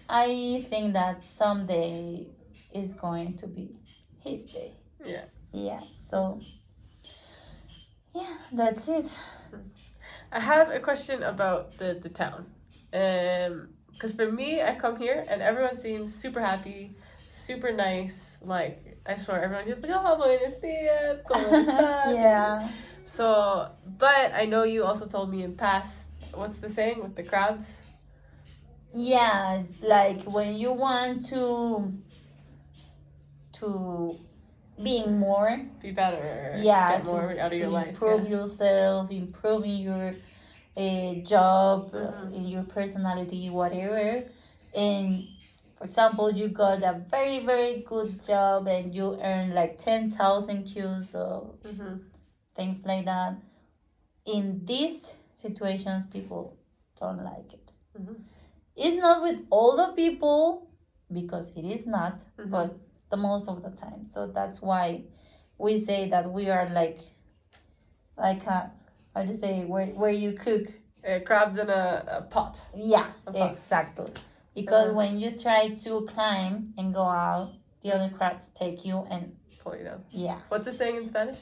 i 0.09 0.65
think 0.69 0.93
that 0.93 1.23
someday 1.23 2.25
is 2.73 2.91
going 2.93 3.37
to 3.37 3.47
be 3.47 3.75
his 4.23 4.41
day 4.51 4.73
Yeah. 5.05 5.25
yeah 5.53 5.81
so 6.09 6.39
yeah 8.15 8.37
that's 8.51 8.87
it 8.87 9.05
I 10.31 10.41
have 10.41 10.69
a 10.71 10.79
question 10.79 11.23
about 11.23 11.77
the, 11.77 11.99
the 12.03 12.09
town. 12.09 12.47
Um, 12.93 13.69
because 13.93 14.11
for 14.11 14.29
me, 14.29 14.61
I 14.61 14.75
come 14.75 14.97
here 14.97 15.25
and 15.29 15.41
everyone 15.41 15.77
seems 15.77 16.13
super 16.13 16.41
happy, 16.41 16.95
super 17.31 17.71
nice. 17.71 18.37
Like, 18.41 18.99
I 19.05 19.15
swear, 19.17 19.41
everyone 19.41 19.65
here's 19.65 19.81
like, 19.81 19.91
oh, 19.93 20.17
buenos 20.17 20.61
dias, 20.61 21.21
¿cómo 21.29 21.47
estás? 21.65 22.13
yeah 22.13 22.69
So, 23.05 23.69
but 23.97 24.33
I 24.33 24.45
know 24.45 24.63
you 24.63 24.83
also 24.83 25.05
told 25.07 25.31
me 25.31 25.43
in 25.43 25.55
past, 25.55 26.01
what's 26.33 26.57
the 26.57 26.69
saying 26.69 27.01
with 27.01 27.15
the 27.15 27.23
crabs? 27.23 27.77
Yeah, 28.99 29.59
it's 29.61 29.83
like 29.83 30.23
when 30.23 30.55
you 30.57 30.71
want 30.73 31.25
to 31.27 31.93
to 33.53 34.17
being 34.81 35.17
more, 35.19 35.59
Be 35.81 35.91
better. 35.91 36.53
yeah, 36.55 36.97
Get 36.97 37.05
to, 37.05 37.11
more 37.11 37.37
out 37.39 37.51
of 37.51 37.57
your 37.59 37.69
life. 37.69 37.89
improve 37.89 38.27
yourself, 38.27 39.11
improving 39.11 39.77
your 39.77 40.13
uh, 40.75 41.13
job, 41.33 41.89
uh, 41.93 41.97
Mhm. 42.11 42.33
in 42.35 42.45
your 42.47 42.63
personality, 42.63 43.49
whatever, 43.49 44.23
and 44.75 45.27
for 45.75 45.85
example, 45.85 46.29
you 46.31 46.47
got 46.49 46.83
a 46.83 46.93
very 47.09 47.39
very 47.45 47.81
good 47.81 48.23
job 48.23 48.67
and 48.67 48.93
you 48.93 49.19
earn 49.21 49.53
like 49.55 49.77
ten 49.79 50.11
thousand 50.11 50.65
Qs 50.65 51.13
or 51.15 51.55
Mhm. 51.63 52.01
things 52.55 52.85
like 52.85 53.05
that. 53.05 53.33
In 54.25 54.65
these 54.65 55.13
situations, 55.35 56.05
people 56.07 56.55
don't 56.99 57.23
like 57.23 57.53
it. 57.53 57.71
Mhm. 57.97 58.15
It's 58.77 58.97
not 59.01 59.21
with 59.23 59.39
all 59.49 59.75
the 59.75 59.91
people 59.93 60.69
because 61.11 61.47
it 61.55 61.65
is 61.65 61.85
not, 61.87 62.19
Mhm. 62.37 62.49
but 62.51 62.69
the 63.09 63.17
most 63.17 63.47
of 63.49 63.61
the 63.63 63.71
time. 63.71 64.07
So 64.13 64.27
that's 64.27 64.61
why 64.61 65.03
we 65.57 65.79
say 65.79 66.09
that 66.09 66.25
we 66.31 66.49
are 66.49 66.69
like, 66.69 66.99
like 68.17 68.45
a, 68.47 68.71
how 69.15 69.23
do 69.23 69.35
say 69.37 69.65
where 69.65 69.87
where 69.87 70.11
you 70.25 70.33
cook 70.33 70.67
Uh, 71.07 71.19
crabs 71.25 71.55
in 71.55 71.69
a, 71.69 71.83
a 72.17 72.21
pot. 72.33 72.59
Yeah, 72.75 73.07
Okay. 73.27 73.51
exactly. 73.53 74.11
Because 74.53 74.87
Uh-huh. 74.89 74.97
when 74.97 75.19
you 75.19 75.29
try 75.45 75.75
to 75.85 75.91
climb 76.13 76.73
and 76.77 76.93
go 76.93 77.03
out, 77.03 77.47
the 77.81 77.93
other 77.95 78.09
crabs 78.17 78.43
take 78.59 78.83
you 78.83 78.97
and 79.09 79.23
Pull 79.63 79.75
you 79.77 79.83
down. 79.85 80.03
yeah. 80.11 80.39
What's 80.49 80.65
the 80.65 80.73
saying 80.73 80.95
in 80.97 81.05
Spanish? 81.07 81.37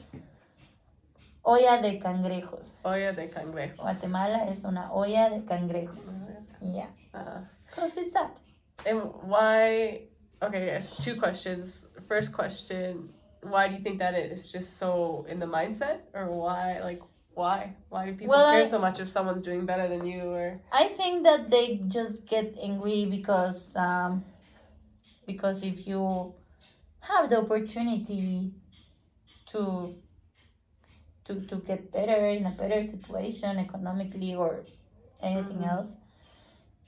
Olla 1.46 1.80
de 1.80 1.98
cangrejos. 2.00 2.66
Olla 2.84 3.12
de 3.12 3.28
cangrejos. 3.30 3.76
Guatemala 3.78 4.48
es 4.50 4.64
una 4.64 4.90
olla 4.92 5.30
de 5.30 5.44
cangrejos. 5.44 5.96
Yeah. 6.60 6.88
uh, 7.14 7.40
Cause 7.74 7.92
it's 7.96 8.12
that. 8.12 8.36
and 8.84 9.12
why? 9.22 10.08
Okay, 10.42 10.66
yes. 10.66 10.92
Two 11.04 11.14
questions. 11.16 11.84
First 12.08 12.32
question: 12.32 13.10
Why 13.42 13.68
do 13.68 13.74
you 13.74 13.80
think 13.80 13.98
that 14.00 14.14
is? 14.14 14.50
Just 14.50 14.76
so 14.78 15.24
in 15.28 15.38
the 15.38 15.46
mindset, 15.46 16.00
or 16.14 16.26
why? 16.30 16.80
Like, 16.82 17.00
why? 17.34 17.76
Why 17.90 18.06
do 18.06 18.12
people 18.16 18.34
Well, 18.34 18.50
care 18.50 18.62
I- 18.62 18.68
so 18.68 18.78
much 18.80 18.98
if 18.98 19.08
someone's 19.08 19.44
doing 19.44 19.64
better 19.66 19.86
than 19.88 20.04
you? 20.04 20.22
Or 20.24 20.58
I 20.72 20.88
think 20.96 21.22
that 21.22 21.48
they 21.48 21.80
just 21.86 22.26
get 22.26 22.56
angry 22.60 23.06
because 23.06 23.62
um, 23.76 24.24
because 25.26 25.62
if 25.62 25.86
you 25.86 26.34
have 27.00 27.30
the 27.30 27.38
opportunity 27.38 28.50
to 29.52 29.94
to 31.26 31.40
to 31.50 31.56
get 31.56 31.92
better 31.92 32.18
in 32.26 32.46
a 32.46 32.50
better 32.50 32.84
situation 32.86 33.58
economically 33.58 34.34
or 34.34 34.64
anything 35.20 35.58
Mhm. 35.58 35.70
else, 35.76 35.96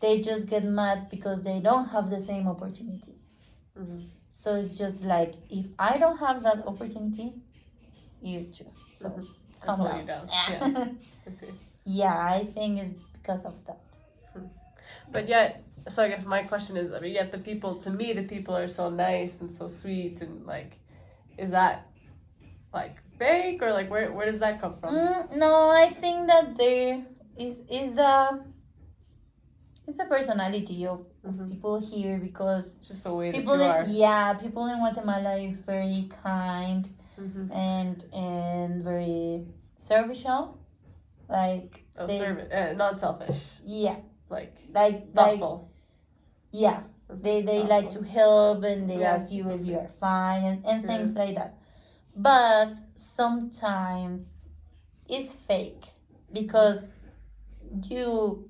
they 0.01 0.21
just 0.21 0.47
get 0.49 0.65
mad 0.65 1.09
because 1.11 1.43
they 1.43 1.61
don't 1.61 1.89
have 1.97 2.11
the 2.11 2.21
same 2.31 2.47
opportunity. 2.49 3.15
Mhm. 3.77 4.09
So 4.31 4.55
it's 4.55 4.77
just 4.77 5.03
like 5.03 5.35
if 5.51 5.67
I 5.79 5.99
don't 5.99 6.19
have 6.19 6.43
that 6.43 6.67
opportunity, 6.67 7.33
you 8.23 8.45
too. 8.57 8.71
So 9.01 9.09
Mhm. 9.09 9.27
come 9.61 9.81
on 9.81 10.07
down. 10.07 10.29
Yeah. 10.29 10.49
Yeah. 10.49 10.85
I 10.85 11.53
yeah, 11.85 12.19
I 12.37 12.45
think 12.55 12.79
it's 12.83 12.93
because 13.13 13.45
of 13.45 13.55
that. 13.67 13.81
But 15.11 15.29
yet, 15.29 15.63
so 15.89 16.03
I 16.03 16.09
guess 16.09 16.25
my 16.25 16.43
question 16.43 16.77
is, 16.77 16.93
I 16.93 17.01
mean, 17.01 17.13
yet 17.15 17.31
the 17.33 17.39
people, 17.39 17.77
to 17.77 17.91
me, 17.91 18.13
the 18.13 18.23
people 18.23 18.55
are 18.57 18.69
so 18.69 18.91
nice 18.91 19.41
and 19.41 19.51
so 19.53 19.69
sweet, 19.69 20.21
and 20.21 20.47
like, 20.47 20.79
is 21.39 21.51
that 21.51 21.87
like 22.73 22.97
fake 23.19 23.63
or 23.63 23.73
like 23.73 23.91
where 23.91 24.13
where 24.13 24.31
does 24.31 24.41
that 24.41 24.61
come 24.61 24.77
from? 24.81 24.95
Mm, 24.95 25.37
no, 25.37 25.71
I 25.71 25.91
think 25.91 26.27
that 26.29 26.57
there 26.59 27.05
is 27.39 27.59
is 27.71 27.97
a 27.99 28.41
it's 29.87 29.97
the 29.97 30.05
personality 30.05 30.87
of 30.87 31.01
Mhm. 31.25 31.51
people 31.51 31.79
here 31.81 32.19
because 32.19 32.65
Just 32.87 33.05
the 33.05 33.13
way 33.15 33.33
people 33.33 33.57
that 33.59 33.65
you 33.65 33.71
are. 33.73 33.83
in, 33.85 33.91
yeah 33.93 34.35
people 34.35 34.67
in 34.67 34.79
Guatemala 34.79 35.37
is 35.37 35.57
very 35.73 36.09
kind 36.23 36.89
Mhm. 37.19 37.51
and 37.53 38.05
and 38.13 38.85
very 38.85 39.47
servicial 39.79 40.59
like 41.29 41.85
Oh, 41.99 42.07
they- 42.07 42.19
service, 42.19 42.53
uh, 42.53 42.73
not 42.77 43.01
selfish, 43.01 43.41
yeah 43.65 43.97
like 44.31 44.55
like 44.73 44.97
like 45.15 45.41
thoughtful. 45.41 45.71
yeah 46.53 46.81
they 47.09 47.43
they 47.43 47.61
like 47.75 47.91
to 47.91 48.03
help 48.03 48.63
and 48.63 48.89
they 48.91 48.99
Yeah, 49.01 49.15
ask 49.15 49.31
you 49.33 49.51
if 49.51 49.65
you 49.67 49.77
are 49.79 49.91
fine 50.01 50.45
and, 50.45 50.59
and 50.67 50.85
things 50.87 51.15
like 51.17 51.35
that 51.41 51.55
but 52.19 52.71
sometimes 52.97 54.27
it's 55.09 55.31
fake 55.33 55.85
because 56.33 56.81
you 57.85 58.49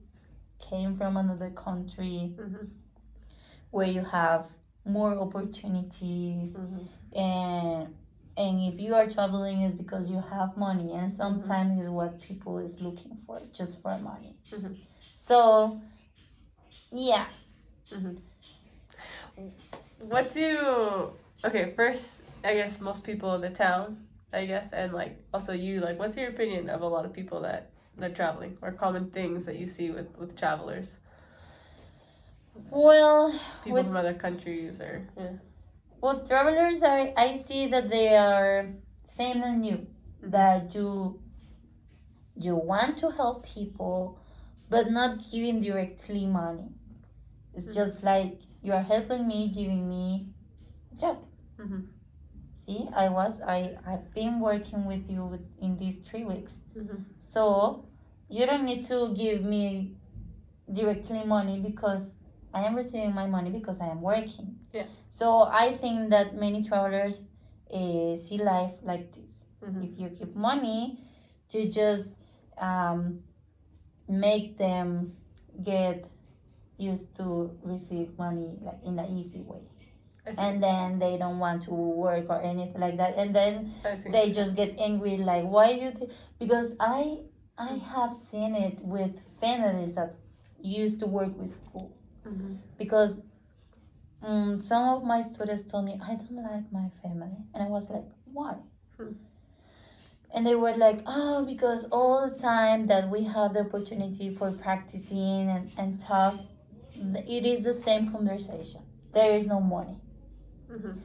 came 0.59 0.97
from 0.97 1.16
another 1.16 1.51
country 1.51 2.35
Mhm. 2.36 2.69
where 3.70 3.86
you 3.86 4.03
have 4.03 4.47
more 4.85 5.12
opportunities 5.19 6.55
Mhm. 6.57 6.89
and 7.15 7.95
and 8.39 8.73
if 8.73 8.81
you 8.81 8.95
are 8.95 9.09
traveling 9.11 9.62
is 9.62 9.74
because 9.74 10.09
you 10.09 10.20
have 10.20 10.57
money 10.57 10.93
and 10.93 11.12
Mm-hmm. 11.12 11.23
sometimes 11.23 11.81
is 11.82 11.90
what 11.90 12.20
people 12.20 12.59
is 12.59 12.81
looking 12.81 13.19
for 13.27 13.40
just 13.53 13.82
for 13.82 13.99
money 13.99 14.35
Mhm. 14.51 14.77
so 15.20 15.78
yeah 16.93 17.27
What 20.01 20.32
do 20.32 21.12
okay? 21.45 21.73
First, 21.77 22.23
I 22.44 22.55
guess 22.55 22.81
most 22.81 23.02
people 23.05 23.35
in 23.35 23.40
the 23.40 23.51
town, 23.51 24.06
I 24.32 24.47
guess, 24.47 24.73
and 24.73 24.93
like 24.93 25.16
also 25.35 25.52
you, 25.52 25.81
like, 25.81 25.98
what's 25.98 26.16
your 26.16 26.28
opinion 26.31 26.69
of 26.70 26.82
a 26.82 26.86
lot 26.86 27.05
of 27.05 27.12
people 27.12 27.40
that 27.43 27.70
that 27.97 28.12
are 28.12 28.15
traveling 28.15 28.56
or 28.62 28.73
common 28.73 29.10
things 29.10 29.44
that 29.47 29.56
you 29.56 29.66
see 29.66 29.90
with 29.90 30.06
with 30.19 30.36
travelers, 30.36 30.89
well 32.70 33.32
people 33.65 33.74
With- 33.74 33.86
from 33.86 33.97
other 33.97 34.15
countries 34.15 34.81
or 34.81 35.06
yeah. 35.16 35.32
Well, 36.01 36.24
travelers 36.27 36.81
are. 36.82 37.12
I 37.16 37.36
see 37.47 37.66
that 37.69 37.90
they 37.90 38.16
are 38.16 38.66
same 39.05 39.40
than 39.40 39.65
you. 39.65 39.86
That 40.23 40.74
you 40.74 41.20
you 42.36 42.55
want 42.55 42.98
to 42.98 43.10
help 43.10 43.44
people, 43.47 44.19
but 44.70 44.90
not 44.93 45.19
giving 45.31 45.60
directly 45.60 46.24
money. 46.27 46.69
It's 47.55 47.66
Mhm. 47.66 47.74
just 47.74 48.02
like 48.05 48.39
you 48.62 48.73
are 48.73 48.82
helping 48.82 49.27
me, 49.27 49.48
giving 49.48 49.89
me 49.89 50.28
a 50.93 50.97
job. 51.01 51.19
Mhm. 51.59 51.89
See, 52.69 52.86
I 52.95 53.09
was 53.09 53.40
I 53.40 53.78
I've 53.86 54.12
been 54.12 54.40
working 54.40 54.85
with 54.85 55.09
you 55.09 55.39
in 55.62 55.78
these 55.78 55.97
three 56.07 56.24
weeks, 56.24 56.53
Mhm. 56.77 57.05
so 57.19 57.86
you 58.28 58.45
don't 58.45 58.66
need 58.66 58.85
to 58.89 59.15
give 59.15 59.43
me 59.43 59.97
directly 60.70 61.24
money 61.24 61.61
because 61.61 62.12
I 62.53 62.65
am 62.66 62.74
receiving 62.77 63.15
my 63.15 63.27
money 63.27 63.49
because 63.51 63.81
I 63.81 63.89
am 63.89 64.03
working. 64.03 64.59
Yeah. 64.74 64.85
So 65.09 65.45
I 65.45 65.78
think 65.78 66.11
that 66.11 66.35
many 66.36 66.62
travelers 66.62 67.16
uh, 67.73 68.16
see 68.16 68.36
life 68.36 68.74
like 68.82 69.12
this. 69.16 69.32
Mhm. 69.62 69.85
If 69.85 69.99
you 70.01 70.09
give 70.11 70.36
money, 70.36 71.01
you 71.53 71.70
just 71.73 72.09
um, 72.59 73.23
make 74.09 74.59
them 74.59 75.16
get 75.62 76.05
used 76.77 77.15
to 77.16 77.51
receive 77.62 78.09
money 78.19 78.59
like 78.61 78.81
in 78.85 78.99
an 78.99 79.09
easy 79.19 79.40
way. 79.40 79.62
And 80.36 80.62
then 80.62 80.98
they 80.98 81.16
don't 81.16 81.38
want 81.38 81.62
to 81.64 81.70
work 81.70 82.26
or 82.28 82.40
anything 82.42 82.80
like 82.80 82.96
that, 82.98 83.14
and 83.16 83.34
then 83.34 83.74
they 84.12 84.30
just 84.32 84.55
get 84.55 84.74
angry 84.78 85.16
like 85.18 85.44
why 85.44 85.70
you 85.70 85.90
th-? 85.92 86.10
because 86.38 86.72
i 86.80 87.18
i 87.56 87.72
have 87.94 88.16
seen 88.30 88.55
it 88.55 88.78
with 88.82 89.12
families 89.40 89.94
that 89.94 90.14
used 90.60 90.98
to 91.00 91.06
work 91.06 91.32
with 91.38 91.52
school. 91.64 91.90
Mhm. 92.26 92.59
because 92.78 93.16
um, 94.22 94.60
some 94.60 94.88
of 94.88 95.05
my 95.05 95.22
students 95.22 95.64
told 95.64 95.84
me 95.84 95.98
i 96.02 96.14
don't 96.14 96.42
like 96.42 96.70
my 96.72 96.90
family. 97.02 97.36
And 97.55 97.62
i 97.62 97.66
was 97.66 97.84
like 97.88 98.05
why? 98.32 98.55
Hmm. 98.96 99.12
and 100.34 100.46
they 100.46 100.55
were 100.55 100.76
like 100.76 101.00
oh 101.06 101.44
because 101.44 101.84
all 101.90 102.28
the 102.28 102.36
time 102.38 102.86
that 102.88 103.09
we 103.09 103.24
have 103.24 103.55
the 103.55 103.60
opportunity 103.60 104.34
for 104.34 104.50
practicing 104.52 105.48
and, 105.48 105.70
and 105.78 106.00
talk 106.00 106.34
it 107.36 107.46
is 107.46 107.62
the 107.62 107.74
same 107.74 108.10
conversation. 108.10 108.80
There 109.14 109.36
is 109.36 109.46
no 109.46 109.60
money 109.60 109.96
Mhm. 110.70 111.01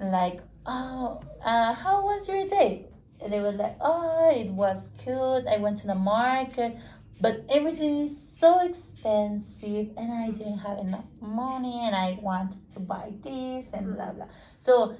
like, 0.00 0.40
oh, 0.66 1.20
uh, 1.44 1.72
how 1.74 2.02
was 2.02 2.26
your 2.28 2.48
day? 2.48 2.88
And 3.20 3.32
they 3.32 3.40
were 3.40 3.52
like, 3.52 3.76
oh, 3.80 4.30
it 4.34 4.50
was 4.50 4.88
good. 5.04 5.46
I 5.46 5.58
went 5.58 5.78
to 5.78 5.86
the 5.86 5.94
market, 5.94 6.76
but 7.20 7.44
everything 7.48 8.06
is 8.06 8.16
so 8.38 8.60
expensive, 8.60 9.90
and 9.96 10.12
I 10.12 10.30
didn't 10.30 10.58
have 10.58 10.78
enough 10.78 11.04
money, 11.20 11.80
and 11.86 11.94
I 11.94 12.18
wanted 12.20 12.58
to 12.74 12.80
buy 12.80 13.12
this 13.22 13.66
and 13.72 13.94
blah 13.94 14.10
blah. 14.12 14.26
So, 14.60 14.96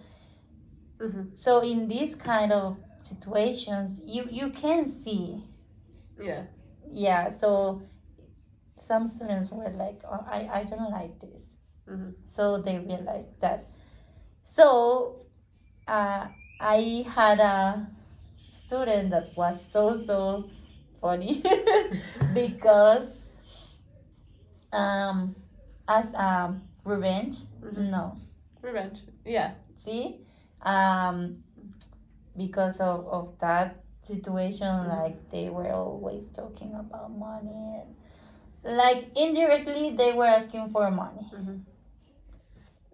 Mhm. 0.98 1.36
so 1.42 1.60
in 1.60 1.88
these 1.88 2.14
kind 2.14 2.52
of 2.52 2.76
situations, 3.08 4.00
you 4.04 4.28
you 4.30 4.50
can 4.50 4.86
see, 5.02 5.42
Yeah. 6.20 6.44
yeah. 6.92 7.32
So, 7.40 7.82
some 8.76 9.08
students 9.08 9.50
were 9.50 9.70
like, 9.70 10.00
oh, 10.04 10.24
I 10.26 10.60
I 10.60 10.64
don't 10.64 10.90
like 10.90 11.18
this. 11.20 11.42
Mhm. 11.88 12.14
so 12.28 12.58
they 12.62 12.78
realized 12.78 13.34
that 13.40 13.66
so 14.56 15.16
uh, 15.88 16.26
i 16.60 17.04
had 17.14 17.40
a 17.40 17.86
student 18.66 19.10
that 19.10 19.36
was 19.36 19.58
so 19.72 19.96
so 20.06 20.48
funny 21.00 21.42
because 22.34 23.08
um 24.72 25.34
as 25.88 26.06
a 26.14 26.54
revenge 26.84 27.38
Mhm. 27.62 27.90
no 27.90 28.16
Revenge. 28.62 29.00
Yeah. 29.24 29.52
see 29.84 30.20
um 30.62 31.42
because 32.36 32.78
of, 32.80 33.06
of 33.08 33.34
that 33.40 33.82
situation 34.06 34.66
Mhm. 34.66 34.88
like 34.88 35.30
they 35.30 35.50
were 35.50 35.70
always 35.72 36.28
talking 36.28 36.74
about 36.74 37.10
money 37.10 37.82
and 37.82 38.76
like 38.78 39.10
indirectly 39.16 39.96
they 39.96 40.12
were 40.12 40.26
asking 40.26 40.70
for 40.70 40.90
money 40.90 41.26
Mhm. 41.34 41.60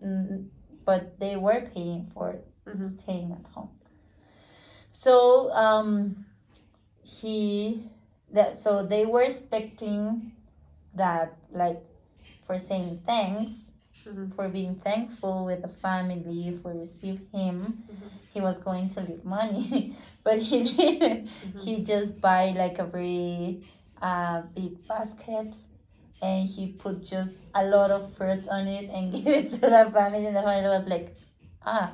mm, 0.02 0.48
but 0.88 1.02
they 1.20 1.36
were 1.36 1.60
paying 1.74 2.02
for 2.14 2.28
Mhm. 2.66 2.88
staying 3.02 3.28
at 3.38 3.44
home. 3.54 3.70
So 4.92 5.50
um, 5.52 6.24
he 7.02 7.82
that 8.32 8.58
so 8.58 8.84
they 8.84 9.04
were 9.06 9.22
expecting 9.22 10.32
that 10.94 11.36
like 11.52 11.80
for 12.46 12.58
saying 12.58 13.00
thanks 13.06 13.70
Mhm. 14.06 14.34
for 14.34 14.48
being 14.48 14.74
thankful 14.88 15.44
with 15.46 15.62
the 15.62 15.68
family 15.86 16.58
for 16.62 16.72
receive 16.74 17.20
him 17.32 17.56
Mhm. 17.92 18.08
he 18.34 18.40
was 18.40 18.58
going 18.58 18.88
to 18.94 19.00
leave 19.08 19.24
money 19.24 19.96
but 20.24 20.38
he 20.48 20.58
didn't 20.64 21.28
Mhm. 21.28 21.60
he 21.64 21.72
just 21.84 22.20
buy 22.20 22.44
like 22.62 22.78
a 22.78 22.84
very 22.84 23.62
uh, 24.02 24.42
big 24.54 24.72
basket 24.86 25.48
and 26.22 26.48
he 26.48 26.68
put 26.72 27.04
just 27.04 27.30
a 27.54 27.64
lot 27.64 27.90
of 27.90 28.14
fruits 28.16 28.46
on 28.48 28.66
it 28.66 28.90
and 28.90 29.12
gave 29.24 29.26
it 29.26 29.50
to 29.52 29.58
the 29.58 29.90
family 29.92 30.26
and 30.26 30.36
the 30.36 30.42
family 30.42 30.68
was 30.68 30.88
like 30.88 31.16
ah 31.64 31.92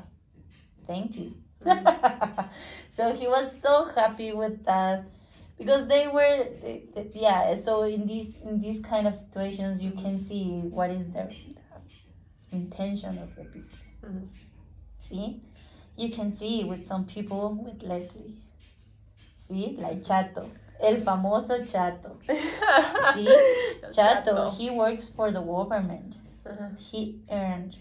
thank 0.87 1.17
you. 1.17 1.35
So 2.97 3.13
he 3.13 3.27
was 3.27 3.61
so 3.61 3.87
happy 3.95 4.33
with 4.33 4.65
that 4.67 5.05
because 5.59 5.89
they 5.89 6.07
were 6.07 6.47
they- 6.63 6.85
they- 6.95 7.11
yeah 7.15 7.55
so 7.57 7.83
in 7.83 8.07
these 8.07 8.35
in 8.45 8.61
these 8.61 8.81
kind 8.85 9.07
of 9.09 9.17
situations 9.17 9.83
you 9.83 9.91
can 9.93 10.25
see 10.29 10.61
what 10.79 10.91
is 10.91 11.07
the, 11.13 11.25
the 12.51 12.57
intention 12.57 13.19
of 13.19 13.35
the 13.37 13.45
people. 13.45 13.79
Mhm. 14.05 14.29
see? 15.09 15.41
You 15.97 16.11
can 16.15 16.37
see 16.39 16.65
with 16.65 16.87
some 16.87 17.05
people 17.07 17.55
with 17.55 17.83
leslie. 17.83 18.37
See? 19.49 19.77
Like 19.79 20.05
chato 20.05 20.51
el 20.81 21.03
famoso 21.03 21.65
chato 21.67 22.17
See? 23.15 23.37
chato 23.93 24.51
he 24.51 24.71
works 24.71 25.09
for 25.09 25.31
the 25.31 25.41
government 25.41 26.17
Uh-huh. 26.47 26.69
he 26.79 27.21
earned 27.31 27.77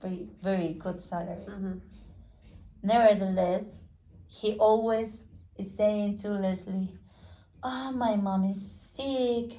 very 0.00 0.28
very 0.42 0.72
good 0.74 1.00
salary 1.00 1.44
Mhm. 1.48 1.80
Nevertheless, 2.82 3.64
he 4.28 4.56
always 4.58 5.16
is 5.58 5.74
saying 5.74 6.18
to 6.18 6.28
Leslie, 6.30 6.94
Oh, 7.62 7.90
my 7.90 8.14
mom 8.16 8.44
is 8.44 8.62
sick. 8.94 9.58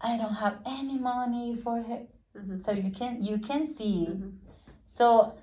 I 0.00 0.16
don't 0.16 0.34
have 0.34 0.56
any 0.66 0.98
money 0.98 1.54
for 1.62 1.80
her. 1.82 2.00
Mhm. 2.34 2.64
So 2.64 2.72
you 2.72 2.90
can 2.90 3.22
you 3.22 3.38
can 3.38 3.66
see. 3.76 4.06
Mhm. 4.08 4.32
So 4.88 5.34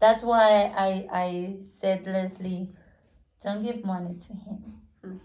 that's 0.00 0.22
why 0.24 0.72
I 0.86 1.06
I 1.24 1.56
said 1.80 2.04
Leslie, 2.06 2.68
don't 3.44 3.62
give 3.62 3.84
money 3.84 4.14
to 4.26 4.32
him. 4.34 4.81
Mm. 5.04 5.20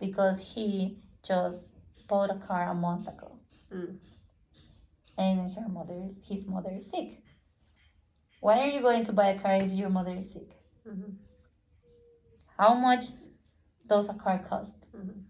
Because 0.00 0.38
he 0.40 0.98
just 1.22 1.66
bought 2.08 2.30
a 2.30 2.38
car 2.46 2.68
a 2.70 2.74
month 2.74 3.06
ago. 3.08 3.38
Mm. 3.72 3.98
And 5.16 5.52
her 5.54 5.68
mother 5.68 5.94
is 5.94 6.16
his 6.28 6.46
mother 6.46 6.70
is 6.70 6.88
sick. 6.90 7.22
Why 8.40 8.60
are 8.60 8.68
you 8.68 8.80
going 8.80 9.04
to 9.06 9.12
buy 9.12 9.30
a 9.30 9.40
car 9.40 9.56
if 9.56 9.72
your 9.72 9.90
mother 9.90 10.16
is 10.16 10.32
sick? 10.32 10.50
Mhm. 10.86 11.16
How 12.56 12.74
much 12.74 13.06
does 13.86 14.08
a 14.08 14.14
car 14.14 14.38
cost? 14.48 14.76
Mhm. 14.94 15.24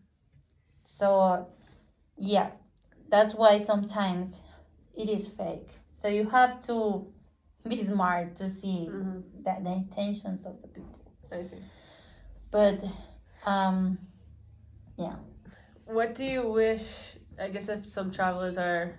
So, 0.99 1.49
yeah, 2.17 2.51
that's 3.09 3.35
why 3.35 3.59
sometimes 3.59 4.35
it 4.95 5.09
is 5.09 5.27
fake. 5.29 5.71
So 6.03 6.09
you 6.09 6.29
have 6.29 6.63
to 6.67 7.07
be 7.67 7.85
smart 7.85 8.37
to 8.37 8.49
see 8.51 8.89
Mhm. 8.91 9.45
that 9.45 9.65
the 9.65 9.73
intentions 9.73 10.45
of 10.47 10.61
the 10.63 10.69
people. 10.69 11.01
I 11.31 11.45
see. 11.45 11.63
But, 12.51 12.85
um, 13.47 13.99
yeah. 14.97 15.17
What 15.87 16.15
do 16.15 16.25
you 16.25 16.49
wish? 16.49 16.83
I 17.41 17.49
guess 17.49 17.69
if 17.69 17.91
some 17.91 18.11
travelers 18.11 18.59
are 18.59 18.95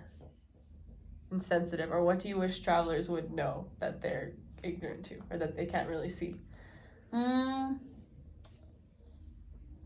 insensitive, 1.30 1.90
or 1.92 2.02
what 2.02 2.20
do 2.20 2.28
you 2.28 2.38
wish 2.38 2.60
travelers 2.60 3.08
would 3.08 3.30
know 3.32 3.66
that 3.80 4.00
they're 4.02 4.32
ignorant 4.62 5.04
to, 5.06 5.16
or 5.30 5.38
that 5.38 5.56
they 5.56 5.66
can't 5.66 5.88
really 5.88 6.10
see? 6.10 6.36
mm, 7.12 7.78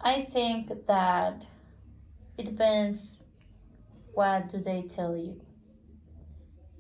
I 0.00 0.22
think 0.32 0.86
that 0.86 1.44
it 2.38 2.44
depends 2.46 3.24
what 4.14 4.50
do 4.50 4.58
they 4.58 4.82
tell 4.82 5.16
you. 5.16 5.40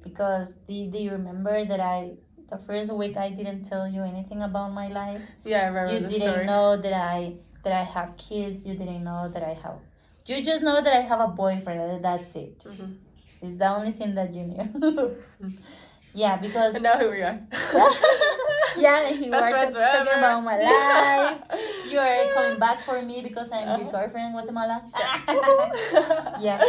Because 0.02 0.48
do, 0.68 0.90
do 0.90 0.98
you 0.98 1.12
remember 1.12 1.64
that 1.64 1.80
I 1.80 2.12
the 2.50 2.58
first 2.58 2.92
week 2.92 3.16
I 3.16 3.30
didn't 3.30 3.64
tell 3.64 3.88
you 3.88 4.02
anything 4.02 4.42
about 4.42 4.72
my 4.72 4.88
life? 4.88 5.22
Yeah, 5.44 5.62
I 5.62 5.66
remember 5.66 5.92
you 5.94 6.00
didn't 6.08 6.20
story. 6.20 6.46
know 6.46 6.76
that 6.76 6.92
I 6.92 7.34
that 7.64 7.72
I 7.72 7.84
have 7.84 8.16
kids. 8.16 8.64
You 8.64 8.74
didn't 8.74 9.04
know 9.04 9.28
that 9.32 9.42
I 9.42 9.54
have. 9.54 9.78
You 10.26 10.42
just 10.44 10.62
know 10.62 10.82
that 10.82 10.92
I 10.96 11.00
have 11.00 11.20
a 11.20 11.28
boyfriend. 11.28 12.04
That's 12.04 12.34
it. 12.34 12.58
Mhm. 12.64 12.96
It's 13.42 13.58
the 13.58 13.68
only 13.68 13.92
thing 13.92 14.14
that 14.14 14.32
you 14.34 14.42
knew. 14.44 15.16
yeah, 16.14 16.36
because 16.38 16.74
And 16.74 16.82
now 16.82 16.98
here 16.98 17.10
we 17.10 17.20
are. 17.22 17.38
yeah, 18.78 19.08
you 19.10 19.30
Best 19.30 19.44
are 19.44 19.50
friends 19.50 19.74
talking 19.74 20.18
about 20.18 20.42
my 20.44 20.56
life. 20.58 21.40
You 21.90 21.98
are 21.98 22.32
coming 22.34 22.58
back 22.58 22.84
for 22.86 23.02
me 23.02 23.20
because 23.22 23.48
I'm 23.52 23.68
your 23.78 23.88
Uh-huh. 23.88 23.90
girlfriend 23.92 24.26
in 24.28 24.32
Guatemala. 24.32 24.76
Yeah. 26.40 26.60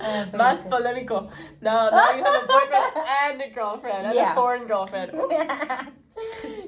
Uh, 0.00 0.24
Más 0.32 0.62
good. 0.62 0.70
polémico. 0.72 1.30
Now, 1.60 1.90
now 1.90 2.10
you 2.16 2.24
have 2.24 2.42
a 2.42 2.46
boyfriend 2.46 2.94
and 3.22 3.42
a 3.42 3.50
girlfriend, 3.54 4.06
and 4.06 4.14
Yeah. 4.16 4.32
a 4.32 4.34
foreign 4.34 4.66
girlfriend. 4.66 5.12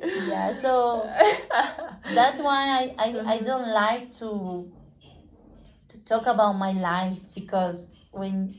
Yeah, 0.02 0.60
so 0.60 1.04
that's 2.14 2.40
why 2.40 2.68
I, 2.78 2.94
I, 2.98 3.08
I 3.34 3.38
Mhm. 3.38 3.46
don't 3.46 3.68
like 3.72 4.14
to 4.18 4.70
to 5.90 5.98
talk 6.04 6.26
about 6.26 6.54
my 6.54 6.72
life 6.72 7.18
because 7.34 7.86
when 8.12 8.54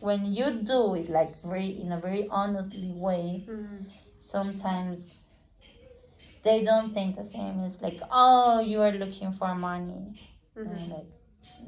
when 0.00 0.26
you 0.26 0.62
do 0.62 0.94
it 0.94 1.08
like 1.10 1.40
very 1.42 1.80
in 1.80 1.92
a 1.92 2.00
very 2.00 2.26
honestly 2.28 2.90
way 2.92 3.44
Mhm. 3.48 3.86
sometimes 4.20 5.14
they 6.42 6.64
don't 6.64 6.92
think 6.92 7.16
the 7.16 7.26
same 7.26 7.60
it's 7.60 7.80
like 7.80 8.00
oh 8.10 8.60
you 8.60 8.80
are 8.80 8.92
looking 8.92 9.32
for 9.32 9.54
money 9.54 10.02
and 10.56 10.66
Mhm. 10.66 10.82
I'm 10.84 10.90
like 10.90 11.10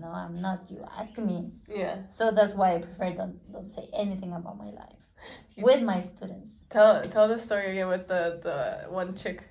no 0.01 0.09
i'm 0.09 0.41
not 0.41 0.61
you 0.70 0.85
ask 0.99 1.16
me 1.19 1.53
Yeah. 1.69 1.97
so 2.19 2.31
that's 2.31 2.55
why 2.55 2.74
i 2.74 2.78
prefer 2.78 3.11
don't 3.20 3.39
don't 3.53 3.70
say 3.70 3.89
anything 3.93 4.32
about 4.32 4.57
my 4.59 4.70
life 4.82 5.03
with 5.56 5.82
my 5.82 6.02
students 6.02 6.51
Tell 6.70 7.02
tell 7.10 7.28
the 7.28 7.38
story 7.38 7.70
again 7.72 7.88
with 7.88 8.09
the 8.09 8.40
the 8.42 8.90
one 8.90 9.14
chick. 9.16 9.42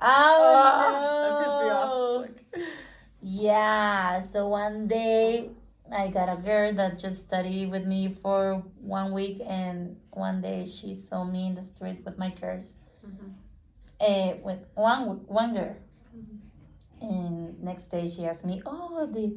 oh 0.00 1.22
that 1.22 1.44
pissed 1.44 1.58
me 1.62 1.68
no. 1.68 1.76
off. 1.76 2.20
Like- 2.22 2.66
Yeah, 3.22 4.22
so 4.32 4.48
one 4.48 4.88
day 4.88 5.50
I 5.92 6.08
got 6.08 6.28
a 6.32 6.40
girl 6.40 6.72
that 6.74 6.98
just 6.98 7.20
studied 7.20 7.70
with 7.70 7.84
me 7.84 8.16
for 8.22 8.62
one 8.80 9.12
week, 9.12 9.42
and 9.46 9.96
one 10.10 10.40
day 10.40 10.64
she 10.66 10.94
saw 10.94 11.24
me 11.24 11.48
in 11.48 11.54
the 11.54 11.64
street 11.64 12.00
with 12.04 12.16
my 12.16 12.30
girls, 12.40 12.72
Mhm. 13.04 13.34
uh, 14.00 14.36
with 14.42 14.60
one 14.74 15.20
one 15.28 15.52
girl, 15.52 15.76
Mhm. 16.16 16.38
and 17.02 17.62
next 17.62 17.90
day 17.90 18.08
she 18.08 18.24
asked 18.24 18.44
me, 18.44 18.62
"Oh, 18.64 19.04
the, 19.06 19.36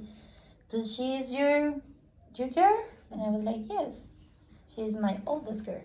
does 0.72 0.96
she 0.96 1.16
is 1.20 1.28
your 1.32 1.76
your 2.36 2.50
girl?" 2.50 2.80
And 3.12 3.22
I 3.22 3.28
was 3.36 3.44
like, 3.44 3.64
"Yes, 3.68 3.92
she's 4.74 4.94
my 4.94 5.20
oldest 5.28 5.66
girl." 5.66 5.82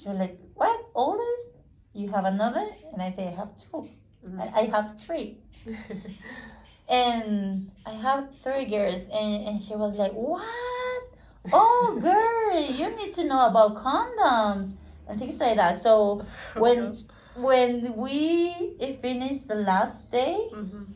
She 0.00 0.08
was 0.08 0.18
like, 0.18 0.38
"What 0.54 0.78
oldest? 0.94 1.48
You 1.92 2.08
have 2.10 2.24
another?" 2.24 2.66
And 2.92 3.02
I 3.02 3.10
say, 3.12 3.28
"I 3.28 3.36
have 3.42 3.50
two. 3.58 3.88
Mhm. 4.26 4.40
I 4.40 4.60
I 4.60 4.64
have 4.66 4.98
three. 5.00 5.38
and 6.88 7.70
I 7.86 7.92
have 7.92 8.28
three 8.42 8.66
girls, 8.66 9.02
and, 9.12 9.46
and 9.48 9.62
she 9.62 9.74
was 9.74 9.96
like, 9.96 10.12
What? 10.12 11.04
Oh, 11.52 11.98
girl, 12.00 12.58
you 12.58 12.96
need 12.96 13.14
to 13.16 13.24
know 13.24 13.46
about 13.46 13.76
condoms 13.76 14.72
and 15.06 15.18
things 15.18 15.38
like 15.38 15.56
that. 15.56 15.80
So 15.82 16.24
Oh, 16.56 16.60
when 16.60 17.04
when 17.36 17.96
we 17.96 18.96
finished 19.02 19.48
the 19.48 19.56
last 19.56 20.10
day, 20.10 20.48
Mhm. 20.52 20.86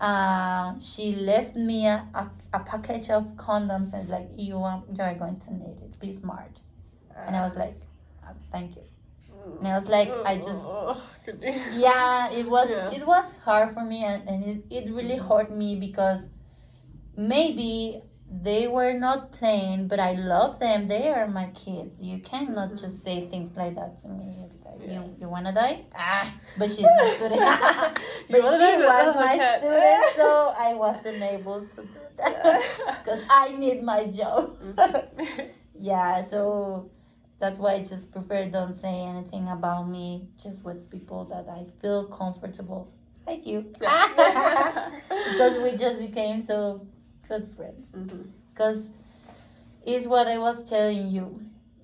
Uh, 0.00 0.78
she 0.80 1.14
left 1.14 1.56
me 1.56 1.86
a, 1.86 2.06
a, 2.14 2.30
a 2.54 2.60
package 2.60 3.10
of 3.10 3.24
condoms 3.36 3.92
and 3.92 4.08
like 4.08 4.28
you 4.36 4.56
are 4.58 4.82
you 4.92 5.02
are 5.02 5.14
going 5.14 5.40
to 5.40 5.52
need 5.54 5.76
it. 5.82 5.98
Be 6.00 6.12
smart. 6.12 6.60
And 7.26 7.36
I 7.36 7.46
was 7.46 7.56
like, 7.56 7.80
uh, 8.24 8.32
Thank 8.52 8.76
you. 8.76 8.82
And 9.58 9.68
I 9.68 9.78
was 9.78 9.88
like, 9.88 10.10
I 10.24 10.36
just 10.36 10.48
Oh, 10.48 11.02
yeah 11.74 12.30
it 12.30 12.46
was 12.48 12.68
Yeah. 12.70 12.90
it 12.90 13.06
was 13.06 13.32
hard 13.44 13.74
for 13.74 13.84
me 13.84 14.04
and, 14.04 14.28
and 14.28 14.44
it, 14.44 14.64
it 14.70 14.92
really 14.92 15.16
hurt 15.16 15.50
me 15.50 15.76
because 15.76 16.20
maybe 17.16 18.02
they 18.30 18.68
were 18.68 18.92
not 18.92 19.32
playing 19.32 19.88
but 19.88 19.98
i 19.98 20.12
love 20.12 20.58
them. 20.60 20.86
They 20.88 21.08
are 21.08 21.26
my 21.26 21.46
kids. 21.64 21.94
You 22.00 22.18
cannot 22.20 22.70
Mhm. 22.72 22.80
just 22.80 23.02
say 23.02 23.26
things 23.28 23.56
like 23.56 23.74
that 23.76 24.00
to 24.02 24.08
me. 24.08 24.26
Like, 24.64 24.80
Yeah. 24.86 24.92
you, 24.94 25.16
you 25.20 25.28
wanna 25.28 25.52
die? 25.52 25.76
Ah 25.96 26.26
but 26.58 26.68
she's 26.70 26.84
my 27.00 27.08
student. 27.16 27.40
But 28.30 28.42
she 28.60 28.70
was 28.90 29.14
my 29.16 29.36
can't. 29.36 29.60
student 29.62 30.04
so 30.16 30.28
i 30.68 30.74
wasn't 30.74 31.22
able 31.22 31.60
to 31.74 31.80
do 31.82 32.00
that 32.18 32.62
because 33.04 33.22
i 33.44 33.48
need 33.56 33.82
my 33.82 34.00
job. 34.20 34.56
Mhm. 34.60 35.50
yeah 35.80 36.22
so 36.32 36.90
that's 37.40 37.58
why 37.58 37.72
i 37.78 37.82
just 37.84 38.10
prefer 38.12 38.44
don't 38.58 38.74
say 38.84 38.94
anything 39.12 39.48
about 39.48 39.88
me 39.88 40.28
just 40.42 40.62
with 40.64 40.80
people 40.90 41.24
that 41.32 41.46
i 41.58 41.60
feel 41.80 42.04
comfortable 42.20 42.82
like 43.26 43.46
you. 43.46 43.60
Because 45.30 45.58
we 45.64 45.76
just 45.76 45.98
became 46.00 46.44
so 46.46 46.86
good 47.28 47.48
friends 47.56 47.88
because 48.52 48.80
it's 49.86 50.06
what 50.06 50.26
i 50.26 50.38
was 50.38 50.64
telling 50.68 51.08
you 51.08 51.40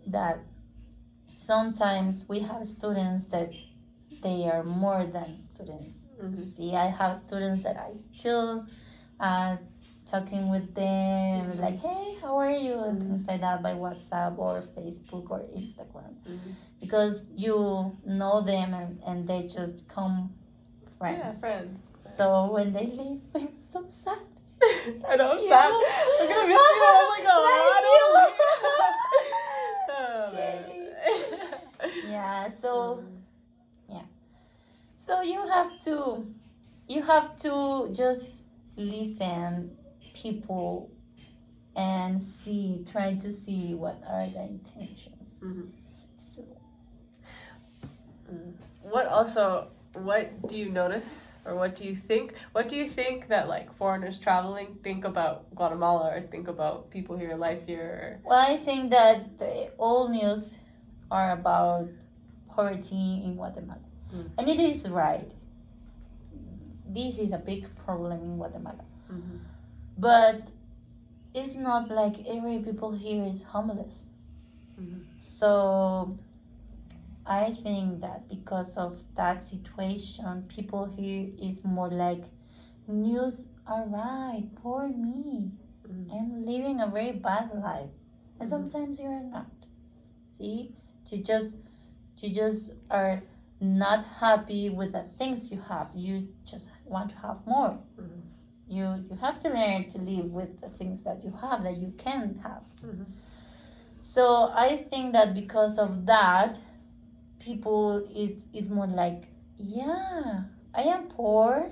that 0.06 0.38
sometimes 1.40 2.24
we 2.28 2.40
have 2.40 2.66
students 2.68 3.24
that 3.30 3.52
they 4.22 4.48
are 4.48 4.62
more 4.64 5.04
than 5.04 5.38
students. 5.38 5.98
Mhm. 6.22 6.56
See, 6.56 6.74
I 6.74 6.86
have 6.88 7.18
students 7.26 7.62
that 7.64 7.76
I 7.76 7.90
still 8.12 8.64
uh, 9.20 9.56
talking 10.10 10.50
with 10.50 10.74
them, 10.74 11.60
like, 11.60 11.78
hey, 11.80 12.16
how 12.22 12.36
are 12.38 12.50
you? 12.50 12.74
And 12.88 13.02
Mhm. 13.02 13.08
things 13.08 13.26
like 13.28 13.40
that 13.42 13.62
by 13.62 13.74
WhatsApp 13.74 14.38
or 14.38 14.62
Facebook 14.76 15.30
or 15.30 15.40
Instagram. 15.60 16.14
Mhm. 16.26 16.54
Because 16.80 17.16
you 17.36 17.56
know 18.04 18.40
them 18.42 18.74
and, 18.74 19.02
and 19.06 19.28
they 19.28 19.42
just 19.46 19.76
become 19.86 20.32
friends. 20.98 21.18
Yeah, 21.18 21.32
friends. 21.32 21.78
So 22.16 22.50
when 22.52 22.72
they 22.72 22.86
leave, 22.86 23.20
I'm 23.34 23.48
so 23.72 23.84
sad. 23.88 24.24
I 25.08 25.16
know, 25.16 25.32
I'm 25.32 25.40
Yeah. 25.42 25.48
sad. 25.48 25.72
I'm 26.20 26.28
gonna 26.28 26.48
miss 26.48 26.56
you. 26.56 26.84
I'm 26.84 27.08
like, 27.08 27.26
oh, 27.28 27.72
I 27.76 27.80
don't. 27.84 28.34
Yeah, 32.10 32.50
so 32.60 33.02
Mm. 33.88 34.02
so 35.06 35.20
you 35.22 35.40
have 35.46 35.70
to 35.84 36.26
you 36.88 37.02
have 37.02 37.36
to 37.40 37.88
just 37.92 38.24
listen 38.76 39.76
people 40.14 40.90
and 41.76 42.20
see 42.22 42.84
try 42.90 43.14
to 43.14 43.32
see 43.32 43.74
what 43.74 43.96
are 44.08 44.26
the 44.26 44.42
intentions. 44.42 45.38
Mhm. 45.42 45.68
So 46.34 46.42
What 48.82 49.06
also? 49.06 49.68
What 49.94 50.48
do 50.48 50.56
you 50.56 50.70
notice, 50.70 51.22
or 51.44 51.54
what 51.54 51.76
do 51.76 51.84
you 51.84 51.94
think? 51.94 52.34
What 52.52 52.68
do 52.68 52.76
you 52.76 52.88
think 52.88 53.28
that 53.28 53.48
like 53.48 53.74
foreigners 53.76 54.18
traveling 54.18 54.78
think 54.82 55.04
about 55.04 55.54
Guatemala, 55.54 56.10
or 56.14 56.20
think 56.22 56.48
about 56.48 56.90
people 56.90 57.16
here, 57.16 57.36
life 57.36 57.62
here? 57.66 58.20
Well, 58.24 58.38
I 58.38 58.56
think 58.58 58.90
that 58.90 59.38
the, 59.38 59.70
all 59.78 60.08
news 60.08 60.58
are 61.10 61.32
about 61.32 61.88
poverty 62.48 63.22
in 63.24 63.34
Guatemala. 63.36 63.80
Mm. 64.14 64.30
And 64.38 64.48
it 64.48 64.60
is 64.60 64.88
right. 64.88 65.30
This 66.88 67.18
is 67.18 67.32
a 67.32 67.38
big 67.38 67.66
problem 67.84 68.20
in 68.22 68.36
Guatemala. 68.36 68.84
Mhm. 69.10 69.40
But 69.98 70.42
it's 71.34 71.54
not 71.54 71.90
like 71.90 72.24
every 72.26 72.58
people 72.60 72.92
here 72.92 73.24
is 73.24 73.42
homeless. 73.42 74.06
Mhm. 74.80 75.02
So 75.20 76.16
I 77.26 77.54
think 77.62 78.00
that 78.00 78.28
because 78.28 78.76
of 78.76 79.00
that 79.16 79.46
situation, 79.46 80.44
people 80.48 80.84
here 80.86 81.28
is 81.40 81.64
more 81.64 81.88
like 81.88 82.24
news 82.86 83.44
All 83.66 83.86
right, 83.86 84.44
poor 84.62 84.88
me. 84.88 85.50
Mhm. 85.88 86.12
I'm 86.12 86.44
living 86.44 86.80
a 86.82 86.86
very 86.86 87.12
bad 87.12 87.50
life. 87.54 87.88
And 88.38 88.46
Mhm. 88.46 88.50
sometimes 88.50 88.98
you 89.00 89.06
are 89.06 89.22
not. 89.22 89.46
See? 90.38 90.74
You 91.10 91.22
just 91.22 91.54
you 92.20 92.34
just 92.34 92.72
are 92.90 93.22
not 93.60 94.04
happy 94.04 94.68
with 94.68 94.92
the 94.92 95.02
things 95.18 95.50
you 95.50 95.60
have. 95.62 95.88
You 95.94 96.28
just 96.44 96.68
want 96.86 97.10
to 97.12 97.16
have 97.16 97.46
more. 97.46 97.78
Mhm. 97.98 98.20
You 98.68 99.04
you 99.08 99.16
have 99.16 99.40
to 99.44 99.48
learn 99.48 99.88
to 99.90 99.98
live 99.98 100.30
with 100.32 100.60
the 100.60 100.68
things 100.68 101.02
that 101.04 101.24
you 101.24 101.32
have 101.40 101.62
that 101.64 101.76
you 101.78 101.92
can 101.96 102.38
have. 102.42 102.64
Mhm. 102.82 103.06
So 104.02 104.52
I 104.54 104.86
think 104.90 105.12
that 105.12 105.32
because 105.34 105.78
of 105.78 106.04
that, 106.06 106.58
people 107.44 108.08
it 108.14 108.36
is 108.52 108.68
more 108.70 108.86
like, 108.86 109.24
yeah, 109.58 110.44
I 110.74 110.82
am 110.82 111.08
poor. 111.08 111.70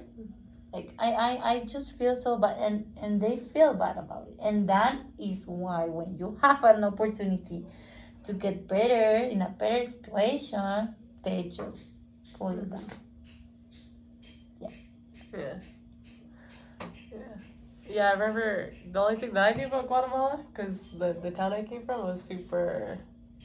Like 0.73 0.95
I, 0.99 1.13
I, 1.13 1.51
I 1.53 1.65
just 1.65 1.99
feel 1.99 2.17
so 2.21 2.37
bad 2.39 2.57
and, 2.59 2.93
and 3.01 3.21
they 3.21 3.37
feel 3.53 3.75
bad 3.75 3.97
about 3.97 4.29
it. 4.29 4.37
And 4.43 4.69
that 4.69 4.97
is 5.19 5.45
why 5.47 5.85
when 5.85 6.17
you 6.19 6.39
have 6.43 6.63
an 6.65 6.85
opportunity 6.85 7.67
to 8.25 8.33
get 8.33 8.69
better 8.69 9.17
in 9.17 9.43
a 9.43 9.51
better 9.51 9.85
situation, 9.91 10.95
they 11.25 11.45
just 11.45 11.79
pull 12.39 12.55
you 12.55 12.63
down. 12.63 12.91
Yeah. 14.61 14.69
Yeah. 15.33 15.55
Yeah, 17.89 18.09
I 18.09 18.13
remember 18.13 18.71
the 18.91 18.99
only 18.99 19.17
thing 19.17 19.35
that 19.35 19.55
I 19.55 19.59
knew 19.59 19.67
about 19.67 19.89
Guatemala, 19.89 20.41
because 20.51 20.79
the, 20.99 21.15
the 21.21 21.31
town 21.31 21.53
I 21.53 21.63
came 21.63 21.85
from 21.85 22.05
was 22.05 22.23
super 22.23 22.97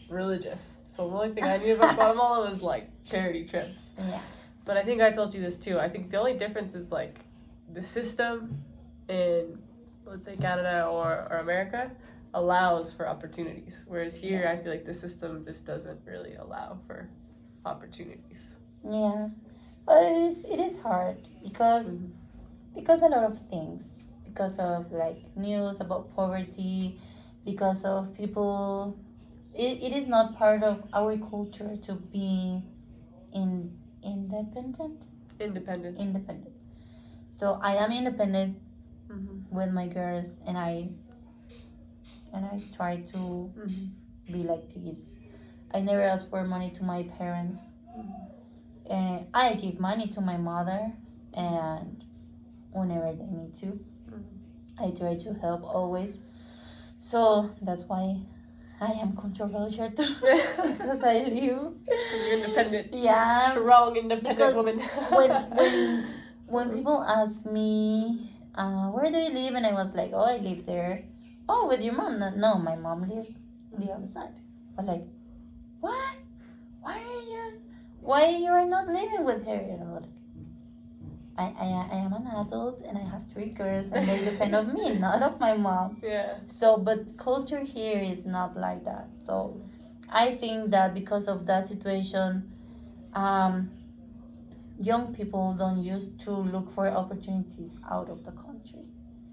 religious. 0.09 0.76
So 0.97 1.07
the 1.09 1.15
only 1.15 1.33
thing 1.33 1.43
I 1.43 1.57
knew 1.57 1.75
about 1.75 1.95
Guatemala 1.97 2.49
was 2.49 2.61
like 2.61 2.89
charity 3.05 3.45
trips. 3.45 3.79
Yeah. 3.97 4.19
But 4.65 4.75
I 4.77 4.83
think 4.83 5.01
I 5.01 5.11
told 5.11 5.33
you 5.33 5.41
this 5.41 5.57
too. 5.57 5.79
I 5.79 5.87
think 5.87 6.11
the 6.11 6.17
only 6.17 6.33
difference 6.33 6.73
is 6.75 6.91
like 6.91 7.15
the 7.73 7.83
system 7.83 8.63
in, 9.07 9.59
let's 10.05 10.25
say, 10.25 10.35
Canada 10.35 10.87
or, 10.91 11.27
or 11.31 11.37
America 11.37 11.91
allows 12.33 12.91
for 12.91 13.07
opportunities. 13.07 13.75
Whereas 13.87 14.15
here, 14.17 14.47
I 14.47 14.61
feel 14.61 14.71
like 14.71 14.85
the 14.85 14.93
system 14.93 15.45
just 15.45 15.63
doesn't 15.65 15.99
really 16.05 16.35
allow 16.35 16.79
for 16.87 17.07
opportunities. 17.65 18.39
Yeah. 18.83 19.29
But 19.85 20.03
it 20.03 20.17
is 20.17 20.43
it 20.45 20.59
is 20.59 20.77
hard 20.79 21.17
because 21.43 21.87
Mhm. 21.87 22.09
because 22.75 23.01
a 23.01 23.07
lot 23.07 23.23
of 23.23 23.37
things. 23.49 23.83
Because 24.25 24.57
of 24.59 24.91
like 24.91 25.19
news 25.35 25.79
about 25.79 26.13
poverty, 26.15 26.99
because 27.45 27.83
of 27.85 28.13
people 28.13 28.95
it, 29.57 29.81
it 29.83 29.93
is 29.97 30.07
not 30.07 30.37
part 30.37 30.63
of 30.63 30.83
our 30.93 31.17
culture 31.17 31.75
to 31.87 31.93
be 31.95 32.61
in 33.33 33.77
independent. 34.03 35.01
Independent. 35.39 35.97
Independent. 35.97 36.53
So 37.39 37.59
I 37.61 37.75
am 37.75 37.91
independent 37.91 38.57
Mm-hmm. 39.11 39.55
with 39.55 39.71
my 39.71 39.87
girls 39.87 40.27
and 40.45 40.57
I 40.57 40.89
and 42.33 42.45
I 42.45 42.59
try 42.75 42.97
to 43.13 43.51
Mm-hmm. 43.57 44.33
be 44.33 44.43
like 44.43 44.67
this. 44.75 45.11
I 45.73 45.79
never 45.79 46.01
ask 46.03 46.29
for 46.29 46.43
money 46.43 46.71
to 46.71 46.83
my 46.83 47.03
parents. 47.17 47.59
And 48.89 49.27
I 49.33 49.55
give 49.55 49.79
money 49.79 50.07
to 50.09 50.21
my 50.21 50.37
mother 50.37 50.91
and 51.33 52.03
whenever 52.71 53.13
they 53.13 53.25
need 53.25 53.55
to. 53.61 53.79
I 54.79 54.91
try 54.91 55.15
to 55.15 55.33
help 55.33 55.63
always. 55.63 56.17
So 56.99 57.51
that's 57.61 57.83
why 57.83 58.21
I 58.79 58.91
am 58.91 59.15
controversial 59.15 59.89
too. 59.91 60.15
because 60.21 61.01
I 61.01 61.23
live 61.25 61.33
You're 61.33 62.33
independent. 62.33 62.93
Yeah. 62.93 63.51
Strong, 63.51 63.97
independent 63.97 64.37
because 64.37 64.55
woman. 64.55 64.79
when 65.11 65.31
when 65.57 66.13
when 66.47 66.69
people 66.73 67.03
ask 67.03 67.45
me 67.45 68.31
uh, 68.55 68.87
where 68.89 69.11
do 69.11 69.17
you 69.17 69.29
live 69.29 69.55
and 69.55 69.65
I 69.65 69.73
was 69.73 69.93
like 69.93 70.11
oh 70.13 70.23
I 70.23 70.37
live 70.37 70.65
there 70.65 71.03
oh 71.49 71.67
with 71.67 71.81
your 71.81 71.93
mom 71.93 72.19
no, 72.19 72.29
no 72.29 72.55
my 72.57 72.75
mom 72.75 73.01
live 73.09 73.27
on 73.73 73.85
the 73.85 73.91
other 73.91 74.07
side 74.13 74.33
but 74.75 74.85
like 74.85 75.03
what 75.81 76.15
why 76.81 76.97
are 76.97 77.23
you 77.27 77.59
why 78.01 78.29
you 78.29 78.49
are 78.49 78.65
not 78.65 78.87
living 78.87 79.25
with 79.25 79.45
her 79.45 79.59
I'm 79.81 79.93
like 79.93 80.16
I, 81.37 81.43
I, 81.59 81.87
I 81.91 81.97
am 81.97 82.13
an 82.13 82.27
adult 82.27 82.81
and 82.87 82.97
I 82.97 83.01
have 83.03 83.21
three 83.33 83.49
girls 83.49 83.87
and 83.91 84.09
they 84.09 84.23
depend 84.25 84.55
on 84.55 84.73
me 84.73 84.93
not 85.07 85.21
of 85.21 85.39
my 85.39 85.55
mom 85.55 85.97
yeah. 86.03 86.35
so 86.59 86.77
but 86.77 87.17
culture 87.17 87.59
here 87.63 87.99
is 87.99 88.25
not 88.25 88.57
like 88.57 88.83
that 88.85 89.07
so 89.25 89.61
I 90.09 90.35
think 90.35 90.71
that 90.71 90.93
because 90.93 91.27
of 91.27 91.45
that 91.45 91.67
situation 91.67 92.51
um, 93.13 93.69
young 94.79 95.13
people 95.13 95.53
don't 95.57 95.83
used 95.83 96.19
to 96.21 96.31
look 96.31 96.71
for 96.73 96.87
opportunities 96.87 97.71
out 97.89 98.09
of 98.09 98.23
the 98.23 98.31
country 98.31 98.83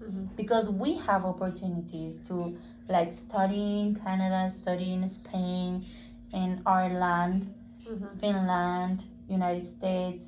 Mhm. 0.01 0.35
because 0.35 0.69
we 0.69 0.95
have 1.07 1.25
opportunities 1.25 2.19
to 2.27 2.57
like 2.89 3.11
study 3.13 3.79
in 3.81 3.95
Canada, 3.95 4.51
study 4.51 4.93
in 4.93 5.09
Spain, 5.09 5.85
in 6.33 6.61
Ireland, 6.65 7.53
Mhm. 7.89 8.19
Finland, 8.19 9.05
United 9.29 9.65
States, 9.77 10.25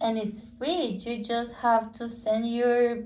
and 0.00 0.18
it's 0.18 0.40
free. 0.58 1.00
You 1.04 1.24
just 1.24 1.52
have 1.54 1.92
to 1.98 2.08
send 2.08 2.50
your 2.50 3.04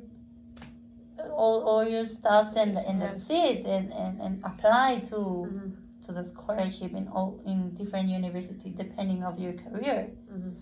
all, 1.33 1.63
all 1.69 1.85
your 1.89 2.07
stuffs 2.07 2.55
and 2.57 2.79
and 2.79 3.01
that's 3.03 3.29
it, 3.29 3.67
and, 3.67 3.93
and, 3.93 4.21
and 4.21 4.45
apply 4.45 5.01
to 5.11 5.17
Mhm. 5.17 5.73
to 6.07 6.13
the 6.13 6.25
scholarship 6.25 6.93
in 6.95 7.09
all 7.09 7.41
in 7.47 7.75
different 7.75 8.09
university 8.09 8.71
depending 8.71 9.23
of 9.25 9.39
your 9.39 9.53
career. 9.53 10.11
Mhm. 10.33 10.55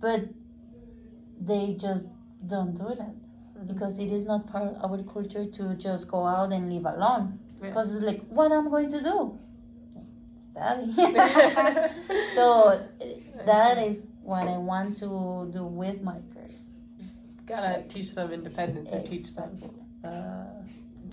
But 0.00 0.20
they 1.40 1.74
just 1.78 2.06
don't 2.46 2.74
do 2.78 2.88
that 3.00 3.14
Mhm. 3.58 3.66
because 3.66 3.98
it 3.98 4.10
is 4.12 4.24
not 4.26 4.46
part 4.46 4.64
of 4.68 4.90
our 4.92 5.02
culture 5.02 5.46
to 5.46 5.74
just 5.74 6.06
go 6.08 6.26
out 6.26 6.52
and 6.52 6.72
live 6.72 6.86
alone. 6.94 7.38
Yeah. 7.60 7.68
Because 7.68 7.94
it's 7.94 8.04
like, 8.04 8.22
what 8.28 8.52
I'm 8.52 8.68
going 8.70 8.90
to 8.90 9.02
do? 9.02 9.38
Study. 10.52 10.92
so 12.36 12.80
that 13.44 13.78
is 13.78 14.02
what 14.26 14.46
I 14.48 14.58
want 14.58 14.96
to 14.98 15.48
do 15.52 15.64
with 15.82 16.02
my 16.02 16.18
girls. 16.34 16.52
Gotta 17.46 17.84
teach 17.88 18.14
them 18.14 18.32
independence 18.32 18.88
and 18.92 19.04
teach 19.08 19.34
them. 19.34 19.50
Exactly. 19.54 19.82
Uh, 20.04 20.44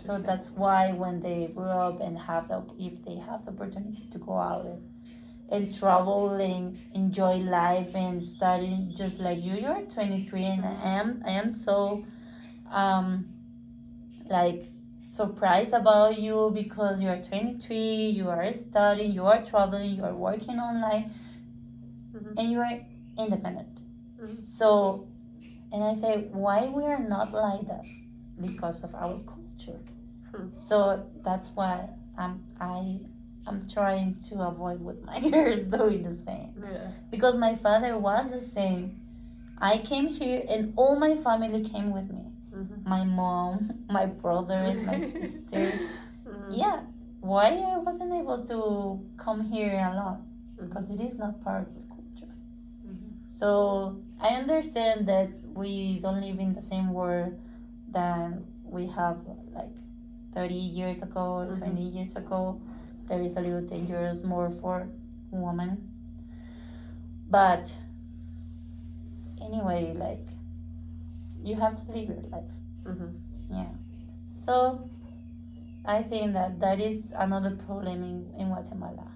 So 0.06 0.18
that's 0.30 0.50
why 0.62 0.92
when 1.02 1.16
they 1.28 1.40
grow 1.56 1.78
up 1.90 1.98
and 2.06 2.18
have 2.30 2.48
the 2.52 2.60
if 2.88 2.96
they 3.06 3.18
have 3.30 3.46
the 3.46 3.52
opportunity 3.56 4.06
to 4.14 4.18
go 4.30 4.36
out 4.50 4.66
and, 4.72 4.82
and 5.56 5.64
travel 5.80 6.30
and 6.52 6.64
enjoy 7.02 7.36
life 7.62 7.92
and 7.96 8.24
study 8.36 8.74
just 9.02 9.20
like 9.28 9.40
you, 9.48 9.54
you're 9.64 9.84
23 9.98 10.46
and 10.56 10.66
I 10.66 10.76
am 11.00 11.08
I 11.26 11.32
am 11.44 11.50
so 11.68 11.78
um 12.82 13.08
like 14.30 14.62
surprised 15.14 15.74
about 15.74 16.18
you 16.20 16.52
because 16.54 17.00
you 17.00 17.08
are 17.08 17.22
23 17.22 18.08
you 18.20 18.30
are 18.30 18.52
studying 18.70 19.12
you 19.12 19.26
are 19.26 19.42
traveling 19.46 19.92
you 19.96 20.04
are 20.04 20.16
working 20.16 20.58
online 20.70 21.06
Mhm. 22.16 22.34
and 22.38 22.52
you 22.52 22.60
are 22.60 22.80
independent 23.18 23.80
Mhm. 24.22 24.48
so 24.58 25.08
and 25.72 25.84
i 25.84 25.94
say 25.94 26.14
why 26.32 26.68
we 26.76 26.84
are 26.86 27.04
not 27.16 27.32
like 27.34 27.66
that 27.68 27.86
because 28.42 28.84
of 28.84 28.94
our 28.96 29.20
culture 29.34 29.80
Hmm. 30.36 30.48
so 30.68 30.78
that's 31.24 31.50
why 31.56 31.90
i'm 32.18 32.44
i 32.60 33.00
i'm 33.48 33.68
trying 33.70 34.16
to 34.30 34.42
avoid 34.42 34.80
with 34.84 35.00
my 35.06 35.20
girls 35.30 35.64
doing 35.78 36.02
the 36.04 36.16
same 36.16 36.54
Yeah. 36.62 36.88
because 37.12 37.36
my 37.38 37.54
father 37.56 37.92
was 37.98 38.32
the 38.32 38.42
same 38.42 39.00
i 39.60 39.78
came 39.90 40.08
here 40.08 40.42
and 40.50 40.74
all 40.76 40.96
my 41.00 41.16
family 41.28 41.62
came 41.74 41.92
with 41.98 42.10
me 42.18 42.26
Mhm. 42.56 42.86
my 42.94 43.04
mom 43.04 43.54
my 43.98 44.06
brothers 44.24 44.82
my 44.92 45.00
sister 45.20 45.64
Mhm. 46.26 46.58
yeah 46.64 46.80
why 47.22 47.48
i 47.74 47.78
wasn't 47.78 48.14
able 48.22 48.42
to 48.54 48.60
come 49.24 49.42
here 49.54 49.78
alone 49.92 50.20
because 50.60 50.90
it 50.96 51.00
is 51.02 51.16
not 51.18 51.44
part 51.44 51.68
of. 51.68 51.83
So 53.44 54.00
i 54.22 54.30
understand 54.30 55.06
that 55.06 55.28
we 55.54 56.00
don't 56.02 56.22
live 56.22 56.40
in 56.40 56.54
the 56.56 56.62
same 56.62 56.94
world 56.94 57.36
that 57.92 58.32
we 58.64 58.88
have 58.88 59.18
like 59.54 59.76
30 60.34 60.56
years 60.56 61.02
ago 61.04 61.44
Mhm. 61.44 61.60
20 61.60 61.82
years 61.90 62.16
ago 62.16 62.58
there 63.10 63.22
is 63.22 63.36
a 63.36 63.42
little 63.42 63.62
dangerous 63.62 64.24
more 64.24 64.50
for 64.62 64.88
women 65.32 65.92
but 67.30 67.76
anyway 69.42 69.94
like 69.94 70.26
you 71.44 71.56
have 71.60 71.76
to 71.76 71.92
live 71.92 72.08
your 72.08 72.24
life 72.32 72.54
Mhm. 72.86 73.12
Yeah. 73.50 73.74
So 74.46 74.88
i 75.86 76.02
think 76.02 76.32
that 76.34 76.60
that 76.62 76.80
is 76.80 77.12
another 77.12 77.58
problem 77.68 78.04
in, 78.04 78.16
in 78.40 78.48
guatemala 78.48 79.13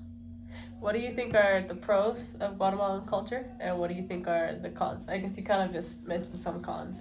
What 0.79 0.93
do 0.93 0.99
you 0.99 1.13
think 1.13 1.33
are 1.33 1.61
the 1.67 1.75
pros 1.75 2.19
of 2.39 2.57
Guatemalan 2.57 3.07
culture, 3.07 3.45
and 3.59 3.77
what 3.79 3.89
do 3.89 3.95
you 3.95 4.07
think 4.07 4.27
are 4.27 4.55
the 4.61 4.69
cons? 4.69 5.03
I 5.07 5.17
guess 5.17 5.35
you 5.37 5.43
kind 5.43 5.63
of 5.67 5.73
just 5.73 6.05
mentioned 6.07 6.39
some 6.39 6.61
cons, 6.61 6.99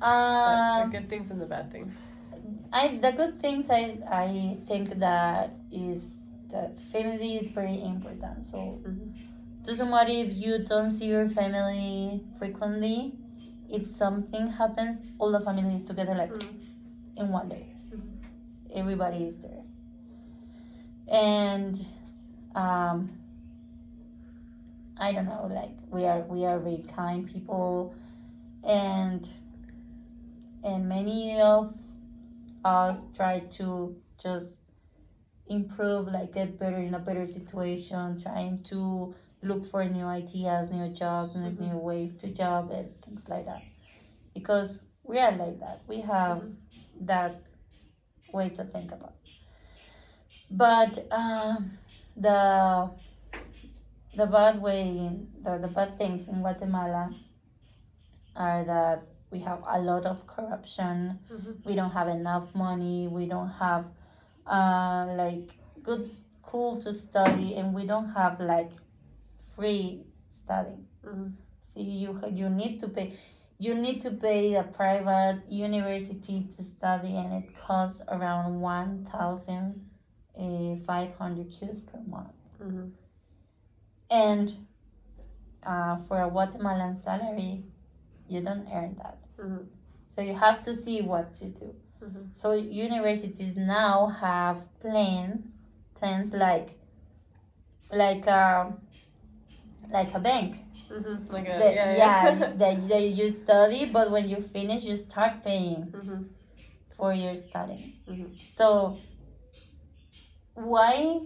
um, 0.00 0.92
the 0.92 0.98
good 0.98 1.08
things 1.10 1.30
and 1.30 1.40
the 1.40 1.46
bad 1.46 1.70
things. 1.72 1.92
I 2.72 2.98
the 3.02 3.12
good 3.12 3.40
things 3.40 3.68
I 3.70 3.98
I 4.10 4.58
think 4.68 4.98
that 5.00 5.56
is 5.72 6.06
that 6.52 6.80
family 6.92 7.36
is 7.36 7.48
very 7.48 7.82
important. 7.82 8.46
So 8.46 8.80
doesn't 9.64 9.90
matter 9.90 10.10
if 10.12 10.32
you 10.34 10.64
don't 10.64 10.92
see 10.92 11.06
your 11.06 11.28
family 11.28 12.24
frequently, 12.38 13.14
if 13.68 13.90
something 13.90 14.48
happens, 14.48 15.00
all 15.18 15.32
the 15.32 15.40
family 15.40 15.74
is 15.76 15.84
together 15.84 16.14
like 16.14 16.30
Mhm. 16.32 16.54
in 17.16 17.28
one 17.30 17.48
day. 17.48 17.66
Mhm. 17.92 18.08
Everybody 18.74 19.24
is 19.24 19.38
there. 19.40 19.64
And 21.08 21.84
um 22.58 23.10
I 24.98 25.12
don't 25.12 25.26
know, 25.26 25.46
like 25.50 25.70
we 25.90 26.04
are 26.06 26.20
we 26.22 26.44
are 26.44 26.58
very 26.58 26.84
kind 26.94 27.26
people 27.26 27.94
and 28.64 29.28
and 30.64 30.88
many 30.88 31.40
of 31.40 31.74
us 32.64 32.98
try 33.16 33.40
to 33.58 33.96
just 34.22 34.56
improve 35.48 36.08
like 36.08 36.34
get 36.34 36.58
better 36.58 36.76
in 36.78 36.94
a 36.94 36.98
better 36.98 37.26
situation 37.26 38.20
trying 38.22 38.62
to 38.64 39.14
look 39.42 39.66
for 39.70 39.84
new 39.84 40.04
ideas 40.04 40.70
new 40.72 40.88
jobs 40.94 41.34
new, 41.36 41.50
Mhm. 41.50 41.60
new 41.60 41.78
ways 41.78 42.14
to 42.20 42.28
job 42.28 42.70
and 42.70 42.88
things 43.04 43.28
like 43.28 43.46
that 43.46 43.64
because 44.34 44.78
we 45.04 45.18
are 45.18 45.32
like 45.36 45.58
that 45.60 45.80
we 45.88 46.00
have 46.00 46.38
Mhm. 46.38 46.56
that 47.02 47.42
way 48.32 48.48
to 48.50 48.64
think 48.64 48.92
about 48.92 49.14
but 50.50 51.06
um, 51.12 51.78
the 52.20 52.90
the 54.16 54.26
bad 54.26 54.60
way 54.60 55.10
the, 55.44 55.58
the 55.58 55.68
bad 55.68 55.96
things 55.98 56.26
in 56.28 56.40
guatemala 56.42 57.10
are 58.36 58.64
that 58.64 59.02
we 59.30 59.38
have 59.40 59.62
a 59.68 59.78
lot 59.80 60.04
of 60.06 60.26
corruption 60.26 61.18
Mhm. 61.30 61.64
we 61.64 61.74
don't 61.74 61.90
have 61.90 62.08
enough 62.08 62.54
money 62.54 63.08
we 63.08 63.26
don't 63.26 63.50
have 63.50 63.84
uh, 64.46 65.06
like 65.16 65.50
good 65.82 66.06
school 66.06 66.80
to 66.82 66.92
study 66.92 67.54
and 67.56 67.74
we 67.74 67.86
don't 67.86 68.10
have 68.20 68.40
like 68.40 68.72
free 69.54 70.04
studying 70.40 70.86
Mhm. 71.04 71.32
see 71.74 71.82
you 71.82 72.10
you 72.32 72.48
need 72.48 72.80
to 72.80 72.88
pay 72.88 73.18
you 73.58 73.74
need 73.74 74.00
to 74.02 74.10
pay 74.10 74.54
a 74.54 74.62
private 74.62 75.42
university 75.50 76.48
to 76.56 76.62
study 76.62 77.16
and 77.16 77.32
it 77.44 77.48
costs 77.66 78.00
around 78.08 78.60
1500 80.38 81.50
Qs 81.50 81.80
per 81.90 81.98
month 82.06 82.32
Mhm. 82.60 82.92
and 84.10 84.52
uh, 85.64 85.96
for 86.06 86.22
a 86.22 86.30
guatemalan 86.30 86.96
salary 87.02 87.62
you 88.28 88.40
don't 88.40 88.66
earn 88.72 88.94
that 89.02 89.18
Mhm. 89.38 89.66
so 90.14 90.22
you 90.22 90.34
have 90.34 90.62
to 90.62 90.74
see 90.74 91.02
what 91.02 91.34
to 91.34 91.44
do 91.46 91.74
Mhm. 92.02 92.30
so 92.34 92.52
universities 92.52 93.56
now 93.56 94.06
have 94.06 94.62
plan 94.80 95.52
plans 95.98 96.32
like 96.32 96.70
like 97.90 98.26
a 98.26 98.72
like 99.90 100.14
a 100.14 100.20
bank 100.20 100.56
Mhm. 100.90 101.30
Like 101.30 101.46
a 101.48 101.58
that, 101.58 101.74
yeah 101.74 101.96
yeah, 101.96 102.24
yeah. 102.38 102.52
that, 102.60 102.88
that 102.88 103.02
you 103.02 103.30
study 103.30 103.86
but 103.92 104.10
when 104.10 104.28
you 104.28 104.40
finish 104.40 104.84
you 104.84 104.96
start 104.96 105.42
paying 105.44 105.82
Mhm. 105.92 106.28
for 106.96 107.12
your 107.12 107.36
studies 107.36 107.94
Mhm. 108.06 108.30
so 108.56 108.96
why 110.58 111.20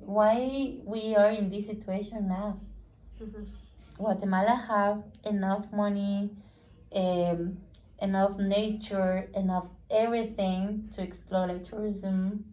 why 0.00 0.76
we 0.84 1.14
are 1.14 1.30
in 1.30 1.50
this 1.50 1.66
situation 1.66 2.28
now 2.28 2.58
Mhm. 3.20 3.46
guatemala 3.96 4.54
have 4.68 5.02
enough 5.24 5.70
money 5.72 6.30
um, 6.94 7.58
enough 8.00 8.38
nature 8.38 9.28
enough 9.34 9.66
everything 9.90 10.88
to 10.94 11.02
explore 11.02 11.46
like 11.46 11.64
tourism 11.64 12.44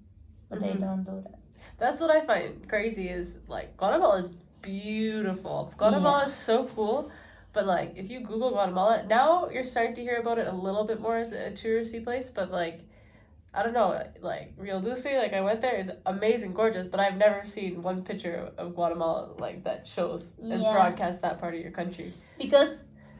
but 0.49 0.59
they 0.61 0.73
Mhm. 0.73 0.81
don't 0.81 1.03
do 1.03 1.21
that 1.23 1.39
That's 1.77 1.99
what 1.99 2.09
I 2.11 2.21
find 2.25 2.67
crazy 2.69 3.09
is 3.09 3.39
like 3.47 3.75
Guatemala 3.77 4.17
is 4.19 4.29
beautiful. 4.61 5.73
Guatemala 5.77 6.25
is 6.27 6.33
so 6.35 6.65
cool. 6.75 7.09
But 7.53 7.65
like 7.65 7.89
if 7.97 8.09
you 8.11 8.19
Google 8.21 8.51
Guatemala, 8.51 9.03
now 9.07 9.49
you're 9.49 9.65
starting 9.65 9.95
to 9.95 10.01
hear 10.01 10.19
about 10.23 10.37
it 10.37 10.47
a 10.47 10.51
little 10.67 10.85
bit 10.85 10.99
more 11.01 11.17
as 11.17 11.31
a 11.33 11.51
touristy 11.51 12.01
place, 12.03 12.29
but 12.29 12.49
like 12.51 12.79
I 13.55 13.63
don't 13.63 13.73
know, 13.73 13.89
like 14.21 14.53
Rio 14.57 14.81
Dulce, 14.81 15.05
like 15.05 15.33
I 15.33 15.41
went 15.41 15.61
there 15.61 15.77
is 15.79 15.89
amazing, 16.05 16.53
gorgeous, 16.53 16.87
but 16.87 16.99
I've 16.99 17.17
never 17.17 17.45
seen 17.45 17.81
one 17.81 18.03
picture 18.03 18.51
of 18.57 18.75
Guatemala 18.75 19.33
like 19.39 19.63
that 19.63 19.87
shows 19.87 20.27
and 20.41 20.61
Yeah. 20.61 20.73
broadcasts 20.73 21.21
that 21.21 21.39
part 21.39 21.55
of 21.55 21.61
your 21.61 21.71
country. 21.71 22.13
because 22.37 22.71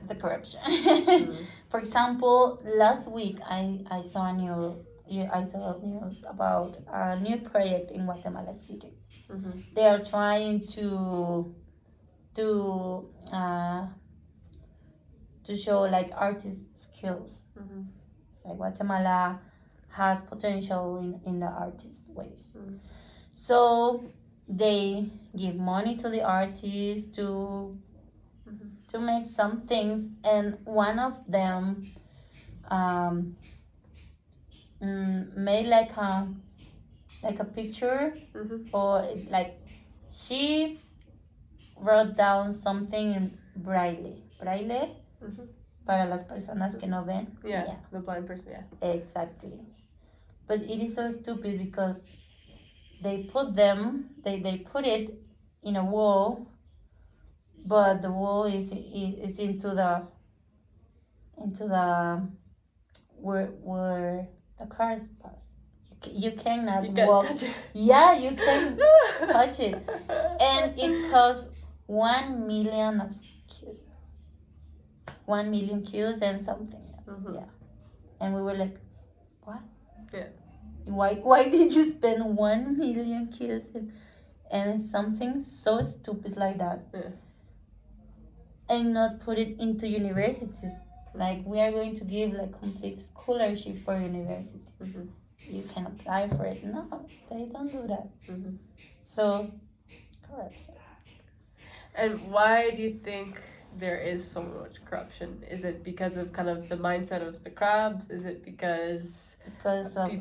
the 0.09 0.15
corruption 0.15 0.59
Mhm. 0.61 1.45
For 1.71 1.79
example, 1.79 2.61
last 2.83 3.07
week 3.09 3.37
I, 3.57 3.61
I 3.89 4.01
saw 4.03 4.21
a 4.29 4.33
new 4.33 4.59
I 5.39 5.43
saw 5.45 5.77
news 5.77 6.23
about 6.27 6.77
a 6.91 7.19
new 7.19 7.37
project 7.49 7.91
in 7.91 8.05
Guatemala 8.05 8.53
City. 8.57 8.93
Mhm. 9.29 9.53
They 9.75 9.85
are 9.93 10.03
trying 10.13 10.67
to 10.77 11.55
to 12.37 12.47
uh, 13.31 13.87
to 15.45 15.55
show 15.55 15.81
like 15.97 16.09
artist 16.15 16.61
skills. 16.85 17.41
Mhm. 17.57 17.85
Like 18.43 18.57
Guatemala 18.57 19.39
has 19.97 20.21
potential 20.23 20.97
in, 20.97 21.19
in 21.25 21.39
the 21.39 21.47
artist 21.47 22.01
way. 22.17 22.31
Mhm. 22.57 22.79
So 23.33 24.03
they 24.47 25.07
give 25.35 25.55
money 25.55 25.95
to 25.97 26.09
the 26.09 26.21
artists 26.23 27.09
to 27.17 27.77
Mhm. 28.47 28.69
to 28.91 28.99
make 28.99 29.25
some 29.39 29.61
things 29.71 30.09
and 30.23 30.57
one 30.65 30.99
of 30.99 31.13
them 31.27 31.91
um, 32.71 33.35
mm, 34.81 35.35
made 35.37 35.67
like 35.67 35.95
a 35.97 36.27
like 37.23 37.39
a 37.39 37.45
picture 37.45 38.13
Mhm. 38.33 38.69
or 38.73 39.05
like 39.29 39.53
she 40.11 40.79
wrote 41.77 42.15
down 42.15 42.53
something 42.53 43.13
in 43.13 43.37
braille 43.55 44.21
braille 44.39 44.95
Mhm. 45.21 45.47
para 45.85 46.05
las 46.09 46.23
personas 46.23 46.75
que 46.79 46.87
no 46.87 47.03
ven 47.03 47.27
Yeah, 47.43 47.75
the 47.91 47.99
blind 47.99 48.25
person, 48.27 48.51
yeah. 48.51 48.63
exactly 48.95 49.59
but 50.47 50.59
it 50.61 50.81
is 50.81 50.95
so 50.95 51.11
stupid 51.11 51.57
because 51.59 51.95
they 53.03 53.23
put 53.23 53.55
them 53.55 54.09
they, 54.23 54.39
they 54.39 54.57
put 54.57 54.85
it 54.85 55.13
in 55.63 55.75
a 55.75 55.83
wall 55.85 56.47
but 57.65 58.01
the 58.01 58.11
wall 58.11 58.45
is 58.45 58.71
is, 58.71 59.31
is 59.31 59.37
into 59.39 59.69
the 59.69 60.01
into 61.43 61.67
the 61.67 62.21
where 63.17 63.47
where 63.63 64.27
the 64.59 64.65
cars 64.67 65.03
pass. 65.21 65.31
You, 65.89 65.97
ca- 66.01 66.11
you 66.13 66.31
cannot 66.43 66.83
You 66.85 66.93
can't 66.93 67.09
walk. 67.09 67.27
touch 67.27 67.43
it. 67.43 67.51
yeah 67.73 68.13
you 68.17 68.31
can 68.35 68.77
touch 69.19 69.59
it. 69.59 69.75
And 70.39 70.79
it 70.79 71.11
costs 71.11 71.47
one 71.87 72.45
million 72.47 73.01
of 73.01 73.09
Qs. 73.49 73.79
One 75.25 75.49
million 75.51 75.81
Qs 75.83 76.21
and 76.21 76.45
something 76.45 76.79
else 77.07 77.19
Mhm. 77.19 77.35
yeah. 77.35 77.45
And 78.21 78.35
we 78.35 78.41
were 78.41 78.53
like 78.55 78.77
Yeah. 80.13 80.27
why 80.85 81.15
why 81.15 81.49
did 81.49 81.73
you 81.73 81.91
spend 81.91 82.35
one 82.37 82.77
million 82.77 83.27
kids 83.27 83.67
and, 83.75 83.91
and 84.51 84.83
something 84.83 85.41
so 85.43 85.81
stupid 85.81 86.37
like 86.37 86.57
that 86.59 86.85
Yeah. 86.93 87.09
and 88.69 88.93
not 88.93 89.19
put 89.21 89.37
it 89.37 89.59
into 89.59 89.87
universities 89.87 90.71
like 91.13 91.45
we 91.45 91.59
are 91.59 91.71
going 91.71 91.95
to 91.95 92.03
give 92.03 92.33
like 92.33 92.57
complete 92.59 93.01
scholarship 93.01 93.83
for 93.85 93.97
university 93.99 94.59
Mhm. 94.81 95.07
you 95.49 95.63
can 95.73 95.85
apply 95.85 96.27
for 96.29 96.45
it 96.45 96.63
no 96.63 96.83
they 97.29 97.45
don't 97.53 97.71
do 97.71 97.83
that 97.87 98.07
Mhm. 98.27 98.57
so 99.15 99.51
correct 100.27 100.55
And 101.97 102.19
why 102.31 102.71
do 102.71 102.81
you 102.81 102.99
think 103.03 103.41
there 103.77 103.97
is 103.97 104.29
so 104.29 104.41
much 104.43 104.83
corruption? 104.85 105.41
Is 105.49 105.63
it 105.63 105.83
because 105.83 106.17
of 106.17 106.33
kind 106.33 106.49
of 106.49 106.67
the 106.67 106.75
mindset 106.75 107.25
of 107.25 107.41
the 107.45 107.49
crabs? 107.49 108.09
Is 108.09 108.25
it 108.25 108.43
because 108.43 109.34
because 109.45 109.95
of 109.95 110.11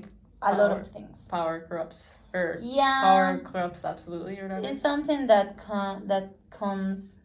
a 0.42 0.52
lot 0.56 0.72
of 0.72 0.86
things 0.88 1.16
power 1.28 1.64
corrupts 1.68 2.14
or 2.34 2.58
yeah 2.62 3.00
power 3.02 3.38
corrupts 3.38 3.84
absolutely 3.84 4.38
or 4.38 4.44
whatever? 4.48 4.66
It's 4.68 4.80
something 4.80 5.26
that 5.28 5.56
com- 5.58 6.06
that 6.08 6.34
comes 6.50 7.20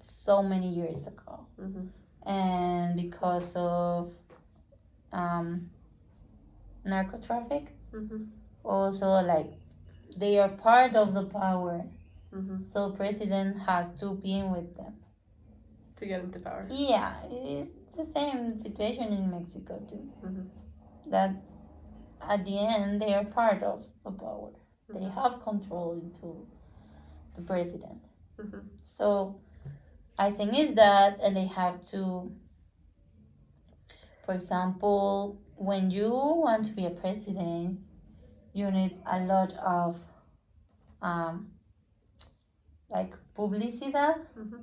so 0.00 0.42
many 0.42 0.68
years 0.68 1.06
ago, 1.06 1.46
Mhm. 1.60 1.88
and 2.26 2.96
because 2.96 3.52
of 3.56 4.12
um, 5.12 5.70
narco 6.84 7.18
traffic, 7.18 7.64
Mhm. 7.92 8.28
also 8.64 9.06
like 9.22 9.52
they 10.16 10.38
are 10.38 10.48
part 10.48 10.94
of 10.94 11.12
the 11.14 11.24
power, 11.26 11.84
Mhm. 12.32 12.66
so 12.68 12.90
president 12.92 13.58
has 13.58 13.92
to 14.00 14.14
be 14.14 14.38
in 14.38 14.50
with 14.52 14.74
them. 14.76 14.94
To 15.96 16.06
get 16.06 16.22
into 16.24 16.40
power. 16.40 16.66
Yeah, 16.70 17.14
it's 17.30 17.76
the 17.96 18.04
same 18.04 18.58
situation 18.58 19.12
in 19.12 19.30
Mexico 19.30 19.78
too. 19.90 20.10
Mhm. 20.24 20.48
That 21.12 21.30
at 22.20 22.44
the 22.44 22.58
end 22.58 23.00
they 23.02 23.12
are 23.14 23.24
part 23.24 23.62
of 23.62 23.84
the 24.04 24.12
power. 24.12 24.50
They 24.88 25.00
Mhm. 25.06 25.14
have 25.14 25.42
control 25.42 25.92
into 25.92 26.46
the 27.36 27.42
president. 27.42 28.00
Mhm. 28.38 28.62
So 28.98 29.36
I 30.18 30.30
think 30.32 30.54
is 30.58 30.74
that 30.74 31.20
and 31.20 31.36
they 31.36 31.46
have 31.46 31.84
to 31.92 32.32
for 34.24 34.34
example, 34.34 35.40
when 35.56 35.90
you 35.90 36.10
want 36.10 36.64
to 36.66 36.72
be 36.72 36.86
a 36.86 36.90
president, 36.90 37.80
you 38.52 38.70
need 38.70 38.96
a 39.04 39.18
lot 39.26 39.52
of 39.54 40.00
um 41.02 41.52
like 42.88 43.12
publicidad. 43.36 44.26
Mhm. 44.36 44.62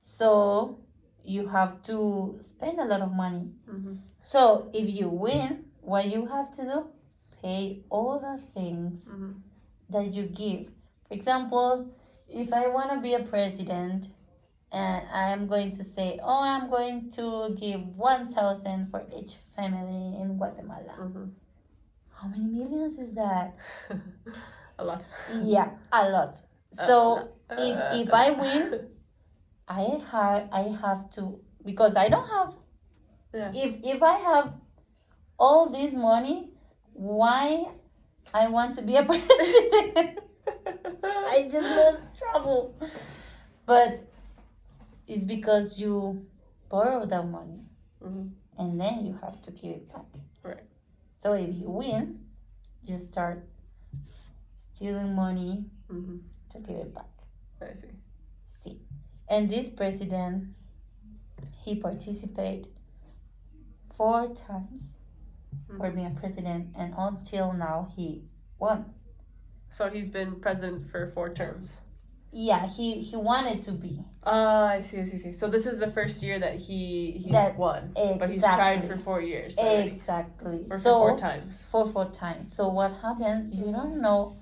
So 0.00 0.78
you 1.24 1.46
have 1.48 1.82
to 1.82 2.38
spend 2.42 2.80
a 2.80 2.84
lot 2.84 3.02
of 3.02 3.12
money. 3.12 3.52
Mhm. 3.68 3.98
So 4.24 4.70
if 4.72 4.88
you 4.88 5.08
win, 5.08 5.65
what 5.86 6.06
you 6.06 6.26
have 6.26 6.54
to 6.56 6.62
do? 6.62 6.78
Pay 7.42 7.84
all 7.90 8.18
the 8.18 8.38
things 8.54 9.04
Mhm. 9.06 9.34
that 9.90 10.12
you 10.12 10.24
give. 10.26 10.68
For 11.08 11.14
example, 11.14 11.86
if 12.28 12.52
I 12.52 12.66
want 12.68 12.90
to 12.90 13.00
be 13.00 13.14
a 13.14 13.22
president 13.22 14.06
and 14.72 15.06
I 15.12 15.30
am 15.30 15.46
going 15.46 15.70
to 15.76 15.84
say, 15.84 16.18
oh, 16.22 16.40
I'm 16.42 16.68
going 16.68 17.10
to 17.12 17.54
give 17.60 17.80
1,000 17.96 18.90
for 18.90 19.04
each 19.16 19.36
family 19.54 20.20
in 20.20 20.36
Guatemala. 20.36 20.94
Mhm. 20.98 21.30
How 22.10 22.28
many 22.28 22.46
millions 22.46 22.98
is 22.98 23.14
that? 23.14 23.54
A 24.78 24.84
lot. 24.84 25.02
Yeah, 25.30 25.70
a 25.92 26.10
lot. 26.10 26.34
So 26.72 27.30
if 27.50 27.76
if 28.00 28.12
I 28.12 28.30
win, 28.32 28.88
I 29.68 29.82
have 30.10 30.48
I 30.52 30.62
have 30.82 31.10
to 31.16 31.38
because 31.64 31.94
I 31.96 32.08
don't 32.08 32.28
have 32.28 32.52
Yeah. 33.32 33.52
if 33.54 33.70
if 33.94 34.02
I 34.02 34.16
have 34.18 34.52
all 35.38 35.70
this 35.70 35.92
money, 35.92 36.50
why 36.92 37.66
I 38.32 38.48
want 38.48 38.76
to 38.76 38.82
be 38.82 38.96
a 38.96 39.04
president? 39.06 40.18
I 41.04 41.48
just 41.50 41.62
lost 41.66 42.00
trouble. 42.18 42.74
But 43.66 44.00
it's 45.06 45.24
because 45.24 45.78
you 45.78 46.26
borrow 46.68 47.06
that 47.06 47.26
money 47.28 47.60
Mhm. 48.02 48.30
and 48.58 48.80
then 48.80 49.06
you 49.06 49.18
have 49.22 49.40
to 49.42 49.50
give 49.50 49.72
it 49.76 49.92
back. 49.92 50.06
Right. 50.42 50.64
So 51.22 51.32
if 51.34 51.54
you 51.56 51.70
win, 51.70 52.24
you 52.84 53.00
start 53.00 53.44
stealing 54.58 55.14
money 55.14 55.64
Mhm. 55.88 56.20
to 56.50 56.58
give 56.60 56.76
it 56.76 56.94
back. 56.94 57.10
I 57.60 57.72
see. 57.80 57.94
See. 58.62 58.80
And 59.28 59.50
this 59.50 59.68
president, 59.70 60.54
he 61.64 61.76
participated 61.76 62.68
four 63.96 64.28
times 64.34 64.95
for 65.76 65.90
being 65.90 66.06
a 66.06 66.10
president 66.20 66.68
and 66.78 66.94
until 66.96 67.52
now 67.52 67.88
he 67.96 68.22
won. 68.58 68.86
So 69.70 69.88
he's 69.88 70.08
been 70.08 70.36
president 70.40 70.90
for 70.90 71.10
four 71.14 71.34
terms. 71.34 71.72
Yeah, 72.32 72.66
he, 72.66 73.00
he 73.00 73.16
wanted 73.16 73.64
to 73.64 73.72
be. 73.72 74.04
Ah, 74.24 74.66
I 74.68 74.82
see, 74.82 75.00
I 75.00 75.06
see, 75.08 75.16
I 75.16 75.18
see. 75.18 75.36
So 75.36 75.48
this 75.48 75.66
is 75.66 75.78
the 75.78 75.90
first 75.90 76.22
year 76.22 76.38
that 76.38 76.56
he 76.56 77.12
he's 77.22 77.32
That- 77.32 77.56
won, 77.56 77.92
but 77.94 78.28
he's 78.30 78.42
tried 78.42 78.86
for 78.86 78.96
four 78.98 79.20
years 79.22 79.56
already, 79.58 79.88
Exactly. 79.90 80.66
or 80.70 80.78
for 80.78 80.82
so 80.82 80.94
four 80.98 81.18
times. 81.18 81.62
for 81.70 81.88
four 81.92 82.10
times. 82.10 82.52
So 82.54 82.68
what 82.68 82.92
happened? 82.94 83.54
You 83.54 83.72
don't 83.72 84.00
know 84.00 84.36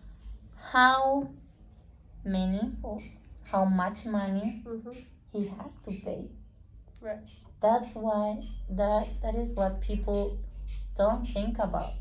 how 0.73 1.29
many 2.25 2.73
or 2.83 3.03
how 3.45 3.65
much 3.65 4.07
money 4.07 4.63
Mhm. 4.67 5.05
he 5.33 5.47
has 5.49 5.71
to 5.85 5.91
pay. 6.05 6.31
Right. 7.01 7.19
That's 7.61 7.95
why 7.95 8.43
that 8.71 9.07
that 9.23 9.35
is 9.37 9.51
what 9.51 9.81
people 9.81 10.39
don't 10.97 11.27
think 11.27 11.59
about. 11.59 11.95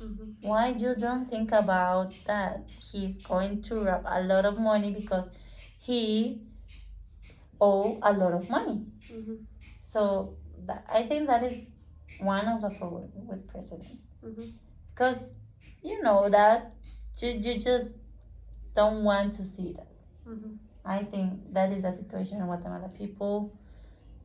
Mhm. 0.00 0.34
Why 0.42 0.68
you 0.68 0.94
don't 0.94 1.28
think 1.30 1.52
about 1.52 2.12
that? 2.26 2.60
He's 2.92 3.16
going 3.22 3.62
to 3.62 3.82
rob 3.84 4.02
a 4.06 4.22
lot 4.22 4.44
of 4.44 4.58
money 4.58 4.92
because 4.92 5.28
he 5.78 6.40
owe 7.60 7.98
a 8.02 8.12
lot 8.12 8.32
of 8.32 8.48
money. 8.50 8.86
Mhm. 9.10 9.46
So 9.92 10.36
that, 10.66 10.84
I 10.88 11.06
think 11.06 11.26
that 11.28 11.42
is 11.44 11.66
one 12.20 12.46
of 12.48 12.60
the 12.62 12.70
problems 12.70 13.12
with 13.14 13.46
presidents. 13.48 14.02
Mhm. 14.24 14.52
Because 14.94 15.18
you 15.82 16.02
know 16.02 16.28
that 16.30 16.72
you, 17.18 17.30
you 17.30 17.62
just 17.62 17.92
don't 18.74 19.04
want 19.04 19.34
to 19.34 19.44
see 19.44 19.72
that. 19.72 19.88
Mhm. 20.26 20.58
I 20.84 21.04
think 21.04 21.52
that 21.52 21.72
is 21.72 21.82
the 21.82 21.92
situation 21.92 22.40
in 22.40 22.46
Guatemala. 22.46 22.88
People 22.88 23.52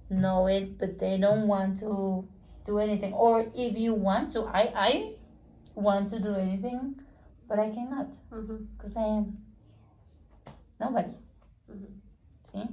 know 0.10 0.48
it, 0.48 0.78
but 0.78 1.00
they 1.00 1.18
don't 1.18 1.48
want 1.48 1.80
to 1.80 2.28
do 2.66 2.80
anything. 2.80 3.14
Or 3.14 3.46
if 3.56 3.78
you 3.78 3.94
want 3.94 4.32
to, 4.34 4.44
I, 4.44 4.72
I 4.76 5.14
want 5.76 6.10
to 6.12 6.20
do 6.20 6.36
anything, 6.36 6.96
but 7.48 7.60
I 7.60 7.70
cannot 7.70 8.08
because 8.30 8.96
I 8.96 9.04
am 9.04 9.38
nobody. 10.80 11.14
Mhm. 11.72 11.88
See? 12.52 12.68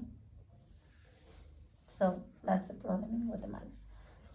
So 1.98 2.23
that's 2.44 2.69
the 2.69 2.74
problem 2.74 3.10
in 3.12 3.27
Guatemala. 3.27 3.65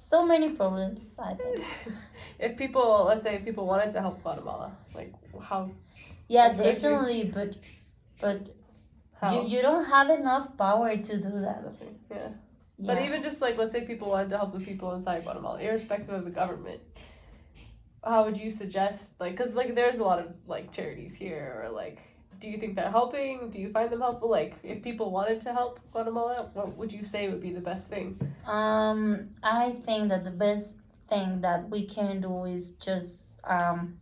So 0.09 0.25
many 0.25 0.49
problems, 0.49 1.11
I 1.17 1.33
think. 1.33 1.63
if 2.39 2.57
people, 2.57 3.05
let's 3.07 3.23
say, 3.23 3.35
if 3.35 3.45
people 3.45 3.65
wanted 3.65 3.93
to 3.93 4.01
help 4.01 4.21
Guatemala, 4.21 4.71
like 4.93 5.13
how 5.41 5.71
Yeah, 6.27 6.53
definitely, 6.53 7.31
but 7.33 7.55
but 8.21 8.39
how? 9.19 9.41
you, 9.41 9.47
you 9.57 9.61
don't 9.61 9.85
have 9.85 10.09
enough 10.09 10.55
power 10.57 10.95
to 10.97 11.17
do 11.17 11.31
that. 11.41 11.63
yeah. 12.11 12.29
But 12.85 12.97
Yeah. 12.97 13.05
even 13.05 13.23
just 13.23 13.41
like 13.41 13.57
let's 13.57 13.71
say 13.71 13.85
people 13.85 14.09
wanted 14.09 14.29
to 14.31 14.37
help 14.37 14.53
the 14.53 14.59
people 14.59 14.93
inside 14.93 15.23
Guatemala, 15.23 15.59
irrespective 15.59 16.13
of 16.13 16.25
the 16.25 16.31
government. 16.31 16.81
How 18.03 18.25
would 18.25 18.37
you 18.37 18.51
suggest 18.51 19.13
like 19.19 19.37
because 19.37 19.53
like 19.55 19.75
there's 19.75 19.99
a 19.99 20.03
lot 20.03 20.19
of 20.19 20.33
like 20.47 20.71
charities 20.71 21.15
here 21.15 21.61
or 21.63 21.69
like 21.69 21.99
do 22.41 22.49
you 22.49 22.57
think 22.57 22.75
they're 22.75 22.91
helping? 22.91 23.51
Do 23.51 23.59
you 23.59 23.69
find 23.71 23.89
them 23.89 24.01
helpful? 24.01 24.29
Like 24.29 24.55
if 24.63 24.83
people 24.83 25.11
wanted 25.11 25.41
to 25.43 25.53
help 25.53 25.79
Guatemala, 25.93 26.49
what 26.53 26.75
would 26.77 26.91
you 26.91 27.03
say 27.03 27.29
would 27.29 27.41
be 27.41 27.53
the 27.53 27.61
best 27.61 27.87
thing? 27.87 28.19
Um, 28.45 29.29
I 29.41 29.77
think 29.85 30.09
that 30.09 30.25
the 30.25 30.31
best 30.31 30.67
thing 31.09 31.39
that 31.41 31.69
we 31.69 31.85
can 31.85 32.19
do 32.19 32.43
is 32.43 32.71
just 32.81 33.15
um, 33.45 33.97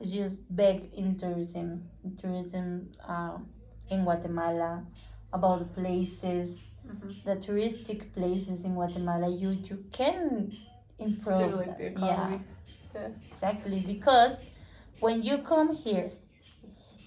is 0.00 0.12
just 0.12 0.36
beg 0.56 0.94
in 0.94 1.18
tourism, 1.18 1.90
tourism 2.20 2.88
um, 3.06 3.46
in 3.90 4.04
Guatemala 4.04 4.84
about 5.32 5.58
the 5.58 5.80
places, 5.82 6.58
Mhm. 6.92 7.24
the 7.24 7.36
touristic 7.36 8.12
places 8.14 8.64
in 8.64 8.74
Guatemala. 8.74 9.28
You 9.28 9.50
you 9.50 9.84
can 9.92 10.52
improve. 10.98 11.38
Stimulate 11.38 11.78
the 11.78 11.86
economy. 11.86 12.40
Yeah, 12.94 13.08
exactly. 13.32 13.80
Because 13.80 14.36
when 15.00 15.22
you 15.22 15.38
come 15.38 15.74
here, 15.74 16.10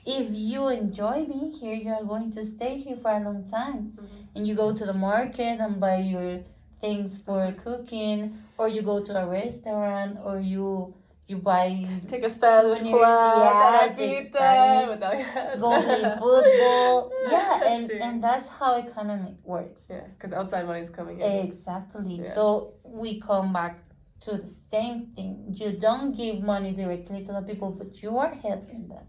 if 0.06 0.28
you 0.32 0.68
enjoy 0.70 1.26
being 1.26 1.52
here, 1.52 1.74
you 1.74 1.92
are 1.92 2.04
going 2.04 2.32
to 2.34 2.46
stay 2.46 2.78
here 2.80 2.98
for 2.98 3.12
a 3.12 3.20
long 3.20 3.44
time 3.50 3.94
Mhm. 3.98 4.36
and 4.36 4.48
you 4.48 4.56
go 4.56 4.74
to 4.74 4.86
the 4.86 4.94
market 4.94 5.60
and 5.60 5.80
buy 5.80 5.98
your 5.98 6.40
things 6.82 7.18
for 7.26 7.52
cooking 7.64 8.38
or 8.58 8.68
you 8.68 8.82
go 8.82 9.00
to 9.04 9.14
a 9.24 9.26
restaurant 9.26 10.18
or 10.24 10.40
you 10.40 10.94
you 11.28 11.38
buy 11.38 11.68
Take 12.08 12.24
a 12.24 12.30
Spanish 12.30 12.82
class, 12.82 13.38
yeah, 13.40 13.84
and 13.88 13.98
pizza, 13.98 14.30
Spanish, 14.30 14.90
without- 14.90 15.60
go 15.60 15.70
play 15.84 16.04
football 16.20 17.12
yeah 17.32 17.64
and 17.72 17.90
See. 17.90 18.00
and 18.00 18.24
that's 18.24 18.48
how 18.60 18.76
economy 18.78 19.36
works 19.44 19.82
yeah, 19.90 20.02
because 20.14 20.34
outside 20.34 20.66
money 20.68 20.82
is 20.82 20.90
coming 20.90 21.20
in. 21.20 21.32
exactly 21.48 22.20
Yeah. 22.24 22.36
so 22.36 22.74
we 22.84 23.20
come 23.20 23.52
back 23.54 23.80
to 24.22 24.38
the 24.38 24.48
same 24.72 24.98
thing. 25.16 25.34
You 25.62 25.74
don't 25.74 26.16
give 26.16 26.42
money 26.42 26.72
directly 26.72 27.26
to 27.26 27.32
the 27.34 27.42
people, 27.42 27.70
but 27.72 28.02
you 28.02 28.18
are 28.18 28.34
helping 28.34 28.88
them. 28.88 29.04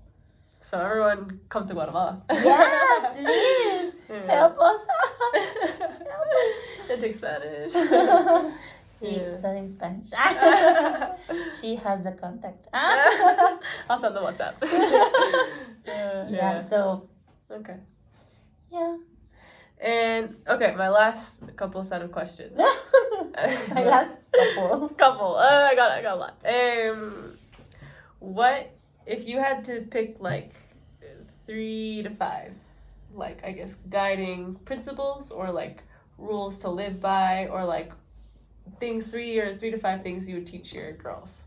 So 0.60 0.78
everyone 0.80 1.40
come 1.48 1.66
to 1.68 1.74
Guatemala. 1.74 2.22
Yeah, 2.30 3.12
please 3.14 3.94
Yeah. 4.10 4.26
help 4.34 4.56
us 4.70 4.80
I 6.90 6.97
take 7.01 7.16
Spanish. 7.16 7.72
See, 9.01 9.16
Yeah. 9.20 9.39
studying 9.39 9.70
Spanish. 9.70 10.09
she 11.60 11.77
has 11.77 12.02
the 12.05 12.12
contact. 12.12 12.66
I'll 12.73 13.98
send 13.98 14.16
the 14.16 14.20
WhatsApp. 14.20 14.55
yeah, 15.86 16.28
yeah, 16.28 16.68
so 16.68 17.09
Okay. 17.51 17.77
yeah. 18.73 18.97
And 19.81 20.36
okay, 20.48 20.74
my 20.74 20.89
last 20.89 21.35
couple 21.56 21.85
set 21.85 22.01
of 22.02 22.10
questions. 22.10 22.56
My 22.56 23.85
last 23.85 24.16
couple. 24.35 24.89
couple. 24.97 25.36
Uh, 25.36 25.68
I 25.70 25.74
got 25.74 25.90
I 25.93 26.01
got 26.02 26.16
a 26.16 26.20
lot. 26.20 26.36
Um, 26.47 27.35
what 28.20 28.70
if 29.05 29.28
you 29.28 29.39
had 29.39 29.66
to 29.66 29.82
pick 29.90 30.16
like 30.20 30.52
three 31.47 32.02
to 32.02 32.10
five, 32.10 32.52
like 33.14 33.44
I 33.44 33.52
guess 33.52 33.70
guiding 33.90 34.55
principles 34.64 35.31
or 35.31 35.52
like 35.52 35.82
rules 36.16 36.56
to 36.59 36.70
live 36.70 36.98
by 37.01 37.47
or 37.52 37.64
like 37.66 37.93
things 38.80 39.06
three 39.09 39.38
or 39.38 39.56
three 39.59 39.70
to 39.70 39.78
five 39.78 40.02
things 40.02 40.28
you 40.28 40.36
would 40.36 40.47
teach 40.47 40.72
your 40.72 40.93
girls. 40.93 41.43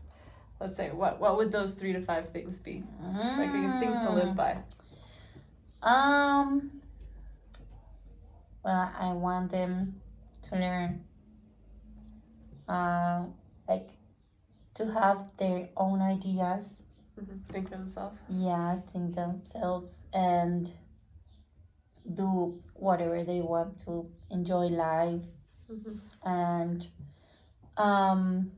Let's 0.60 0.76
say 0.76 0.90
what 0.90 1.20
what 1.20 1.36
would 1.36 1.50
those 1.52 1.74
three 1.74 1.92
to 1.92 2.00
five 2.02 2.30
things 2.30 2.58
be? 2.58 2.82
Like 3.02 3.52
these 3.52 3.72
things 3.80 3.96
to 3.98 4.10
live 4.10 4.36
by. 4.36 4.58
Um. 5.82 6.70
Well, 8.62 8.92
I 8.98 9.12
want 9.12 9.50
them 9.50 10.00
to 10.50 10.56
learn. 10.56 11.04
Uh, 12.68 13.24
like 13.68 13.88
to 14.74 14.92
have 14.92 15.24
their 15.38 15.68
own 15.76 16.00
ideas. 16.02 16.76
Mm-hmm. 17.18 17.52
Think 17.52 17.68
for 17.70 17.76
themselves. 17.76 18.18
Yeah, 18.28 18.76
think 18.92 19.14
themselves 19.14 20.04
and 20.12 20.70
do 22.14 22.60
whatever 22.74 23.24
they 23.24 23.40
want 23.40 23.78
to 23.84 24.08
enjoy 24.30 24.66
life 24.66 25.22
Mm-hmm. 25.70 26.28
and 26.28 26.88
um 27.80 28.50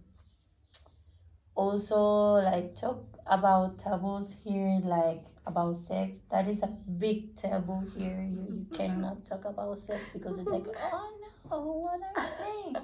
also 1.54 2.40
like 2.42 2.74
talk 2.80 3.04
about 3.26 3.78
taboos 3.78 4.34
here 4.44 4.80
like 4.84 5.24
about 5.46 5.76
sex. 5.76 6.18
That 6.30 6.48
is 6.48 6.62
a 6.62 6.66
big 6.68 7.36
taboo 7.36 7.84
here. 7.96 8.22
You, 8.30 8.46
you 8.56 8.66
cannot 8.76 9.24
talk 9.28 9.44
about 9.44 9.78
sex 9.80 10.00
because 10.12 10.38
it's 10.38 10.48
like 10.48 10.66
oh 10.92 11.10
no 11.50 11.60
what 11.84 12.00
am 12.00 12.16
i 12.16 12.28
saying? 12.38 12.76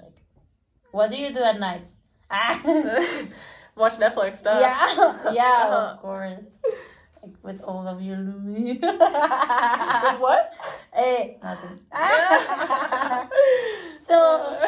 Like 0.00 0.16
what 0.90 1.10
do 1.10 1.16
you 1.16 1.32
do 1.32 1.40
at 1.42 1.58
nights 1.60 1.90
Watch 3.76 3.94
Netflix 3.94 4.38
stuff. 4.38 4.60
yeah 4.60 5.32
yeah 5.32 5.64
Uh-huh. 5.66 5.94
of 5.94 6.00
course 6.00 6.40
with 7.42 7.60
all 7.60 7.86
of 7.86 8.00
you 8.00 8.14
Louis. 8.16 8.80
What? 10.24 10.52
Eh, 10.92 11.34
nothing. 11.42 11.80
so 14.08 14.58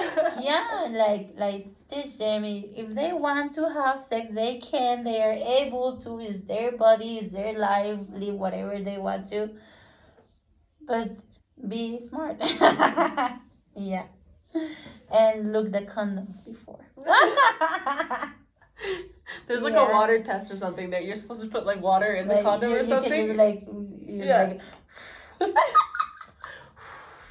yeah, 0.41 0.89
like 0.91 1.35
like 1.37 1.67
teach 1.91 2.19
them 2.19 2.45
if 2.45 2.95
they 2.95 3.13
want 3.13 3.55
to 3.55 3.69
have 3.69 4.05
sex, 4.09 4.33
they 4.35 4.59
can. 4.59 5.05
They 5.05 5.23
are 5.23 5.33
able 5.33 5.99
to. 5.99 6.21
It's 6.21 6.47
their 6.47 6.73
body, 6.73 7.19
it's 7.19 7.33
their 7.33 7.59
life. 7.59 7.99
Live 8.13 8.35
whatever 8.35 8.79
they 8.81 8.99
want 8.99 9.29
to. 9.29 9.51
But 10.87 11.17
be 11.69 12.01
smart. 12.01 12.37
yeah, 13.77 14.07
and 15.13 15.53
look 15.53 15.73
the 15.73 15.83
condoms 15.83 16.45
before. 16.45 16.85
There's 19.49 19.63
like 19.63 19.75
Yeah. 19.75 19.89
a 19.91 19.93
water 19.93 20.23
test 20.23 20.51
or 20.53 20.57
something 20.57 20.91
that 20.91 21.05
you're 21.05 21.17
supposed 21.17 21.41
to 21.43 21.49
put 21.49 21.67
like 21.67 21.81
water 21.81 22.15
in 22.15 22.29
the 22.29 22.35
Like, 22.35 22.45
condom 22.45 22.71
you- 22.71 22.77
or 22.77 22.81
you 22.81 22.85
can 22.87 23.03
something. 23.03 23.37
like 23.37 23.63
you- 23.67 24.25
Yeah. 24.25 24.43
like 25.41 25.55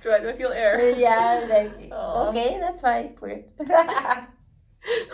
Do 0.04 0.12
I, 0.12 0.20
do 0.20 0.30
I 0.30 0.38
feel 0.38 0.52
air? 0.52 0.90
yeah, 0.98 1.48
like 1.50 1.92
okay, 1.92 2.58
that's 2.60 2.80
fine. 2.82 3.10
Put 3.16 3.32
it. 3.32 3.52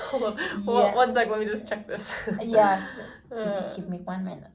Hold 0.10 0.24
on. 0.24 0.38
Yeah. 0.38 0.58
One, 0.66 0.96
one 0.96 1.14
sec, 1.14 1.30
let 1.30 1.40
me 1.40 1.46
just 1.46 1.66
check 1.70 1.88
this. 1.88 2.12
yeah, 2.44 2.86
Uh, 3.32 3.70
give, 3.70 3.76
give 3.78 3.90
me 3.90 4.00
one 4.04 4.26
minute. 4.26 4.52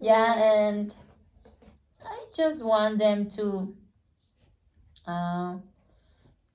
yeah, 0.00 0.34
and 0.34 0.92
I 2.04 2.24
just 2.34 2.64
want 2.64 2.98
them 2.98 3.30
to, 3.36 3.76
uh, 5.06 5.54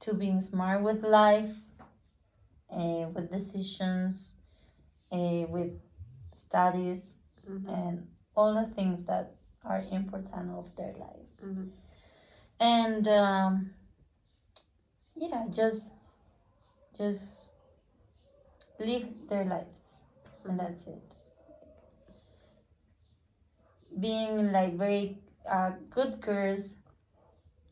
to 0.02 0.14
being 0.14 0.42
smart 0.42 0.82
with 0.84 1.04
life, 1.04 1.52
uh, 2.78 3.08
with 3.16 3.32
decisions, 3.32 4.36
uh, 5.12 5.44
with 5.56 5.74
studies, 6.36 7.02
Mhm, 7.50 7.70
and 7.78 8.08
all 8.36 8.54
the 8.54 8.68
things 8.76 9.06
that 9.06 9.36
are 9.66 9.84
important 9.92 10.52
of 10.62 10.66
their 10.78 10.94
life. 11.06 11.32
mhm. 11.44 11.72
and 12.60 13.08
um, 13.08 13.54
yeah 15.16 15.46
just 15.52 15.92
just 16.98 17.24
live 18.80 19.06
their 19.30 19.46
lives 19.46 19.82
and 20.46 20.60
that's 20.60 20.88
it 20.88 21.14
being 24.00 24.52
like 24.52 24.78
very 24.78 25.18
uh, 25.50 25.72
good 25.90 26.22
girls 26.22 26.66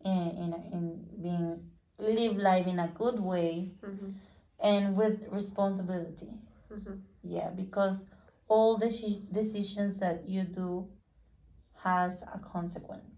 in, 0.03 0.11
in, 0.11 0.53
in 0.71 1.05
being 1.21 1.69
live 1.99 2.37
life 2.37 2.67
in 2.67 2.79
a 2.79 2.87
good 2.97 3.19
way 3.19 3.71
Mhm, 3.83 4.13
and 4.71 4.95
with 4.97 5.17
responsibility 5.31 6.29
mhm. 6.73 6.99
yeah 7.23 7.49
because 7.61 7.97
all 8.47 8.77
the 8.77 8.87
deci- 8.87 9.25
decisions 9.33 9.97
that 10.05 10.27
you 10.29 10.43
do 10.43 10.87
has 11.83 12.21
a 12.33 12.39
consequence 12.39 13.11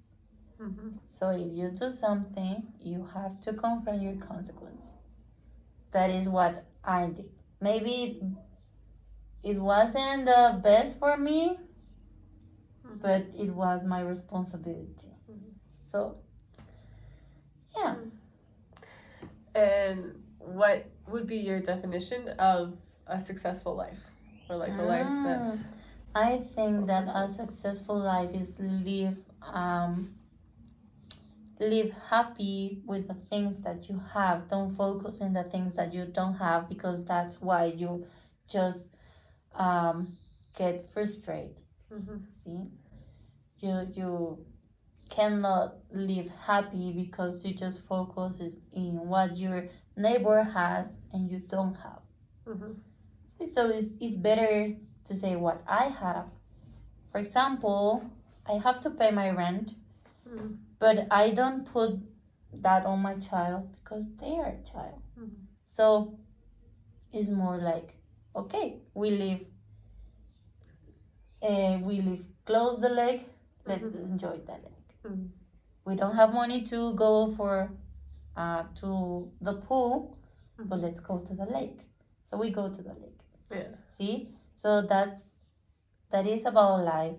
Mhm. 0.60 0.99
so 1.19 1.30
if 1.30 1.52
you 1.53 1.69
do 1.72 1.91
something, 1.91 2.74
you 2.80 3.06
have 3.14 3.40
to 3.41 3.53
confront 3.53 4.02
your 4.02 4.15
consequence. 4.15 4.86
That 5.91 6.10
is 6.10 6.28
what 6.28 6.65
I 6.84 7.07
did. 7.07 7.30
Maybe 7.61 8.22
it 9.44 9.60
wasn't 9.60 10.26
the 10.26 10.60
best 10.64 10.98
for 10.99 11.18
me, 11.18 11.60
Mhm. 12.86 13.02
but 13.02 13.22
it 13.36 13.53
was 13.53 13.84
my 13.84 14.02
responsibility. 14.02 15.14
Mhm. 15.30 15.53
So, 15.91 16.18
yeah. 17.76 17.95
And 19.56 20.24
what 20.40 20.86
would 21.07 21.27
be 21.27 21.38
your 21.38 21.59
definition 21.59 22.29
of 22.39 22.73
a 23.07 23.19
successful 23.19 23.75
life? 23.75 23.97
Or 24.49 24.55
like 24.57 24.71
a 24.71 24.84
life 24.84 25.07
that's. 25.23 25.59
I 26.15 26.41
think 26.55 26.88
that 26.88 27.07
a 27.07 27.31
successful 27.35 27.99
life 27.99 28.31
is 28.34 28.55
live 28.59 29.17
um 29.41 30.15
live 31.59 31.91
happy 32.09 32.81
with 32.85 33.07
the 33.07 33.15
things 33.29 33.59
that 33.59 33.89
you 33.89 34.01
have. 34.13 34.49
Don't 34.49 34.75
focus 34.75 35.17
on 35.21 35.34
the 35.34 35.43
things 35.43 35.75
that 35.75 35.93
you 35.93 36.05
don't 36.05 36.35
have 36.35 36.69
because 36.69 37.03
that's 37.05 37.35
why 37.41 37.65
you 37.65 38.05
just 38.47 38.89
um 39.55 40.15
get 40.57 40.89
frustrated. 40.93 41.55
Mhm, 41.91 42.21
See? 42.43 42.71
You 43.59 43.88
you 43.93 44.45
cannot 45.09 45.75
live 45.91 46.29
happy 46.45 46.91
because 46.91 47.43
you 47.45 47.53
just 47.53 47.81
focus 47.88 48.39
is- 48.39 48.59
in 48.73 49.07
what 49.07 49.38
your 49.38 49.69
neighbor 49.95 50.43
has 50.43 50.88
and 51.13 51.29
you 51.31 51.39
don't 51.39 51.75
have. 51.75 52.01
mhm, 52.45 52.75
So 53.55 53.69
it's, 53.69 53.93
it's 53.99 54.15
better 54.15 54.75
to 55.07 55.15
say 55.17 55.35
what 55.35 55.61
I 55.67 55.85
have. 55.89 56.25
For 57.11 57.19
example, 57.19 58.03
I 58.45 58.53
have 58.53 58.81
to 58.81 58.89
pay 58.89 59.11
my 59.11 59.29
rent, 59.31 59.75
mhm, 60.27 60.57
but 60.79 61.07
I 61.11 61.31
don't 61.31 61.65
put 61.65 61.99
that 62.61 62.85
on 62.85 62.99
my 62.99 63.15
child 63.15 63.71
because 63.75 64.05
they 64.19 64.38
are 64.39 64.47
a 64.59 64.63
child. 64.71 65.01
mhm. 65.19 65.29
So 65.65 66.17
it's 67.13 67.29
more 67.29 67.57
like, 67.57 67.95
okay, 68.35 68.79
we 68.93 69.11
live, 69.11 69.41
uh, 71.43 71.77
we 71.81 72.01
live 72.01 72.25
close 72.45 72.81
the 72.81 72.89
lake. 72.89 73.27
Let's 73.65 73.84
Mhm. 73.84 74.03
enjoy 74.11 74.38
the 74.45 74.53
lake. 74.53 74.91
Mhm. 75.03 75.29
We 75.85 75.95
don't 75.95 76.15
have 76.15 76.34
money 76.34 76.61
to 76.67 76.93
go 76.93 77.31
for, 77.35 77.69
uh, 78.35 78.63
to 78.81 79.31
the 79.41 79.53
pool, 79.53 80.16
but 80.59 80.79
Mhm. 80.79 80.84
let's 80.84 80.99
go 80.99 81.19
to 81.19 81.34
the 81.35 81.45
lake. 81.45 81.79
So 82.29 82.38
we 82.38 82.51
go 82.51 82.69
to 82.69 82.81
the 82.81 82.93
lake. 82.93 83.19
Yeah. 83.49 83.69
see 83.97 84.35
so 84.61 84.81
that's 84.81 85.21
that 86.11 86.25
is 86.27 86.45
about 86.45 86.84
life 86.85 87.17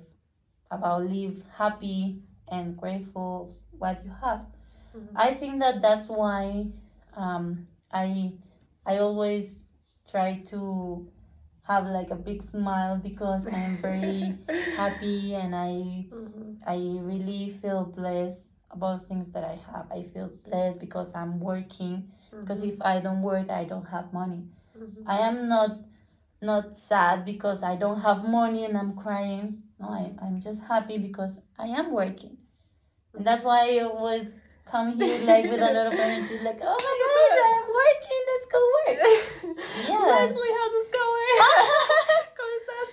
about 0.70 1.05
live 1.05 1.43
happy 1.56 2.23
and 2.48 2.77
grateful 2.77 3.56
what 3.78 4.05
you 4.05 4.10
have 4.20 4.44
Mhm. 4.94 5.12
i 5.16 5.35
think 5.35 5.60
that 5.60 5.81
that's 5.82 6.09
why 6.09 6.66
um 7.15 7.66
i 7.93 8.32
i 8.86 8.98
always 8.98 9.59
try 10.10 10.40
to 10.52 11.06
have 11.62 11.86
like 11.86 12.10
a 12.10 12.16
big 12.16 12.43
smile 12.51 12.97
because 12.97 13.47
i'm 13.47 13.77
very 13.78 14.39
happy 14.77 15.35
and 15.35 15.55
i 15.55 16.06
Mhm, 16.10 16.56
i 16.66 16.77
really 17.02 17.51
feel 17.62 17.85
blessed 17.85 18.40
about 18.70 19.06
things 19.09 19.31
that 19.32 19.44
i 19.44 19.56
have 19.70 19.86
i 19.93 20.02
feel 20.02 20.31
blessed 20.47 20.78
because 20.78 21.10
i'm 21.15 21.40
working 21.40 22.10
because 22.31 22.63
if 22.63 22.81
I 22.83 23.01
don't 23.01 23.23
work, 23.23 23.51
I 23.51 23.65
don't 23.65 23.87
have 23.87 24.13
money. 24.13 24.45
Mhm. 24.77 25.05
I 25.07 25.19
am 25.29 25.49
not 25.49 25.71
not 26.41 26.79
sad 26.79 27.25
because 27.25 27.63
I 27.63 27.75
don't 27.77 28.01
have 28.01 28.25
money 28.29 28.65
and 28.65 28.77
I'm 28.79 28.95
crying. 28.97 29.63
No, 29.81 29.89
I, 29.89 30.13
I'm 30.23 30.41
just 30.41 30.61
happy 30.63 30.99
because 30.99 31.33
I 31.59 31.67
am 31.67 31.91
working. 31.93 32.37
And 33.15 33.25
that's 33.27 33.43
why 33.43 33.59
I 33.71 33.81
always 33.85 34.29
come 34.71 34.93
here 34.97 35.19
like 35.25 35.45
with 35.51 35.61
a 35.61 35.73
lot 35.73 35.87
of 35.87 35.95
energy, 35.95 36.39
like, 36.49 36.61
oh 36.63 36.79
my 36.87 36.95
gosh, 37.03 37.39
I 37.47 37.51
am 37.59 37.69
working, 37.83 38.23
let's 38.31 38.49
go 38.55 38.61
work. 38.77 38.99
Yeah. 39.89 40.05
Leslie, 40.07 40.53
how's 40.59 40.73
this 40.79 40.91
going? 41.01 41.39
¿Cómo 42.39 42.53
estás? 42.59 42.91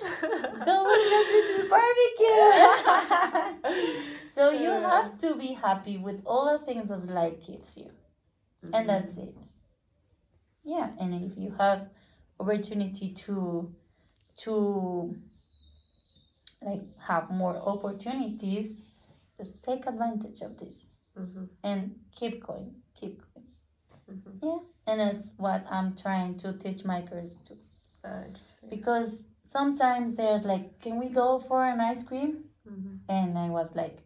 Go 0.65 0.75
with 0.89 1.05
Leslie 1.13 1.43
to 1.47 1.53
the 1.61 1.67
barbecue. 1.69 2.41
so 4.33 4.49
you 4.49 4.69
have 4.71 5.19
to 5.21 5.35
be 5.35 5.53
happy 5.53 5.97
with 5.97 6.21
all 6.25 6.45
the 6.57 6.65
things 6.65 6.87
that 6.89 7.07
life 7.07 7.35
gives 7.45 7.77
you. 7.77 7.89
And 8.73 8.89
that's 8.89 9.17
it. 9.17 9.35
Yeah, 10.63 10.89
and 10.99 11.13
if 11.31 11.37
you 11.37 11.53
have 11.57 11.87
opportunity 12.39 13.13
to 13.25 13.73
to 14.43 15.15
like 16.61 16.81
have 17.07 17.29
more 17.29 17.55
opportunities, 17.57 18.73
just 19.37 19.63
take 19.63 19.85
advantage 19.85 20.41
of 20.41 20.57
this 20.59 20.75
Mhm, 21.17 21.49
and 21.63 21.99
keep 22.15 22.45
going, 22.45 22.81
keep 22.99 23.21
going. 23.33 23.47
mhm. 24.09 24.65
And 24.87 24.99
that's 24.99 25.29
what 25.37 25.65
I'm 25.69 25.95
trying 25.95 26.37
to 26.39 26.53
teach 26.53 26.83
my 26.85 27.01
girls 27.01 27.37
to. 27.47 27.55
Because 28.69 29.23
sometimes 29.43 30.15
they're 30.17 30.39
like, 30.41 30.79
"Can 30.81 30.99
we 30.99 31.09
go 31.09 31.39
for 31.39 31.63
an 31.65 31.79
ice 31.79 32.03
cream?" 32.03 32.49
Mhm, 32.67 32.99
And 33.09 33.37
I 33.37 33.49
was 33.49 33.75
like, 33.75 33.97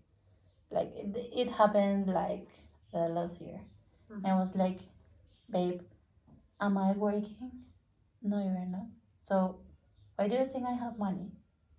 like 0.71 0.91
it, 0.95 1.15
it 1.41 1.49
happened 1.51 2.07
like 2.07 2.47
the 2.93 3.07
last 3.09 3.41
year. 3.41 3.61
Mhm. 4.09 4.25
I 4.25 4.35
was 4.35 4.55
like, 4.55 4.79
babe, 5.49 5.81
am 6.61 6.77
I 6.77 6.91
working? 6.93 7.51
No, 8.21 8.39
you're 8.43 8.65
not. 8.65 8.87
So 9.27 9.59
why 10.15 10.27
do 10.27 10.35
you 10.35 10.47
think 10.53 10.65
I 10.65 10.73
have 10.73 10.97
money 10.97 11.31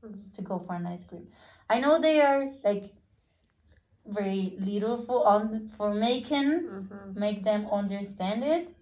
Mhm. 0.02 0.32
to 0.34 0.42
go 0.42 0.58
for 0.60 0.74
an 0.74 0.86
ice 0.86 1.04
cream? 1.04 1.28
I 1.68 1.80
know 1.80 2.00
they 2.00 2.20
are 2.20 2.52
like 2.64 2.94
very 4.06 4.54
little 4.58 4.96
for 5.06 5.26
on 5.26 5.68
for 5.76 5.94
making 5.94 6.50
Mhm, 6.68 7.16
make 7.16 7.44
them 7.44 7.66
understand 7.70 8.42
it, 8.44 8.74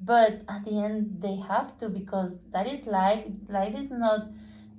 but 0.00 0.42
at 0.48 0.64
the 0.64 0.78
end 0.86 1.22
they 1.22 1.36
have 1.36 1.78
to 1.80 1.88
because 1.88 2.38
that 2.52 2.66
is 2.66 2.86
life. 2.86 3.24
Life 3.48 3.76
is 3.76 3.90
not 3.90 4.28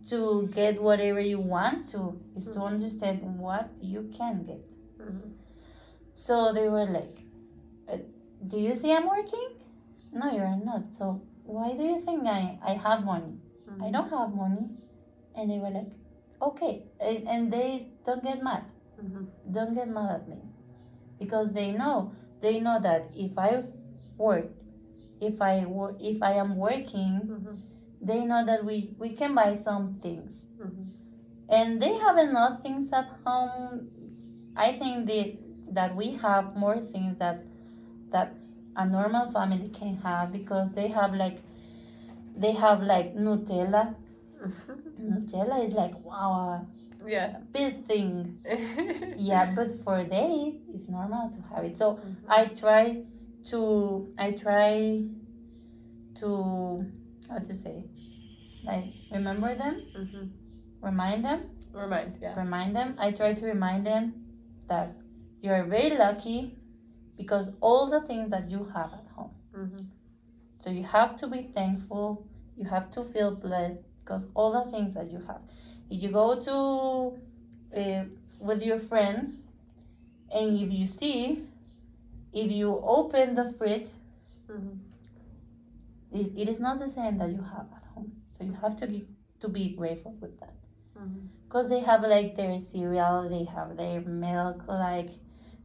to 0.10 0.48
get 0.54 0.82
whatever 0.82 1.22
you 1.22 1.40
want 1.40 1.88
to. 1.94 2.04
is 2.38 2.46
to 2.46 2.60
Mhm. 2.60 2.68
understand 2.74 3.40
what 3.40 3.70
you 3.82 4.04
can 4.18 4.44
get. 4.52 4.62
mhm. 5.00 5.34
So 6.16 6.54
they 6.54 6.68
were 6.70 6.86
like, 6.86 7.19
"Do 8.48 8.58
you 8.58 8.76
see 8.76 8.92
I'm 8.92 9.08
working? 9.08 9.50
No, 10.12 10.32
you're 10.32 10.56
not. 10.66 10.84
So 10.98 11.22
why 11.44 11.74
do 11.74 11.84
you 11.84 12.02
think 12.02 12.26
I, 12.28 12.60
I 12.64 12.74
have 12.74 13.04
money? 13.06 13.38
I 13.82 13.92
don't 13.92 14.10
have 14.10 14.34
money." 14.34 14.70
And 15.36 15.50
they 15.50 15.60
were 15.60 15.70
like, 15.72 15.92
"Okay," 16.42 16.84
and, 17.00 17.28
and 17.28 17.54
they 17.54 17.88
don't 18.06 18.24
get 18.24 18.42
mad. 18.44 18.64
Mhm, 19.02 19.28
Don't 19.52 19.74
get 19.76 19.88
mad 19.90 20.12
at 20.16 20.28
me, 20.28 20.40
because 21.20 21.54
they 21.54 21.72
know 21.72 22.14
they 22.42 22.60
know 22.60 22.80
that 22.82 23.10
if 23.16 23.38
I 23.38 23.64
work, 24.18 24.48
if 25.22 25.42
I 25.42 25.66
work, 25.66 25.96
if 26.00 26.22
I 26.24 26.34
am 26.34 26.56
working, 26.58 27.14
mhm, 27.28 27.58
they 28.02 28.26
know 28.26 28.46
that 28.46 28.66
we 28.66 28.96
we 29.00 29.10
can 29.16 29.36
buy 29.36 29.56
some 29.56 29.96
things 30.02 30.42
mhm. 30.60 30.86
and 31.50 31.82
they 31.82 31.94
have 32.06 32.18
enough 32.18 32.62
things 32.64 32.92
at 32.94 33.08
home 33.26 33.90
i 34.56 34.72
think 34.80 35.06
that 35.08 35.34
that 35.80 35.96
we 35.96 36.08
have 36.22 36.56
more 36.56 36.78
things 36.94 37.18
that 37.20 37.44
that 38.12 38.34
a 38.76 38.86
normal 38.86 39.32
family 39.32 39.70
can 39.80 39.96
have 39.98 40.32
because 40.32 40.72
they 40.74 40.88
have 40.88 41.14
like 41.14 41.38
they 42.36 42.54
have 42.54 42.82
like 42.82 43.16
nutella 43.16 43.96
nutella 45.02 45.68
is 45.68 45.74
like 45.74 45.94
wow 46.04 46.66
Yeah. 47.08 47.38
a 47.38 47.40
big 47.54 47.86
thing 47.88 48.38
yeah 49.18 49.46
but 49.56 49.70
for 49.84 50.04
they 50.04 50.60
it's 50.74 50.88
normal 50.90 51.30
to 51.36 51.40
have 51.50 51.64
it 51.70 51.78
so 51.78 51.88
Mhm. 51.96 52.16
i 52.38 52.46
try 52.62 52.84
to 53.52 53.60
i 54.18 54.32
try 54.32 54.74
to 56.20 56.86
how 57.30 57.40
to 57.40 57.56
say 57.56 57.84
like 58.64 58.86
remember 59.12 59.56
them 59.56 59.76
Mhm. 59.96 60.30
remind 60.82 61.26
them 61.26 61.42
Remind, 61.74 62.18
yeah. 62.22 62.36
remind 62.40 62.76
them 62.76 62.96
i 63.00 63.12
try 63.12 63.34
to 63.34 63.46
remind 63.46 63.86
them 63.86 64.14
that 64.68 64.96
you 65.42 65.52
are 65.52 65.64
very 65.64 65.96
lucky 65.98 66.56
because 67.20 67.48
all 67.62 67.90
the 67.96 68.02
things 68.10 68.32
that 68.32 68.50
you 68.56 68.64
have 68.76 68.92
at 69.02 69.08
home. 69.18 69.34
Mhm, 69.62 69.86
so 70.64 70.70
you 70.80 70.84
have 70.98 71.12
to 71.22 71.28
be 71.36 71.42
thankful 71.60 72.08
you 72.60 72.66
have 72.66 72.88
to 72.96 73.04
feel 73.14 73.32
blessed 73.36 73.82
because 74.00 74.24
all 74.36 74.52
the 74.60 74.66
things 74.72 74.94
that 74.96 75.12
you 75.12 75.20
have. 75.28 75.42
If 75.90 76.04
you 76.04 76.12
go 76.12 76.28
to 76.50 76.58
uh, 77.82 78.04
with 78.40 78.62
your 78.70 78.80
friend 78.80 79.42
and 80.32 80.60
if 80.64 80.72
you 80.80 80.88
see 80.88 81.20
if 82.34 82.52
you 82.52 82.70
open 82.98 83.36
the 83.36 83.46
fridge 83.58 83.90
mhm. 84.50 84.78
it, 86.12 86.32
it 86.38 86.50
is 86.50 86.60
not 86.60 86.80
the 86.80 86.90
same 86.90 87.18
that 87.20 87.30
you 87.30 87.42
have 87.42 87.68
at 87.78 87.84
home. 87.94 88.12
So 88.38 88.44
you 88.46 88.54
have 88.62 88.78
to 88.82 88.88
give, 88.88 89.08
to 89.42 89.50
be 89.50 89.70
grateful 89.76 90.16
with 90.22 90.40
that. 90.40 90.54
Because 91.48 91.70
they 91.70 91.80
have 91.82 92.02
like 92.04 92.36
their 92.36 92.60
cereal, 92.72 93.30
they 93.30 93.46
have 93.46 93.78
their 93.78 94.02
milk, 94.02 94.64
like 94.68 95.10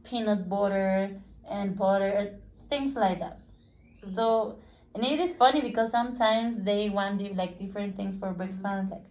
peanut 0.03 0.49
butter 0.49 1.11
and 1.49 1.77
butter, 1.77 2.35
things 2.69 2.95
like 2.95 3.19
that. 3.19 3.39
So, 4.13 4.57
and 4.93 5.03
it 5.03 5.19
is 5.19 5.33
funny 5.35 5.61
because 5.61 5.91
sometimes 5.91 6.61
they 6.63 6.89
want 6.89 7.21
like 7.35 7.59
different 7.59 7.95
things 7.97 8.17
for 8.19 8.31
breakfast. 8.33 8.63
Like 8.63 9.03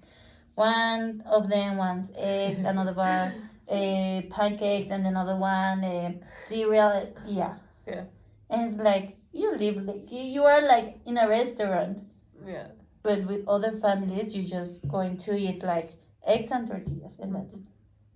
one 0.55 1.23
of 1.27 1.49
them 1.49 1.77
wants 1.77 2.11
eggs, 2.17 2.61
another 2.61 2.93
one 2.95 3.49
uh, 3.69 4.23
pancakes, 4.31 4.91
and 4.91 5.07
another 5.07 5.37
one 5.37 5.85
uh, 5.85 6.13
cereal. 6.49 7.13
Yeah. 7.27 7.55
Yeah. 7.87 8.05
And 8.51 8.71
it's 8.71 8.81
like 8.81 9.17
you 9.33 9.57
live 9.57 9.77
like 9.85 10.07
you 10.11 10.45
are 10.45 10.63
like 10.63 11.01
in 11.07 11.19
a 11.19 11.29
restaurant. 11.29 12.01
Yeah. 12.47 12.69
But 13.03 13.27
with 13.27 13.47
other 13.49 13.73
families, 13.79 14.35
you 14.35 14.45
just 14.45 14.87
going 14.89 15.19
to 15.19 15.37
eat 15.37 15.63
like 15.63 15.93
eggs 16.27 16.51
and 16.51 16.67
tortillas, 16.69 17.13
and 17.21 17.35
that's 17.35 17.55
it. 17.55 17.63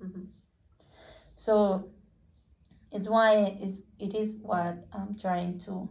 Mhm. 0.02 0.26
So 1.36 1.84
it's 2.92 3.08
why 3.08 3.58
it's, 3.60 3.78
it 3.98 4.14
is 4.14 4.36
what 4.40 4.86
I'm 4.92 5.16
trying 5.20 5.60
to 5.66 5.88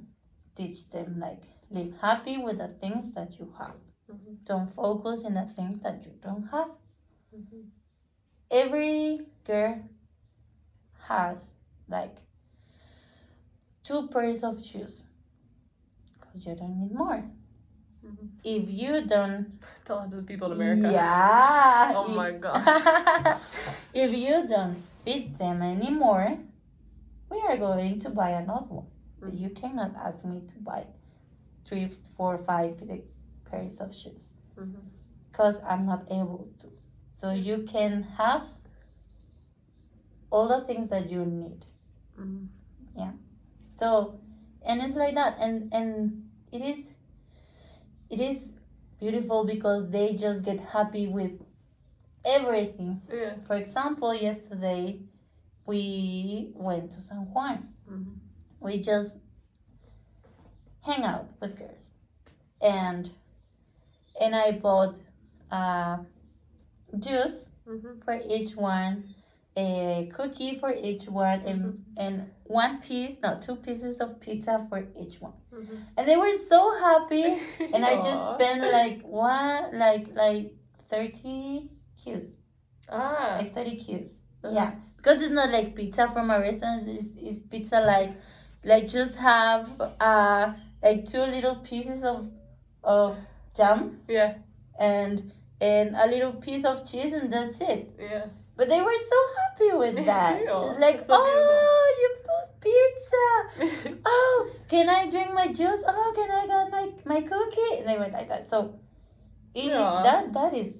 teach 0.55 0.89
them. 0.89 1.19
Like 1.19 1.43
live 1.69 1.93
happy 2.01 2.37
with 2.37 2.57
the 2.57 2.69
things 2.79 3.13
that 3.13 3.39
you 3.39 3.53
have. 3.57 3.75
Mhm. 4.09 4.37
Don't 4.45 4.73
focus 4.73 5.23
in 5.23 5.33
the 5.33 5.45
things 5.55 5.81
that 5.83 6.03
you 6.05 6.11
don't 6.23 6.43
have. 6.51 6.69
Mhm. 7.35 7.69
Every 8.49 9.21
girl 9.45 9.81
has 11.07 11.37
like 11.89 12.15
two 13.83 14.07
pairs 14.07 14.43
of 14.43 14.63
shoes 14.63 15.03
because 16.19 16.45
you 16.45 16.55
don't 16.55 16.79
need 16.79 16.91
more. 16.93 17.23
Mhm. 18.05 18.29
If 18.43 18.69
you 18.69 19.05
don't 19.05 19.59
Tell 19.85 20.07
the 20.09 20.21
people 20.21 20.51
in 20.51 20.61
America. 20.61 20.91
Yeah. 20.91 21.93
Oh 21.97 22.09
if- 22.09 22.15
my 22.15 22.31
gosh. 22.31 23.39
if 23.93 24.11
you 24.17 24.47
don't 24.47 24.83
fit 25.05 25.37
them 25.37 25.61
anymore, 25.61 26.37
we 27.29 27.39
are 27.41 27.57
going 27.57 27.99
to 28.01 28.09
buy 28.09 28.31
another 28.31 28.65
one. 28.67 28.87
But 29.19 29.33
You 29.33 29.49
cannot 29.49 29.95
ask 29.95 30.23
me 30.25 30.41
to 30.53 30.59
buy 30.59 30.85
three, 31.67 31.89
four, 32.15 32.37
five, 32.45 32.79
six 32.87 33.11
pairs 33.49 33.77
of 33.79 33.93
shoes 33.95 34.33
because 35.31 35.55
I'm 35.67 35.85
not 35.85 36.03
able 36.09 36.49
to. 36.61 36.67
So 37.19 37.31
you 37.31 37.67
can 37.71 38.03
have 38.17 38.43
all 40.31 40.47
the 40.47 40.65
things 40.65 40.89
that 40.89 41.09
you 41.09 41.25
need. 41.25 41.65
Mhm. 42.19 42.47
Yeah. 42.95 43.11
So, 43.79 44.19
and 44.65 44.81
it's 44.81 44.95
like 44.95 45.15
that, 45.15 45.37
and 45.39 45.73
and 45.73 46.29
it 46.51 46.61
is, 46.61 46.85
it 48.09 48.19
is 48.21 48.51
beautiful 48.99 49.45
because 49.45 49.89
they 49.89 50.15
just 50.15 50.43
get 50.43 50.59
happy 50.59 51.07
with 51.07 51.31
everything. 52.25 53.01
Yeah. 53.11 53.35
For 53.45 53.55
example, 53.55 54.13
yesterday 54.13 54.99
we 55.67 56.51
went 56.55 56.91
to 56.93 57.01
San 57.01 57.25
Juan. 57.33 57.67
Mhm. 57.89 58.15
We 58.59 58.81
just 58.81 59.13
hang 60.81 61.03
out 61.03 61.27
with 61.41 61.57
girls, 61.57 61.77
and 62.61 63.09
and 64.19 64.35
I 64.35 64.51
bought 64.51 64.95
uh, 65.51 65.97
juice 66.99 67.49
Mhm. 67.67 68.03
for 68.03 68.19
each 68.27 68.55
one, 68.55 69.03
a 69.55 70.09
cookie 70.15 70.57
for 70.59 70.71
each 70.73 71.07
one, 71.07 71.41
and 71.41 71.83
and 71.97 72.31
one 72.45 72.81
piece, 72.81 73.17
no, 73.21 73.37
two 73.39 73.55
pieces 73.57 73.97
of 73.99 74.19
pizza 74.19 74.65
for 74.69 74.79
each 74.99 75.21
one. 75.21 75.33
Mhm. 75.53 75.83
And 75.97 76.07
they 76.07 76.17
were 76.17 76.35
so 76.49 76.59
happy, 76.79 77.25
and 77.73 77.85
I 77.85 77.95
just 78.01 78.23
spent 78.35 78.61
like 78.79 79.01
one, 79.05 79.77
like 79.77 80.15
like 80.15 80.53
thirty 80.89 81.69
Qs. 81.99 82.33
Ah. 82.89 83.35
like 83.41 83.53
30 83.53 83.75
Qs 83.83 84.11
Uh-huh. 84.43 84.53
yeah 84.55 84.71
because 85.07 85.21
it's 85.21 85.31
not 85.31 85.49
like 85.51 85.73
pizza 85.75 86.09
from 86.11 86.29
a 86.31 86.39
restaurant 86.39 86.85
it's, 86.87 87.07
it's 87.17 87.39
pizza 87.49 87.79
like 87.79 88.11
like 88.65 88.87
just 88.87 89.15
have 89.15 89.69
uh 90.01 90.51
like 90.83 91.09
two 91.09 91.21
little 91.21 91.55
pieces 91.55 92.03
of 92.03 92.27
of 92.83 93.15
jam 93.55 93.99
Yeah, 94.07 94.33
and 94.79 95.31
and 95.61 95.95
a 95.95 96.07
little 96.07 96.33
piece 96.33 96.65
of 96.65 96.89
cheese 96.89 97.13
and 97.13 97.31
that's 97.33 97.57
it. 97.61 97.89
yeah. 97.99 98.25
But 98.55 98.67
they 98.69 98.81
were 98.81 98.99
so 99.09 99.19
happy 99.39 99.77
with 99.77 100.05
that. 100.05 100.41
Yeah, 100.43 100.75
like, 100.79 100.99
so 101.05 101.13
oh, 101.13 101.95
you 102.01 102.09
put 102.27 102.61
pizza. 102.61 103.97
Oh, 104.05 104.49
can 104.69 104.89
I 104.89 105.09
drink 105.09 105.33
my 105.33 105.47
juice? 105.47 105.81
Oh, 105.87 106.13
can 106.15 106.29
I 106.31 106.45
get 106.47 106.71
my 106.71 106.89
my 107.05 107.21
cookie? 107.21 107.77
And 107.77 107.87
they 107.87 107.97
were 107.97 108.09
like 108.09 108.27
that. 108.29 108.49
So, 108.49 108.73
it, 109.55 109.65
Yeah. 109.65 110.01
that 110.03 110.33
that 110.33 110.53
is 110.55 110.73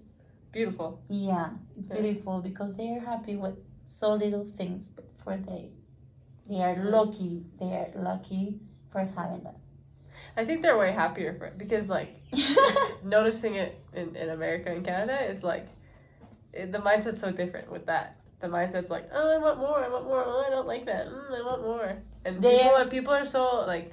Beautiful. 0.51 0.99
yeah, 1.09 1.49
it's 1.77 1.89
Yeah. 1.89 2.01
beautiful 2.01 2.39
because 2.41 2.75
they 2.75 2.89
are 2.95 2.99
happy 2.99 3.35
with 3.35 3.57
so 3.87 4.13
little 4.13 4.47
things, 4.57 4.85
but 4.95 5.05
for 5.23 5.37
they 5.37 5.69
they 6.49 6.61
are 6.63 6.77
lucky. 6.91 7.45
They 7.59 7.67
are 7.67 7.89
lucky 7.95 8.59
for 8.91 8.99
having 8.99 9.43
that. 9.43 9.57
I 10.37 10.45
think 10.45 10.61
they're 10.61 10.77
way 10.77 10.91
happier 10.93 11.35
for 11.37 11.45
it 11.45 11.57
because 11.57 11.89
like 11.89 12.09
just 12.35 12.79
noticing 13.03 13.55
it 13.55 13.79
in, 13.93 14.15
in 14.15 14.29
America 14.29 14.71
and 14.71 14.85
Canada 14.85 15.19
is 15.31 15.43
like 15.43 15.67
it, 16.53 16.71
the 16.71 16.79
mindset's 16.79 17.19
so 17.21 17.31
different 17.31 17.71
with 17.71 17.85
that. 17.87 18.17
The 18.39 18.47
mindset's 18.47 18.89
like, 18.91 19.09
oh, 19.13 19.31
I 19.31 19.37
want 19.39 19.59
more, 19.59 19.83
I 19.83 19.89
want 19.89 20.05
more, 20.05 20.23
oh, 20.25 20.43
I 20.45 20.49
don't 20.51 20.67
like 20.67 20.85
that, 20.85 21.07
mm, 21.07 21.31
I 21.31 21.43
want 21.43 21.63
more. 21.63 21.97
And 22.25 22.41
They 22.41 22.57
people, 22.59 22.75
are- 22.75 22.85
people 22.85 23.13
are 23.13 23.25
so 23.25 23.65
like, 23.67 23.91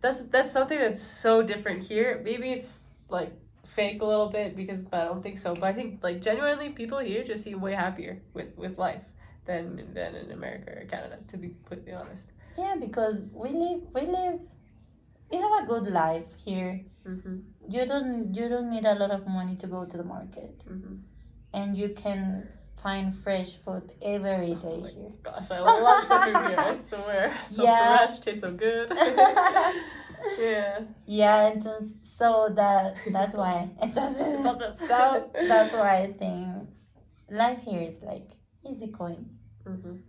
that's 0.00 0.20
that's 0.26 0.52
something 0.52 0.78
that's 0.78 1.02
so 1.02 1.42
different 1.42 1.84
here. 1.84 2.20
Maybe 2.24 2.52
it's 2.52 2.80
like 3.08 3.32
fake 3.74 4.02
a 4.02 4.04
little 4.04 4.28
bit 4.30 4.56
because 4.56 4.82
but 4.82 5.00
I 5.00 5.04
don't 5.06 5.22
think 5.22 5.38
so. 5.38 5.54
But 5.54 5.64
I 5.64 5.72
think 5.72 6.02
like 6.02 6.22
genuinely, 6.22 6.70
people 6.70 6.98
here 6.98 7.24
just 7.24 7.44
seem 7.44 7.60
way 7.60 7.72
happier 7.74 8.20
with 8.34 8.48
with 8.56 8.78
life 8.78 9.02
than 9.46 9.92
than 9.94 10.14
in 10.14 10.30
America 10.32 10.70
or 10.78 10.84
Canada. 10.86 11.18
To 11.30 11.36
be 11.36 11.48
completely 11.48 11.92
honest. 11.92 12.22
yeah, 12.58 12.74
because 12.78 13.16
we 13.32 13.50
live 13.50 13.80
we 13.94 14.02
live 14.02 14.40
we 15.30 15.36
have 15.38 15.64
a 15.64 15.66
good 15.66 15.86
life 15.92 16.26
here. 16.44 16.80
Mhm. 17.06 17.42
You 17.68 17.86
don't 17.86 18.34
you 18.34 18.48
don't 18.48 18.70
need 18.70 18.84
a 18.84 18.94
lot 18.94 19.10
of 19.10 19.26
money 19.26 19.56
to 19.56 19.66
go 19.66 19.84
to 19.84 19.96
the 19.96 20.04
market. 20.16 20.54
Mhm. 20.68 21.00
and 21.58 21.76
you 21.76 21.88
can 21.90 22.20
find 22.82 23.14
fresh 23.24 23.50
food 23.64 23.84
every 24.02 24.54
day 24.64 24.78
my 24.84 24.90
here. 24.90 25.12
Gosh, 25.22 25.50
I 25.50 25.60
love 25.60 26.00
food 26.08 26.48
here. 26.48 26.58
I 26.70 26.74
swear. 26.90 27.26
So 27.50 27.62
Yeah. 27.62 27.82
fresh, 27.84 28.20
tastes 28.20 28.40
so 28.46 28.50
good. 28.52 28.88
yeah. 30.38 30.80
Yeah, 31.06 31.46
and 31.46 31.62
so, 32.18 32.48
that 32.56 32.96
that's 33.06 33.34
why 33.34 33.70
it 33.82 33.94
doesn't. 33.94 34.42
That's 34.42 34.78
so 34.90 35.30
that's 35.48 35.72
why 35.72 36.02
I 36.02 36.12
think 36.12 36.68
life 37.30 37.60
here 37.64 37.82
is 37.82 37.96
like 38.02 38.28
easy 38.68 38.86
going 38.86 39.24
Mhm. 39.66 40.00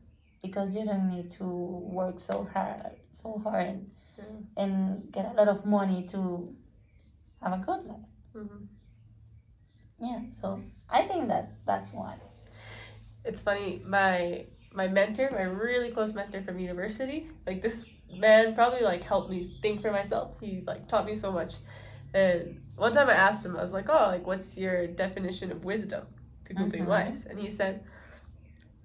because 0.41 0.75
you 0.75 0.85
don't 0.85 1.09
need 1.09 1.31
to 1.31 1.43
work 1.45 2.19
so 2.19 2.43
hard, 2.53 2.95
so 3.13 3.39
hard, 3.43 3.67
and, 3.67 3.91
Yeah. 4.17 4.63
and 4.63 5.11
get 5.11 5.25
a 5.25 5.33
lot 5.33 5.47
of 5.47 5.65
money 5.65 6.07
to 6.09 6.55
have 7.41 7.53
a 7.53 7.63
good 7.65 7.85
life. 7.85 8.09
Mhm. 8.35 8.67
Yeah, 9.99 10.21
so 10.41 10.61
I 10.89 11.07
think 11.07 11.27
that 11.29 11.51
that's 11.65 11.91
why. 11.93 12.15
It's 13.23 13.41
funny. 13.41 13.81
My 13.85 14.45
my 14.73 14.87
mentor, 14.87 15.29
my 15.31 15.43
really 15.43 15.91
close 15.91 16.13
mentor 16.13 16.41
from 16.43 16.59
university, 16.59 17.29
like 17.47 17.61
this 17.61 17.85
man 18.13 18.53
probably 18.55 18.81
like 18.81 19.01
helped 19.03 19.29
me 19.29 19.57
think 19.61 19.81
for 19.81 19.91
myself. 19.91 20.35
He 20.41 20.61
like 20.67 20.87
taught 20.87 21.05
me 21.05 21.15
so 21.15 21.31
much. 21.31 21.55
And 22.13 22.61
one 22.75 22.93
time 22.93 23.09
I 23.09 23.13
asked 23.13 23.45
him, 23.45 23.55
I 23.57 23.63
was 23.63 23.73
like, 23.73 23.89
"Oh, 23.89 24.07
like 24.07 24.25
what's 24.27 24.55
your 24.57 24.87
definition 24.87 25.51
of 25.51 25.63
wisdom? 25.65 26.05
People 26.45 26.67
being 26.67 26.85
Mhm. 26.85 26.89
wise?" 26.89 27.25
And 27.25 27.39
he 27.39 27.49
said, 27.51 27.83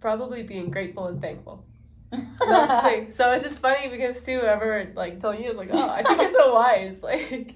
"Probably 0.00 0.42
being 0.42 0.70
grateful 0.70 1.06
and 1.06 1.20
thankful." 1.20 1.64
That's. 2.12 3.16
So 3.16 3.30
it's 3.32 3.44
just 3.44 3.58
funny 3.60 3.88
because 3.88 4.16
too, 4.24 4.40
whoever 4.40 4.90
like 4.96 5.20
told 5.20 5.38
you, 5.38 5.46
I 5.46 5.48
was 5.48 5.56
like, 5.58 5.70
oh, 5.72 5.88
I 5.88 6.02
think 6.02 6.20
you're 6.20 6.28
so 6.30 6.54
wise. 6.54 6.96
Like, 7.02 7.54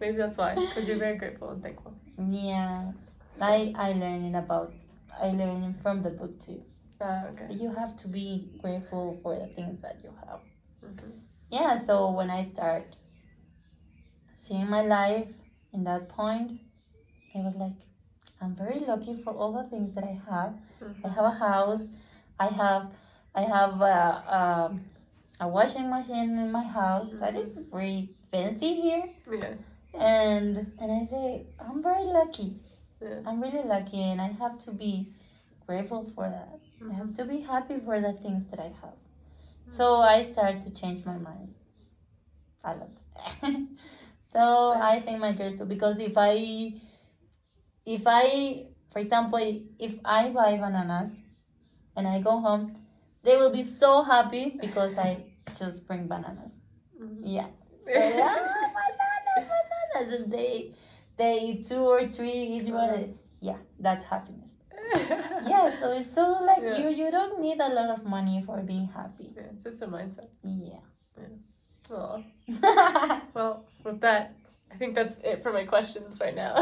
maybe 0.00 0.16
that's 0.16 0.36
why, 0.36 0.54
because 0.54 0.86
you're 0.86 0.98
very 0.98 1.16
grateful 1.16 1.50
and 1.50 1.62
thankful. 1.62 1.94
yeah, 2.30 2.92
I 3.40 3.72
I 3.76 3.92
learning 3.92 4.34
about 4.34 4.72
I 5.20 5.28
learning 5.28 5.74
from 5.82 6.02
the 6.02 6.10
book 6.10 6.34
too. 6.44 6.62
Uh, 7.00 7.22
okay. 7.32 7.54
you 7.54 7.72
have 7.72 7.96
to 8.02 8.08
be 8.08 8.50
grateful 8.60 9.18
for 9.22 9.34
the 9.38 9.46
things 9.54 9.80
that 9.80 9.98
you 10.02 10.10
have. 10.26 10.40
Mhm. 10.84 11.12
Yeah, 11.50 11.78
so 11.78 12.10
when 12.10 12.28
I 12.30 12.44
start 12.52 12.96
seeing 14.34 14.68
my 14.68 14.82
life 14.82 15.28
in 15.72 15.84
that 15.84 16.08
point, 16.08 16.60
I 17.34 17.38
was 17.38 17.54
like, 17.56 17.78
I'm 18.40 18.54
very 18.54 18.80
lucky 18.80 19.16
for 19.22 19.30
all 19.32 19.52
the 19.52 19.64
things 19.68 19.94
that 19.94 20.04
I 20.04 20.20
have. 20.30 20.54
I 20.80 21.08
Mhm. 21.08 21.14
have 21.14 21.24
a 21.24 21.36
house. 21.38 21.88
I 22.38 22.46
have, 22.46 22.92
I 23.34 23.42
have 23.42 23.80
a, 23.80 23.98
um, 24.38 24.84
a 25.40 25.48
washing 25.48 25.88
machine 25.90 26.38
in 26.38 26.52
my 26.52 26.62
house 26.62 27.10
that 27.20 27.34
is 27.36 27.50
very 27.72 28.14
fancy 28.30 28.74
here, 28.80 29.04
Yeah. 29.30 29.54
and 29.94 30.72
and 30.80 30.92
I 30.92 31.06
say 31.06 31.46
I'm 31.58 31.82
very 31.82 32.04
lucky. 32.04 32.60
Yeah. 33.00 33.20
I'm 33.26 33.40
really 33.40 33.62
lucky, 33.64 34.02
and 34.02 34.20
I 34.20 34.28
have 34.42 34.58
to 34.66 34.72
be 34.72 35.12
grateful 35.66 36.10
for 36.14 36.28
that. 36.28 36.58
I 36.90 36.92
have 36.94 37.16
to 37.16 37.24
be 37.24 37.40
happy 37.40 37.78
for 37.84 38.00
the 38.00 38.12
things 38.14 38.46
that 38.50 38.60
I 38.60 38.70
have. 38.82 38.98
So 39.76 39.96
I 39.96 40.22
started 40.32 40.64
to 40.64 40.70
change 40.70 41.04
my 41.04 41.18
mind 41.18 41.54
a 42.64 42.74
lot. 42.74 42.90
so 44.32 44.72
I 44.72 45.00
think 45.00 45.18
my 45.20 45.32
girls 45.32 45.58
too 45.58 45.64
because 45.64 45.98
if 45.98 46.16
I 46.16 46.74
if 47.96 48.02
I 48.06 48.66
for 48.92 48.98
example 49.00 49.40
if 49.78 49.94
I 50.04 50.28
buy 50.30 50.56
bananas 50.56 51.10
and 51.96 52.06
I 52.06 52.20
go 52.20 52.38
home, 52.40 52.76
they 53.24 53.36
will 53.36 53.52
be 53.52 53.62
so 53.64 54.02
happy 54.02 54.56
because 54.60 54.96
I 54.98 55.24
just 55.58 55.86
bring 55.86 56.06
bananas. 56.06 56.52
Mhm. 57.00 57.22
Yeah. 57.24 57.48
So 57.88 57.94
yeah, 57.94 58.34
bananas, 58.78 59.46
bananas 59.52 60.08
and 60.20 60.32
they 60.32 60.74
they 61.16 61.32
eat 61.46 61.66
two 61.68 61.82
or 61.94 62.06
three 62.16 62.38
each 62.56 62.68
one. 62.68 63.14
Yeah, 63.40 63.60
that's 63.80 64.04
happiness. 64.04 64.50
Yeah, 65.52 65.66
so 65.80 65.92
it's 65.98 66.12
so 66.14 66.24
like 66.50 66.62
Yeah. 66.62 66.78
you 66.80 66.88
you 67.00 67.08
don't 67.10 67.40
need 67.40 67.58
a 67.68 67.70
lot 67.78 67.88
of 67.96 68.04
money 68.04 68.42
for 68.46 68.60
being 68.72 68.88
happy. 69.00 69.28
Yeah, 69.36 69.48
it's 69.54 69.64
just 69.64 69.82
a 69.82 69.86
mindset. 69.86 70.28
Yeah. 70.44 70.84
Aw. 71.90 72.20
Well, 73.34 73.64
with 73.84 74.00
that, 74.00 74.34
I 74.72 74.76
think 74.76 74.94
that's 74.94 75.16
it 75.24 75.42
for 75.42 75.52
my 75.52 75.64
questions 75.64 76.20
right 76.20 76.36
now. 76.36 76.52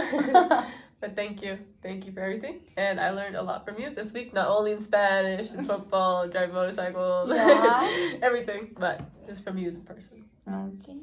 But 1.00 1.14
thank 1.14 1.42
you. 1.42 1.58
Thank 1.82 2.06
you 2.06 2.12
for 2.12 2.20
everything. 2.20 2.60
And 2.76 2.98
I 3.00 3.10
learned 3.10 3.36
a 3.36 3.42
lot 3.42 3.64
from 3.64 3.78
you 3.78 3.94
this 3.94 4.12
week, 4.12 4.32
not 4.34 4.48
only 4.48 4.72
in 4.72 4.80
Spanish 4.80 5.50
and 5.50 5.66
football, 5.70 6.28
drive 6.28 6.52
motorcycles, 6.52 7.30
Yeah. 7.34 8.18
everything, 8.22 8.74
but 8.78 9.00
just 9.26 9.44
from 9.44 9.58
you 9.58 9.68
as 9.68 9.76
a 9.76 9.80
person. 9.80 10.24
okay. 10.48 10.98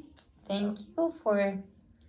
Thank 0.48 0.78
you 0.80 1.14
for 1.22 1.58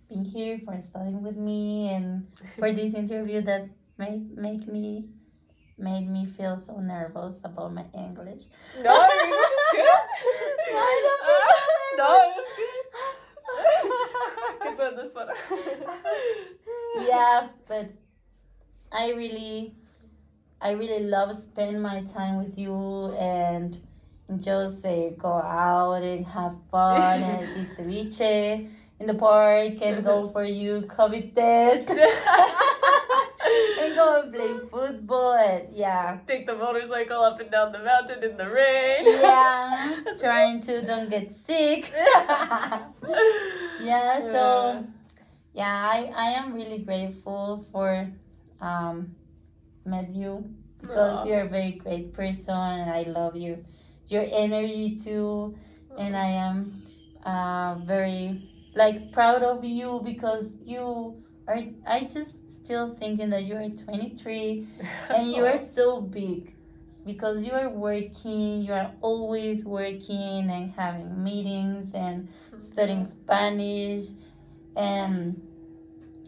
being 0.08 0.24
here, 0.24 0.60
for 0.64 0.80
studying 0.82 1.22
with 1.22 1.36
me, 1.36 1.88
and 1.94 2.26
for 2.58 2.72
this 2.72 2.92
interview 3.02 3.40
that 3.42 3.68
made 3.98 4.36
make 4.36 4.68
me 4.68 5.06
made 5.78 6.08
me 6.08 6.24
feel 6.36 6.60
so 6.66 6.76
nervous 6.80 7.36
about 7.44 7.72
my 7.72 7.84
English. 7.94 8.42
No, 8.82 8.92
English 8.92 9.52
is 9.58 9.66
good. 9.72 9.84
No, 10.72 10.78
I 10.78 11.00
don't 11.04 11.20
feel 11.26 11.42
so 11.48 11.96
no, 11.96 12.08
nervous. 12.08 12.28
it 12.28 12.36
was 12.36 12.52
good. 12.56 13.25
Good 14.62 14.76
put 14.76 14.96
this 14.96 15.14
one. 15.14 15.28
yeah, 17.06 17.48
but 17.68 17.90
I 18.92 19.10
really, 19.10 19.74
I 20.60 20.70
really 20.70 21.04
love 21.04 21.36
spend 21.38 21.82
my 21.82 22.02
time 22.14 22.38
with 22.44 22.58
you 22.58 23.14
and 23.16 23.78
just 24.40 24.84
uh, 24.84 25.10
go 25.10 25.32
out 25.32 26.02
and 26.02 26.26
have 26.26 26.56
fun 26.70 27.22
and 27.22 27.48
eat 27.58 27.76
ceviche 27.76 28.68
in 28.98 29.06
the 29.06 29.14
park 29.14 29.74
and 29.82 30.04
go 30.04 30.28
for 30.28 30.44
you 30.44 30.82
COVID 30.82 31.34
test 31.34 31.88
go 33.96 34.20
and 34.22 34.32
play 34.32 34.52
football 34.70 35.34
and 35.34 35.74
yeah. 35.74 36.18
Take 36.26 36.46
the 36.46 36.54
motorcycle 36.54 37.22
up 37.22 37.40
and 37.40 37.50
down 37.50 37.72
the 37.72 37.80
mountain 37.80 38.22
in 38.22 38.36
the 38.36 38.48
rain. 38.48 39.04
Yeah, 39.04 40.02
trying 40.20 40.62
to 40.62 40.82
don't 40.86 41.10
get 41.10 41.34
sick. 41.46 41.90
yeah, 43.80 44.20
so 44.20 44.84
yeah, 45.54 45.90
I, 45.90 46.12
I 46.14 46.28
am 46.38 46.52
really 46.52 46.78
grateful 46.78 47.66
for 47.72 48.08
um 48.60 49.14
met 49.84 50.14
you 50.14 50.44
because 50.80 51.20
Aw. 51.20 51.24
you're 51.24 51.42
a 51.42 51.48
very 51.48 51.72
great 51.72 52.12
person 52.12 52.54
and 52.54 52.90
I 52.90 53.02
love 53.02 53.36
your 53.36 53.58
your 54.08 54.26
energy 54.30 54.98
too 55.02 55.56
and 55.98 56.16
I 56.16 56.26
am 56.26 56.82
uh 57.24 57.76
very 57.86 58.50
like 58.74 59.12
proud 59.12 59.42
of 59.42 59.64
you 59.64 60.00
because 60.04 60.46
you 60.64 61.22
are 61.48 61.60
I 61.86 62.04
just 62.12 62.34
still 62.66 62.96
thinking 62.98 63.30
that 63.30 63.44
you 63.44 63.54
are 63.54 63.68
23 63.68 64.66
and 65.10 65.30
you 65.30 65.44
are 65.44 65.60
so 65.74 66.00
big 66.00 66.52
because 67.04 67.44
you 67.44 67.52
are 67.52 67.68
working 67.68 68.60
you 68.62 68.72
are 68.72 68.90
always 69.00 69.64
working 69.64 70.50
and 70.50 70.72
having 70.72 71.22
meetings 71.22 71.94
and 71.94 72.28
studying 72.58 73.06
mm-hmm. 73.06 73.22
Spanish 73.22 74.06
and 74.76 75.40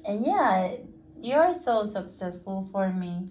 and 0.04 0.24
yeah 0.24 0.74
you're 1.20 1.56
so 1.64 1.84
successful 1.84 2.68
for 2.70 2.92
me 2.92 3.28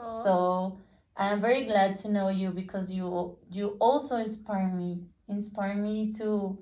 Aw. 0.00 0.24
so 0.24 0.78
I 1.14 1.32
am 1.32 1.42
very 1.42 1.66
glad 1.66 1.98
to 1.98 2.08
know 2.08 2.30
you 2.30 2.50
because 2.50 2.90
you 2.90 3.36
you 3.50 3.76
also 3.80 4.16
inspire 4.16 4.68
me 4.68 5.02
inspire 5.28 5.74
me 5.74 6.14
to 6.14 6.58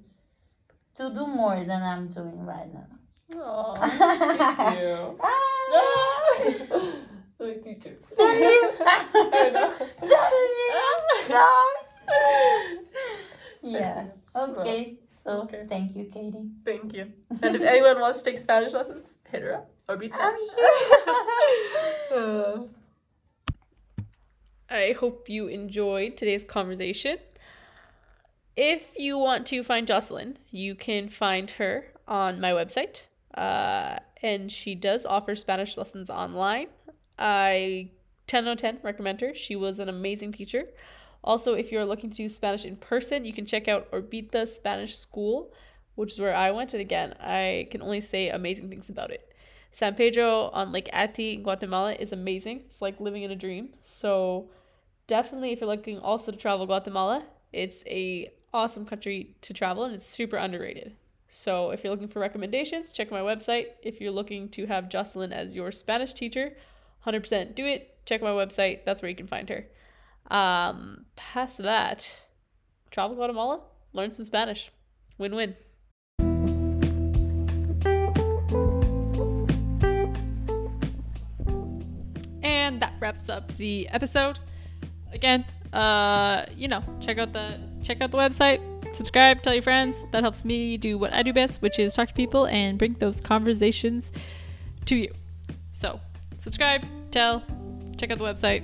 to 0.97 1.11
do 1.11 1.27
more 1.27 1.65
than 1.65 1.83
I'm 1.83 2.09
doing 2.09 2.45
right 2.45 2.73
now. 2.73 2.87
Aw, 3.33 3.75
thank 3.89 4.81
you. 4.81 5.19
Ah, 5.77 6.91
My 7.41 7.55
teacher. 7.55 7.97
I 8.19 9.51
know. 9.51 9.73
Daddy. 11.29 11.65
yeah. 13.63 14.07
Okay. 14.37 14.97
So 15.25 15.31
Okay. 15.43 15.65
thank 15.69 15.97
you, 15.97 16.05
Katie. 16.13 16.49
Thank 16.65 16.93
you. 16.95 17.13
And 17.43 17.57
if 17.57 17.63
anyone 17.75 18.01
wants 18.01 18.21
to 18.21 18.31
take 18.31 18.39
Spanish 18.39 18.73
lessons, 18.73 19.09
hit 19.31 19.43
her 19.43 19.55
up 19.55 19.71
or 19.89 19.97
beat 19.97 20.13
I'm 20.15 20.35
Uh, 22.15 22.65
I 24.71 24.93
hope 24.99 25.29
you 25.29 25.47
enjoyed 25.49 26.17
today's 26.17 26.45
conversation. 26.45 27.19
If 28.57 28.91
you 28.97 29.19
want 29.19 29.47
to 29.49 29.63
find 29.65 29.87
Jocelyn, 29.87 30.39
you 30.51 30.75
can 30.75 31.09
find 31.09 31.51
her 31.53 31.87
on 32.07 32.41
my 32.41 32.53
website. 32.53 33.03
Uh, 33.35 33.99
and 34.23 34.51
she 34.51 34.75
does 34.75 35.05
offer 35.05 35.35
Spanish 35.35 35.77
lessons 35.77 36.09
online. 36.09 36.69
I 37.19 37.91
10 38.27 38.47
out 38.47 38.53
of 38.53 38.59
10 38.59 38.79
recommend 38.83 39.21
her. 39.21 39.35
She 39.35 39.57
was 39.57 39.79
an 39.79 39.89
amazing 39.89 40.33
teacher. 40.33 40.69
Also, 41.23 41.55
if 41.55 41.73
you're 41.73 41.85
looking 41.85 42.11
to 42.11 42.17
do 42.17 42.29
Spanish 42.29 42.65
in 42.65 42.77
person, 42.77 43.25
you 43.25 43.33
can 43.33 43.47
check 43.47 43.67
out 43.67 43.91
Orbita 43.91 44.47
Spanish 44.47 44.97
School, 44.97 45.53
which 45.95 46.13
is 46.13 46.21
where 46.21 46.35
I 46.35 46.51
went. 46.51 46.75
And 46.75 46.81
again, 46.81 47.15
I 47.21 47.69
can 47.71 47.83
only 47.83 48.01
say 48.01 48.29
amazing 48.29 48.69
things 48.69 48.91
about 48.91 49.11
it. 49.11 49.33
San 49.73 49.95
Pedro 49.95 50.51
on 50.51 50.71
Lake 50.71 50.89
Ati 50.93 51.35
in 51.35 51.43
Guatemala 51.43 51.95
is 51.95 52.13
amazing. 52.13 52.61
It's 52.67 52.81
like 52.81 53.01
living 53.01 53.23
in 53.23 53.31
a 53.31 53.37
dream. 53.37 53.71
So 53.83 54.51
definitely 55.07 55.51
if 55.51 55.61
you're 55.61 55.69
looking 55.69 55.99
also 55.99 56.31
to 56.31 56.39
travel 56.39 56.67
Guatemala, 56.67 57.25
it's 57.53 57.83
a 57.87 58.33
awesome 58.53 58.87
country 58.87 59.35
to 59.41 59.53
travel 59.53 59.85
and 59.85 59.95
it's 59.95 60.07
super 60.07 60.37
underrated. 60.37 60.95
So 61.37 61.73
if 61.73 61.83
you're 61.83 61.91
looking 61.91 62.07
for 62.07 62.21
recommendations, 62.21 62.93
check 62.93 63.11
my 63.11 63.19
website. 63.19 63.67
If 63.83 64.01
you're 64.01 64.13
looking 64.13 64.49
to 64.51 64.67
have 64.67 64.89
Jocelyn 64.89 65.33
as 65.33 65.57
your 65.57 65.73
Spanish 65.73 66.15
teacher, 66.15 66.57
100% 67.05 67.57
do 67.57 67.67
it. 67.67 67.99
Check 68.07 68.23
my 68.23 68.31
website. 68.31 68.85
That's 68.85 69.03
where 69.03 69.09
you 69.09 69.17
can 69.17 69.27
find 69.27 69.49
her. 69.49 69.67
Um, 70.31 71.07
past 71.17 71.59
that, 71.59 72.21
travel 72.93 73.17
Guatemala, 73.17 73.63
learn 73.93 74.13
some 74.13 74.25
Spanish. 74.25 74.71
Win-win. 75.19 75.57
And 82.45 82.81
that 82.81 82.93
wraps 83.01 83.29
up 83.29 83.55
the 83.57 83.89
episode. 83.89 84.39
Again, 85.13 85.45
uh, 85.73 86.47
you 86.57 86.69
know, 86.69 86.83
check 87.01 87.19
out 87.19 87.33
the 87.33 87.59
check 87.83 88.01
out 88.01 88.13
the 88.13 88.19
website, 88.19 88.61
subscribe, 88.95 89.43
tell 89.43 89.55
your 89.55 89.63
friends. 89.63 90.05
That 90.11 90.23
helps 90.23 90.45
me 90.45 90.77
do 90.77 90.99
what 90.99 91.13
I 91.13 91.23
do 91.23 91.33
best, 91.33 91.63
which 91.63 91.79
is 91.79 91.93
talk 91.93 92.09
to 92.09 92.15
people 92.15 92.47
and 92.47 92.79
bring 92.79 92.95
those 92.95 93.21
conversations 93.21 94.13
to 94.87 94.97
you. 94.97 95.13
So, 95.73 96.01
subscribe, 96.39 96.85
tell, 97.11 97.43
check 97.97 98.11
out 98.11 98.19
the 98.19 98.25
website, 98.25 98.63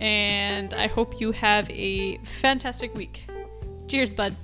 and 0.00 0.72
I 0.74 0.86
hope 0.86 1.20
you 1.20 1.32
have 1.32 1.68
a 1.70 2.18
fantastic 2.18 2.94
week. 2.94 3.24
Cheers, 3.88 4.14
bud. 4.14 4.36